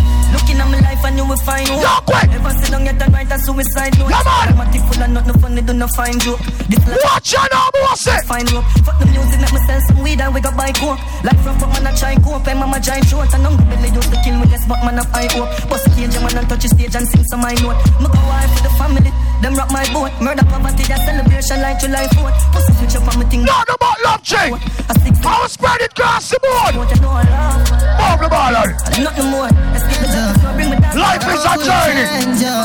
At 0.60 0.68
my 0.70 0.80
life 0.80 1.04
and 1.06 1.16
you 1.18 1.26
will 1.26 1.38
find 1.48 1.68
hope. 1.68 1.82
Yo, 1.82 1.94
quick. 2.06 2.30
Never 2.30 2.52
sit 2.60 2.72
down 2.72 2.86
yet 2.86 3.02
and 3.02 3.14
write 3.14 3.32
a 3.32 3.38
suicide 3.40 3.98
note. 3.98 4.10
Yeah, 4.12 4.24
man. 4.28 4.48
Dramatic 4.52 4.82
full 4.88 5.04
and 5.04 5.14
nothing 5.14 5.38
funny, 5.42 5.62
do 5.62 5.74
not 5.74 5.90
find 5.96 6.20
joke. 6.22 6.40
This 6.68 6.84
life 6.88 7.00
Watch 7.04 7.32
your 7.34 7.48
now, 7.52 7.70
boss 7.74 8.08
it. 8.08 8.24
find 8.26 8.52
rope. 8.52 8.66
Fuck 8.84 9.00
the 9.00 9.06
music, 9.08 9.40
make 9.40 9.54
me 9.54 9.60
sell 9.68 9.82
some 9.88 10.00
weed 10.04 10.20
and 10.22 10.34
we 10.34 10.42
got 10.42 10.56
buy 10.58 10.72
coke. 10.76 11.00
Life 11.24 11.40
from 11.44 11.56
fuck 11.60 11.72
man, 11.74 11.88
I 11.88 11.96
try 11.96 12.16
cope. 12.20 12.48
And 12.48 12.60
mama 12.60 12.80
giant 12.80 13.08
short 13.08 13.32
and 13.34 13.44
hungry 13.44 13.66
belly 13.72 13.90
used 13.96 14.12
to 14.12 14.18
kill 14.24 14.36
me 14.36 14.46
less, 14.52 14.68
but 14.68 14.84
man, 14.84 15.00
I 15.00 15.26
hope. 15.32 15.50
Bust 15.70 15.88
cage, 15.96 16.16
man, 16.20 16.36
and 16.38 16.48
touch 16.50 16.64
the 16.64 16.70
stage 16.70 16.96
and 16.96 17.08
sing 17.08 17.24
some 17.32 17.42
my 17.42 17.54
note. 17.64 17.80
Me 18.04 18.08
go 18.12 18.20
wife 18.28 18.52
for 18.52 18.64
the 18.68 18.72
family, 18.76 19.12
them 19.42 19.56
rock 19.56 19.72
my 19.72 19.86
boat. 19.96 20.12
Murder 20.20 20.44
poverty, 20.44 20.84
that 20.92 21.00
celebration 21.08 21.62
like 21.64 21.80
July 21.80 22.06
4th. 22.20 22.36
Pussy 22.52 22.74
switch 22.84 22.96
up 23.00 23.08
on 23.08 23.16
me 23.20 23.26
thing. 23.32 23.44
Not 23.48 23.70
about 23.72 23.98
love 24.04 24.22
chain. 24.24 24.54
I 24.90 24.94
stick 25.00 25.16
to 25.16 25.28
I'll 25.30 25.48
spread 25.48 25.82
across 25.82 26.30
the 26.30 26.40
board. 26.44 26.76
what 26.76 26.90
you 26.92 27.00
know 27.02 27.16
I 27.16 27.24
love. 27.24 27.64
Move 28.02 28.20
the 28.20 28.30
ball. 28.30 28.56
And 28.60 29.04
nothing 29.08 29.30
more. 29.32 29.48
Let's 29.72 29.86
get 29.88 30.02
the 30.04 30.49
so 30.60 30.68
bring 30.68 30.70
me 30.70 30.78
down. 30.82 30.98
Life 30.98 31.24
is 31.24 31.46
a 31.46 31.54
journey. 31.64 32.06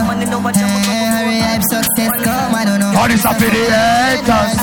Money 0.06 0.26
know 0.26 0.40
what 0.40 0.56
you 0.56 0.66
Hurry 0.66 1.40
up, 1.40 1.62
success 1.62 2.12
come, 2.22 2.54
I 2.54 2.64
don't 2.64 2.80
know. 2.80 2.92
God 2.92 3.10
is 3.10 3.22
happy 3.22 3.46
the 3.46 3.62
haters. 3.70 4.58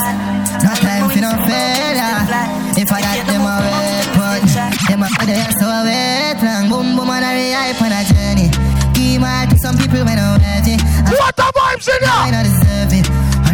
No 0.62 0.72
time 0.76 1.10
for 1.10 1.22
no 1.22 1.32
failure. 1.48 2.52
If 2.78 2.92
I 2.92 3.02
got 3.02 3.26
them 3.28 3.42
a 3.42 3.56
weapon, 3.64 4.48
them 4.88 5.04
a 5.04 5.10
they 5.26 5.44
so 5.60 5.68
wait 5.84 6.40
long. 6.44 6.70
Boom 6.70 6.96
boom 6.96 7.10
and 7.10 7.26
hurry 7.26 7.54
up 7.54 7.82
on 7.82 7.92
a 7.92 8.02
journey. 8.04 8.50
Give 8.94 9.22
my 9.22 9.46
to 9.50 9.58
some 9.58 9.78
people 9.78 10.04
when 10.06 10.20
I'm 10.20 10.40
ready. 10.40 10.78
What 11.10 11.36
the 11.36 11.48
vibes 11.56 11.88
in 11.88 12.04
I 12.04 12.24
here? 12.24 12.32
not 12.32 12.46
deserve 12.46 12.94
it. 12.94 13.11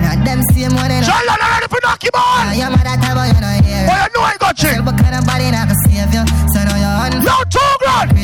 And 0.07 0.23
not 0.23 0.25
them 0.25 0.39
same 0.55 0.71
one 0.71 0.87
they 0.87 1.03
know. 1.03 1.07
Charlotte 1.11 1.41
ready 1.43 1.67
for 1.67 1.79
knock 1.83 1.99
him 1.99 2.15
on. 2.15 2.55
Yeah, 2.55 2.71
man, 2.71 2.83
that 2.87 3.03
time 3.03 3.19
you 3.27 3.35
know 3.43 3.59
here. 3.59 3.83
Boy, 3.83 3.99
you 3.99 4.09
know 4.15 4.23
I 4.23 4.35
got 4.39 4.55
you. 4.63 4.79
But 4.79 4.95
kind 4.95 5.15
of 5.19 5.27
body 5.27 5.51
not 5.51 5.67
gonna 5.67 5.83
save 5.83 6.13
you. 6.15 6.23
So 6.55 6.63
now 6.63 6.79
you're 6.79 6.95
on. 6.95 7.19
Yo, 7.19 7.35
two 7.51 7.59
grand. 7.83 8.15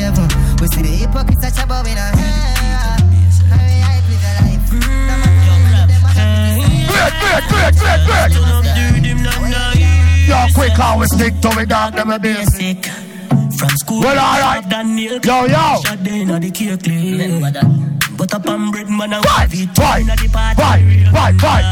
We 0.60 0.66
see 0.72 0.80
the 0.80 0.88
hypocrites 0.96 1.44
such 1.44 1.60
a 1.60 1.66
bow 1.68 1.84
in 1.84 1.98
our 2.00 2.12
hair. 2.16 2.96
Hurry 3.52 3.84
up, 3.84 4.00
live 4.08 4.24
your 4.24 4.32
life. 4.40 4.64
Great, 6.88 7.14
great, 7.20 7.44
great, 7.52 7.74
great, 7.76 8.00
great. 8.08 8.32
Yo, 10.24 10.38
quick, 10.56 10.72
how 10.72 10.98
we 10.98 11.06
stick 11.06 11.36
to 11.44 11.48
it, 11.60 11.68
dog, 11.68 11.92
them 11.92 12.10
a 12.10 12.18
basic. 12.18 12.86
From 13.60 13.70
school, 13.76 14.00
Well, 14.00 14.18
alright. 14.18 14.64
Yo, 15.24 15.44
yo. 15.46 15.84
But 18.16 18.32
up 18.34 18.46
on 18.48 18.70
bread, 18.70 18.88
man, 18.88 19.12
I 19.12 19.20
Fight, 19.22 19.40
have 19.40 19.54
it. 19.54 19.74
the 19.74 20.28
party, 20.28 20.28
fight, 20.28 21.12
fight, 21.12 21.34
fight. 21.40 21.64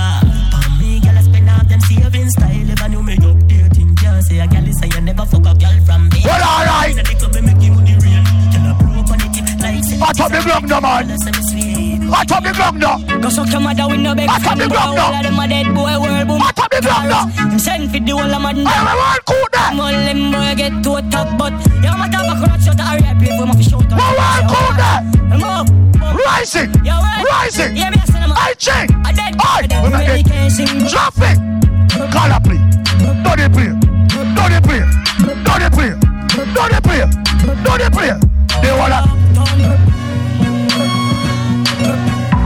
Pon 0.51 0.78
me, 0.78 1.01
gyal, 1.01 1.16
I 1.16 1.23
spend 1.23 1.48
half 1.48 1.69
them 1.69 1.81
saving 1.81 2.31
style. 2.31 2.70
If 2.70 2.82
I 2.82 2.89
knew 2.89 3.02
me 3.02 3.16
updating, 3.16 3.97
can't 3.97 4.24
say 4.24 4.40
a 4.40 4.47
gyal 4.47 4.69
is 4.69 4.78
say 4.81 4.89
you 4.89 5.01
never 5.01 5.24
fuck 5.24 5.47
a 5.47 5.55
gyal 5.55 5.86
from 5.86 6.09
me. 6.10 6.20
Well, 6.24 6.43
alright. 6.43 6.93
Inna 6.93 7.02
the 7.02 7.14
club, 7.14 7.35
make 7.44 7.62
you 7.62 7.73
money 7.73 7.94
real. 8.02 8.24
Gyal, 8.51 8.69
I 8.69 8.74
broke 8.74 9.10
on 9.10 9.20
it 9.23 9.32
like 10.01 10.09
I 10.09 10.12
top 10.12 10.31
the 10.32 10.40
glove 10.43 10.64
now, 10.66 10.81
man. 10.81 11.10
I 12.12 12.24
top 12.24 12.43
the 12.43 12.52
glove 12.52 12.77
now. 12.77 12.98
Go 13.20 13.28
suck 13.31 13.51
your 13.51 13.60
mother 13.60 13.86
with 13.89 14.01
no 14.01 14.14
big 14.14 14.28
I 14.28 14.39
top 14.40 14.59
the 14.59 14.66
glove 14.66 14.94
now. 14.97 15.06
All 15.06 15.14
of 15.14 15.23
them 15.23 15.39
a 15.39 15.47
dead 15.47 15.66
boy 15.74 15.94
world 15.94 16.27
boom. 16.27 16.43
I 16.43 16.51
top 16.51 16.70
the 16.70 16.81
glove 16.82 17.06
now. 17.06 17.27
Him 17.51 17.59
send 17.59 17.90
for 17.90 18.01
the 18.01 18.12
whole 18.12 18.35
of 18.35 18.43
madden. 18.43 18.66
I 18.66 18.82
will 18.82 18.98
one 18.98 19.23
cool 19.31 19.47
that. 19.55 19.78
All 19.78 19.94
them 19.94 20.32
boy 20.35 20.55
get 20.59 20.74
to 20.82 20.90
a 20.98 21.02
top 21.06 21.39
but 21.39 21.55
Yo 21.86 21.94
my 21.97 22.09
top 22.10 22.27
a 22.27 22.35
crotch 22.35 22.66
shot 22.66 22.81
a 22.81 22.82
hurry 22.82 23.06
up 23.06 23.39
for 23.39 23.47
my 23.47 23.55
fish 23.55 23.73
out. 23.73 23.86
Well, 23.94 24.12
one 24.19 24.44
cool 24.51 24.74
that. 24.74 25.70
Move. 25.70 25.81
Rising, 26.12 26.70
rising. 27.32 27.76
Yeah, 27.76 27.90
me 27.90 27.97
a 28.02 28.06
send 28.06 28.24
'em 28.24 28.30
a- 28.30 28.34
I 28.34 28.55
change. 28.59 28.90
A 28.90 29.10
I 29.40 29.82
when 29.82 29.94
I 29.94 30.05
get 30.05 30.90
traffic. 30.90 31.36
Call 32.12 32.32
up, 32.32 32.44
please. 32.44 32.60
Don't 33.24 33.36
they 33.39 33.48
play? 33.48 33.68
Don't 34.36 34.51
they 34.52 34.60
play? 34.60 34.80
Don't 35.47 35.60
they 35.62 35.70
play? 35.70 35.90
Don't 36.55 36.70
they 36.72 36.80
play? 36.80 37.01
Don't 37.64 37.78
they 37.78 37.90
play? 37.90 38.10
They 38.62 38.72
wanna. 38.78 39.01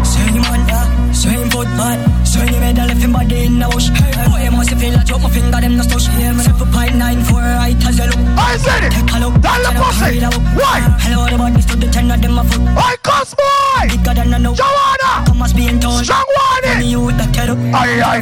Same 0.05 0.41
man, 0.43 0.63
yeah, 0.69 1.13
same 1.13 1.51
foot 1.51 1.69
man 1.77 1.99
Same 2.25 2.61
medal 2.61 2.91
if 2.91 2.99
him 3.03 3.13
body 3.13 3.45
in 3.47 3.59
the 3.59 3.67
bush 3.69 3.89
Hey, 3.91 4.29
boy, 4.29 4.43
you 4.45 4.51
must 4.53 4.71
feel 4.71 4.93
like 4.95 5.07
drop 5.07 5.21
my 5.23 5.31
finger, 5.31 5.61
them 5.61 5.77
no 5.77 5.83
stush 5.83 6.07
Yeah, 6.19 6.33
man, 6.33 6.41
if 6.41 6.47
a 6.49 6.53
pint 6.55 6.56
nine 6.99 7.23
for 7.25 7.41
right 7.41 7.77
as 7.87 7.99
you 7.99 8.07
look 8.07 8.21
I 8.39 8.57
said 8.57 8.85
it. 8.85 8.93
Take 8.93 9.13
a 9.15 9.19
look, 9.21 9.41
Down 9.41 9.63
the 9.63 9.71
pussy. 9.77 10.19
the. 10.21 10.31
Why? 10.57 10.81
Hello, 11.01 11.29
the 11.29 11.37
bodies 11.37 11.67
to 11.67 11.77
the 11.77 11.89
ten 11.89 12.11
of 12.11 12.21
them 12.23 12.39
a 12.39 12.45
foot 12.45 12.63
I 12.77 12.97
cuss 13.03 13.35
boy. 13.35 13.89
Bigger 13.89 14.15
than 14.15 14.35
I 14.35 14.39
know 14.39 14.55
Joanna. 14.55 15.25
Come 15.27 15.39
must 15.39 15.55
be 15.57 15.67
in 15.69 15.81
town 15.81 16.05
Strong 16.05 16.25
warning. 16.37 16.79
Me 16.81 16.91
you 16.91 17.13
that 17.13 17.35
head 17.37 17.51
up 17.51 17.59
Aye, 17.75 18.01
aye. 18.03 18.21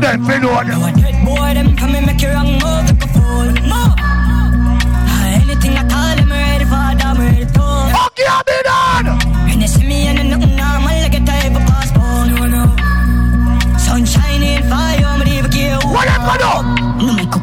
Then 0.00 0.24
fi 0.24 0.38
know 0.38 0.60
Now 0.62 0.88
a 0.88 0.92
dead 0.92 1.24
boy, 1.24 1.54
them 1.54 1.76
come 1.76 1.94
and 1.94 2.06
make 2.06 2.20
you 2.22 2.28
wrong 2.28 2.52
move 2.62 2.88
fool 3.14 3.46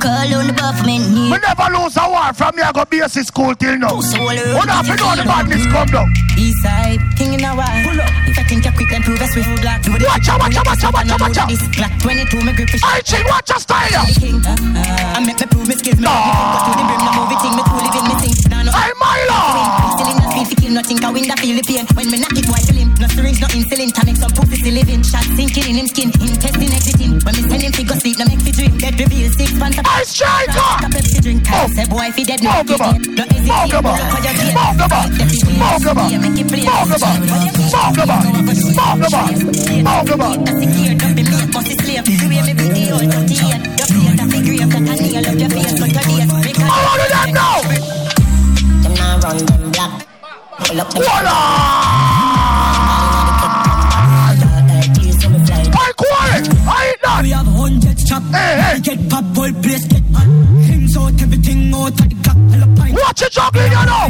call 0.02 0.34
on 0.34 0.48
the 0.50 0.54
bar 0.58 0.74
for 0.74 0.86
me 0.90 0.98
We 1.30 1.38
never 1.38 1.68
lose 1.70 1.96
a 1.96 2.10
war 2.10 2.34
from 2.34 2.58
here. 2.58 2.74
Go 2.74 2.84
basic 2.86 3.30
school 3.30 3.54
till 3.54 3.78
now. 3.78 3.94
Pussy 3.94 4.18
all 4.18 4.34
around, 4.34 4.58
What 4.58 4.70
have 4.70 4.86
to 4.90 4.96
know 4.98 5.14
the 5.16 5.24
badness 5.24 5.66
come 5.70 5.90
down? 5.94 6.10
East 6.36 6.58
side, 6.66 7.00
king 7.16 7.38
in 7.38 7.46
a 7.46 7.54
while. 7.54 7.70
Pull 7.86 8.02
up. 8.02 8.10
If 8.26 8.38
I 8.40 8.44
think 8.50 8.66
you're 8.66 8.74
quick, 8.74 8.90
then 8.90 9.04
prove 9.06 9.22
us 9.22 9.34
with 9.38 9.46
black. 9.62 9.86
Do 9.86 9.94
the 9.94 10.10
Watch 10.10 10.28
out, 10.28 10.42
watch 10.42 10.58
out, 10.58 10.66
watch 10.66 10.84
out, 10.84 10.94
watch 10.94 11.10
out, 11.14 11.22
watch 11.22 11.38
out. 11.38 11.48
This 11.48 11.62
Glock 11.70 11.94
22, 12.02 12.42
me 12.42 12.52
grip 12.58 12.74
it. 12.74 12.82
I 12.84 13.00
ching, 13.06 13.26
watch 13.30 13.50
your 13.50 13.62
style. 13.62 13.94
I 13.94 14.02
uh-huh. 14.02 15.22
make 15.22 15.40
me 15.40 15.46
prove 15.46 15.68
me 15.70 15.76
skills. 15.78 16.02
Me 16.02 16.10
No. 16.10 16.12
to 16.12 16.72
the 16.74 16.84
brim, 16.90 17.02
now 17.06 17.14
move 17.22 17.32
it, 17.32 17.40
thing, 17.46 17.54
me 17.54 17.64
cool 17.70 17.82
living, 17.86 18.06
me 18.10 18.16
sing. 18.26 18.34
Nah, 18.50 18.66
no. 18.66 18.72
Hey, 18.74 18.92
Milo. 18.98 19.40
Still 19.94 20.10
in 20.10 20.18
the 20.18 20.26
speed, 20.34 20.48
fi 20.50 20.56
kill 20.58 20.74
nothing, 20.74 20.98
cause 20.98 21.14
win 21.14 21.26
the 21.30 21.36
feel 21.38 21.56
the 21.56 21.64
pain. 21.64 21.86
When 21.94 22.10
me 22.10 22.18
knock 22.18 22.34
it, 22.34 22.48
why 22.50 22.60
feel 23.90 23.90
him? 23.90 23.90
No 23.90 23.90
syringe, 23.90 23.90
no 23.90 23.90
insulin, 23.90 23.96
to 23.96 24.06
make 24.06 24.18
some 24.18 24.32
pussy 24.32 24.72
living. 24.72 25.04
Shot 25.04 25.24
sinking 25.36 25.68
in 25.70 25.76
him 25.76 25.88
skin, 25.88 26.10
intestine 26.22 26.74
exiting. 26.74 27.12
When 27.26 27.34
me 27.36 27.42
send 27.50 27.62
him 27.64 27.72
fi 27.72 27.84
go 27.84 27.96
sleep, 27.96 28.18
no 28.20 28.26
make 28.26 28.42
fi 28.42 28.52
dream. 28.52 28.78
Get 28.78 29.00
reveal 29.00 29.32
six 29.32 29.52
pants 29.58 29.78
I 29.86 30.04
striker. 30.04 30.60
a 30.60 30.90
Pepsi 30.92 31.22
drink. 31.22 31.42
Oh. 31.52 31.68
Say 31.74 31.86
boy 31.88 32.12
fi 32.12 32.24
dead, 32.24 32.42
Move 32.44 32.68
the 32.68 32.78
bar. 32.78 32.94
Move 32.94 33.16
the 33.16 33.82
bar. 33.82 33.98
look 33.98 34.12
how 34.12 34.20
you 34.22 34.34
get. 34.38 34.54
Move 34.54 34.78
the 34.78 34.88
bar. 34.92 35.06
Move 35.10 35.82
the 35.82 35.94
bar. 35.96 36.10
Yeah, 36.12 36.20
make 36.22 36.40
it 36.42 36.48
play. 36.48 36.66
Move 36.66 36.90
the 36.92 36.98
bar. 37.02 37.16
Move 37.22 37.58
the 37.98 38.06
bar. 38.06 38.22
Move 38.22 38.46
the 39.02 39.10
bar. 39.12 39.28
Move 39.32 40.06
the 40.06 40.16
bar. 40.18 40.38
That's 40.42 40.60
the 40.62 40.68
gear, 40.72 40.94
don't 40.98 41.16
be 41.16 41.24
made, 41.24 41.50
must 41.54 41.68
be 41.68 41.76
slave. 41.82 42.06
The 42.06 42.26
way 42.30 42.42
me 42.46 42.54
beat 42.54 42.72
the 42.78 42.84
old 42.94 43.08
dirty 43.10 43.36
head. 43.42 43.62
Your 43.66 43.88
face, 43.90 44.14
that's 44.18 44.32
the 44.32 44.40
grave, 44.46 44.70
that 44.70 44.82
I 44.82 44.96
nail 45.02 45.26
up 45.26 45.36
your 45.42 45.50
face, 45.50 45.74
cut 45.80 45.90
your 45.92 46.04
days. 46.06 46.28
Make 46.30 46.60
a- 46.60 46.70
I 46.70 46.78
want 46.86 47.02
to 47.02 47.08
that 47.12 47.30
now. 47.34 47.58
Them 48.82 48.94
nah 48.96 49.18
run 49.24 49.38
them 49.46 49.72
black. 49.72 49.94
Pull 50.62 50.82
up 50.82 50.90
them 50.94 51.02
Voila. 51.02 52.11
We 57.22 57.30
have 57.30 57.46
hundreds 57.46 58.04
chop. 58.10 58.24
Hey, 58.34 58.62
hey. 58.62 58.80
Get 58.82 59.10
pop, 59.10 59.24
whole 59.38 59.54
place 59.62 59.86
get 59.86 60.02
hot. 60.10 60.26
Hymns 60.66 60.98
out, 60.98 61.22
everything 61.22 61.72
oh, 61.72 61.86
out 61.86 61.94
of 61.94 62.10
the 62.10 62.18
clock. 62.24 62.38
Hell 62.50 62.64
up, 62.66 62.76
pint. 62.76 62.94
Watch 62.98 63.22
it 63.22 63.32
juggling, 63.32 63.72
you 63.72 63.86
know. 63.86 64.08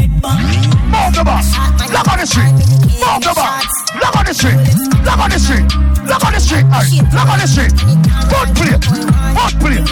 Move 0.88 1.12
the 1.12 1.24
bar. 1.28 1.44
Look 1.92 2.08
on 2.08 2.18
the 2.20 2.26
street. 2.26 2.56
Move 3.04 3.20
the 3.20 3.34
bar. 3.36 3.60
Look 4.00 4.16
on 4.16 4.26
the 4.26 4.34
street. 4.34 4.56
Look 5.04 5.20
on 5.20 5.28
the 5.28 5.40
street. 5.44 5.68
Look 6.08 6.24
on 6.24 6.32
the 6.32 6.40
street. 6.40 6.66
Look 7.12 7.28
on 7.28 7.40
the 7.40 7.48
street. 7.52 7.76
Foot 8.32 8.50
play. 8.56 8.80
Foot 8.80 9.54
play. 9.60 9.84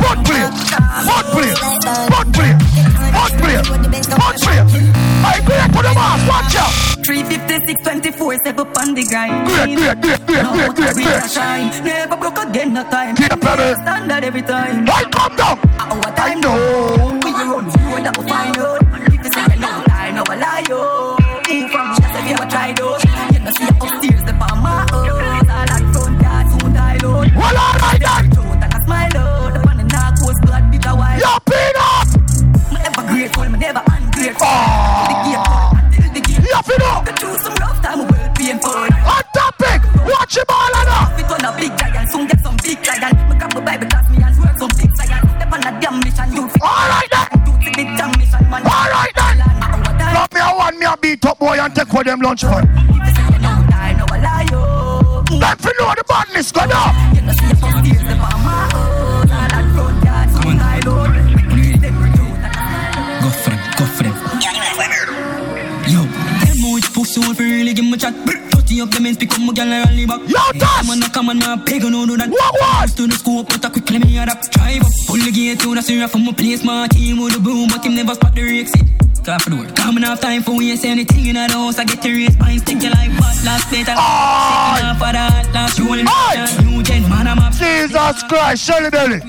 Foot 0.00 0.18
play. 0.24 0.44
Foot 1.04 1.26
play. 1.28 1.52
Foot 2.08 2.28
play. 2.32 2.52
Foot 3.12 3.32
play. 3.36 3.60
Foot 4.16 4.36
play. 4.40 5.11
I 5.24 5.40
great 5.46 5.68
to 5.72 5.80
the 5.82 5.92
boss. 5.94 6.20
Watch 6.28 6.56
out. 6.56 6.72
356, 7.04 7.82
24, 7.82 8.36
step 8.36 8.58
up 8.58 8.76
on 8.78 8.94
the 8.94 9.02
grind. 9.04 9.46
Great, 9.46 9.76
great, 9.76 10.00
great, 10.00 10.26
great, 10.26 10.42
Now 10.42 10.52
great, 10.54 10.74
great, 10.76 10.94
great. 10.94 11.30
shine. 11.30 11.68
Never 11.84 12.16
broke 12.16 12.38
again, 12.38 12.72
no 12.74 12.82
time. 12.84 13.16
Keep 13.16 13.40
pedal. 13.40 13.74
Standard 13.82 14.24
every 14.24 14.42
time. 14.42 14.86
I 14.88 15.02
come 15.10 15.36
down. 15.36 15.58
Our 15.80 15.98
I 16.06 16.10
time 16.14 16.40
know. 16.40 17.20
We 17.24 17.30
will 17.32 17.58
run 17.58 17.70
through 17.70 18.02
that 18.06 18.14
we 18.18 18.24
find 18.28 18.58
out. 18.58 18.82
If 19.10 19.24
you 19.24 19.30
say 19.34 19.56
no 19.58 19.70
lie, 19.90 20.10
no 20.14 20.22
lie, 20.30 20.64
yo. 20.68 21.16
Move 21.50 21.70
from 21.70 21.86
just 21.98 22.14
if 22.14 22.24
you 22.28 22.34
ever 22.38 22.46
try 22.50 22.72
those. 22.72 23.02
You 23.34 23.40
know 23.42 23.52
see 23.58 23.66
upstairs, 23.66 24.22
the 24.22 24.34
palm 24.38 24.62
my 24.62 24.86
house. 24.86 25.02
All 25.02 25.66
that 25.66 25.82
front 25.92 26.22
yard, 26.22 26.46
soon 26.54 26.72
die 26.72 26.98
load. 27.02 27.28
Well, 27.34 27.58
all 27.58 27.74
right 27.82 27.98
then. 27.98 28.30
Throat 28.30 28.62
and 28.62 28.74
a 28.74 28.78
smile 28.86 29.16
out. 29.18 29.56
Up 29.58 29.66
on 29.66 29.76
the 29.76 29.84
narcos, 29.90 30.38
blood 30.46 30.70
bitter 30.70 30.94
wine. 30.94 31.18
Yo, 31.18 31.34
peanut. 31.50 32.01
On, 71.52 71.64
come 71.64 71.94
on, 71.94 72.08
no 72.08 72.16
that. 72.16 72.30
What 72.30 72.54
what? 72.60 72.96
To 72.96 73.06
the 73.06 73.14
scope, 73.14 73.48
but 73.48 73.64
I 73.64 73.68
quickly 73.68 73.98
me 73.98 74.18
adapt. 74.18 74.50
Drive 74.52 74.82
up, 74.82 74.92
pull 75.06 75.18
the 75.18 75.30
gate 75.30 75.60
to 75.60 75.74
the 75.74 75.82
syrup 75.82 76.10
from 76.10 76.24
my 76.24 76.32
place. 76.32 76.64
My 76.64 76.88
team 76.88 77.20
with 77.20 77.34
the 77.34 77.40
boom, 77.40 77.68
but 77.68 77.84
him 77.84 77.94
never 77.94 78.14
spot 78.14 78.34
the 78.34 78.42
exit. 78.42 78.82
Car 79.24 79.38
for 79.38 79.50
the 79.50 79.56
work. 79.56 79.76
Coming 79.76 80.04
off 80.04 80.20
time 80.20 80.42
for 80.42 80.56
we 80.56 80.74
say 80.76 80.90
anything 80.90 81.26
in 81.26 81.34
the 81.34 81.46
house. 81.52 81.78
I 81.78 81.84
get 81.84 82.02
the 82.02 82.10
race, 82.12 82.36
mine 82.38 82.58
stick 82.58 82.82
you 82.82 82.90
like 82.90 83.12
what? 83.20 83.36
Last 83.44 83.68
plate, 83.68 83.86
I 83.88 83.94
second 83.94 84.82
half 84.82 85.02
of 85.02 85.12
that. 85.12 85.54
Last 85.54 85.78
rolling, 85.78 86.06
new 86.66 86.82
gen, 86.82 87.02
man, 87.08 87.28
I'm 87.28 87.38
up. 87.38 87.52
Jesus 87.52 88.22
Christ, 88.24 88.64
Shelly 88.64 88.90
Belly. 88.90 89.20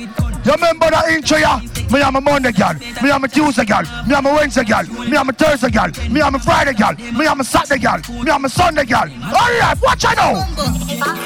You 0.43 0.51
remember 0.51 0.89
that 0.89 1.07
intro, 1.09 1.37
yeah? 1.37 1.61
Me 1.89 2.01
am 2.01 2.15
a 2.15 2.21
Monday 2.21 2.51
girl, 2.51 2.73
me 3.01 3.11
am 3.11 3.23
a 3.23 3.27
Tuesday 3.27 3.65
girl, 3.65 3.83
me 4.07 4.15
am 4.15 4.25
a 4.25 4.33
Wednesday 4.33 4.63
girl, 4.63 4.83
me 4.83 5.15
am 5.15 5.29
a 5.29 5.33
Thursday 5.33 5.69
girl, 5.69 5.91
me 6.09 6.21
am 6.21 6.35
a 6.35 6.39
Friday 6.39 6.73
girl, 6.73 6.95
me 7.13 7.25
am 7.27 7.39
a 7.39 7.43
Saturday 7.43 7.79
girl, 7.79 8.01
me 8.23 8.31
am 8.31 8.43
a 8.43 8.49
Sunday 8.49 8.83
girl. 8.83 9.07
Alright, 9.23 9.79
watch 9.79 10.03
I 10.05 10.15
know. 10.15 11.22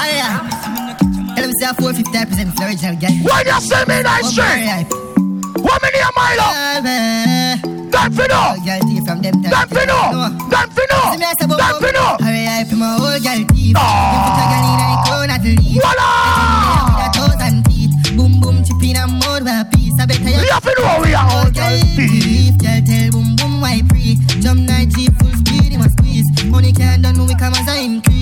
Tell 0.00 1.50
say 1.60 1.68
a 1.68 1.74
450 1.76 2.16
represent 2.16 2.56
the 2.56 2.64
original 2.64 2.96
gang. 2.96 3.20
When 3.20 3.44
you 3.44 3.60
see 3.60 3.84
me 3.84 4.00
that 4.00 4.24
street, 4.24 4.88
what 5.60 5.76
me 5.84 5.88
near 5.92 6.08
my 6.16 6.32
love? 6.40 6.84
Them 7.92 8.08
fi 8.16 8.24
know. 8.32 8.56
Them 8.64 8.80
fi 9.68 9.84
know. 9.84 10.32
Them 10.48 10.68
fi 10.72 10.84
know. 10.88 11.04
Them 11.20 11.74
fi 11.84 11.90
know. 11.92 12.16
Hurry 12.16 12.48
up, 12.48 12.72
my 12.72 12.96
whole 12.96 13.20
girl 13.20 13.44
teeth. 13.52 13.76
You 13.76 14.18
put 14.24 14.40
a 14.40 14.44
girl 14.48 14.72
in 14.72 14.80
a 14.80 14.96
crown 15.04 15.28
at 15.36 15.44
leaf. 15.44 15.84
Voila! 15.84 17.12
Thousand 17.12 17.60
teeth. 17.68 17.92
Boom 18.16 18.40
boom 18.40 18.64
chip 18.64 18.80
in 18.80 18.96
a 18.96 19.04
with 19.04 19.52
a 19.52 19.68
piece. 19.68 20.00
I 20.00 20.06
better 20.08 20.24
We 20.24 20.48
have 20.48 20.64
to 20.64 20.72
know 20.80 21.04
we 21.04 21.12
are 21.12 21.28
all 21.28 21.50
girl 21.52 21.76
teeth. 21.92 22.56
Girl 22.56 22.80
tell 22.88 23.10
boom 23.12 23.36
boom 23.36 23.60
why 23.60 23.82
pre. 23.84 24.16
Jump 24.40 24.64
night 24.64 24.88
jeep 24.96 25.12
full 25.20 25.34
speed, 25.44 25.76
him 25.76 25.82
a 25.84 25.88
squeeze. 25.92 26.24
Money 26.48 26.72
can't 26.72 27.02
done 27.02 27.20
we 27.26 27.34
come 27.36 27.52
as 27.52 27.68
I 27.68 27.84
increase. 27.84 28.19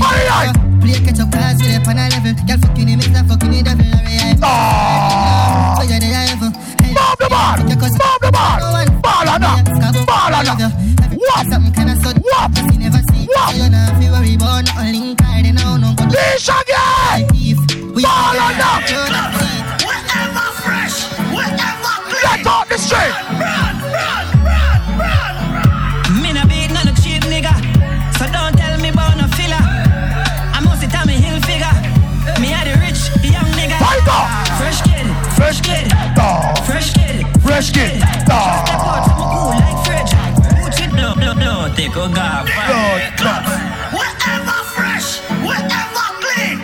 You 0.00 0.08
see. 0.08 0.70
Play 0.80 0.96
catch 1.04 1.20
up 1.20 1.30
class 1.30 1.60
with 1.60 1.76
up 1.76 1.88
on 1.88 1.98
a 1.98 2.08
level. 2.08 2.32
Girl 2.48 2.58
fucking 2.58 2.88
him, 2.88 3.00
it's 3.00 3.12
a 3.12 3.20
fucking 3.24 3.50
the 3.52 3.62
devil. 3.62 3.84
Hurry 3.84 4.32
up. 4.32 4.40
Ah. 4.42 5.76
So 5.76 5.82
you're 5.84 6.00
the 6.00 6.08
devil. 6.08 6.48
Move 6.48 7.16
the 7.20 7.28
ball. 7.28 7.60
Move 7.60 7.76
the 8.24 8.30
ball. 8.32 8.58
Ball 9.04 9.28
on 9.28 9.40
that. 9.44 9.68
Ball 10.08 10.34
on 10.34 10.44
that. 10.56 10.72
What? 11.20 11.46
Something 11.52 11.72
kinda 11.72 11.96
sud. 12.00 12.16
What? 12.24 12.56
You 12.72 12.78
never 12.80 13.02
see. 13.12 13.26
What? 13.28 13.54
You 13.56 13.68
know 13.68 13.92
if 13.92 14.02
you 14.02 14.10
worry 14.10 14.34
about 14.34 14.64
nothing 14.64 15.00
link 15.00 15.20
card, 15.20 15.44
then 15.44 15.58
I 15.58 15.62
don't 15.62 15.96
go. 15.96 16.04
Leash 16.08 16.48
again. 16.48 17.28
Ball 18.00 18.40
on 18.40 18.56
that. 18.56 18.88
Whatever 19.84 20.48
fresh, 20.64 21.12
whatever 21.28 21.92
Get 22.22 22.46
out 22.46 22.68
the 22.68 22.78
street. 22.78 23.14
Me 23.38 24.29
no 40.96 41.34
no, 41.34 41.68
take 41.76 41.94
a 41.94 42.08
gap. 42.08 42.48
Whatever 43.92 44.64
fresh, 44.72 45.20
whatever 45.44 46.06
clean. 46.24 46.58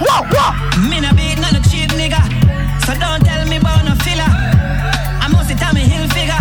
What? 0.00 0.24
What? 0.32 0.54
Me 0.88 1.00
no 1.00 1.12
beat 1.12 1.36
no 1.36 1.60
cheap 1.68 1.90
nigga, 1.92 2.22
so 2.86 2.94
don't 2.98 3.20
tell 3.22 3.44
me 3.46 3.58
about 3.58 3.84
no 3.84 3.94
filler. 3.96 4.32
I 5.20 5.28
must 5.30 5.50
tell 5.58 5.74
me 5.74 5.82
hill 5.82 6.08
figure. 6.08 6.40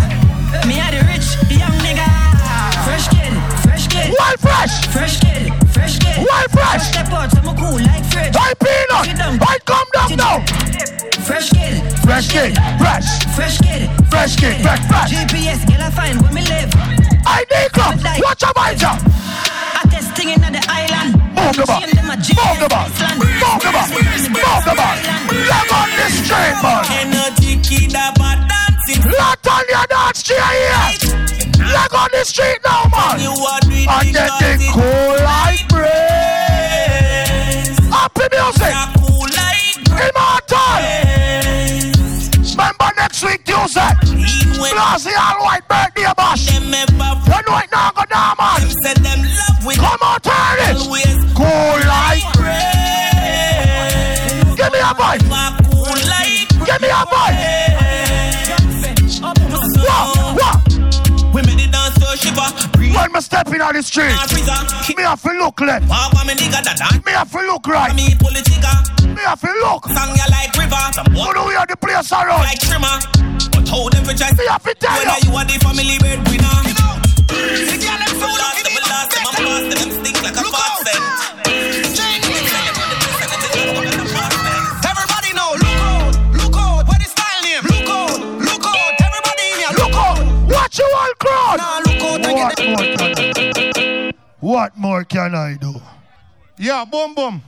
Me 0.66 0.80
the 0.80 1.04
rich 1.12 1.28
young 1.52 1.76
nigga. 1.84 2.08
Fresh 2.86 3.10
kid, 3.10 3.34
fresh 3.64 3.88
kid. 3.90 4.16
Wild 4.18 4.40
fresh. 4.40 4.88
Fresh 4.88 5.20
kid, 5.20 5.52
fresh 5.74 6.00
kid. 6.00 6.26
Wild 6.26 6.52
fresh. 6.52 6.88
Step 6.88 7.12
out, 7.12 7.36
I'm 7.38 7.56
cool 7.58 7.80
like. 7.84 8.06
Hey, 8.16 8.54
peanut. 8.64 9.44
Hey, 9.44 9.60
come 9.66 9.88
down 9.92 10.16
now. 10.16 10.95
Fresh 11.26 11.50
kid, 11.50 11.82
Fresh 12.06 12.30
kid. 12.30 12.54
Fresh. 12.78 13.26
fresh 13.34 13.58
kid, 13.58 13.90
Fresh 14.14 14.36
kid. 14.36 14.62
Fresh. 14.62 14.86
Fresh. 14.86 15.10
GPS, 15.10 15.66
girl 15.66 15.82
I 15.82 15.90
find 15.90 16.22
where 16.22 16.32
me 16.32 16.46
live. 16.46 16.70
I 17.26 17.44
need 17.50 17.74
club. 17.74 17.98
Watch 18.22 18.44
your 18.44 18.54
mind, 18.56 18.78
John. 18.78 19.00
I 19.02 19.82
testing 19.90 20.30
in 20.30 20.40
the 20.40 20.62
island. 20.70 21.18
Move 21.34 21.58
the 21.58 21.66
ball. 21.66 21.82
Move 21.82 21.98
the 21.98 22.70
ball. 22.70 22.86
Move 22.86 23.58
the 23.58 23.74
ball. 23.74 23.90
Move 23.90 24.14
the 24.70 24.78
ball. 24.78 25.02
Leg 25.34 25.74
on 25.74 25.90
the 25.98 26.14
street, 26.14 26.62
man. 26.62 26.86
Energy 26.94 27.58
kid 27.66 27.98
about 27.98 28.46
dancing. 28.46 29.02
Lot 29.10 29.42
on 29.50 29.66
your 29.66 29.82
dance 29.90 30.22
chair 30.22 30.46
here. 30.46 31.10
Leg 31.74 31.90
on 31.90 32.10
the 32.14 32.22
street 32.22 32.62
now, 32.62 32.86
man. 32.94 33.18
And 33.18 34.14
get 34.14 34.30
the 34.30 34.62
cool 34.78 35.18
like 35.26 35.66
breeze. 35.74 35.90
Happy 37.90 38.30
music. 38.30 38.55
Classy 44.96 45.12
all 45.20 45.44
white 45.44 45.68
birthday 45.68 46.08
bash. 46.16 46.54
You 46.56 46.62
know 46.64 46.80
it 46.80 47.68
now, 47.70 47.92
go 47.92 48.06
down, 48.08 48.36
man. 48.40 48.64
Come 49.76 50.00
on, 50.00 50.20
turn 50.24 50.56
it. 50.72 50.80
Cool 51.36 51.80
like 51.84 52.24
Give 54.56 54.72
me 54.72 54.80
a 54.80 54.96
voice. 54.96 55.20
Give 56.64 56.80
me 56.80 56.88
a 56.88 57.04
voice. 57.12 57.36
What? 59.84 60.08
What? 60.40 60.64
Women 61.34 61.58
they 61.58 61.68
dance 61.68 61.96
so 62.00 62.16
shiver. 62.16 62.48
When 62.80 63.12
me 63.12 63.20
stepping 63.20 63.60
on 63.60 63.74
the 63.76 63.84
street, 63.84 64.16
me 64.96 65.04
have 65.04 65.22
to 65.24 65.32
look 65.34 65.60
left. 65.60 65.90
Me 65.90 67.12
have 67.12 67.32
to 67.32 67.42
look 67.42 67.68
right. 67.68 67.94
Me 67.94 68.16
pull 68.18 68.32
the 68.32 68.42
trigger. 68.48 69.12
Me 69.14 69.22
have 69.24 69.42
to 69.42 69.48
look. 69.60 69.88
Song 69.88 70.16
ya 70.16 70.24
like 70.32 70.56
river. 70.56 71.12
Who 71.12 71.34
do 71.34 71.44
we 71.50 71.56
are 71.56 71.68
the 71.68 71.76
place 71.76 72.14
around? 72.14 72.44
Like 72.44 72.60
trimmer. 72.60 73.26
How 73.68 73.90
them 73.90 74.06
for 74.06 74.14
just 74.14 74.38
to 74.38 74.44
Whether 74.46 75.20
you. 75.26 75.36
are 75.36 75.46
the 75.46 75.58
family 75.64 75.98
breadwinner. 76.00 76.56
The 77.28 77.76
girl 77.82 77.98
them 77.98 78.14
so 78.16 78.28
last, 78.30 78.62
them 78.64 78.78
last, 78.86 79.10
them 79.12 79.26
fast, 79.34 79.66
them 79.74 79.90
stink 79.92 80.18
like 80.24 80.38
a 80.38 80.44
fast 80.44 80.86
set. 80.86 81.02
Look 85.56 85.82
out, 85.82 86.14
look 86.34 86.56
out, 86.56 86.88
what 86.88 87.02
is 87.02 87.12
style 87.12 87.42
name? 87.44 87.64
Look 87.64 87.90
out, 87.90 88.20
look 88.40 88.66
out, 88.66 88.94
everybody 89.02 89.46
in 89.52 89.58
here, 89.60 89.74
Look 89.78 89.96
out. 89.96 90.20
Watch 90.50 90.78
you 90.80 90.88
all 90.98 91.14
crowd. 91.20 91.58
Nah, 91.58 91.80
look 91.86 92.02
out 92.02 92.22
What 92.22 92.38
more 92.38 92.54
can 92.54 92.74
I 93.74 94.12
What 94.40 94.78
more 94.78 95.04
can 95.04 95.36
I 95.36 95.58
do? 95.60 95.82
Yeah, 96.58 96.86
boom, 96.86 97.16
boom. 97.16 97.42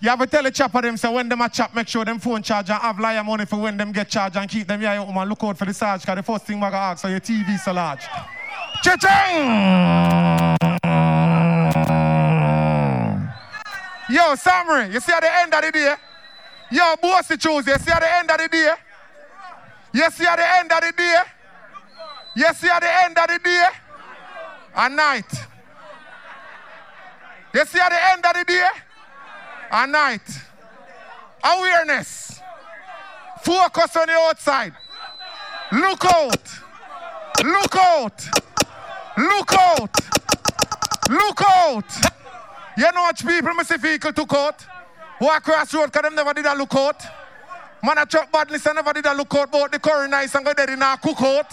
You 0.00 0.10
have 0.10 0.20
to 0.20 0.26
tell 0.28 0.44
the 0.44 0.52
chopper 0.52 0.80
them, 0.80 0.96
say 0.96 1.12
when 1.12 1.28
them 1.28 1.40
a 1.40 1.48
chop, 1.48 1.74
make 1.74 1.88
sure 1.88 2.04
them 2.04 2.20
phone 2.20 2.40
charge 2.40 2.70
and 2.70 2.80
have 2.80 3.00
liar 3.00 3.24
money 3.24 3.44
for 3.46 3.58
when 3.58 3.76
them 3.76 3.90
get 3.90 4.08
charged 4.08 4.36
and 4.36 4.48
keep 4.48 4.68
them 4.68 4.80
here 4.80 4.90
open 5.00 5.28
look 5.28 5.42
out 5.42 5.58
for 5.58 5.64
the 5.64 5.74
charge, 5.74 6.02
because 6.02 6.14
the 6.14 6.22
first 6.22 6.44
thing 6.44 6.62
I 6.62 6.68
ask 6.68 7.02
so 7.02 7.08
your 7.08 7.18
TV 7.18 7.58
so 7.58 7.72
large. 7.72 8.02
Cha-ching! 8.84 9.48
Yo, 14.08 14.34
Samry, 14.36 14.92
you 14.92 15.00
see 15.00 15.12
at 15.12 15.20
the 15.20 15.36
end 15.40 15.52
of 15.52 15.62
the 15.62 15.72
day? 15.72 15.94
Yo, 16.70 16.94
Bossy 17.02 17.36
choose, 17.36 17.66
you 17.66 17.74
see 17.74 17.90
at 17.90 18.00
the 18.00 18.16
end 18.18 18.30
of 18.30 18.38
the 18.38 18.48
day? 18.48 18.72
You 19.94 20.10
see 20.12 20.26
at 20.26 20.36
the 20.36 20.58
end 20.58 20.70
of 20.70 20.80
the 20.80 20.92
day? 20.96 21.22
You 22.36 22.54
see 22.54 22.68
at 22.68 22.80
the 22.80 23.04
end 23.04 23.18
of 23.18 23.26
the 23.26 23.38
day? 23.40 23.66
At 24.76 24.92
night. 24.92 25.32
You 27.52 27.64
see 27.64 27.80
at 27.80 27.88
the 27.88 28.12
end 28.12 28.24
of 28.24 28.34
the 28.34 28.44
day? 28.44 28.68
At 29.70 29.88
night. 29.88 30.22
Awareness. 31.44 32.40
Focus 33.42 33.96
on 33.96 34.06
the 34.06 34.12
outside. 34.12 34.72
Look 35.72 36.04
out. 36.04 36.48
Look 37.44 37.76
out. 37.76 38.28
Look 39.16 39.54
out. 39.54 39.96
Look 41.10 41.42
out. 41.42 41.84
You 42.76 42.92
know 42.92 43.02
what 43.02 43.18
people 43.18 43.54
miss 43.54 43.70
a 43.70 43.78
vehicle 43.78 44.12
took 44.12 44.32
out? 44.34 44.64
Walk 45.20 45.38
across 45.38 45.74
road 45.74 45.86
because 45.86 46.02
them 46.02 46.14
never 46.14 46.32
did 46.32 46.46
a 46.46 46.54
look 46.54 46.74
out. 46.74 47.02
Man 47.82 47.98
a 47.98 48.06
chop 48.06 48.30
badness 48.32 48.66
and 48.66 48.76
never 48.76 48.92
did 48.92 49.06
a 49.06 49.14
look 49.14 49.34
out 49.34 49.50
but 49.52 49.72
the 49.72 49.78
curry 49.78 50.08
nice 50.08 50.34
and 50.34 50.44
go 50.44 50.52
dead 50.52 50.70
in 50.70 50.82
a 50.82 50.98
cook 51.00 51.20
out. 51.22 51.52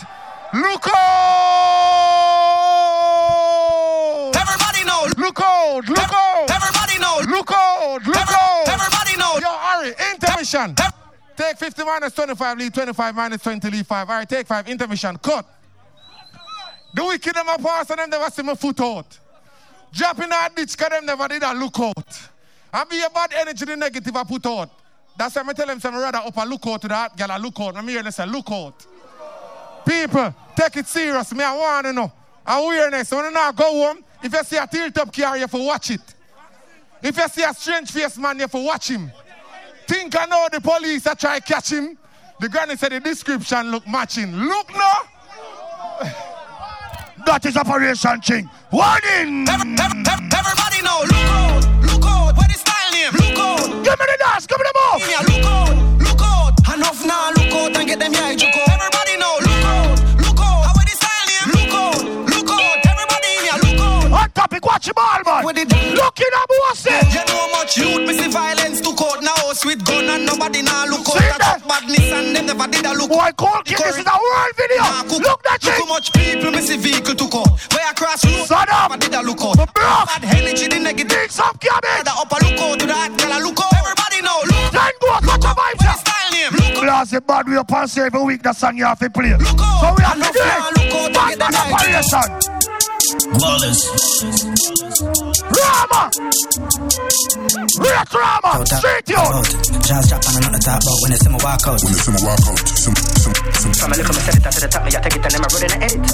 Look 0.53 0.87
out! 0.87 0.95
Everybody 4.35 4.64
know. 5.07 5.23
Look 5.23 5.41
out! 5.41 5.87
Look 5.87 6.13
out! 6.13 6.49
Everybody 6.49 6.99
know. 6.99 7.21
Look 7.35 7.51
out! 7.51 8.05
Look 8.05 8.15
out! 8.15 8.67
Everybody 8.67 9.17
know. 9.17 9.39
Yo, 9.39 9.49
Ari, 9.49 9.93
intermission. 10.13 10.75
Take 11.35 11.57
50 11.57 11.83
minus 11.83 12.13
25, 12.13 12.57
leave 12.57 12.73
25 12.73 13.15
minus 13.15 13.41
20, 13.41 13.69
leave 13.69 13.85
5. 13.85 14.09
All 14.09 14.15
right, 14.15 14.29
take 14.29 14.47
5, 14.47 14.69
intermission. 14.69 15.17
Cut. 15.17 15.45
The 16.93 17.03
wicked 17.03 17.35
them 17.35 17.49
a 17.49 17.57
pass 17.57 17.89
and 17.89 17.99
them 17.99 18.09
never 18.09 18.31
see 18.31 18.41
my 18.41 18.55
foot 18.55 18.79
out. 18.79 19.19
Drop 19.91 20.19
in 20.21 20.29
that 20.29 20.55
ditch 20.55 20.77
cause 20.77 20.89
them 20.89 21.05
never 21.05 21.27
did 21.27 21.43
a 21.43 21.53
look 21.53 21.77
out. 21.79 22.19
And 22.73 22.89
be 22.89 23.01
a 23.01 23.09
bad 23.09 23.33
energy, 23.33 23.65
the 23.65 23.75
negative 23.75 24.15
I 24.15 24.23
put 24.23 24.45
out. 24.45 24.69
That's 25.17 25.35
why 25.35 25.43
I 25.45 25.53
tell 25.53 25.67
them 25.67 25.79
some 25.79 25.95
rather 25.95 26.19
up 26.19 26.37
a 26.37 26.45
look 26.45 26.65
out 26.67 26.81
to 26.83 26.87
that 26.87 27.17
girl 27.17 27.27
a 27.31 27.39
look 27.39 27.59
out. 27.59 27.75
I'm 27.75 27.87
hearing 27.87 28.09
say 28.11 28.25
look 28.25 28.49
out. 28.49 28.85
People, 29.85 30.33
take 30.55 30.77
it 30.77 30.87
serious. 30.87 31.33
Me, 31.33 31.43
I 31.43 31.55
want 31.55 31.85
to 31.87 31.93
know. 31.93 32.11
Awareness. 32.47 33.11
When 33.11 33.25
you 33.25 33.31
not 33.31 33.55
go 33.55 33.65
home, 33.65 34.03
if 34.25 34.33
you 34.33 34.43
see 34.43 34.57
a 34.57 34.65
tilt 34.65 34.97
up 34.97 35.15
car, 35.15 35.35
you 35.35 35.41
have 35.41 35.51
to 35.51 35.63
watch 35.63 35.91
it. 35.91 36.01
If 37.03 37.15
you 37.15 37.27
see 37.27 37.43
a 37.43 37.53
strange 37.53 37.91
face 37.91 38.17
man, 38.17 38.35
you 38.37 38.41
have 38.41 38.51
to 38.51 38.65
watch 38.65 38.89
him. 38.89 39.11
Think 39.87 40.19
I 40.19 40.25
know 40.25 40.47
the 40.51 40.59
police 40.59 41.05
are 41.05 41.15
try 41.15 41.39
catch 41.39 41.71
him. 41.71 41.95
The 42.39 42.49
granny 42.49 42.75
said 42.75 42.91
the 42.91 42.99
description 42.99 43.69
look 43.69 43.87
matching. 43.87 44.35
Look 44.35 44.71
now. 44.73 45.01
That 47.25 47.43
is 47.43 47.57
Operation 47.57 48.21
Ching. 48.21 48.47
Warning! 48.71 49.49
Everybody 49.49 50.81
know, 50.85 51.01
look 51.09 51.25
out, 51.25 51.65
look 51.81 52.05
out, 52.05 52.37
what 52.37 52.51
is 52.51 52.59
style 52.61 52.91
name? 52.93 53.13
Look 53.13 53.39
out. 53.39 53.65
Give 53.65 53.97
me 53.97 54.05
the 54.05 54.17
dance, 54.19 54.45
give 54.45 54.59
me 54.59 54.65
the 54.69 54.73
move. 54.77 55.01
Yeah, 55.09 55.25
look 55.25 55.45
out, 55.49 55.73
look 56.05 56.21
out. 56.21 56.75
Enough 56.75 57.01
now, 57.03 57.31
look 57.31 57.53
out 57.53 57.77
and 57.77 57.87
get 57.87 57.97
them 57.97 58.13
yeah, 58.13 58.74
topic, 64.45 64.65
watch 64.65 64.85
the 64.85 64.93
ball, 64.93 65.21
man. 65.25 65.41
Look 65.41 66.19
in 66.21 66.33
a 66.37 66.43
boss 66.45 66.85
You 66.85 67.23
know 67.25 67.49
much 67.49 67.77
youth, 67.77 68.05
see 68.13 68.29
violence 68.29 68.81
took 68.81 69.01
out 69.01 69.23
now 69.23 69.49
with 69.65 69.81
gun 69.85 70.05
and 70.05 70.25
nobody 70.25 70.61
now 70.61 70.85
look 70.85 71.07
out. 71.09 71.39
That's 71.39 71.63
badness 71.65 72.11
and 72.13 72.35
them 72.35 72.45
never 72.45 72.67
did 72.69 72.85
a 72.85 72.93
look 72.93 73.09
Boy, 73.09 73.31
cool 73.37 73.61
kid, 73.65 73.77
this 73.77 73.97
is 73.97 74.05
a 74.05 74.13
world 74.13 74.53
video. 74.53 74.85
Look 75.25 75.41
that 75.43 75.63
Look 75.63 75.73
how 75.73 75.85
much 75.85 76.13
people 76.13 76.53
see 76.61 76.77
vehicle 76.77 77.15
took 77.15 77.33
out. 77.33 77.57
Where 77.73 77.85
I 77.89 77.93
cross 77.93 78.21
road, 78.25 78.67
never 78.69 78.97
did 78.97 79.13
a 79.13 79.21
look 79.25 79.41
out. 79.41 79.57
Bad 79.73 80.23
energy, 80.25 80.67
the 80.67 80.79
negative. 80.79 81.31
Some 81.31 81.57
cabbage. 81.57 82.05
The 82.05 82.13
upper 82.13 82.39
look 82.45 82.59
out 82.61 82.79
to 82.79 82.85
that 82.85 83.09
girl, 83.17 83.33
a 83.33 83.37
look 83.41 83.57
out. 83.57 83.73
Everybody 83.73 84.21
know, 84.21 84.39
look 84.45 84.71
Then 84.73 84.93
go, 85.01 85.09
catch 85.25 85.45
a 85.45 85.53
vibe, 85.57 85.81
style 85.97 86.29
name? 86.29 86.53
Look 86.53 86.83
Blast 86.83 87.11
the 87.11 87.21
bad 87.21 87.47
way 87.47 87.57
up 87.57 87.71
and 87.71 87.89
say 87.89 88.05
every 88.05 88.21
week 88.21 88.43
that 88.43 88.55
song 88.55 88.77
you 88.77 88.85
have 88.85 88.99
to 88.99 89.09
play. 89.09 89.33
So 89.33 89.89
we 89.97 90.03
have 90.05 90.21
to 90.21 90.29
do 90.29 90.41
it. 90.45 91.13
Bad 91.13 91.39
man 91.39 91.55
operation. 91.55 92.54
Wallace. 93.33 93.81
Rema. 95.49 96.01
Real 97.81 98.05
Rema. 98.13 98.51
Straight 98.65 99.09
you. 99.09 99.23
Jazz 99.81 100.05
drop 100.09 100.21
and 100.29 100.35
I'm 100.37 100.43
not 100.45 100.53
the 100.53 100.61
talk 100.61 100.77
about 100.77 100.97
when 101.01 101.11
it's 101.11 101.25
see 101.25 101.33
me 101.33 101.39
walk 101.41 101.65
out. 101.65 101.81
When 101.81 101.89
they 101.89 102.01
see 102.05 102.13
me 102.13 102.21
walk 102.21 102.45
out. 102.45 102.59
Some, 102.61 102.95
some, 102.95 103.33
some. 103.33 103.73
From 103.73 103.91
a 103.91 103.95
little 103.97 104.13
me 104.13 104.21
set 104.21 104.37
it 104.37 104.43
to 104.45 104.59
the 104.61 104.69
top, 104.69 104.85
me 104.85 104.93
I 104.93 105.01
take 105.01 105.17
it 105.17 105.25
and 105.25 105.33
then 105.33 105.41
I 105.41 105.47
run 105.49 105.63
in 105.65 105.71
the 105.73 105.79
edit. 105.81 106.05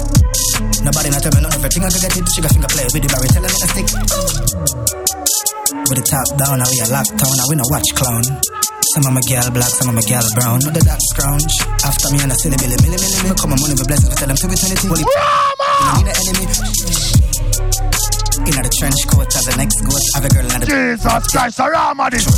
Nobody 0.82 1.08
not 1.12 1.20
tell 1.20 1.34
me 1.36 1.40
nothing, 1.44 1.60
everything 1.60 1.84
I 1.84 1.90
can 1.92 2.00
get 2.00 2.16
it. 2.16 2.28
Sugar 2.32 2.48
finger 2.48 2.70
play 2.72 2.86
with 2.88 3.02
the 3.04 3.08
barrel, 3.12 3.28
tell 3.28 3.44
me 3.44 3.48
to 3.52 3.68
stick. 3.68 3.88
With 5.84 5.98
the 6.00 6.04
top 6.08 6.28
down, 6.40 6.56
now 6.64 6.68
we 6.72 6.80
a 6.80 6.88
lockdown, 6.88 7.34
now 7.36 7.46
we 7.52 7.54
no 7.60 7.66
watch 7.68 7.88
clown. 7.92 8.24
Some 8.92 9.08
of 9.08 9.12
my 9.16 9.24
gal 9.24 9.48
black, 9.48 9.72
some 9.72 9.88
of 9.88 9.94
my 9.96 10.04
gal 10.04 10.20
brown. 10.36 10.60
Not 10.60 10.76
the 10.76 10.84
dark 10.84 11.00
scrounge. 11.16 11.48
After 11.80 12.12
me 12.12 12.20
and 12.20 12.28
a 12.28 12.36
silly 12.36 12.60
billy, 12.60 12.76
milli, 12.84 13.00
milli, 13.00 13.24
milli. 13.24 13.40
Come 13.40 13.56
on, 13.56 13.60
money 13.64 13.72
with 13.72 13.88
blessings, 13.88 14.12
we 14.12 14.16
tell 14.20 14.28
them 14.28 14.36
to 14.36 14.46
eternity. 14.52 14.84
Holy 14.84 15.00
You 15.00 15.92
need 15.96 16.04
the 16.04 16.14
enemy. 16.20 16.44
In 18.42 18.58
the 18.58 18.68
trench 18.68 19.00
coat 19.08 19.32
as 19.32 19.48
the 19.48 19.56
next 19.56 19.80
goat, 19.80 20.04
have 20.12 20.26
a 20.26 20.30
girl 20.34 20.44
in 20.44 20.60
the 20.60 20.68
Jesus 20.68 21.24
Christ, 21.32 21.56
a 21.56 21.72
Rama 21.72 22.12
this. 22.12 22.28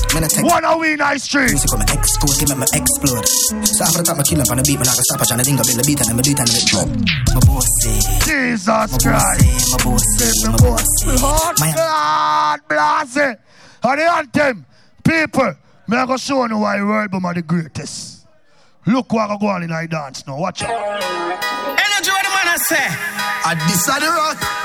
One 0.47 0.63
a 0.63 0.79
we 0.79 0.95
nice 0.95 1.27
street. 1.27 1.51
Music 1.51 1.75
on 1.75 1.83
my 1.83 1.91
ex 1.91 2.15
code, 2.23 2.39
give 2.39 2.55
me 2.55 2.67
explode. 2.71 3.27
So 3.67 3.83
after 3.83 3.99
the 3.99 4.07
top, 4.07 4.21
I 4.21 4.23
kill 4.23 4.39
him 4.39 4.47
on 4.47 4.63
the 4.63 4.65
beat, 4.69 4.79
man, 4.79 4.87
I 4.87 4.95
can 4.95 5.03
stop 5.11 5.27
I 5.27 5.43
think 5.43 5.59
I 5.59 5.67
build 5.67 5.83
the 5.83 5.87
beat 5.91 5.99
and 6.07 6.15
then 6.15 6.19
I 6.19 6.23
do 6.23 6.31
it 6.31 6.39
and 6.39 6.55
it 6.55 6.67
drop. 6.71 6.87
My 7.35 7.41
bossy. 7.51 7.99
Jesus 8.31 8.91
Christ, 9.03 9.75
My 9.75 9.79
bossy, 9.83 10.31
my 10.47 10.55
bossy, 10.55 10.55
my 10.55 10.59
bossy. 10.63 11.19
Hot 11.19 11.55
My 11.59 11.71
God 11.75 12.59
bless 12.71 13.17
it. 13.19 13.35
And 13.83 13.99
the 13.99 14.07
anthem, 14.07 14.57
people, 15.03 15.51
me 15.89 15.97
I 15.97 16.07
go 16.07 16.17
show 16.17 16.47
you 16.47 16.59
why 16.59 16.83
world 16.83 17.11
bomb 17.11 17.27
are 17.27 17.35
the 17.35 17.43
greatest. 17.43 18.27
Look 18.87 19.13
what 19.13 19.31
I 19.31 19.37
go 19.39 19.47
on 19.47 19.63
in 19.63 19.73
I 19.73 19.87
dance 19.87 20.27
now. 20.27 20.39
Watch 20.39 20.63
out. 20.63 20.71
Energy, 20.71 22.11
what 22.11 22.23
the 22.23 22.31
man 22.31 22.49
I 22.49 22.57
say? 22.59 22.87
I 23.47 23.55
this 23.67 23.89
are 23.89 24.01
the 24.01 24.07
rock. 24.07 24.64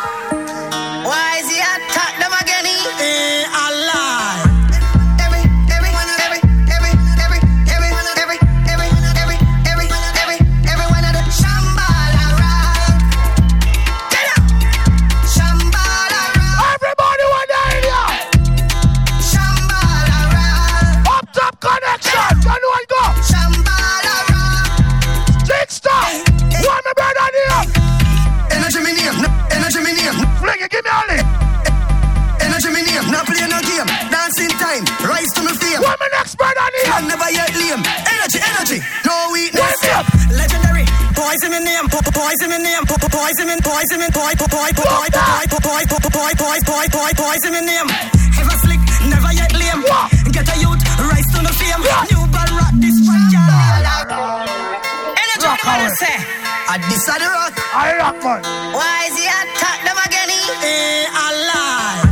Name. 30.50 30.64
It, 30.66 30.72
give 30.72 30.84
me 30.86 30.92
a 30.92 31.02
lick. 31.14 31.26
Energy 32.40 32.70
me 32.72 32.82
name, 32.88 33.06
not 33.12 33.26
play 33.28 33.46
no 33.46 33.60
game. 33.62 33.90
Dancing 34.10 34.50
time, 34.58 34.84
rise 35.06 35.30
to 35.36 35.42
me 35.44 35.54
fame. 35.60 35.82
One 35.84 35.98
me 36.00 36.08
next 36.16 36.36
brother 36.40 36.66
here. 36.82 36.88
Can 36.90 37.08
never 37.08 37.30
yet 37.30 37.52
lame. 37.54 37.84
Energy, 37.86 38.40
energy, 38.42 38.80
no 39.06 39.30
weakness. 39.32 39.76
Legendary. 40.32 40.86
Poison 41.14 41.52
in 41.54 41.64
name, 41.68 41.86
po- 41.92 42.00
po- 42.02 42.16
poison 42.16 42.52
in 42.56 42.64
name, 42.64 42.86
po- 42.88 42.96
po- 42.98 43.12
poison 43.12 43.50
in, 43.52 43.60
poison 43.60 44.02
in, 44.02 44.12
poi, 44.16 44.34
po- 44.40 44.48
poi, 44.48 44.72
po- 44.72 44.88
poi, 44.88 45.08
po- 45.12 45.20
poi, 45.20 45.46
po- 45.52 45.60
poi, 45.60 45.84
po- 45.86 46.00
po- 46.00 46.10
poi, 46.16 46.34
poi, 46.40 46.60
poi, 46.64 46.88
poi, 46.88 47.12
poison 47.14 47.54
in 47.60 47.66
name. 47.66 47.90
Ever 48.40 48.58
slick, 48.64 48.80
never 49.12 49.32
yet 49.36 49.52
lame. 49.52 49.84
Get 50.32 50.48
a 50.48 50.56
youth, 50.64 50.80
rise 51.12 51.28
to 51.36 51.40
the 51.44 51.54
fame. 51.60 51.84
New 52.08 52.24
ball 52.32 52.50
rock, 52.56 52.74
this 52.80 52.96
one 53.04 53.24
can't 53.36 53.60
Energy, 55.66 55.68
what 55.68 55.68
the 55.68 55.68
man 55.68 55.80
I 55.82 55.96
say? 55.96 56.16
I 56.70 56.78
this 56.90 57.10
are 57.10 57.20
the 57.20 57.26
rock. 57.26 57.54
I 57.74 57.98
rock 57.98 58.24
man. 58.24 58.42
Why 58.74 59.08
is 59.08 59.18
he 59.18 59.26
attack 59.28 59.84
them 59.84 59.98
again? 60.06 60.30
Eh, 60.64 61.10
Allah. 61.10 62.06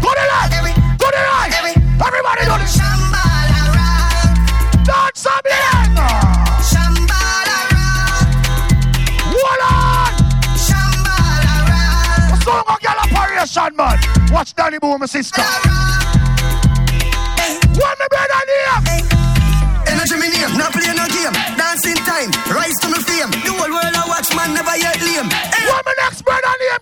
Go 0.00 0.10
the 0.14 0.24
left. 0.30 0.52
Go 0.98 1.06
the 1.10 1.20
right. 1.20 1.52
Everybody 2.06 2.44
do 2.44 2.54
this. 2.62 2.76
Dance 4.86 5.20
something. 5.20 5.52
Hold 9.36 9.62
on. 9.66 10.12
What's 12.30 12.44
going 12.44 12.64
on, 12.66 12.78
girl? 12.80 12.98
Operation, 13.04 13.72
man. 13.76 13.98
Watch 14.32 14.54
Danny 14.54 14.78
Boom, 14.78 15.00
my 15.00 15.06
sister. 15.06 15.42
One 17.76 17.96
me 17.98 18.06
brother 18.08 18.42
here. 18.46 19.15
Energy 20.06 20.22
me 20.22 20.38
name, 20.38 20.54
not 20.54 20.70
play 20.70 20.86
no 20.94 21.02
game. 21.10 21.34
Dancing 21.58 21.98
time, 22.06 22.30
rise 22.54 22.78
to 22.78 22.86
me 22.94 23.02
fame. 23.02 23.26
The 23.42 23.50
whole 23.50 23.66
world 23.66 23.90
I 23.90 24.06
watch, 24.06 24.30
man, 24.38 24.54
never 24.54 24.70
yet 24.78 25.02
lame. 25.02 25.26
One 25.26 25.82
me 25.82 25.94
next 25.98 26.22
brother 26.22 26.46
name, 26.62 26.78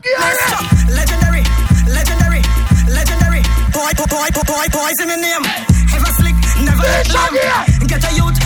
talk. 0.53 0.69
Legendary, 0.93 1.41
legendary, 1.89 2.45
legendary. 2.85 3.41
Boy, 3.73 3.97
boy, 3.97 4.09
boy, 4.13 4.29
boy, 4.29 4.45
boy, 4.45 4.67
poison 4.69 5.09
in 5.09 5.25
name. 5.25 5.45
Ever 5.97 6.13
slick, 6.21 6.37
never 6.69 6.85
lame. 6.85 7.89
Get 7.89 8.05
a 8.05 8.13
youth, 8.13 8.44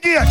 again? 0.00 0.29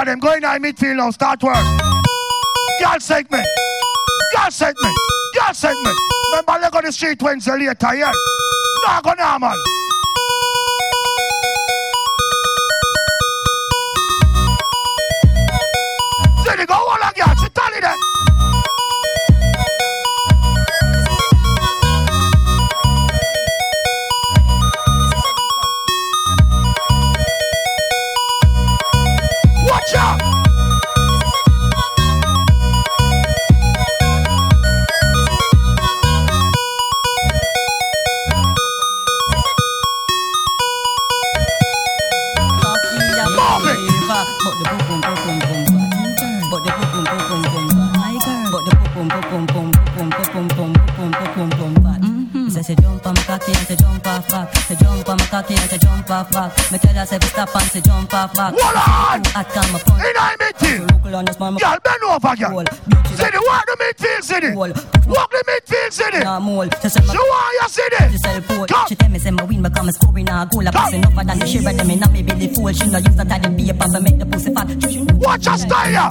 of 0.00 0.06
them. 0.06 0.18
going 0.20 0.40
to 0.42 0.46
our 0.46 0.58
midfield 0.58 0.96
now. 0.96 1.10
Start 1.10 1.42
work. 1.42 1.56
God 2.80 3.02
sent 3.02 3.30
me. 3.30 3.42
God 4.34 4.52
sent 4.52 4.76
me. 4.80 4.94
God 5.34 5.52
sent 5.52 5.80
me. 5.82 5.92
Remember, 6.30 6.70
go 6.70 6.80
to 6.80 6.86
the 6.86 6.92
street 6.92 7.20
Wednesday 7.22 7.52
later, 7.52 7.94
yeah? 7.94 8.12
No, 8.86 9.00
go 9.02 9.14
normal. 9.14 9.56
Midfield, 66.40 66.90
see 66.90 67.00
the. 67.00 67.06
She 67.06 67.12
You 67.12 67.20
want 67.20 67.62
you 67.62 67.68
see 67.68 67.88
the. 67.90 68.10
She 68.10 68.18
sell. 68.18 68.86
She 68.88 68.94
tell 68.94 69.08
me 69.10 69.18
say 69.18 69.30
my 69.30 69.44
win 69.44 69.62
become 69.62 69.88
a 69.88 69.92
scoring 69.92 70.28
a 70.28 70.48
goal. 70.50 70.66
I 70.66 70.70
passing 70.70 71.06
over 71.06 71.24
than 71.24 71.38
the 71.38 71.46
shiver 71.46 71.72
them 71.72 71.90
in 71.90 72.02
a 72.02 72.10
me 72.10 72.22
belly 72.22 72.48
full. 72.54 72.72
She 72.72 72.86
no 72.88 72.98
use 72.98 73.16
that 73.16 73.30
at 73.30 73.42
the 73.42 73.50
paper 73.50 73.86
to 73.92 74.00
make 74.00 74.18
the 74.18 74.26
pussy 74.26 74.52
fat. 74.54 74.68
Watch 75.18 75.46
her 75.46 75.56
style, 75.58 75.90
yeah. 75.90 76.10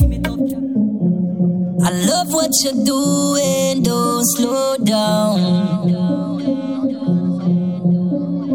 I 1.80 1.91
love 1.91 2.34
what 2.34 2.52
you're 2.64 2.84
doing, 2.84 3.84
don't 3.84 4.24
slow 4.36 4.78
down. 4.78 6.18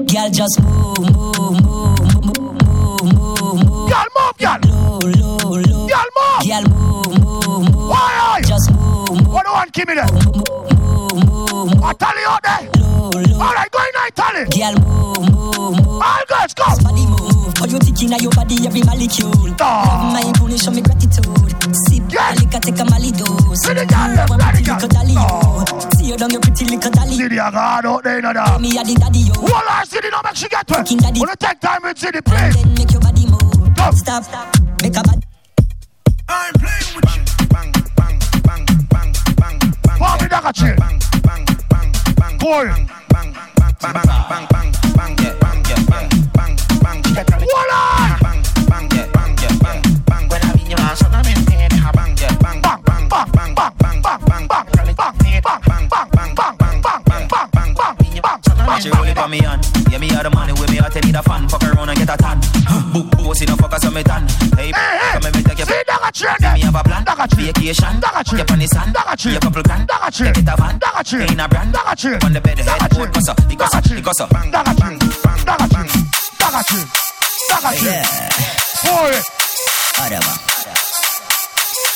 Girl, 0.07 0.29
just 0.31 0.61
move, 0.61 0.99
move, 0.99 1.57
move, 1.57 2.03
move, 2.23 2.63
move, 2.69 3.05
move, 3.15 3.59
move. 3.65 3.89
Girl, 3.89 4.09
move, 4.17 4.37
girl. 4.39 4.59
Low, 4.67 4.99
low, 4.99 5.57
low. 5.57 5.89
Girl, 5.89 6.09
move. 6.19 6.43
Girl, 6.47 6.65
move, 6.69 7.13
move, 7.23 7.65
move. 7.73 7.89
Why 7.89 8.13
are 8.29 8.41
you? 8.41 8.47
Just 8.47 8.71
move, 8.73 9.09
move. 9.09 9.29
What 9.29 9.45
do 9.45 9.51
you 9.51 9.55
want, 9.55 9.73
give 9.73 9.89
me 9.89 9.95
that? 9.95 10.13
Move, 10.13 10.52
move, 12.15 12.21
move. 12.21 12.21
I 12.21 12.21
tell 12.21 12.21
you 12.21 12.29
out 12.29 12.43
there. 12.43 12.63
Low, 12.83 13.11
low. 13.11 13.45
All 13.45 13.55
right, 13.55 13.71
go 13.71 13.79
in 13.79 13.93
there, 13.95 14.11
tell 14.15 14.37
it. 14.37 14.49
Girl, 14.53 14.75
move, 14.85 15.33
move, 15.33 15.87
move. 15.87 16.03
All 16.03 16.25
girls, 16.29 16.55
go. 16.55 16.65
Body 16.83 17.07
move. 17.07 17.53
How 17.59 17.67
you 17.67 17.79
thinking 17.79 18.13
of 18.15 18.21
your 18.21 18.33
body, 18.33 18.57
every 18.67 18.83
molecule. 18.83 19.55
Ah. 19.61 20.11
My 20.13 20.33
pony 20.37 20.59
show 20.59 20.71
me 20.73 20.83
gratitude. 20.83 21.27
Sip, 21.89 22.03
Yes. 22.13 22.41
liquor, 22.41 22.59
take 22.61 22.79
a 22.81 22.85
Mali 22.85 23.11
dose. 23.13 23.63
See 23.63 23.73
the 23.75 23.87
girl, 23.87 24.09
left, 24.13 24.31
One 24.31 24.39
ready, 24.41 24.63
pretty 24.63 24.65
girl. 24.67 24.75
little 24.77 24.89
dolly, 24.89 25.15
yo. 25.15 25.89
See 25.97 26.05
you 26.11 26.17
down 26.17 26.31
your 26.31 26.41
pretty 26.41 26.65
little 26.67 26.91
dolly. 26.91 27.17
See 27.17 27.29
the 27.29 27.37
God 27.37 27.87
out 27.87 28.05
there, 28.05 28.21
no 28.21 28.33
doubt. 28.33 28.61
Me 28.61 28.77
a 28.77 28.83
the 28.85 28.95
daddy, 28.95 29.21
yo. 29.21 29.35
Hold 29.35 29.53
on, 29.71 29.87
see 29.87 30.01
the 30.01 30.11
no 30.11 30.21
make 30.25 30.37
she 30.37 30.49
get 30.49 30.67
to 30.67 30.75
Fucking 30.75 30.99
it. 30.99 31.03
daddy. 31.03 31.21
Wanna 31.21 31.37
take 31.37 31.61
time 31.61 31.85
and 31.85 31.97
see 31.99 32.11
the 32.11 32.23
place. 32.23 32.55
Then 32.57 32.75
make 32.75 32.91
your 32.91 33.01
body 33.01 33.27
move. 33.27 33.75
Go. 33.77 33.91
Stop, 33.93 34.25
stop. 34.25 34.47
Make 34.83 34.97
a 34.97 35.03
body. 35.03 35.23
I'm 36.29 36.53
playing 36.55 36.93
with 36.97 37.17
you. 37.17 37.47
Bang, 37.49 37.73
bang, 37.97 38.19
bang, 38.45 38.67
bang, 38.91 39.13
bang, 39.31 39.57
bang. 39.87 39.99
Form 39.99 40.19
the 40.19 40.29
dagger 40.29 40.53
chain. 40.53 40.77
Bang, 40.77 40.99
bang, 40.99 41.01
bang, 41.01 41.01
bang. 41.01 41.01
Bang, 41.01 41.01
bang, 41.01 41.01
bang, 41.01 41.01
bang, 41.01 41.01
bang, 41.01 41.01
bang, 41.01 41.01
bang, 41.01 41.01
bang, 41.01 41.01
bang, 41.01 41.01
bang, 41.01 41.01
bang. 41.01 41.01
Bang, 41.01 41.01
bang, 41.01 41.01
bang, 41.01 41.01
bang, 41.01 41.01
bang. 41.01 41.01
I 41.01 41.01
mean 41.01 41.01
you 41.01 41.01
are 41.01 41.01
so 41.01 41.01
I'm 41.01 41.01
in 41.01 41.01
pain. 41.01 41.01
Bang, 41.01 41.01
bang, 41.01 41.01
bang, 41.01 41.01
bang, 41.01 41.01
bang, 41.01 41.01
bang, 41.01 41.01
bang, 41.01 41.01
bang, 41.01 41.01
bang, 41.01 41.01
bang, 41.01 41.01
bang, 41.01 41.02
bang, 42.43 42.83
bang. 43.09 43.53
She 58.83 58.91
roll 58.91 59.05
it 59.05 59.17
on 59.17 59.31
me 59.31 59.45
on. 59.45 59.61
Yeah, 59.93 59.99
me 59.99 60.11
are 60.11 60.25
the 60.25 60.31
money 60.31 60.53
with 60.55 60.69
me. 60.69 60.81
I 60.81 60.89
tell 60.89 61.05
you 61.05 61.13
the 61.13 61.23
fan. 61.23 61.49
Fuck 61.49 61.63
around 61.63 61.89
and 61.89 61.97
get 61.97 62.11
a 62.11 62.17
tan. 62.17 62.41
Book 62.93 63.11
boss 63.13 63.41
in 63.41 63.51
a 63.51 63.53
fucker 63.53 63.79
so 63.79 63.93
me 63.93 64.03
tan. 64.03 64.27
Hey, 64.57 64.73
come 64.73 65.25
and 65.27 65.47
take 65.47 65.59
you 65.61 65.82
tree. 66.13 66.29
Me 66.53 66.61
have 66.61 66.75
a 66.75 66.83
plan. 66.85 67.05
Dagger. 67.05 67.27
Vacation. 67.37 68.01
Dagger 68.01 68.25
tree. 68.25 68.39
Get 68.39 68.51
on 68.51 68.59
the 68.59 68.67
sand. 68.67 68.95
Couple 69.41 69.63
grand. 69.63 69.89
Dagger. 69.89 70.33
Get 70.33 70.49
a 70.49 70.57
van. 70.57 70.79
Dagger 70.79 71.03
a 71.41 71.49
brand. 71.49 71.77
On 72.25 72.33
the 72.33 72.41
bed 72.41 72.59
head. 72.59 72.67
Dagger 72.67 72.95
tree. 72.95 73.07
Because 73.07 74.21
of. 74.21 74.29
Boy. 78.83 79.13
Whatever. 79.99 80.92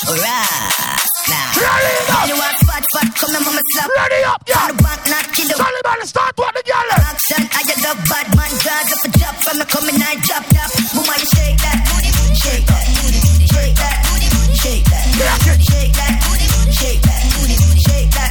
Alright, 0.06 1.02
now. 1.26 1.50
Ready 1.58 1.94
Girl, 2.06 2.26
you 2.30 2.38
up. 2.38 2.46
want 2.46 2.58
fat, 2.62 2.84
fat, 2.94 3.10
come 3.18 3.34
here, 3.34 3.42
mama 3.42 3.58
slap. 3.74 3.90
Ready 3.90 4.22
up, 4.22 4.38
On 4.38 4.46
yeah. 4.46 4.70
the 4.70 4.78
back, 4.78 5.02
not 5.10 5.26
kill 5.34 5.50
him 5.50 5.58
how 5.58 5.98
to 5.98 6.06
start 6.06 6.30
what 6.38 6.54
the 6.54 6.62
girl. 6.62 6.86
Action, 6.94 7.42
I 7.42 7.66
get 7.66 7.82
the 7.82 7.90
bad 8.06 8.30
man, 8.38 8.52
guys 8.62 8.86
up 8.94 9.02
a 9.02 9.10
drop 9.18 9.34
from 9.42 9.58
me 9.58 9.66
coming, 9.66 9.98
I 9.98 10.14
drop 10.22 10.46
top. 10.54 10.70
Mama, 10.94 11.10
you 11.18 11.26
shake 11.26 11.58
that, 11.58 11.90
booty, 11.90 12.10
booty, 12.22 12.38
shake 12.38 12.66
that, 12.70 12.86
booty, 13.02 13.18
booty, 13.18 13.46
shake 13.50 13.74
that, 13.82 13.96
booty, 14.06 14.28
booty, 14.30 14.54
shake 14.54 14.86
that, 14.86 15.02
shake 15.66 15.92
that, 15.98 16.14
booty, 16.22 16.46
booty, 16.54 16.70
shake 16.78 17.02
that, 17.02 17.20
booty, 17.34 17.56
shake 17.82 18.10
that. 18.14 18.30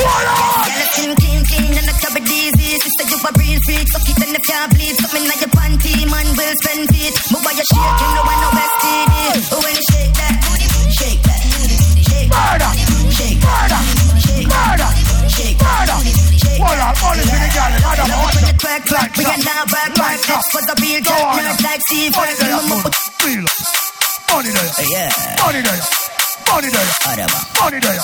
Hold 0.00 0.24
on. 0.24 0.72
It's 0.72 0.88
clean, 0.96 1.12
clean, 1.44 1.76
and 1.76 1.90
chop 2.00 2.16
it 2.16 2.24
easy. 2.32 2.80
Sister, 2.80 3.04
you 3.12 3.20
a 3.20 3.30
real 3.36 3.60
freak, 3.68 3.86
suck 3.92 4.08
it 4.08 4.16
and 4.24 4.32
if 4.32 4.44
you 4.48 4.60
bleed, 4.72 4.96
something 4.96 5.24
like 5.28 5.44
your 5.44 5.52
panty, 5.52 6.00
man 6.08 6.24
will 6.32 6.54
spend 6.64 6.88
it. 6.96 7.12
Move 7.28 7.44
by 7.44 7.52
your 7.52 7.68
shake, 7.68 8.00
you 8.00 8.08
know 8.16 8.24
I 8.24 8.34
know 8.40 8.52
STD. 8.56 9.14
When 9.60 9.79
Murder, 13.40 13.80
murder, 14.46 14.90
murder. 15.60 15.98
Hold 16.60 16.76
on, 16.76 16.92
hold 17.00 17.16
on 17.16 17.24
to 17.24 17.36
the 17.40 17.50
girl, 17.56 17.72
murder, 17.84 18.06
murder. 18.08 18.52
Crack, 18.60 19.16
we 19.16 19.24
can 19.24 19.40
now 19.44 19.64
back, 19.66 19.94
back. 19.94 20.18
That's 20.26 20.46
for 20.50 20.62
the 20.62 20.74
beat, 20.80 21.04
got 21.04 21.36
nerves 21.36 21.60
like 21.62 21.82
sea 21.88 22.10
crack. 22.12 22.36
Feel, 23.20 23.44
money 24.30 24.50
there, 24.50 24.70
yeah, 24.88 25.10
money 25.40 25.60
there, 25.62 25.80
money 26.48 26.68
there, 26.68 26.88
money 27.60 27.80
there. 27.80 28.02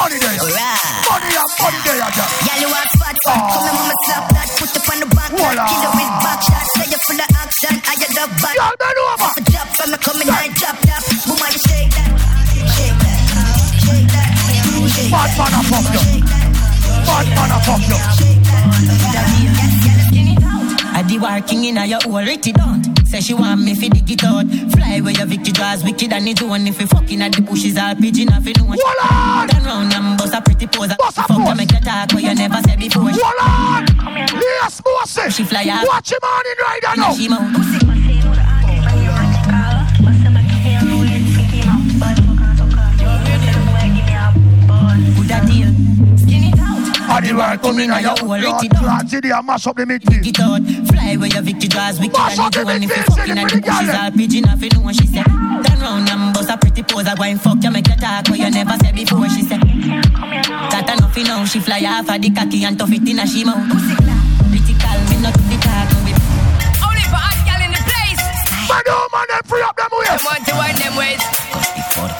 Money 0.00 0.16
there, 0.16 0.32
money 0.32 1.36
up. 1.36 1.50
Y'all 1.60 2.56
you 2.56 2.68
want 2.72 2.88
spot, 2.88 3.16
oh. 3.26 3.36
come 3.52 3.68
and 3.68 3.76
mama 3.76 3.94
slap 4.06 4.24
that, 4.32 4.48
put 4.56 4.72
up 4.72 4.88
on 4.88 4.96
the 5.00 5.06
back, 5.12 5.28
kill 5.28 5.44
it 5.44 5.92
with 5.92 6.14
back 6.24 6.40
shots, 6.40 6.72
say 6.72 6.88
you 6.88 7.00
full 7.04 7.20
of 7.20 7.28
action, 7.36 7.74
I 7.84 7.92
you 8.00 8.08
love 8.16 8.32
back. 8.40 8.56
Y'all 8.56 8.76
man 8.80 8.96
over. 8.96 9.30
Drop 9.50 9.68
from 9.76 9.90
me, 9.90 9.98
coming, 10.00 10.30
I 10.30 10.48
drop, 10.56 10.76
drop, 10.80 11.04
boom, 11.26 11.42
I 11.44 11.50
shake. 11.52 12.29
Bad 15.08 15.30
man, 15.38 15.54
I 15.54 15.62
fuck 15.64 15.88
you. 15.94 16.02
Bad 17.06 17.26
man, 17.32 17.50
I 17.50 17.58
fuck 17.64 17.84
you. 17.88 17.98
I 20.92 21.02
the 21.02 21.18
working 21.18 21.64
in 21.64 21.78
a 21.78 21.86
your 21.86 22.00
hole, 22.02 22.18
it 22.18 22.42
don't. 22.42 23.00
Say 23.10 23.20
she 23.20 23.34
want 23.34 23.62
me 23.62 23.74
fi 23.74 23.88
dig 23.88 24.10
it 24.10 24.22
out. 24.22 24.46
Fly 24.70 25.00
where 25.00 25.12
your 25.12 25.26
Vicky 25.26 25.50
draws 25.50 25.82
wicked 25.82 26.12
and 26.12 26.28
it 26.28 26.42
one 26.42 26.66
if 26.68 26.78
we 26.78 26.86
fucking 26.86 27.22
at 27.22 27.32
the 27.32 27.42
bushes 27.42 27.76
all 27.76 27.94
pigeon 27.96 28.28
off 28.32 28.46
in 28.46 28.54
one. 28.64 28.78
Hold 28.80 29.10
on. 29.10 29.48
Turn 29.48 29.64
round 29.64 29.92
and 29.92 30.16
bust 30.18 30.34
a 30.34 30.40
pretty 30.40 30.68
pose. 30.68 30.94
Bust 30.94 31.18
a 31.18 31.22
Fuck 31.22 31.38
you 31.38 31.44
pose. 31.44 31.56
make 31.56 31.72
you 31.72 31.80
talk 31.80 32.12
what 32.12 32.22
you 32.22 32.34
never 32.34 32.60
said 32.62 32.78
before. 32.78 33.10
Hold 33.10 33.40
on. 33.42 33.86
Yes, 34.38 34.80
bossy. 34.80 35.30
She 35.30 35.44
fly 35.44 35.66
out. 35.70 35.88
Watch 35.88 36.12
him 36.12 36.18
on 36.22 36.46
in 36.46 36.58
right 36.62 36.82
now. 36.96 38.59
And 47.20 47.28
the 47.28 47.36
world 47.36 47.60
coming 47.60 47.90
on 47.92 48.00
your 48.00 48.16
Hole, 48.16 48.40
your 48.40 48.56
it 48.64 48.72
don't. 48.72 48.80
lads 48.80 49.12
there 49.12 49.42
mash 49.44 49.66
up 49.68 49.76
the 49.76 49.84
midfield. 49.84 50.24
Get 50.24 50.40
out, 50.40 50.64
fly 50.88 51.20
where 51.20 51.28
your 51.28 51.44
Vicky 51.44 51.68
draws 51.68 52.00
wicked 52.00 52.16
Mash 52.16 52.32
and 52.32 52.40
up 52.40 52.48
it 52.48 52.56
the 52.56 52.64
one 52.64 52.80
if 52.80 52.88
you 52.88 52.96
midfield, 52.96 53.12
fucking 53.12 53.36
say 53.36 53.44
at 53.44 53.44
the 53.44 53.56
the 53.56 53.60
bushes 53.60 53.76
pretty 53.76 54.00
all 54.00 54.10
pigeon 54.16 54.44
off 54.48 54.62
in 54.64 54.72
one. 54.80 54.94
She 54.96 55.04
said, 55.04 55.28
turn 55.28 55.80
round 55.84 56.08
and 56.08 56.32
bust 56.32 56.48
a 56.48 56.56
pretty 56.56 56.80
pose. 56.80 57.04
I 57.04 57.12
go 57.12 57.28
and 57.28 57.36
fuck 57.36 57.60
you 57.60 57.68
make 57.68 57.92
you 57.92 57.96
talk 58.00 58.24
what 58.24 58.40
you 58.40 58.48
never 58.48 58.72
said 58.80 58.96
before. 58.96 59.28
She 59.28 59.44
said, 59.44 59.60
that 59.60 60.88
enough 60.96 61.12
you 61.12 61.28
know. 61.28 61.44
She 61.44 61.60
fly 61.60 61.84
off 61.84 62.08
of 62.08 62.16
the 62.24 62.30
cocky 62.32 62.64
and 62.64 62.80
tough 62.80 62.88
it 62.88 63.04
in 63.04 63.20
a 63.20 63.28
she 63.28 63.44
mouth. 63.44 63.68
Critical, 63.68 64.96
me 65.12 65.16
not 65.20 65.36
to 65.36 65.44
the 65.44 65.60
talk. 65.60 65.92
Only 66.80 67.04
for 67.04 67.20
hot 67.20 67.36
girl 67.44 67.60
in 67.60 67.68
the 67.68 67.84
place. 67.84 68.24
Man, 68.64 68.80
oh 68.88 69.12
man, 69.12 69.28
them 69.28 69.44
free 69.44 69.60
up 69.60 69.76
them 69.76 69.92
ways. 69.92 70.08
Them 70.08 70.24
want 70.24 70.40
to 70.48 70.52
wind 70.56 70.78
them 70.80 70.96
ways. 70.96 71.20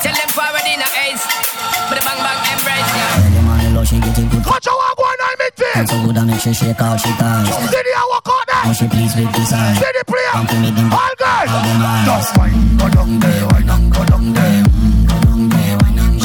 Tell 0.05 0.13
them 0.13 0.29
forward 0.37 0.69
in 0.69 0.85
a 0.85 0.89
ace. 1.09 1.25
But 1.89 1.97
the 1.97 2.05
bang 2.05 2.21
bang 2.21 2.37
embrace, 2.53 2.93
yeah. 2.93 4.10
What 4.51 4.67
you 4.67 4.73
on 4.73 5.39
it? 5.47 5.55
So 5.87 5.95
good 6.03 6.19
I 6.19 6.25
make 6.25 6.41
she 6.41 6.53
shake 6.53 6.83
all 6.83 6.97
she 6.99 7.13
ties. 7.15 7.47
Did 7.71 7.87
he 7.87 7.93
walk 8.11 8.27
out 8.27 8.47
there? 8.51 8.75
She 8.75 8.89
please 8.89 9.15
with 9.15 9.31
this 9.31 9.53
eye. 9.53 9.79
Did 9.79 9.95
he 9.95 10.03
play? 10.03 10.27
Come 10.33 10.47
to 10.49 10.57
me 10.59 10.71
them. 10.75 10.91
All 10.91 11.15
girls. 11.15 11.51
All 11.55 11.63
them 11.63 11.87
eyes. 11.87 12.07
Just 12.11 12.37
wine, 12.37 12.77
go 12.77 12.89
down 12.91 13.21
there, 13.21 13.47
wine 13.47 13.71
and 13.71 13.93
go 13.95 14.05
down 14.05 14.35
there. 14.35 14.65
Go 15.07 15.17
down 15.23 15.49
go 15.49 15.87
down. 15.87 16.19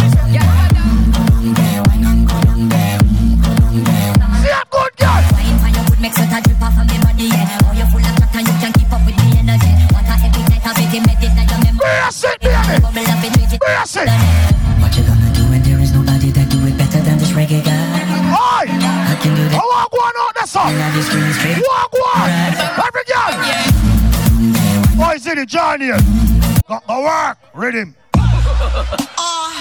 Go 1.14 1.22
down 1.30 1.54
go 1.54 1.70
down. 1.70 2.26
Go 2.26 2.40
down 2.42 2.66
that 6.36 6.44
drip 6.44 6.62
off 6.62 6.78
of 6.78 6.86
me 6.90 6.98
body, 7.00 7.30
yeah. 7.30 7.60
Oh, 7.64 7.72
you 7.78 7.86
full 7.94 8.02
of 8.02 8.25
The 25.46 25.52
journey. 25.52 25.94
Go, 26.68 26.80
go 26.88 27.04
work. 27.04 27.38
Rhythm. 27.54 27.96
Oh, 28.18 29.54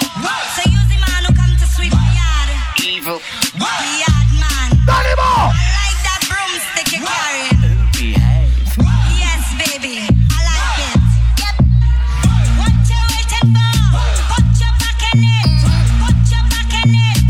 so 0.56 0.62
you 0.64 0.80
the 0.88 0.96
man 0.96 1.28
who 1.28 1.32
come 1.36 1.52
to 1.60 1.66
sweep 1.76 1.92
my 1.92 2.08
yard. 2.16 2.48
Evil. 2.80 3.20
Yard 3.60 4.28
man. 4.40 4.80
Danny 4.88 5.12
Mo. 5.12 5.52
I 5.52 5.60
like 5.76 6.00
that 6.08 6.24
broomstick 6.24 6.88
you're 6.88 7.04
carrying. 7.04 7.84
Yes, 9.12 9.44
baby. 9.60 10.08
I 10.08 10.40
like 10.48 10.88
it. 10.88 11.04
Yep. 11.44 11.68
What 12.64 12.80
you 12.88 13.04
waiting 13.12 13.52
for? 13.52 14.08
Put 14.32 14.56
your 14.56 14.72
back 14.80 15.04
in 15.12 15.20
it. 15.20 15.68
Put 16.00 16.16
your 16.32 16.44
back 16.48 16.72
in 16.80 16.96
it. 16.96 17.28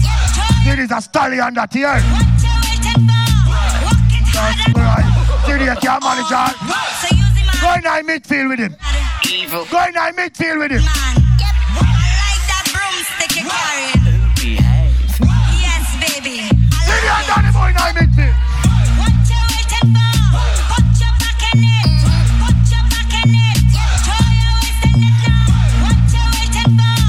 This 0.63 0.79
is 0.79 0.95
a 0.95 1.03
stallion 1.03 1.55
that 1.55 1.75
here. 1.75 1.91
what 1.91 2.39
you 2.39 2.55
waiting 2.71 3.03
for. 3.03 3.19
Walk 3.83 4.15
it 4.15 4.31
hard 4.31 4.63
and 4.63 4.79
Right. 4.79 5.11
See 5.43 5.59
the 5.59 5.75
can 5.75 5.99
manage 6.07 6.31
all. 6.31 7.14
Go 7.65 7.73
in 7.73 7.81
the 7.81 7.89
midfield 8.13 8.49
with 8.51 8.59
him. 8.61 8.77
Evil. 9.25 9.65
Go 9.73 9.81
in 9.89 9.95
the 9.97 10.13
midfield 10.21 10.59
with 10.61 10.73
him. 10.77 10.85
Yep. 10.85 10.93
I 10.93 11.97
like 12.21 12.45
that 12.45 12.69
broomstick 12.69 13.41
you're 13.41 13.49
carrying. 13.49 14.21
Yes, 15.65 15.89
baby. 15.97 16.45
I 16.45 16.85
See 16.85 17.01
like 17.09 17.25
the 17.25 17.41
Boy 17.57 17.73
in 17.73 17.81
the 17.81 17.89
midfield. 17.97 18.37
What 19.01 19.17
you 19.17 19.41
waiting 19.49 19.97
for? 19.97 20.13
Put 20.77 20.93
your 21.01 21.09
back 21.17 21.41
in 21.57 21.65
it. 21.65 21.89
Put 22.45 22.69
your 22.69 22.85
back 22.85 23.17
in 23.17 23.33
it. 23.33 23.57
Show 23.73 24.13
your 24.13 24.61
waist 24.61 24.85
in 24.85 25.01
it 25.01 25.17
now. 25.25 25.89
What 25.89 26.05
you 26.13 26.21
waiting 26.37 26.69
for? 26.77 27.01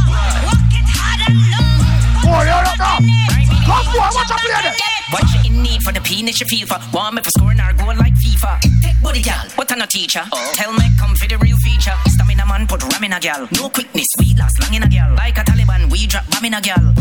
Walk 0.48 0.72
it 0.72 0.88
hard 0.88 1.20
and 1.28 1.36
low. 1.52 2.32
Boy, 2.32 2.48
you're 2.48 2.64
up 2.64 2.80
now. 2.80 3.04
Come 3.04 3.92
boy, 3.92 4.08
watch 4.08 4.32
out 4.32 4.40
play 4.40 4.56
there. 4.64 4.72
What 5.12 5.28
you 5.36 5.52
in 5.52 5.60
need 5.60 5.84
for 5.84 5.92
the 5.92 6.00
penis 6.00 6.40
you 6.40 6.48
feel 6.48 6.64
for? 6.66 6.80
Want 6.96 7.20
me 7.20 7.22
for 7.22 7.32
scoring 7.36 7.60
our 7.60 7.76
goal 7.76 7.92
like 8.00 8.16
FIFA? 8.16 8.64
Take 8.82 9.04
body 9.04 9.22
gal, 9.22 9.44
I'm 9.76 9.80
no 9.80 9.86
teacher. 9.88 10.24
Tell 10.56 10.72
me 10.72 10.88
come 10.96 11.16
for 11.20 11.28
the 11.28 11.36
real 11.36 11.58
feature. 11.60 11.92
Stamina 12.08 12.46
man 12.48 12.66
put 12.66 12.80
ram 12.80 13.04
in 13.04 13.12
a 13.12 13.20
gal. 13.20 13.44
No 13.60 13.68
quickness, 13.68 14.08
we 14.18 14.32
last 14.40 14.56
long 14.64 14.74
in 14.74 14.84
a 14.84 14.88
gal. 14.88 15.12
Like 15.16 15.36
a 15.36 15.44
Taliban, 15.44 15.92
we 15.92 16.08
drop 16.08 16.24
bomb 16.32 16.46
in 16.46 16.54
a 16.54 16.62
gal. 16.64 16.96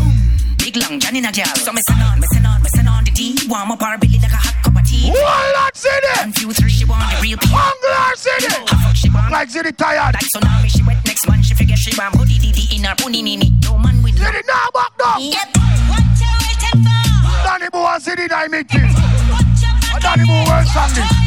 Big 0.59 0.75
long 0.83 0.99
John 0.99 1.15
in 1.15 1.25
a 1.25 1.31
gal. 1.31 1.55
So 1.55 1.71
me 1.71 1.79
send 1.87 2.03
on, 2.03 2.19
me 2.19 2.27
send 2.35 2.47
on, 2.51 2.59
send 2.75 2.89
on 2.89 3.05
the 3.05 3.13
D. 3.15 3.39
Warm 3.47 3.71
up 3.71 3.81
our 3.81 3.97
belly 3.97 4.19
like 4.19 4.35
a 4.35 4.43
hot 4.43 4.59
cup 4.67 4.75
of 4.75 4.83
tea. 4.83 5.07
Walnut 5.07 5.77
City. 5.77 6.19
And 6.19 6.35
few 6.35 6.51
three 6.51 6.69
she 6.69 6.85
want 6.85 7.07
the 7.15 7.23
real 7.23 7.39
P. 7.39 7.47
Angler 7.47 8.11
City. 8.19 8.51
She 8.99 9.07
want? 9.07 9.31
Like 9.31 9.51
City 9.55 9.71
tired. 9.71 10.19
Like 10.19 10.27
tsunami, 10.35 10.67
she 10.67 10.83
wet 10.83 10.99
next 11.07 11.29
month. 11.31 11.47
She 11.47 11.55
figure 11.55 11.79
she 11.79 11.95
want 11.95 12.19
booty 12.19 12.43
dee 12.43 12.75
in 12.75 12.83
her 12.83 12.99
pony 12.99 13.23
nini. 13.23 13.55
No 13.63 13.79
man 13.79 14.03
with 14.03 14.19
City 14.19 14.43
now 14.51 14.75
back 14.75 14.91
down. 14.99 15.23
Yep. 15.23 15.47
What 15.95 16.03
you 16.19 16.27
waiting 16.43 16.83
for? 16.83 17.39
Danny 17.47 17.71
Boy 17.71 17.87
and 17.87 18.03
City 18.03 18.27
in 18.27 18.35
the 18.35 18.51
midfield. 18.51 18.91
Put 19.31 19.63
your 19.63 19.71
back 19.79 19.95
And 19.95 20.03
Danny 20.03 20.27
Boy 20.27 20.43
world 20.43 21.25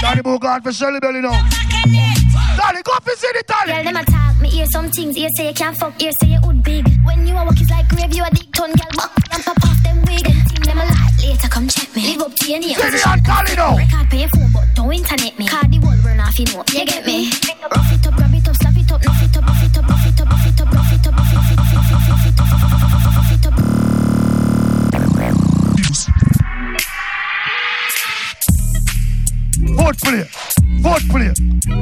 Danny 0.00 0.22
Boy 0.22 0.38
gone 0.38 0.62
for 0.62 0.72
Shelly 0.72 0.98
Belly 0.98 1.20
now. 1.20 1.30
back 1.30 1.86
in 1.86 1.94
it. 1.94 2.20
Danny, 2.56 2.82
go 2.82 2.92
for 3.02 3.16
City 3.16 3.40
Girl, 3.46 3.84
them 3.84 3.96
a 3.96 4.04
talk, 4.04 4.40
me 4.40 4.48
hear 4.48 4.66
some 4.66 4.90
things. 4.90 5.16
Ear 5.16 5.28
say 5.36 5.48
you 5.48 5.54
can't 5.54 5.76
fuck, 5.76 6.00
ear 6.02 6.10
say 6.22 6.28
you 6.28 6.40
would 6.44 6.62
big. 6.62 6.84
When 7.04 7.26
you 7.26 7.36
a 7.36 7.44
walk 7.44 7.60
is 7.60 7.70
like 7.70 7.88
grave, 7.88 8.14
you 8.14 8.24
a 8.24 8.30
dick 8.30 8.50
ton, 8.52 8.72
girl. 8.72 8.90
Buck 8.96 9.12
and 9.32 9.44
pop 9.44 9.56
off 9.64 9.82
them 9.84 10.02
wig. 10.04 10.24
Them 10.24 10.40
team 10.48 10.62
them 10.64 10.78
a 10.78 10.84
lie. 10.84 11.10
Later 11.22 11.48
come 11.48 11.68
check 11.68 11.94
me. 11.94 12.16
Live 12.16 12.22
up 12.22 12.34
to 12.34 12.50
your 12.50 12.60
name. 12.60 12.74
City 12.74 12.98
and 13.06 13.24
Tally 13.24 13.56
now. 13.56 13.76
Record 13.76 14.10
pay 14.10 14.20
your 14.20 14.28
phone, 14.30 14.50
but 14.52 14.64
don't 14.74 14.92
internet 14.92 15.38
me. 15.38 15.46
Card 15.46 15.70
the 15.70 15.78
wall 15.80 15.96
burn 16.02 16.20
off, 16.20 16.38
you 16.38 16.46
know. 16.46 16.64
You 16.72 16.84
get 16.86 17.04
me? 17.06 17.30
Rough 17.70 17.92
it 17.92 18.06
up, 18.06 18.16
Fourth 29.90 30.02
player. 30.02 30.24
Fourth 30.82 31.08
player. 31.08 31.34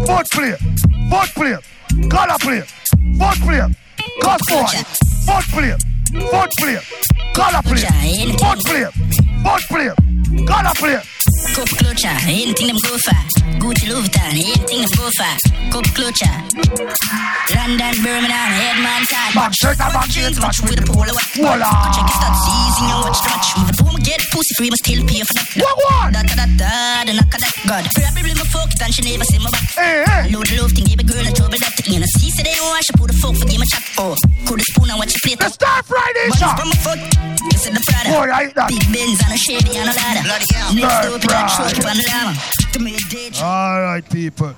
Fourth 0.07 0.31
player. 0.31 0.57
Fourth 1.11 1.35
player. 1.35 1.59
Color 2.09 2.39
player. 2.41 2.65
Fourth 3.19 3.41
player. 3.43 3.69
Cross 4.23 4.41
boy. 4.49 4.65
Fourth 5.27 5.51
player. 5.53 5.77
Fourth 6.31 6.57
player. 6.57 6.81
Color 7.35 7.63
player. 7.65 7.87
Fourth 8.39 8.65
player. 8.65 8.91
Fourth 9.45 9.69
player. 9.69 9.95
Color 10.47 10.73
player. 10.77 11.03
Cup 11.55 11.69
clutcher, 11.81 12.15
anything 12.29 12.69
them 12.69 12.79
go 12.83 12.95
for. 12.99 13.19
Gucci 13.63 13.89
Louis 13.89 14.05
Vuitton, 14.05 14.31
anything 14.31 14.81
them 14.83 14.91
go 14.97 15.09
for. 15.17 15.33
Cup 15.73 15.87
clutcher. 15.97 16.35
London, 17.55 17.95
Birmingham, 18.05 18.51
headman 18.53 19.03
tag. 19.09 19.35
Back 19.35 19.53
shirt 19.55 19.81
and 19.81 19.93
back 19.93 20.09
jeans, 20.09 20.41
match 20.41 20.59
match 20.63 20.71
with 20.71 20.81
a 20.81 20.85
polo. 20.93 21.13
Voila. 21.37 21.71
Check 21.95 22.09
your 22.09 22.19
stats, 22.19 22.43
easy 22.45 22.85
and 22.89 23.01
watch 23.05 23.21
the 23.23 23.29
match. 23.29 23.49
Even 23.59 23.75
though 23.79 23.97
I 23.97 24.01
get 24.01 24.21
pussy 24.33 24.55
free, 24.57 24.71
but 24.71 24.79
still 24.79 25.03
pay 25.07 25.23
for 25.23 25.35
that. 25.35 25.49
What 25.57 25.77
one? 25.79 26.13
Da 26.13 26.23
da 26.23 26.35
da 26.35 26.47
da, 26.57 27.05
the 27.05 27.13
knock 27.15 27.33
of 27.35 27.41
that. 27.41 27.55
God, 27.69 27.85
probably 27.95 28.35
my 28.35 28.47
fuck 28.49 28.71
it 28.73 28.83
and 28.83 28.93
she 28.95 29.03
never 29.05 29.25
see 29.25 29.39
my 29.39 29.51
back. 29.51 29.69
Hey, 29.77 30.05
hey. 30.05 30.31
Know 30.31 30.43
the 30.43 30.55
love 30.61 30.73
thing, 30.73 30.85
give 30.85 31.01
a 31.01 31.07
girl 31.07 31.25
a 31.25 31.33
trouble 31.33 31.59
that. 31.59 31.75
You 31.89 32.01
know, 32.01 32.11
see, 32.19 32.31
say 32.31 32.43
they 32.43 32.55
don't 32.55 32.69
want 32.69 32.85
she 32.85 32.93
put 32.97 33.09
the 33.09 33.17
fuck 33.17 33.35
for 33.37 33.47
game 33.49 33.63
a 33.63 33.67
chat. 33.67 33.85
Oh, 33.99 34.15
could 34.45 34.61
the 34.61 34.67
spoon 34.69 34.91
and 34.91 34.99
watch 34.99 35.15
you 35.15 35.21
plate 35.25 35.41
The. 35.41 35.49
Star 35.49 35.83
Friday 35.83 36.29
shot. 36.37 36.59
from 36.59 36.69
my 36.69 36.79
foot, 36.85 37.01
you 37.49 37.59
see 37.59 37.73
the 37.73 37.83
Prada. 37.89 38.09
Boy, 38.13 38.29
I 38.29 38.49
hate 38.49 38.55
that. 38.55 38.69
Big 38.69 38.85
Benz 38.93 39.19
and 39.25 39.33
a 39.33 39.39
shady 39.39 39.73
and 39.79 39.89
a 39.89 39.95
ladder. 39.95 40.23
Bloody 40.25 40.49
Next 40.79 40.97
door, 41.07 41.19
put 41.29 41.35
that 41.35 41.49
Surprise. 41.49 41.73
short 41.77 41.87
on 41.87 41.97
the 41.97 42.05
llama. 42.09 42.73
To 42.73 42.79
me, 42.81 42.97
a 42.97 42.99
day 43.11 43.31
All 43.43 43.83
right, 43.83 44.11
people. 44.11 44.55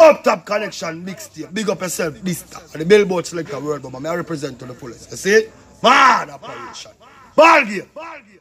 Up 0.00 0.24
top 0.24 0.44
connection 0.44 1.04
mixtape. 1.04 1.52
Big 1.54 1.68
up 1.70 1.80
yourself 1.80 2.20
this 2.22 2.42
time. 2.42 2.64
And 2.72 2.82
the 2.82 2.86
billboard 2.86 3.26
selector 3.26 3.60
world, 3.60 3.82
but 3.82 4.06
I 4.06 4.14
represent 4.14 4.58
to 4.58 4.66
the 4.66 4.74
fullest. 4.74 5.10
You 5.10 5.16
see? 5.16 5.46
Man, 5.82 6.30
operation. 6.30 6.90
Ball 7.36 7.64
game. 7.64 7.88
Ball 7.94 8.16
game. 8.28 8.33